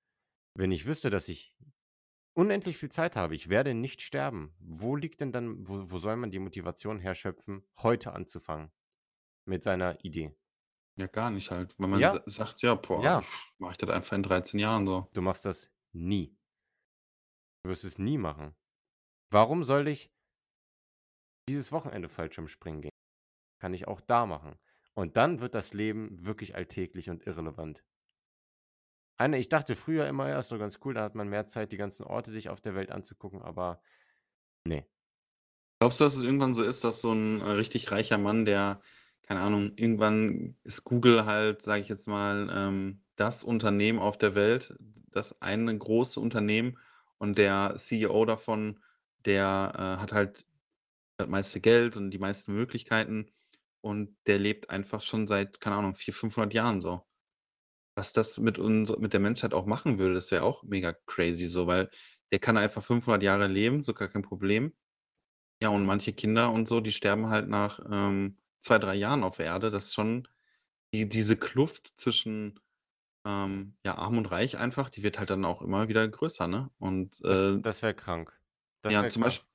wenn 0.55 0.72
ich 0.72 0.87
wüsste, 0.87 1.11
dass 1.11 1.28
ich 1.28 1.55
unendlich 2.34 2.78
viel 2.78 2.91
Zeit 2.91 3.16
habe, 3.16 3.34
ich 3.37 3.49
werde 3.51 3.74
nicht 3.74 4.03
sterben, 4.03 4.57
wo 4.61 4.97
liegt 4.97 5.20
denn 5.22 5.32
dann 5.32 5.68
wo 5.68 5.91
wo 5.93 5.99
soll 5.99 6.16
man 6.16 6.30
die 6.32 6.41
Motivation 6.41 7.01
herschöpfen, 7.01 7.64
heute 7.82 8.12
anzufangen 8.14 8.72
mit 9.47 9.64
seiner 9.64 9.99
Idee? 10.05 10.37
Ja, 10.99 11.07
gar 11.07 11.30
nicht 11.30 11.51
halt. 11.51 11.74
Wenn 11.78 11.89
man 11.91 12.07
Ja. 12.07 12.11
sa 12.11 12.22
sagt: 12.26 12.61
„Ja, 12.62 12.74
boah, 12.74 13.14
Ja. 13.14 13.30
mache 13.59 13.72
ich 13.72 13.78
das 13.78 13.89
einfach 13.91 14.12
in 14.16 14.22
13 14.22 14.59
Jahren 14.61 14.87
so.“ 14.87 15.11
Du 15.14 15.20
machst 15.22 15.45
das 15.47 15.72
nie. 15.93 16.37
Du 17.64 17.68
wirst 17.68 17.84
es 17.84 17.99
nie 17.99 18.16
machen. 18.16 18.55
Warum 19.30 19.64
soll 19.64 19.89
ich 19.89 20.11
dieses 21.49 21.72
Wochenende 21.72 22.09
Fallschirmspringen 22.09 22.82
gehen? 22.82 22.91
Kann 23.61 23.74
ich 23.74 23.89
auch 23.89 24.01
da 24.01 24.26
machen. 24.26 24.59
Und 24.97 25.18
dann 25.18 25.40
wird 25.42 25.55
das 25.55 25.74
Leben 25.74 26.24
wirklich 26.24 26.55
alltäglich 26.55 27.11
und 27.11 27.26
irrelevant. 27.26 27.84
Eine 29.18 29.38
ich 29.38 29.49
dachte 29.49 29.76
früher 29.76 30.07
immer: 30.07 30.28
„Ja, 30.28 30.38
ist 30.38 30.53
doch 30.53 30.59
ganz 30.59 30.78
cool, 30.84 30.94
da 30.94 31.03
hat 31.03 31.14
man 31.14 31.28
mehr 31.28 31.47
Zeit, 31.47 31.72
die 31.72 31.76
ganzen 31.78 32.05
Orte 32.05 32.30
sich 32.30 32.49
auf 32.51 32.61
der 32.61 32.74
Welt 32.74 32.90
anzugucken“, 32.90 33.40
aber 33.42 33.80
ne. 34.66 34.86
Glaubst 35.80 36.01
du, 36.01 36.05
dass 36.05 36.16
es 36.16 36.22
irgendwann 36.22 36.55
so 36.55 36.62
ist, 36.62 36.84
dass 36.84 37.03
so 37.03 37.12
'n, 37.12 37.40
äh, 37.40 37.44
richtig 37.53 37.90
reicher 37.92 38.18
Mann, 38.18 38.44
der 38.47 38.80
keine 39.22 39.40
Ahnung, 39.40 39.72
irgendwann 39.76 40.57
ist 40.62 40.84
Google 40.84 41.26
halt, 41.26 41.61
sage 41.62 41.82
ich 41.82 41.88
jetzt 41.88 42.07
mal, 42.09 42.49
ähm, 42.53 43.03
das 43.16 43.42
Unternehmen 43.44 43.99
auf 43.99 44.16
der 44.18 44.34
Welt, 44.36 44.76
das 45.11 45.42
eine 45.42 45.76
große 45.76 46.20
Unternehmen 46.20 46.78
und 47.18 47.36
der 47.38 47.74
CEO 47.76 48.24
davon, 48.24 48.80
der, 49.24 49.72
äh, 49.76 50.01
hat 50.03 50.12
halt 50.12 50.47
das 51.18 51.28
meiste 51.28 51.61
Geld 51.61 51.97
und 51.97 52.11
die 52.12 52.18
meisten 52.18 52.55
Möglichkeiten 52.55 53.26
und 53.87 54.16
der 54.26 54.39
lebt 54.41 54.68
einfach 54.70 55.01
schon 55.01 55.28
seit, 55.28 55.61
keine 55.61 55.76
Ahnung, 55.76 55.95
400, 55.95 56.20
500 56.20 56.55
Jahren 56.55 56.80
so. 56.80 57.07
Was 57.97 58.12
das 58.12 58.39
mit 58.39 58.59
unser 58.59 58.99
mit 58.99 59.12
der 59.12 59.20
Menschheit 59.20 59.55
auch 59.55 59.64
machen 59.64 59.99
würde, 59.99 60.14
das 60.14 60.30
wäre 60.32 60.43
auch 60.43 60.64
mega 60.64 60.93
crazy 61.07 61.47
so, 61.47 61.66
weil 61.68 61.89
der 62.32 62.41
kann 62.41 62.57
einfach 62.57 62.82
500 62.82 63.22
Jahre 63.22 63.47
leben, 63.47 63.84
so 63.84 63.95
gar 63.95 64.09
kein 64.09 64.22
Problem. 64.22 64.74
Ja, 65.62 65.68
und 65.70 65.87
manche 65.87 66.12
Kinder 66.12 66.51
und 66.51 66.66
so, 66.68 66.80
die 66.80 66.93
sterben 66.93 67.28
halt 67.28 67.49
nach, 67.49 67.80
ähm, 67.91 68.39
2, 68.61 68.78
3 68.78 68.95
Jahren 68.97 69.22
auf 69.22 69.37
der 69.37 69.47
Erde. 69.47 69.70
Das 69.70 69.87
ist 69.87 69.95
schon 69.95 70.28
die 70.93 71.09
diese 71.09 71.37
Kluft 71.37 71.87
zwischen, 71.97 72.59
ähm, 73.24 73.76
ja, 73.84 73.97
arm 73.97 74.18
und 74.18 74.26
reich 74.26 74.59
einfach, 74.59 74.91
die 74.91 75.03
wird 75.05 75.18
halt 75.18 75.30
dann 75.30 75.45
auch 75.45 75.62
immer 75.62 75.89
wieder 75.89 76.07
größer, 76.09 76.49
ne? 76.49 76.70
Und, 76.78 77.18
Das 77.22 77.39
äh 77.39 77.61
das 77.61 77.82
wäre 77.82 77.95
krank. 77.95 78.37
Das 78.82 78.93
ja, 78.93 79.03
wäre 79.03 79.11
zum 79.12 79.22
krank. 79.22 79.34
Beisp 79.34 79.47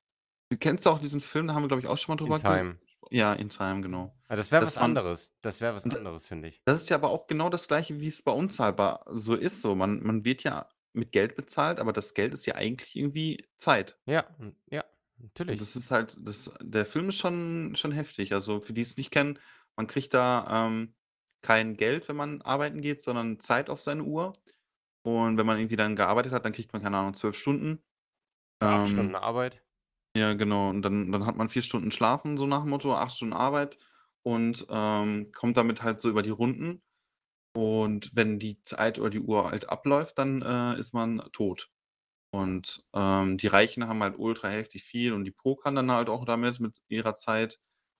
kennst 0.60 0.86
du 0.86 0.90
auch 0.90 0.98
diesen 0.98 1.20
Film, 1.20 1.46
da 1.46 1.54
haben 1.54 1.62
wir, 1.62 1.68
glaube 1.68 1.80
ich, 1.82 1.86
auch 1.86 1.96
schon 1.96 2.14
mal 2.14 2.16
drüber 2.16 2.36
ge 2.36 2.42
Time. 2.42 2.78
ja, 3.10 3.32
In 3.34 3.48
Time, 3.48 3.80
genau. 3.82 4.14
Ja, 4.32 4.36
das 4.36 4.50
wäre 4.50 4.64
was 4.64 4.76
Dass 4.76 4.80
man 4.80 4.88
anderes. 4.88 5.32
Das 5.42 5.60
wäre 5.60 5.74
was 5.76 5.84
und 5.84 5.94
anderes, 5.94 6.26
finde 6.26 6.48
ich. 6.48 6.64
das 6.66 6.82
ist 6.82 6.90
ja 6.90 6.96
aber 6.96 7.10
auch 7.10 7.26
genau 7.28 7.50
das 7.50 7.68
Gleiche, 7.68 8.00
wie's 8.00 8.22
bei 8.22 8.32
uns 8.32 8.58
halt 8.60 8.76
ba 8.76 9.04
so 9.10 9.34
ist 9.34 9.62
so. 9.62 9.74
Man 9.74 10.02
man 10.02 10.24
wird 10.24 10.44
ja 10.44 10.68
mit 10.94 11.12
Geld 11.12 11.36
bezahlt, 11.36 11.80
aber 11.80 11.92
das 11.92 12.14
Geld 12.14 12.34
ist 12.34 12.46
ja 12.46 12.54
eigentlich 12.56 12.96
irgendwie 12.96 13.48
Zeit. 13.58 13.98
Ja, 14.06 14.24
hm, 14.38 14.56
ja, 14.70 14.84
Und 15.48 15.58
natürlich. 15.58 15.58
das 15.58 15.76
ist 15.76 15.90
halt 15.90 16.16
das 16.26 16.50
der 16.60 16.86
Film 16.86 17.08
ist 17.08 17.18
schon 17.18 17.74
schon 17.76 17.92
heftig. 17.92 18.32
Also, 18.32 18.60
für 18.60 18.72
die's 18.72 18.96
nicht 18.96 19.10
kennen, 19.10 19.38
man 19.76 19.86
kriegt 19.86 20.14
da, 20.14 20.66
ähm, 20.66 20.94
kein 21.42 21.76
Geld, 21.76 22.08
wenn 22.08 22.16
man 22.16 22.42
arbeiten 22.42 22.80
geht, 22.82 23.00
sondern 23.02 23.40
Zeit 23.40 23.68
auf 23.70 23.80
seine 23.80 24.04
Uhr. 24.04 24.32
Und 25.04 25.38
wenn 25.38 25.46
man 25.46 25.58
irgendwie 25.58 25.76
dann 25.76 25.96
gearbeitet 25.96 26.32
hat, 26.32 26.44
dann 26.44 26.52
kriegt 26.52 26.72
man, 26.72 26.82
keine 26.82 26.98
Ahnung, 26.98 27.14
12 27.14 27.36
Stunden. 27.38 27.84
Für 28.62 28.70
8 28.70 28.88
Stunden 28.88 29.14
Ähm 29.14 29.16
Arbeit. 29.16 29.62
ja, 30.16 30.34
genau. 30.34 30.70
Und 30.70 30.82
dann 30.82 31.10
dann 31.12 31.26
hat 31.26 31.36
man 31.36 31.48
4 31.48 31.62
Stunden 31.62 31.90
schlafen, 31.90 32.36
so 32.36 32.46
nach 32.46 32.62
dem 32.62 32.70
Motto, 32.70 32.94
8 32.94 33.16
Stunden 33.16 33.34
Arbeit 33.34 33.78
und, 34.22 34.66
ähm, 34.70 35.32
kommt 35.32 35.56
damit 35.56 35.82
halt 35.82 36.00
so 36.00 36.10
über 36.10 36.22
die 36.22 36.30
Runden. 36.30 36.82
Und 37.54 38.10
wenn 38.14 38.38
die 38.38 38.60
Zeit 38.62 38.98
oder 38.98 39.10
die 39.10 39.20
Uhr 39.20 39.50
halt 39.50 39.68
abläuft, 39.70 40.18
dann, 40.18 40.42
äh, 40.42 40.78
ist 40.78 40.94
man 40.94 41.20
tot. 41.32 41.70
Und, 42.32 42.84
ähm, 42.94 43.36
die 43.38 43.46
Reichen 43.48 43.86
haben 43.88 44.02
halt 44.02 44.18
ultra 44.18 44.48
heftig 44.48 44.84
viel 44.84 45.12
und 45.12 45.24
die 45.24 45.30
pokern 45.32 45.74
dann 45.74 45.90
halt 45.92 46.08
auch 46.08 46.24
damit 46.24 46.60
mit 46.60 46.78
ihrer 46.88 47.14
Zeit. 47.16 47.58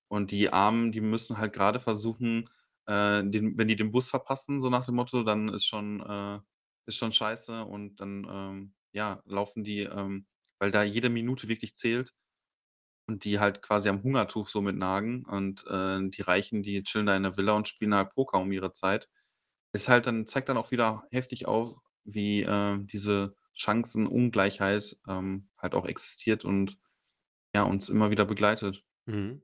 Und 0.09 0.31
die 0.31 0.51
Armen, 0.51 0.91
die 0.91 1.01
müssen 1.01 1.37
halt 1.37 1.53
grade 1.53 1.79
versuchen, 1.79 2.49
äh, 2.87 3.23
den 3.23 3.57
wenn 3.57 3.67
die 3.67 3.75
den 3.75 3.91
Bus 3.91 4.09
verpassen, 4.09 4.61
so 4.61 4.69
nach 4.69 4.85
dem 4.85 4.95
Motto, 4.95 5.23
dann 5.23 5.49
ist 5.49 5.65
schon 5.67 6.01
äh, 6.01 6.39
ist 6.87 6.97
schon 6.97 7.11
scheiße 7.13 7.63
und 7.65 7.97
dann, 8.01 8.27
ähm, 8.29 8.73
ja, 8.93 9.21
laufen 9.25 9.63
die, 9.63 9.81
ähm 9.81 10.27
weil 10.59 10.71
da 10.71 10.83
jede 10.83 11.09
Minute 11.09 11.47
wirklich 11.49 11.75
zählt 11.75 12.13
und 13.07 13.25
die 13.25 13.39
halt 13.39 13.61
quasi 13.61 13.89
am 13.89 14.03
Hungertuch 14.03 14.47
so 14.49 14.61
mit 14.61 14.77
nagen 14.77 15.25
und, 15.25 15.65
äh, 15.67 15.99
die 16.09 16.21
Reichen, 16.21 16.63
die 16.63 16.83
chillen 16.83 17.05
da 17.07 17.15
in 17.15 17.23
der 17.23 17.37
Villa 17.37 17.53
und 17.53 17.67
spielen 17.67 17.93
halt 17.95 18.11
Poker 18.11 18.39
um 18.39 18.51
ihre 18.51 18.73
Zeit. 18.73 19.09
Ist 19.73 19.89
halt 19.89 20.07
dann 20.07 20.27
zeigt 20.27 20.49
dann 20.49 20.57
auch 20.57 20.71
wieder 20.71 21.03
heftig 21.11 21.47
auf, 21.47 21.77
wie, 22.05 22.43
äh, 22.43 22.79
diese 22.85 23.35
Chancenungleichheit, 23.53 24.97
ähm, 25.07 25.49
halt 25.57 25.75
auch 25.75 25.85
existiert 25.87 26.45
und, 26.45 26.77
ja, 27.55 27.63
uns 27.63 27.89
immer 27.89 28.11
wieder 28.11 28.25
begleitet. 28.25 28.83
Mhm. 29.07 29.41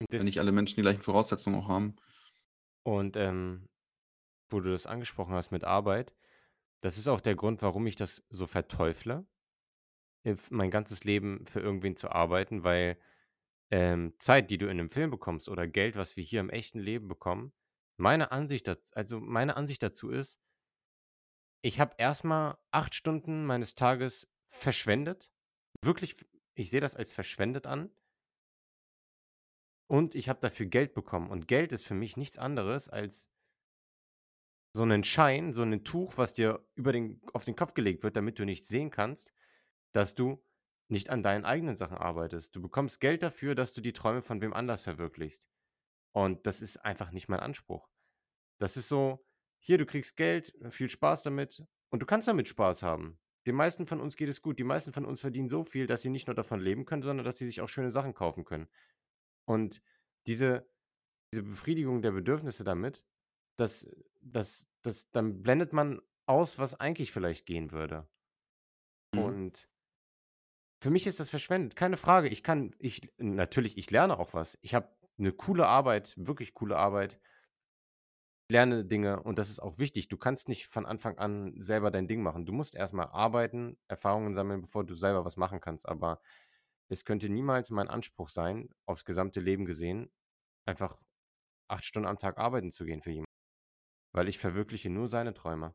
Und 0.00 0.06
Wenn 0.10 0.24
nicht 0.24 0.38
alle 0.38 0.52
Menschen 0.52 0.76
die 0.76 0.82
gleichen 0.82 1.02
Voraussetzungen 1.02 1.56
auch 1.56 1.68
haben. 1.68 1.96
Und, 2.84 3.16
ähm, 3.16 3.68
wo 4.50 4.60
du 4.60 4.70
das 4.70 4.86
angesprochen 4.86 5.34
hast 5.34 5.50
mit 5.52 5.64
Arbeit, 5.64 6.14
das 6.82 6.98
ist 6.98 7.08
auch 7.08 7.20
der 7.20 7.36
Grund, 7.36 7.62
warum 7.62 7.86
ich 7.86 7.96
das 7.96 8.24
so 8.30 8.46
verteufle, 8.46 9.26
mein 10.50 10.70
ganzes 10.70 11.04
Leben 11.04 11.44
für 11.46 11.60
irgendwen 11.60 11.96
zu 11.96 12.10
arbeiten, 12.10 12.64
weil, 12.64 12.98
ähm, 13.70 14.14
Zeit, 14.18 14.50
die 14.50 14.58
du 14.58 14.68
in 14.68 14.76
'nem 14.78 14.90
Film 14.90 15.10
bekommst 15.10 15.48
oder 15.48 15.68
Geld, 15.68 15.96
was 15.96 16.16
wir 16.16 16.24
hier 16.24 16.40
im 16.40 16.50
echten 16.50 16.80
Leben 16.80 17.08
bekommen 17.08 17.52
meine 17.98 18.32
Ansicht 18.32 18.68
daz 18.68 18.92
also, 18.94 19.20
meine 19.20 19.56
Ansicht 19.56 19.82
dazu 19.82 20.10
ist 20.10 20.36
ich 21.64 21.80
habe 21.80 21.94
erst 21.98 22.24
mal 22.24 22.58
8 22.70 22.94
Stunden 22.94 23.44
meines 23.44 23.74
Tages 23.74 24.28
verschwendet. 24.48 25.32
Wirklich 25.82 26.16
ich 26.54 26.70
sehe 26.70 26.80
das 26.80 26.96
als 26.96 27.12
verschwendet 27.12 27.66
an. 27.66 27.90
und 29.90 30.14
ich 30.14 30.28
habe 30.28 30.38
dafür 30.40 30.66
Geld 30.66 30.94
bekommen. 30.94 31.30
Und 31.30 31.48
Geld 31.48 31.72
ist 31.72 31.84
für 31.86 31.94
mich 31.94 32.16
nichts 32.16 32.38
anderes 32.38 32.88
als 32.88 33.28
so 34.74 34.84
'nen 34.84 35.04
Schein, 35.04 35.52
so 35.54 35.64
'nen 35.64 35.84
Tuch, 35.84 36.16
was 36.18 36.34
dir 36.34 36.64
über 36.74 36.92
den 36.92 37.20
auf 37.32 37.44
den 37.44 37.56
Kopf 37.56 37.74
gelegt 37.74 38.02
wird, 38.02 38.16
damit 38.16 38.38
du 38.38 38.44
nicht 38.44 38.66
sehen 38.66 38.90
kannst, 38.90 39.32
dass 39.92 40.14
du 40.14 40.44
nicht 40.88 41.10
an 41.10 41.22
deinen 41.22 41.44
eigenen 41.44 41.76
Sachen 41.76 41.98
arbeitest. 41.98 42.56
Du 42.56 42.62
bekommst 42.62 43.00
Geld 43.00 43.22
dafür, 43.22 43.54
dass 43.54 43.74
du 43.74 43.80
die 43.80 43.92
Träume 43.92 44.22
von 44.22 44.40
wem 44.40 44.54
anders 44.54 44.82
verwirklichst. 44.82 45.48
Und 46.12 46.46
das 46.46 46.62
ist 46.62 46.78
einfach 46.78 47.12
nicht 47.12 47.28
mein 47.28 47.40
Anspruch. 47.40 47.90
Das 48.58 48.76
ist 48.76 48.88
so: 48.88 49.26
„Hier, 49.60 49.78
du 49.78 49.86
kriegst 49.86 50.16
Geld, 50.16 50.54
viel 50.70 50.90
Spaß 50.90 51.22
damit.“ 51.22 51.64
Und 51.90 52.02
du 52.02 52.06
kannst 52.06 52.28
damit 52.28 52.48
Spaß 52.48 52.82
haben. 52.82 53.20
Den 53.46 53.54
meisten 53.56 53.86
von 53.86 54.00
uns 54.00 54.16
geht 54.16 54.28
es 54.28 54.42
gut. 54.42 54.58
Die 54.58 54.64
meisten 54.64 54.92
von 54.92 55.06
uns 55.06 55.20
verdienen 55.20 55.48
so 55.48 55.64
viel, 55.64 55.86
dass 55.86 56.02
sie 56.02 56.10
nicht 56.10 56.26
nur 56.26 56.34
davon 56.34 56.60
leben 56.60 56.84
können, 56.84 57.02
sondern 57.02 57.24
dass 57.24 57.38
sie 57.38 57.46
sich 57.46 57.60
auch 57.60 57.68
schöne 57.68 57.90
Sachen 57.90 58.14
kaufen 58.14 58.44
können. 58.44 58.68
Und 59.46 59.82
diese 60.26 60.68
diese 61.32 61.42
Befriedigung 61.44 62.02
der 62.02 62.12
Bedürfnisse 62.12 62.64
damit, 62.64 63.04
das 63.56 63.88
das 64.22 64.68
das 64.82 65.10
dann 65.12 65.42
blendet 65.42 65.72
man 65.72 66.00
aus, 66.26 66.58
was 66.58 66.74
eigentlich 66.78 67.12
vielleicht 67.12 67.46
gehen 67.46 67.72
würde. 67.72 68.08
Mhm. 69.14 69.38
Und 69.38 69.68
für 70.80 70.90
mich 70.90 71.06
ist 71.06 71.20
das 71.20 71.30
verschwendet, 71.30 71.76
keine 71.76 71.96
Frage. 71.96 72.28
Ich 72.28 72.42
kann 72.42 72.74
ich 72.78 73.12
natürlich, 73.18 73.78
ich 73.78 73.90
lerne 73.90 74.18
auch 74.18 74.34
was. 74.34 74.58
Ich 74.62 74.74
habe 74.74 74.90
'ne 75.16 75.32
coole 75.32 75.66
Arbeit, 75.66 76.14
wirklich 76.16 76.54
coole 76.54 76.76
Arbeit. 76.76 77.18
Lerne 78.50 78.82
Dinge 78.86 79.22
und 79.22 79.38
das 79.38 79.50
ist 79.50 79.60
auch 79.60 79.78
wichtig. 79.78 80.08
Du 80.08 80.16
kannst 80.16 80.48
nicht 80.48 80.66
von 80.68 80.86
Anfang 80.86 81.18
an 81.18 81.52
selber 81.60 81.90
dein 81.90 82.08
Ding 82.08 82.22
machen. 82.22 82.46
Du 82.46 82.52
musst 82.54 82.74
erst 82.74 82.94
mal 82.94 83.04
arbeiten, 83.04 83.76
Erfahrungen 83.88 84.34
sammeln, 84.34 84.62
bevor 84.62 84.84
du 84.86 84.94
selber 84.94 85.26
was 85.26 85.36
machen 85.36 85.60
kannst. 85.60 85.86
Aber 85.86 86.22
es 86.88 87.04
könnte 87.04 87.28
niemals 87.28 87.70
mein 87.70 87.88
Anspruch 87.88 88.30
sein, 88.30 88.70
aufs 88.86 89.04
gesamte 89.04 89.40
Leben 89.40 89.66
gesehen, 89.66 90.10
einfach 90.66 90.98
8 91.68 91.84
Stunden 91.84 92.08
am 92.08 92.18
Tag 92.18 92.38
arbeiten 92.38 92.70
zu 92.72 92.84
gehen 92.86 93.02
für 93.02 93.10
jemanden. 93.10 93.26
Weil 94.14 94.28
ich 94.28 94.38
verwirkliche 94.38 94.90
nur 94.90 95.08
seine 95.08 95.34
Träume. 95.34 95.74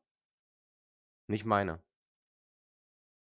Nicht 1.29 1.45
meine. 1.45 1.83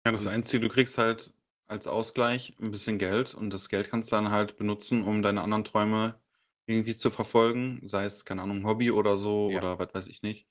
Ja, 0.07 0.13
das 0.13 0.27
Einzige, 0.27 0.61
du 0.61 0.69
kriegst 0.73 0.97
halt 0.99 1.33
als 1.69 1.87
Ausgleich 1.87 2.57
'n 2.61 2.71
bisschen 2.71 2.99
Geld 2.99 3.35
und 3.35 3.51
das 3.53 3.69
Geld 3.69 3.91
kannst 3.91 4.11
du 4.13 4.17
dann 4.17 4.31
halt 4.31 4.57
benutzen, 4.57 5.05
um 5.05 5.23
deine 5.23 5.43
anderen 5.43 5.65
Träume 5.65 6.21
irgendwie 6.67 6.97
zu 6.97 7.11
verfolgen, 7.11 7.81
sei 7.89 8.05
es, 8.05 8.25
keine 8.25 8.43
Ahnung, 8.43 8.67
Hobby 8.67 8.91
oder 8.91 9.17
so 9.17 9.49
Ja. 9.49 9.61
oder 9.61 9.79
was 9.79 9.95
weiß 9.95 10.07
ich 10.09 10.23
nicht. 10.23 10.49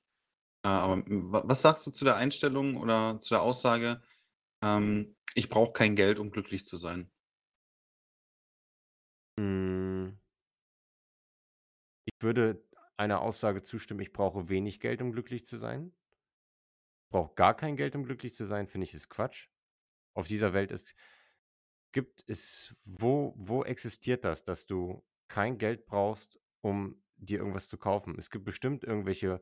Äh, 0.64 0.70
aber, 0.70 1.04
wa 1.08 1.44
was 1.46 1.62
sagst 1.64 1.88
du 1.88 1.92
zu 1.92 2.06
der 2.06 2.18
Einstellung 2.18 2.78
oder 2.78 3.20
zu 3.20 3.30
der 3.36 3.42
Aussage, 3.44 4.02
ähm: 4.64 5.16
„Ich 5.36 5.50
brauche 5.50 5.74
kein 5.74 5.96
Geld, 5.96 6.20
um 6.20 6.32
glücklich 6.32 6.66
zu 6.66 6.78
sein?“ 6.78 7.12
Hm. 9.38 10.18
Ich 12.10 12.24
würde 12.24 12.64
einer 12.96 13.22
Aussage 13.22 13.64
zustimmen, 13.64 14.00
ich 14.00 14.14
brauche 14.14 14.50
wenig 14.50 14.80
Geld, 14.80 15.02
um 15.02 15.12
glücklich 15.12 15.46
zu 15.46 15.58
sein. 15.58 15.92
Brauche 17.12 17.36
gar 17.36 17.56
kein 17.56 17.78
Geld, 17.78 17.96
um 17.96 18.04
glücklich 18.04 18.34
zu 18.36 18.46
sein, 18.46 18.68
finde 18.68 18.84
ich, 18.86 18.94
ist 18.94 19.10
Quatsch. 19.10 19.48
Auf 20.18 20.28
dieser 20.28 20.54
Welt 20.54 20.72
ist 20.72 20.96
gibt 21.94 22.24
es 22.28 22.76
wo 22.86 23.34
wo 23.38 23.64
existiert 23.64 24.26
das, 24.26 24.44
dass 24.46 24.66
du 24.68 25.04
kein 25.28 25.58
Geld 25.58 25.86
brauchst, 25.86 26.40
um 26.62 27.04
dir 27.18 27.40
irgendwas 27.40 27.68
zu 27.70 27.78
kaufen? 27.78 28.16
Es 28.18 28.30
gibt 28.30 28.46
bestimmt 28.46 28.84
irgendwelche 28.84 29.42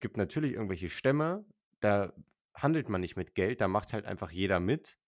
gibt 0.00 0.16
natürlich 0.16 0.52
irgendwelche 0.54 0.90
Stämme, 0.90 1.46
da 1.80 2.12
handelt 2.54 2.88
man 2.88 3.00
nicht 3.00 3.16
mit 3.16 3.34
Geld, 3.34 3.60
da 3.60 3.68
macht 3.68 3.92
halt 3.92 4.04
einfach 4.06 4.30
jeder 4.32 4.60
mit. 4.60 4.98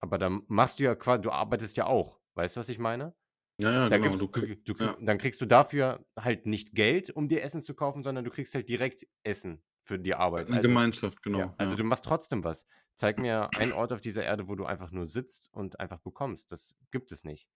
Aber 0.00 0.18
dann 0.18 0.42
machst 0.48 0.80
du 0.80 0.84
ja 0.84 0.94
qua 0.94 1.18
du 1.18 1.30
arbeitest 1.32 1.76
ja 1.76 1.86
auch. 1.86 2.20
Weißt 2.34 2.56
du, 2.56 2.60
was 2.60 2.68
ich 2.68 2.78
meine? 2.78 3.16
Ja, 3.58 3.72
ja, 3.72 3.88
Da 3.90 3.98
genau, 3.98 4.16
du 4.18 4.28
du 4.28 4.56
du 4.56 4.74
ja. 4.84 4.96
dann 5.00 5.18
kriegst 5.18 5.40
du 5.40 5.46
dafür 5.46 6.06
halt 6.18 6.46
nicht 6.46 6.74
Geld, 6.74 7.10
um 7.10 7.28
dir 7.28 7.42
Essen 7.42 7.62
zu 7.62 7.74
kaufen, 7.74 8.02
sondern 8.04 8.24
du 8.24 8.30
kriegst 8.30 8.54
halt 8.54 8.68
direkt 8.68 9.06
Essen 9.24 9.64
für 9.86 9.98
die 9.98 10.14
Arbeit. 10.14 10.48
'ne 10.48 10.58
Also 10.58 10.60
Gemeinschaft, 10.60 11.22
ja, 11.34 11.46
genau, 11.46 11.54
also 11.58 11.74
ja. 11.74 11.76
du 11.76 11.84
machst 11.84 12.04
trotzdem 12.04 12.44
was. 12.44 12.66
Zeig 12.94 13.18
mir 13.18 13.56
einen 13.56 13.72
Ort 13.72 13.92
auf 13.92 14.00
dieser 14.02 14.24
Erde, 14.24 14.48
wo 14.48 14.54
du 14.56 14.66
einfach 14.66 14.90
nur 14.92 15.06
sitzt 15.06 15.48
und 15.52 15.80
einfach 15.80 16.00
bekommst. 16.00 16.52
Das 16.52 16.74
gibt 16.92 17.12
es 17.12 17.24
nicht. 17.24 17.48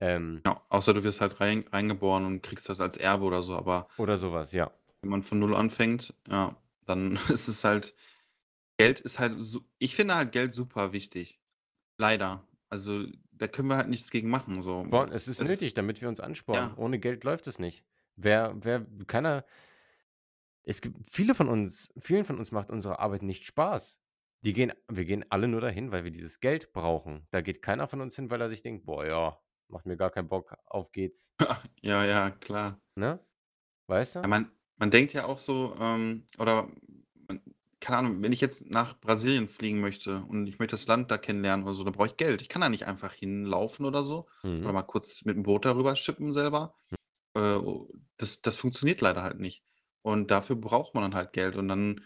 Ähm 0.00 0.46
Ja, 0.46 0.64
außer 0.68 0.94
du 0.94 1.02
wirst 1.02 1.20
halt 1.20 1.40
rein 1.40 1.64
reingeboren 1.72 2.24
und 2.24 2.42
kriegst 2.42 2.68
das 2.68 2.80
als 2.80 2.96
Erbe 2.96 3.24
oder 3.24 3.42
so, 3.42 3.56
aber 3.56 3.88
Oder 3.96 4.16
so 4.16 4.32
was, 4.32 4.52
ja. 4.52 4.72
wenn 5.00 5.10
man 5.10 5.22
von 5.22 5.38
0 5.38 5.54
anfängt, 5.54 6.14
ja, 6.28 6.56
dann 6.84 7.16
ist 7.28 7.48
es 7.48 7.64
halt 7.64 7.94
Geld 8.78 9.00
ist 9.00 9.18
halt 9.20 9.36
ich 9.78 9.96
finde 9.96 10.16
halt 10.16 10.32
Geld 10.32 10.54
super 10.54 10.92
wichtig. 10.92 11.40
Leider. 11.98 12.46
Also, 12.70 13.06
da 13.32 13.48
können 13.48 13.68
wir 13.68 13.76
halt 13.78 13.88
nichts 13.90 14.10
gegen 14.10 14.30
machen, 14.30 14.62
so. 14.62 14.86
Boah, 14.90 15.10
es 15.12 15.28
ist 15.28 15.40
Es 15.40 15.42
nötig, 15.42 15.74
damit 15.74 16.00
wir 16.00 16.08
uns 16.08 16.20
anspornen. 16.20 16.72
ja. 16.72 16.76
Ohne 16.76 16.98
Geld 16.98 17.24
läuft 17.24 17.46
es 17.46 17.58
nicht. 17.58 17.84
Wer 18.16 18.54
wer 18.60 18.86
keiner 19.06 19.44
es 20.66 20.82
gibt 20.82 20.98
viele 21.10 21.34
von 21.34 21.48
uns 21.48 21.92
vielen 21.98 22.24
von 22.26 22.38
uns 22.38 22.52
macht 22.52 22.70
unsere 22.70 22.98
Arbeit 23.00 23.22
nicht 23.22 23.46
Spaß. 23.46 24.00
Die 24.44 24.52
gehen 24.54 24.72
wir 24.88 25.04
gehen 25.06 25.24
alle 25.30 25.48
nur 25.48 25.60
dahin, 25.62 25.92
weil 25.92 26.04
wir 26.04 26.12
dieses 26.12 26.40
Geld 26.40 26.72
brauchen. 26.72 27.26
Da 27.30 27.40
geht 27.42 27.62
keiner 27.62 27.88
von 27.88 28.00
uns 28.02 28.16
hin, 28.16 28.30
weil 28.30 28.40
er 28.42 28.50
sich 28.50 28.62
denkt: 28.62 28.86
„Boah, 28.86 29.06
ja, 29.06 29.40
macht 29.68 29.86
mir 29.86 29.96
gar 29.96 30.10
keinen 30.10 30.28
Bock, 30.28 30.56
auf 30.66 30.92
geht's.“ 30.92 31.32
Ja, 31.82 32.04
ja, 32.04 32.30
klar. 32.30 32.80
Ne? 32.96 33.24
Weißt 33.88 34.16
Ja, 34.22 34.28
du? 34.28 34.28
man 34.28 34.50
man 34.78 34.90
denkt 34.90 35.12
ja 35.14 35.24
auch 35.26 35.38
so, 35.38 35.74
ähm 35.78 36.28
oder 36.38 36.68
man 37.28 37.40
keine 37.80 37.98
Ahnung, 37.98 38.22
wenn 38.22 38.32
ich 38.32 38.40
jetzt 38.40 38.70
nach 38.70 38.98
Brasilien 39.00 39.48
fliegen 39.48 39.80
möchte 39.80 40.24
und 40.24 40.46
ich 40.46 40.58
möchte 40.58 40.72
das 40.74 40.86
Land 40.86 41.10
da 41.10 41.18
kennenlernen 41.18 41.64
oder 41.64 41.74
so, 41.74 41.84
dann 41.84 41.92
brauche 41.92 42.08
ich 42.08 42.16
Geld. 42.16 42.40
Ich 42.42 42.48
kann 42.48 42.62
da 42.62 42.68
nicht 42.68 42.86
einfach 42.86 43.12
hinlaufen 43.12 43.84
oder 43.86 44.02
so 44.02 44.28
oder 44.62 44.72
Mhm. 44.72 44.72
mal 44.72 44.82
kurz 44.82 45.22
mit'm 45.22 45.42
Boot 45.42 45.64
darüber 45.66 45.94
schippen 45.96 46.32
selber. 46.32 46.74
Hm. 46.90 46.96
Äh, 47.34 47.56
o 47.56 47.90
das 48.18 48.42
das 48.42 48.58
funktioniert 48.60 49.00
leider 49.02 49.22
halt 49.22 49.40
nicht. 49.40 49.64
Und 50.06 50.30
dafür 50.30 50.54
braucht 50.56 50.94
man 50.94 51.02
dann 51.02 51.16
halt 51.16 51.32
Geld 51.32 51.56
und 51.56 51.66
dann 51.68 52.00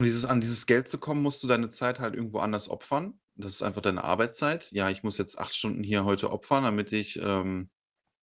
um 0.00 0.06
dieses 0.06 0.24
an 0.24 0.40
dieses 0.40 0.66
Geld 0.66 0.88
zu 0.88 0.98
kommen, 0.98 1.22
musst 1.22 1.42
du 1.42 1.48
deine 1.48 1.68
Zeit 1.68 1.98
halt 2.00 2.14
irgendwo 2.14 2.38
anders 2.38 2.68
opfern. 2.68 3.20
Das 3.34 3.52
ist 3.54 3.62
einfach 3.62 3.82
deine 3.82 4.04
Arbeitszeit. 4.04 4.70
Ja, 4.72 4.90
ich 4.90 5.02
muss 5.02 5.18
jetzt 5.18 5.38
8 5.38 5.54
Stunden 5.54 5.82
hier 5.82 6.04
heute 6.04 6.30
opfern, 6.30 6.64
damit 6.64 6.92
ich, 6.92 7.16
ähm, 7.22 7.70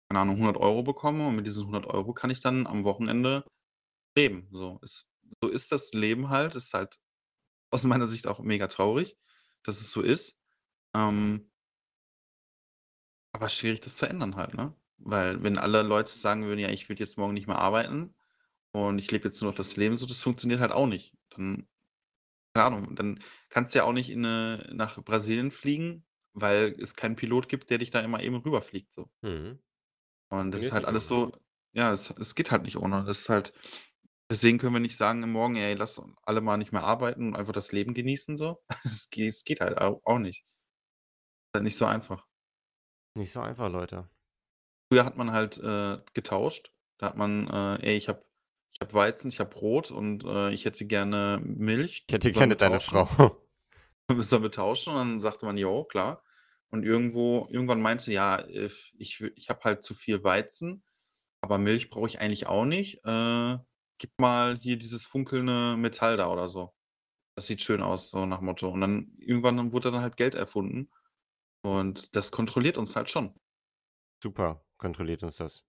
keine 0.10 0.22
Ahnung, 0.22 0.38
100 0.38 0.58
€ 0.58 0.84
bekomme 0.84 1.28
und 1.28 1.36
mit 1.38 1.48
diesen 1.48 1.66
100 1.68 1.88
€ 1.88 2.14
kann 2.14 2.32
ich 2.32 2.42
dann 2.42 2.68
am 2.68 2.84
Wochenende 2.86 3.46
leben, 4.18 4.50
so. 4.52 4.80
Ist 4.84 5.08
so 5.44 5.50
ist 5.50 5.72
das 5.72 5.94
Leben 5.94 6.30
halt. 6.30 6.56
Ist 6.56 6.74
halt 6.74 7.00
aus 7.72 7.84
meiner 7.86 8.08
Sicht 8.08 8.28
auch 8.28 8.40
mega 8.42 8.68
traurig, 8.68 9.18
dass 9.64 9.82
es 9.82 9.92
so 9.92 10.02
ist. 10.02 10.38
Ähm 10.96 11.50
aber 13.32 13.50
schwierig, 13.50 13.82
das 13.82 13.98
zu 13.98 14.06
ändern 14.08 14.36
halt, 14.36 14.54
ne? 14.54 14.76
Weil 14.98 15.44
wenn 15.44 15.58
alle 15.58 15.82
Leute 15.82 16.12
sagen 16.12 16.46
würden: 16.46 16.60
„Ja, 16.60 16.70
ich 16.70 16.88
würde 16.90 17.04
jetzt 17.04 17.18
morgen 17.18 17.34
nicht 17.34 17.48
mehr 17.48 17.60
arbeiten 17.60 18.16
und 18.74 19.00
ich 19.00 19.12
lebe 19.12 19.26
jetzt 19.30 19.42
nur 19.42 19.52
noch 19.52 19.58
das 19.58 19.78
Leben“, 19.78 19.98
so, 19.98 20.08
das 20.08 20.24
funktioniert 20.24 20.62
halt 20.62 20.74
auch 20.74 20.88
nicht. 20.88 21.16
Dann 21.32 21.70
keine 22.56 22.68
Ahnung, 22.68 22.96
dann 22.96 23.20
kannst 23.50 23.76
du 23.76 23.80
ja 23.80 23.86
auch 23.86 23.94
nicht 23.94 24.10
in 24.12 24.22
'ne 24.22 24.70
nach 24.74 25.04
Brasilien 25.06 25.52
fliegen, 25.52 26.06
weil 26.34 26.76
es 26.80 26.96
keinen 26.96 27.16
Pilot 27.18 27.50
gibt, 27.50 27.70
der 27.72 27.80
dich 27.80 27.92
da 27.92 28.02
immer 28.02 28.22
eben 28.24 28.38
rüberfliegt, 28.38 28.94
so. 28.94 29.10
Mhm. 29.24 29.60
Und 30.32 30.52
das 30.52 30.64
ist 30.66 30.72
Funktioniert 30.72 30.74
halt 30.74 30.86
alles 30.86 31.08
so 31.08 31.32
ja, 31.76 31.92
es 31.92 32.10
es 32.12 32.36
geht 32.36 32.52
halt 32.52 32.64
nicht 32.64 32.78
ohne. 32.78 33.04
Das 33.06 33.20
ist 33.22 33.30
halt 33.30 33.54
deswegen 34.32 34.58
können 34.60 34.74
wir 34.74 34.80
nicht 34.80 34.98
sagen 34.98 35.22
morgen: 35.32 35.56
„Ey, 35.56 35.74
lass 35.76 36.02
alle 36.24 36.42
mal 36.42 36.58
nicht 36.58 36.72
mehr 36.72 36.84
arbeiten 36.84 37.28
und 37.30 37.36
einfach 37.36 37.54
das 37.54 37.72
Leben 37.72 37.94
genießen“, 37.94 38.38
so. 38.38 38.64
Es 38.86 39.10
ge 39.10 39.28
es 39.28 39.44
geht 39.46 39.62
halt 39.62 39.78
au 39.80 40.02
auch 40.06 40.20
nicht. 40.20 40.42
Halt 41.56 41.64
nicht 41.66 41.78
so 41.78 41.86
einfach. 41.86 42.26
Nicht 43.16 43.32
so 43.32 43.42
einfach, 43.42 43.70
Leute. 43.72 44.10
Früher 44.92 45.06
hat 45.06 45.18
man 45.18 45.32
halt, 45.32 45.58
äh, 45.60 46.00
getauscht. 46.14 46.74
Da 47.00 47.08
hat 47.08 47.18
man, 47.18 47.48
äh: 47.50 47.78
„Ey, 47.88 47.98
ich 47.98 48.10
habe 48.10 48.26
ich 48.74 48.82
habe 48.82 48.94
Weizen, 48.94 49.30
ich 49.30 49.40
habe 49.40 49.50
Brot 49.52 49.92
und, 49.92 50.24
äh, 50.26 50.52
ich 50.54 50.66
hätte 50.66 50.86
gerne 50.88 51.42
Milch. 51.44 52.08
Ich 52.08 52.14
hätte 52.14 52.32
gerne 52.32 52.56
deine 52.56 52.80
tauschen?“ 52.80 52.80
Frau. 52.80 53.10
„Sollen 54.20 54.44
wir 54.44 54.52
tauschen?“ 54.52 54.92
Und 54.94 54.98
dann 55.00 55.22
sagte 55.22 55.46
man: 55.46 55.58
„Jo, 55.58 55.84
klar.“ 55.86 56.24
Und 56.70 56.84
irgendwo 56.84 57.48
irgendwann 57.52 57.82
meinte: 57.82 58.12
„Ja, 58.12 58.46
ich 58.48 58.94
ich 59.36 59.50
habe 59.50 59.62
halt 59.64 59.84
zu 59.84 59.94
viel 59.94 60.24
Weizen, 60.24 60.84
aber 61.42 61.58
Milch 61.58 61.90
brauche 61.90 62.08
ich 62.08 62.20
eigentlich 62.22 62.48
auch 62.48 62.66
nicht. 62.66 63.04
Äh, 63.06 63.58
gib 64.00 64.12
mal 64.20 64.58
hier 64.60 64.78
dieses 64.78 65.06
funkelnde 65.06 65.78
Metall 65.78 66.18
da 66.18 66.30
oder 66.32 66.48
so. 66.50 66.74
Das 67.36 67.48
sieht 67.48 67.62
schön 67.64 67.82
aus“, 67.84 68.12
so 68.12 68.26
nach 68.28 68.42
Motto. 68.42 68.70
Und 68.72 68.82
dann 68.82 69.14
irgendwann 69.20 69.74
wurde 69.74 69.92
dann 69.92 70.02
halt 70.04 70.18
Geld 70.18 70.36
erfunden 70.36 70.92
und 71.64 72.16
das 72.18 72.32
kontrolliert 72.34 72.78
uns 72.80 72.96
halt 72.96 73.10
schon. 73.12 73.36
Super, 74.24 74.66
kontrolliert 74.80 75.22
uns 75.22 75.36
das. 75.38 75.64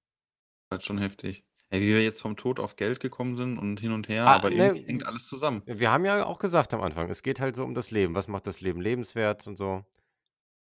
Halt 0.71 0.85
schon 0.85 0.99
heftig. 0.99 1.47
Wie 1.81 1.95
wir 1.95 2.03
jetzt 2.03 2.21
vom 2.23 2.37
Tod 2.37 2.61
auf 2.61 2.77
Geld 2.77 3.01
gekommen 3.01 3.35
sind 3.35 3.59
und 3.59 3.81
hin 3.81 3.93
und 3.93 4.09
her, 4.09 4.27
Ah, 4.27 4.37
aber 4.37 4.51
ne, 4.51 4.57
irgendwie 4.67 4.87
hängt 4.87 5.07
alles 5.07 5.27
zusammen. 5.27 5.63
wir 5.67 5.91
haben 5.91 6.05
ja 6.05 6.25
auch 6.25 6.39
gesagt 6.39 6.75
am 6.75 6.81
Anfang, 6.83 7.09
es 7.11 7.23
geht 7.23 7.41
halt 7.41 7.57
so 7.57 7.65
um 7.65 7.75
das 7.75 7.91
Leben. 7.91 8.15
Was 8.15 8.29
macht 8.29 8.47
das 8.47 8.61
Leben 8.61 8.81
lebenswert 8.81 9.47
und 9.47 9.57
so. 9.57 9.85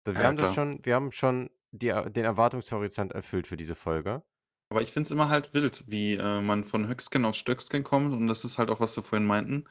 Ja, 0.08 0.14
wir 0.16 0.22
ja, 0.22 0.24
haben 0.28 0.38
das 0.38 0.54
klar. 0.54 0.68
schon 0.68 0.86
wir 0.86 0.96
haben 0.96 1.12
schon 1.12 1.50
die 1.72 1.90
Er 1.90 2.10
den 2.10 2.26
Erwartungshorizont 2.26 3.12
erfüllt 3.12 3.48
für 3.48 3.58
diese 3.58 3.76
Folge. 3.76 4.24
Aber 4.72 4.82
ich 4.82 4.92
finde 4.92 5.08
es 5.08 5.12
immer 5.12 5.30
halt 5.30 5.54
wild, 5.54 5.84
wie, 5.88 6.14
äh, 6.14 6.42
man 6.42 6.64
von 6.64 6.88
Höchstgen 6.88 7.26
auf 7.26 7.36
Stöcksken 7.36 7.84
kommt 7.84 8.14
und 8.14 8.28
das 8.28 8.46
ist 8.46 8.58
halt 8.58 8.70
auch, 8.70 8.80
was 8.80 8.96
wir 8.96 9.04
vorhin 9.04 9.28
meinten. 9.28 9.66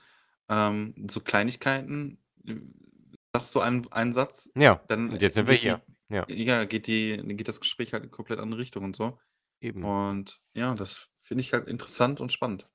Ähm, 0.49 0.95
so 1.11 1.21
Kleinigkeiten, 1.21 2.19
sagst 3.33 3.55
du 3.55 3.61
einen 3.61 3.91
einen 3.93 4.13
Satz, 4.13 4.51
Ja, 4.57 4.81
dann 4.89 5.11
und 5.11 5.23
jetzt 5.23 5.35
sind 5.35 5.47
wir 5.47 5.55
geht 5.55 5.63
die 5.63 5.69
hier. 5.69 5.83
Ja. 6.11 6.25
ja, 6.29 6.65
geht 6.65 6.87
die 6.87 7.17
geht 7.37 7.49
das 7.49 7.61
Gespräch 7.61 7.93
halt 7.93 8.05
in 8.05 8.11
komplett 8.11 8.39
andere 8.41 8.61
Richtung 8.61 8.85
und 8.85 8.97
so. 8.97 9.19
Eben. 9.61 9.85
Und 9.85 10.41
ja, 10.55 10.75
das 10.75 11.09
finde 11.29 11.43
ich 11.43 11.53
halt 11.53 11.69
interessant 11.69 12.21
und 12.21 12.33
spannend. 12.33 12.69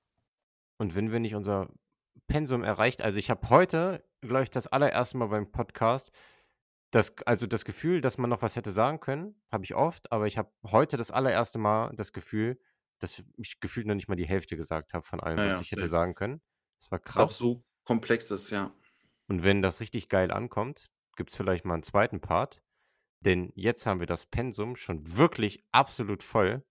Und 0.80 0.96
wenn 0.96 1.12
wir 1.12 1.20
nicht 1.20 1.36
unser 1.36 1.70
Pensum 2.28 2.64
erreicht 2.64 3.02
also, 3.02 3.20
ich 3.20 3.30
habe 3.30 3.50
heute, 3.50 4.04
glaube 4.22 4.44
ich, 4.44 4.50
das 4.52 4.68
allererste 4.68 5.18
Mal 5.18 5.28
beim 5.28 5.52
Podcast 5.52 6.12
das 6.92 7.16
also, 7.26 7.48
das 7.48 7.66
Gefühl, 7.66 8.02
dass 8.02 8.18
man 8.20 8.30
noch 8.30 8.42
was 8.44 8.56
hätte 8.56 8.72
sagen 8.72 9.00
können, 9.02 9.42
habe 9.52 9.66
ich 9.66 9.76
oft, 9.76 10.12
aber 10.12 10.28
ich 10.28 10.38
habe 10.38 10.52
heute 10.66 10.98
das 10.98 11.12
allererste 11.12 11.60
Mal 11.60 11.92
das 11.96 12.14
Gefühl, 12.14 12.60
dass 13.00 13.24
ich 13.38 13.60
gefühlt 13.62 13.88
noch 13.88 13.96
nicht 13.96 14.10
mal 14.10 14.16
die 14.16 14.28
Hälfte 14.28 14.58
gesagt 14.58 14.94
habe 14.94 15.04
von 15.06 15.20
allem, 15.22 15.42
Ja, 15.42 15.46
was 15.46 15.60
ja, 15.60 15.62
ich 15.62 15.72
hätte 15.72 15.88
sagen 15.88 16.16
können. 16.16 16.42
Das 16.82 16.92
war 16.92 17.00
Auch 17.16 17.32
krass. 17.32 17.32
so 17.32 17.66
komplex 17.86 18.30
ist, 18.32 18.50
ja. 18.52 18.72
Und 19.30 19.44
wenn 19.44 19.62
das 19.62 19.80
richtig 19.80 20.10
geil 20.10 20.32
ankommt, 20.32 20.92
gibt's 21.16 21.36
vielleicht 21.38 21.66
mal 21.66 21.76
'n 21.76 21.84
zweiten 21.84 22.20
Part, 22.22 22.62
denn 23.22 23.52
jetzt 23.56 23.86
haben 23.86 24.00
wir 24.02 24.08
das 24.08 24.28
Pensum 24.28 24.76
schon 24.78 25.18
wirklich 25.18 25.66
absolut 25.72 26.24
voll 26.24 26.66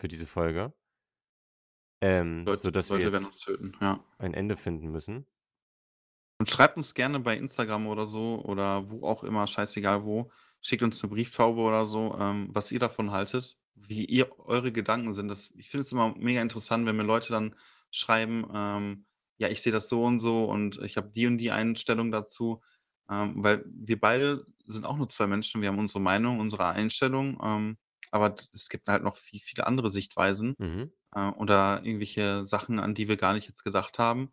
für 0.00 0.08
diese 0.08 0.26
Folge. 0.26 0.74
Ähm, 2.02 2.50
Leut 2.50 2.60
sodass 2.60 2.92
wir 2.92 3.00
Leute 3.00 3.10
werden 3.12 3.24
jetzt 3.24 3.26
uns 3.26 3.40
töten, 3.40 3.76
ja. 3.80 4.04
ein 4.18 4.34
Ende 4.34 4.56
finden 4.56 4.90
müssen. 4.92 5.26
Und 6.38 6.50
schreibt 6.50 6.76
uns 6.76 6.94
gerne 6.94 7.20
bei 7.20 7.36
Instagram 7.36 7.86
oder 7.86 8.06
so 8.06 8.42
oder 8.44 8.90
wo 8.90 9.06
auch 9.06 9.22
immer, 9.24 9.46
scheißegal 9.46 10.04
wo. 10.04 10.30
Schickt 10.60 10.82
uns 10.82 11.02
'ne 11.02 11.08
Brieftaube 11.08 11.60
oder 11.60 11.84
so, 11.84 12.16
ähm, 12.18 12.48
was 12.52 12.72
ihr 12.72 12.78
davon 12.80 13.10
haltet, 13.12 13.58
wie 13.74 14.04
ihr 14.04 14.38
eure 14.40 14.72
Gedanken 14.72 15.12
sind. 15.14 15.28
Das 15.28 15.52
ich 15.56 15.68
finde 15.70 15.82
es 15.82 15.92
immer 15.92 16.14
mega 16.18 16.40
interessant, 16.42 16.86
wenn 16.86 16.96
mir 16.96 17.02
Leute 17.04 17.32
dann 17.32 17.54
schreiben, 17.90 18.46
ähm: 18.52 19.06
„Ja, 19.38 19.48
ich 19.48 19.62
sehe 19.62 19.72
das 19.72 19.88
so 19.88 20.04
und 20.04 20.18
so 20.18 20.44
und 20.44 20.78
ich 20.82 20.96
habe 20.96 21.10
die 21.10 21.26
und 21.26 21.38
die 21.38 21.50
Einstellung 21.52 22.10
dazu.“ 22.12 22.62
Ähm, 23.10 23.42
weil 23.44 23.64
wir 23.66 24.00
beide 24.00 24.46
sind 24.66 24.86
auch 24.86 24.96
nur 24.96 25.08
2 25.08 25.26
Menschen. 25.26 25.60
Wir 25.62 25.68
haben 25.68 25.78
unsere 25.78 26.00
Meinung, 26.00 26.40
unsere 26.40 26.66
Einstellung, 26.68 27.38
ähm, 27.42 27.78
aber 28.10 28.36
es 28.52 28.68
gibt 28.68 28.88
halt 28.88 29.02
noch 29.04 29.16
viel 29.16 29.40
viele 29.40 29.66
andere 29.66 29.90
Sichtweisen, 29.90 30.56
Mhm. 30.58 30.92
Äh, 31.14 31.28
oder 31.30 31.82
irgendwelche 31.84 32.44
Sachen, 32.44 32.78
an 32.80 32.94
die 32.94 33.08
wir 33.08 33.16
gar 33.16 33.34
nicht 33.34 33.48
jetzt 33.48 33.64
gedacht 33.64 33.98
haben. 33.98 34.32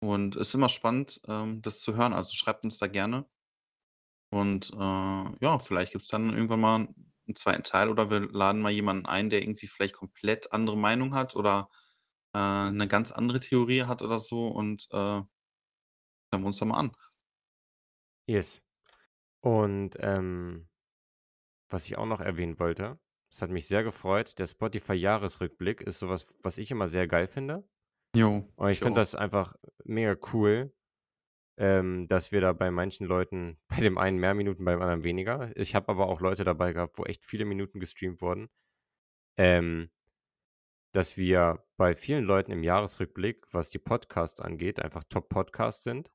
Und 0.00 0.36
ist 0.36 0.54
immer 0.54 0.68
spannend, 0.70 1.20
ähm, 1.28 1.62
das 1.62 1.80
zu 1.80 1.96
hören. 1.96 2.12
Also, 2.14 2.34
schreibt 2.34 2.64
uns 2.64 2.78
da 2.78 2.86
gerne. 2.88 3.26
Und, 4.32 4.72
äh, 4.72 4.76
ja, 4.76 5.58
vielleicht 5.58 5.92
gibt's 5.92 6.08
dann 6.08 6.30
irgendwann 6.30 6.60
mal 6.60 6.88
'n 7.28 7.36
zweiten 7.36 7.62
Teil 7.62 7.88
oder 7.88 8.10
wir 8.10 8.20
laden 8.20 8.60
mal 8.60 8.70
jemanden 8.72 9.06
ein, 9.06 9.30
der 9.30 9.42
irgendwie 9.42 9.66
vielleicht 9.66 9.94
komplett 9.94 10.52
andere 10.52 10.76
Meinung 10.76 11.14
hat 11.14 11.36
oder, 11.36 11.70
äh, 12.34 12.70
'ne 12.70 12.88
ganz 12.88 13.12
andere 13.12 13.40
Theorie 13.40 13.84
hat 13.84 14.02
oder 14.02 14.18
so 14.18 14.48
und, 14.48 14.88
äh, 14.92 14.96
hören 14.96 15.28
wir 16.30 16.46
uns 16.46 16.58
da 16.58 16.64
mal 16.66 16.78
an. 16.78 16.92
Yes. 18.28 18.62
Und, 19.42 19.96
ähm, 20.00 20.68
was 21.68 21.86
ich 21.86 21.98
auch 21.98 22.06
noch 22.06 22.20
erwähnen 22.20 22.58
wollte, 22.58 22.98
es 23.34 23.42
hat 23.42 23.50
mich 23.50 23.66
sehr 23.66 23.82
gefreut, 23.82 24.38
der 24.38 24.46
Spotify-Jahresrückblick 24.46 25.80
ist 25.80 25.98
so 25.98 26.08
was, 26.08 26.36
ich 26.56 26.70
immer 26.70 26.86
sehr 26.86 27.08
geil 27.08 27.26
finde. 27.26 27.68
Jo, 28.14 28.48
Und 28.54 28.70
ich 28.70 28.78
finde 28.78 29.00
das 29.00 29.16
einfach 29.16 29.56
mega 29.84 30.16
cool, 30.32 30.72
ähm, 31.58 32.06
dass 32.06 32.30
wir 32.30 32.40
da 32.40 32.52
bei 32.52 32.70
manchen 32.70 33.06
Leuten 33.06 33.58
bei 33.68 33.76
dem 33.80 33.98
einen 33.98 34.18
mehr 34.18 34.34
Minuten, 34.34 34.64
beim 34.64 34.80
anderen 34.80 35.02
weniger 35.02 35.56
ich 35.56 35.74
habe 35.74 35.88
aber 35.88 36.08
auch 36.08 36.20
Leute 36.20 36.44
dabei 36.44 36.72
gehabt, 36.72 36.96
wo 36.98 37.04
echt 37.04 37.24
viele 37.24 37.44
Minuten 37.44 37.80
gestreamt 37.80 38.20
wurden. 38.20 38.48
Ähm 39.36 39.90
dass 40.94 41.16
wir 41.16 41.66
bei 41.76 41.96
vielen 41.96 42.22
Leuten 42.22 42.52
im 42.52 42.62
Jahresrückblick, 42.62 43.52
was 43.52 43.70
die 43.70 43.80
Podcasts 43.80 44.40
angeht, 44.40 44.80
einfach 44.80 45.02
Top-Podcasts 45.02 45.82
sind. 45.82 46.12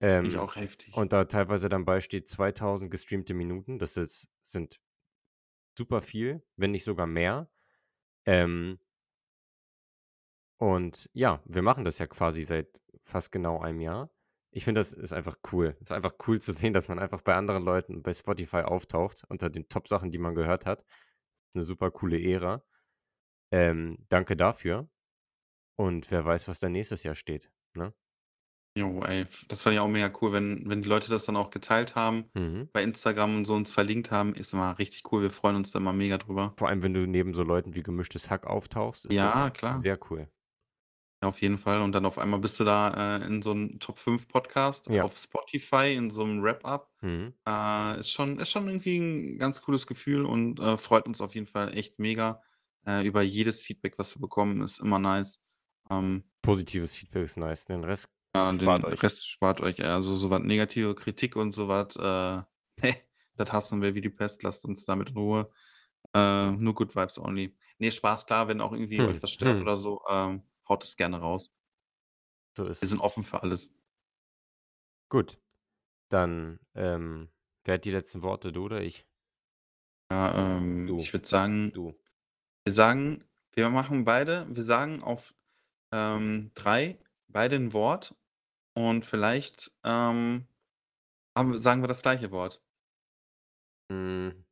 Finde 0.00 0.30
ich 0.30 0.36
Ähm, 0.36 0.40
auch 0.40 0.54
heftig. 0.54 0.94
und 0.94 1.12
da 1.12 1.24
teilweise 1.24 1.68
dann 1.68 1.84
bei 1.84 2.00
steht 2.00 2.28
2000 2.28 2.90
gestreamte 2.92 3.34
Minuten. 3.34 3.80
Das 3.80 3.96
ist 3.96 4.30
sind 4.44 4.80
super 5.78 6.02
viel, 6.02 6.44
wenn 6.56 6.72
nicht 6.72 6.84
sogar 6.84 7.08
mehr. 7.08 7.50
Ähm 8.26 8.78
und 10.60 11.08
ja, 11.12 11.40
wir 11.46 11.62
machen 11.62 11.84
das 11.84 11.98
ja 11.98 12.06
quasi 12.06 12.42
seit 12.42 12.68
fast 13.04 13.30
genau 13.32 13.60
einem 13.60 13.80
Jahr. 13.80 14.10
Ich 14.50 14.64
finde, 14.64 14.80
das 14.80 14.92
ist 14.92 15.12
einfach 15.12 15.36
cool. 15.52 15.76
Ist 15.80 15.92
einfach 15.92 16.14
cool 16.26 16.40
zu 16.40 16.52
sehen, 16.52 16.72
dass 16.74 16.88
man 16.88 16.98
einfach 16.98 17.20
bei 17.22 17.34
anderen 17.34 17.64
Leuten 17.64 18.02
bei 18.02 18.12
Spotify 18.12 18.58
auftaucht 18.62 19.24
unter 19.28 19.50
den 19.50 19.68
Top-Sachen, 19.68 20.10
die 20.10 20.18
man 20.18 20.34
gehört 20.34 20.66
hat. 20.66 20.84
'Ne 21.54 21.62
super 21.62 21.90
coole 21.92 22.18
Ehre. 22.18 22.64
Ähm, 23.52 23.98
danke 24.10 24.36
dafür. 24.36 24.88
Und 25.76 26.10
wer 26.12 26.24
weiß, 26.26 26.48
was 26.48 26.60
da 26.60 26.68
nächstes 26.70 27.04
Jahr 27.04 27.14
steht, 27.16 27.50
ne? 27.76 27.94
Jo, 28.76 29.02
ey, 29.02 29.22
f 29.22 29.44
das 29.48 29.62
fand 29.62 29.74
ich 29.74 29.80
auch 29.80 29.88
mega 29.88 30.12
cool, 30.20 30.32
wenn 30.32 30.68
wenn 30.68 30.82
die 30.82 30.88
Leute 30.88 31.08
das 31.08 31.24
dann 31.24 31.36
auch 31.36 31.50
geteilt 31.50 31.94
haben, 31.96 32.30
Mhm. 32.34 32.68
bei 32.72 32.82
Instagram 32.82 33.36
und 33.38 33.44
so 33.46 33.54
uns 33.54 33.72
verlinkt 33.72 34.10
haben, 34.10 34.34
ist 34.34 34.52
immer 34.52 34.78
richtig 34.78 35.10
cool. 35.10 35.22
Wir 35.22 35.30
freuen 35.30 35.56
uns 35.56 35.70
da 35.72 35.78
immer 35.78 35.92
mega 35.92 36.18
drüber. 36.18 36.58
Vor 36.58 36.66
allem, 36.68 36.82
wenn 36.82 36.92
du 36.92 37.06
neben 37.06 37.34
so 37.34 37.44
Leuten 37.44 37.76
wie 37.76 37.84
Gemischtes 37.84 38.30
Hack 38.30 38.44
auftauchst, 38.44 39.06
ist 39.06 39.22
Ja, 39.22 39.22
das 39.22 39.50
klar. 39.50 39.84
sehr 39.84 39.96
cool. 40.10 40.28
Ja, 41.22 41.28
auf 41.30 41.40
jeden 41.42 41.58
Fall. 41.58 41.80
Und 41.82 41.92
dann 41.92 42.06
auf 42.06 42.16
einmal 42.18 42.38
bist 42.38 42.60
du 42.60 42.64
da, 42.64 43.16
äh, 43.18 43.26
in 43.26 43.42
so 43.42 43.50
'n 43.52 43.80
Top 43.80 43.98
5 43.98 44.28
Podcast 44.28 44.88
Ja. 44.88 45.02
auf 45.02 45.16
Spotify 45.18 45.92
in 45.94 46.10
so 46.10 46.24
'nem 46.24 46.42
Wrap-Up. 46.44 46.92
Mhm. 47.02 47.38
Äh, 47.48 47.98
ist 48.00 48.10
schon 48.12 48.38
ist 48.38 48.50
schon 48.50 48.68
irgendwie 48.68 48.98
'n 48.98 49.38
ganz 49.38 49.60
cooles 49.62 49.86
Gefühl 49.88 50.24
und, 50.26 50.60
äh, 50.60 50.76
freut 50.78 51.06
uns 51.06 51.20
auf 51.20 51.34
jeden 51.34 51.46
Fall 51.48 51.76
echt 51.76 51.98
mega, 51.98 52.40
äh, 52.86 53.04
über 53.06 53.22
jedes 53.22 53.62
Feedback, 53.62 53.98
was 53.98 54.14
wir 54.16 54.20
bekommen, 54.20 54.60
ist 54.62 54.78
immer 54.80 54.98
nice. 55.00 55.40
Ähm 55.90 56.30
Positives 56.44 56.94
Feedback 56.96 57.24
ist 57.24 57.36
nice, 57.36 57.64
den 57.64 57.82
Rest 57.84 58.08
Ja, 58.34 58.52
den 58.52 58.60
spart 58.60 58.84
euch. 58.84 59.02
Rest 59.02 59.28
spart 59.28 59.60
euch. 59.60 59.82
Also, 59.82 60.14
so 60.14 60.30
was 60.30 60.42
negative 60.42 60.94
Kritik 60.94 61.36
und 61.36 61.52
so 61.52 61.68
was, 61.68 61.96
äh, 61.96 62.42
das 63.36 63.52
hassen 63.52 63.82
wir 63.82 63.94
wie 63.94 64.00
die 64.00 64.10
Pest. 64.10 64.42
Lasst 64.42 64.64
uns 64.66 64.84
damit 64.84 65.10
in 65.10 65.16
Ruhe. 65.16 65.50
Äh, 66.14 66.52
nur 66.52 66.74
good 66.74 66.94
vibes 66.96 67.18
only. 67.18 67.56
Ne, 67.78 67.90
Spaß, 67.90 68.26
klar, 68.26 68.48
wenn 68.48 68.60
auch 68.60 68.72
irgendwie 68.72 68.98
Hm, 69.00 69.06
euch 69.06 69.22
was 69.22 69.30
stört 69.32 69.60
hm. 69.60 69.62
oder 69.62 69.76
so, 69.76 70.02
ähm, 70.10 70.42
haut 70.68 70.84
es 70.84 70.96
gerne 70.96 71.18
raus. 71.20 71.52
So 72.56 72.66
ist 72.66 72.82
Wir 72.82 72.88
sind 72.88 73.00
offen 73.00 73.22
für 73.22 73.42
alles. 73.44 73.70
Gut, 75.10 75.38
dann, 76.10 76.60
ähm, 76.74 77.30
wer 77.64 77.74
hat 77.74 77.84
die 77.86 77.90
letzten 77.92 78.22
Worte, 78.22 78.52
du 78.52 78.64
oder 78.66 78.82
ich? 78.82 79.06
Ja, 80.10 80.56
ähm, 80.58 80.86
Du. 80.86 80.98
ich 80.98 81.12
würde 81.12 81.26
sagen 81.26 81.72
Du. 81.72 81.94
wir 82.64 82.72
sagen 82.72 83.24
wir 83.52 83.70
machen 83.70 84.04
beide 84.04 84.46
wir 84.54 84.62
sagen 84.62 85.02
auf, 85.02 85.34
ähm, 85.92 86.52
3 86.54 86.98
beide 87.28 87.56
'n 87.56 87.72
Wort 87.72 88.16
und 88.74 89.06
vielleicht, 89.06 89.72
ähm, 89.84 90.48
haben 91.36 91.60
sagen 91.62 91.82
wir 91.82 91.88
das 91.88 92.02
gleiche 92.02 92.30
Wort. 92.32 92.62
Hm, 93.90 94.44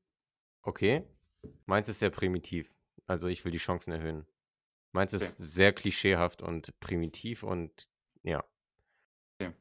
okay. 0.62 1.06
Meins 1.66 1.88
ist 1.88 2.00
sehr 2.00 2.10
primitiv. 2.10 2.74
Also, 3.06 3.28
ich 3.28 3.44
will 3.44 3.52
die 3.52 3.58
Chancen 3.58 3.92
erhöhen. 3.92 4.26
Meins 4.92 5.14
Okay. 5.20 5.32
ist 5.32 5.36
sehr 5.38 5.72
klischeehaft 5.74 6.42
und 6.42 6.78
primitiv 6.80 7.42
und 7.44 7.88
ja. 8.24 8.44
Okay. 9.40 9.54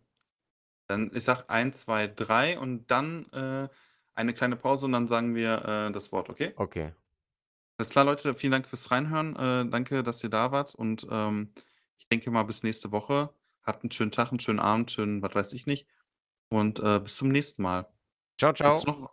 Dann 0.87 1.11
ich 1.15 1.23
sage 1.23 1.49
1, 1.49 1.73
2, 1.73 2.07
3 2.07 2.59
und 2.59 2.87
dann, 2.91 3.27
äh, 3.33 3.69
eine 4.15 4.33
kleine 4.33 4.57
Pause 4.57 4.85
und 4.87 4.93
dann 4.93 5.07
sagen 5.07 5.35
wir, 5.35 5.65
äh, 5.89 5.91
das 5.91 6.11
Wort, 6.11 6.29
okay? 6.29 6.55
Okay. 6.57 6.95
Alles 7.79 7.89
klar, 7.89 8.05
Leute, 8.05 8.35
vielen 8.35 8.51
Dank 8.51 8.67
fürs 8.69 8.89
Reinhören. 8.91 9.35
Äh, 9.35 9.69
danke, 9.69 10.01
dass 10.03 10.23
ihr 10.23 10.29
da 10.29 10.51
wart 10.51 10.75
und, 10.75 11.05
ähm, 11.11 11.51
ich 11.97 12.07
denke 12.07 12.31
mal 12.31 12.43
bis 12.43 12.63
nächste 12.63 12.91
Woche. 12.91 13.33
Habt 13.63 13.83
'n 13.83 13.91
schönen 13.91 14.11
Tag, 14.11 14.31
'n 14.31 14.39
schönen 14.39 14.59
Abend, 14.59 14.91
schönen 14.91 15.21
was 15.21 15.33
weiß 15.35 15.53
ich 15.53 15.65
nicht 15.65 15.87
und, 16.49 16.79
äh, 16.79 16.99
bis 16.99 17.15
zum 17.17 17.29
nächsten 17.29 17.61
Mal. 17.63 17.87
Ciao, 18.37 18.49
Willst 18.51 18.57
ciao. 18.57 18.81
du 18.81 18.91
noch 18.91 19.11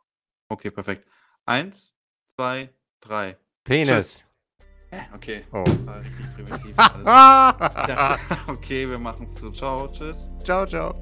okay, 0.48 0.70
perfekt. 0.70 1.06
1, 1.46 1.94
2, 2.36 2.72
3. 3.00 3.38
Penis. 3.64 4.24
Hä? 4.90 5.08
Okay, 5.14 5.44
Oh. 5.52 5.64
das 5.64 5.86
war 5.86 6.00
richtig 6.00 6.26
primitiv. 6.34 6.74
Alles 6.78 7.06
ja, 7.88 8.18
okay, 8.46 8.88
wir 8.88 8.98
machen's 8.98 9.40
so. 9.40 9.50
Ciao, 9.50 9.88
tschüss. 9.88 10.28
Ciao, 10.44 10.66
ciao. 10.66 10.94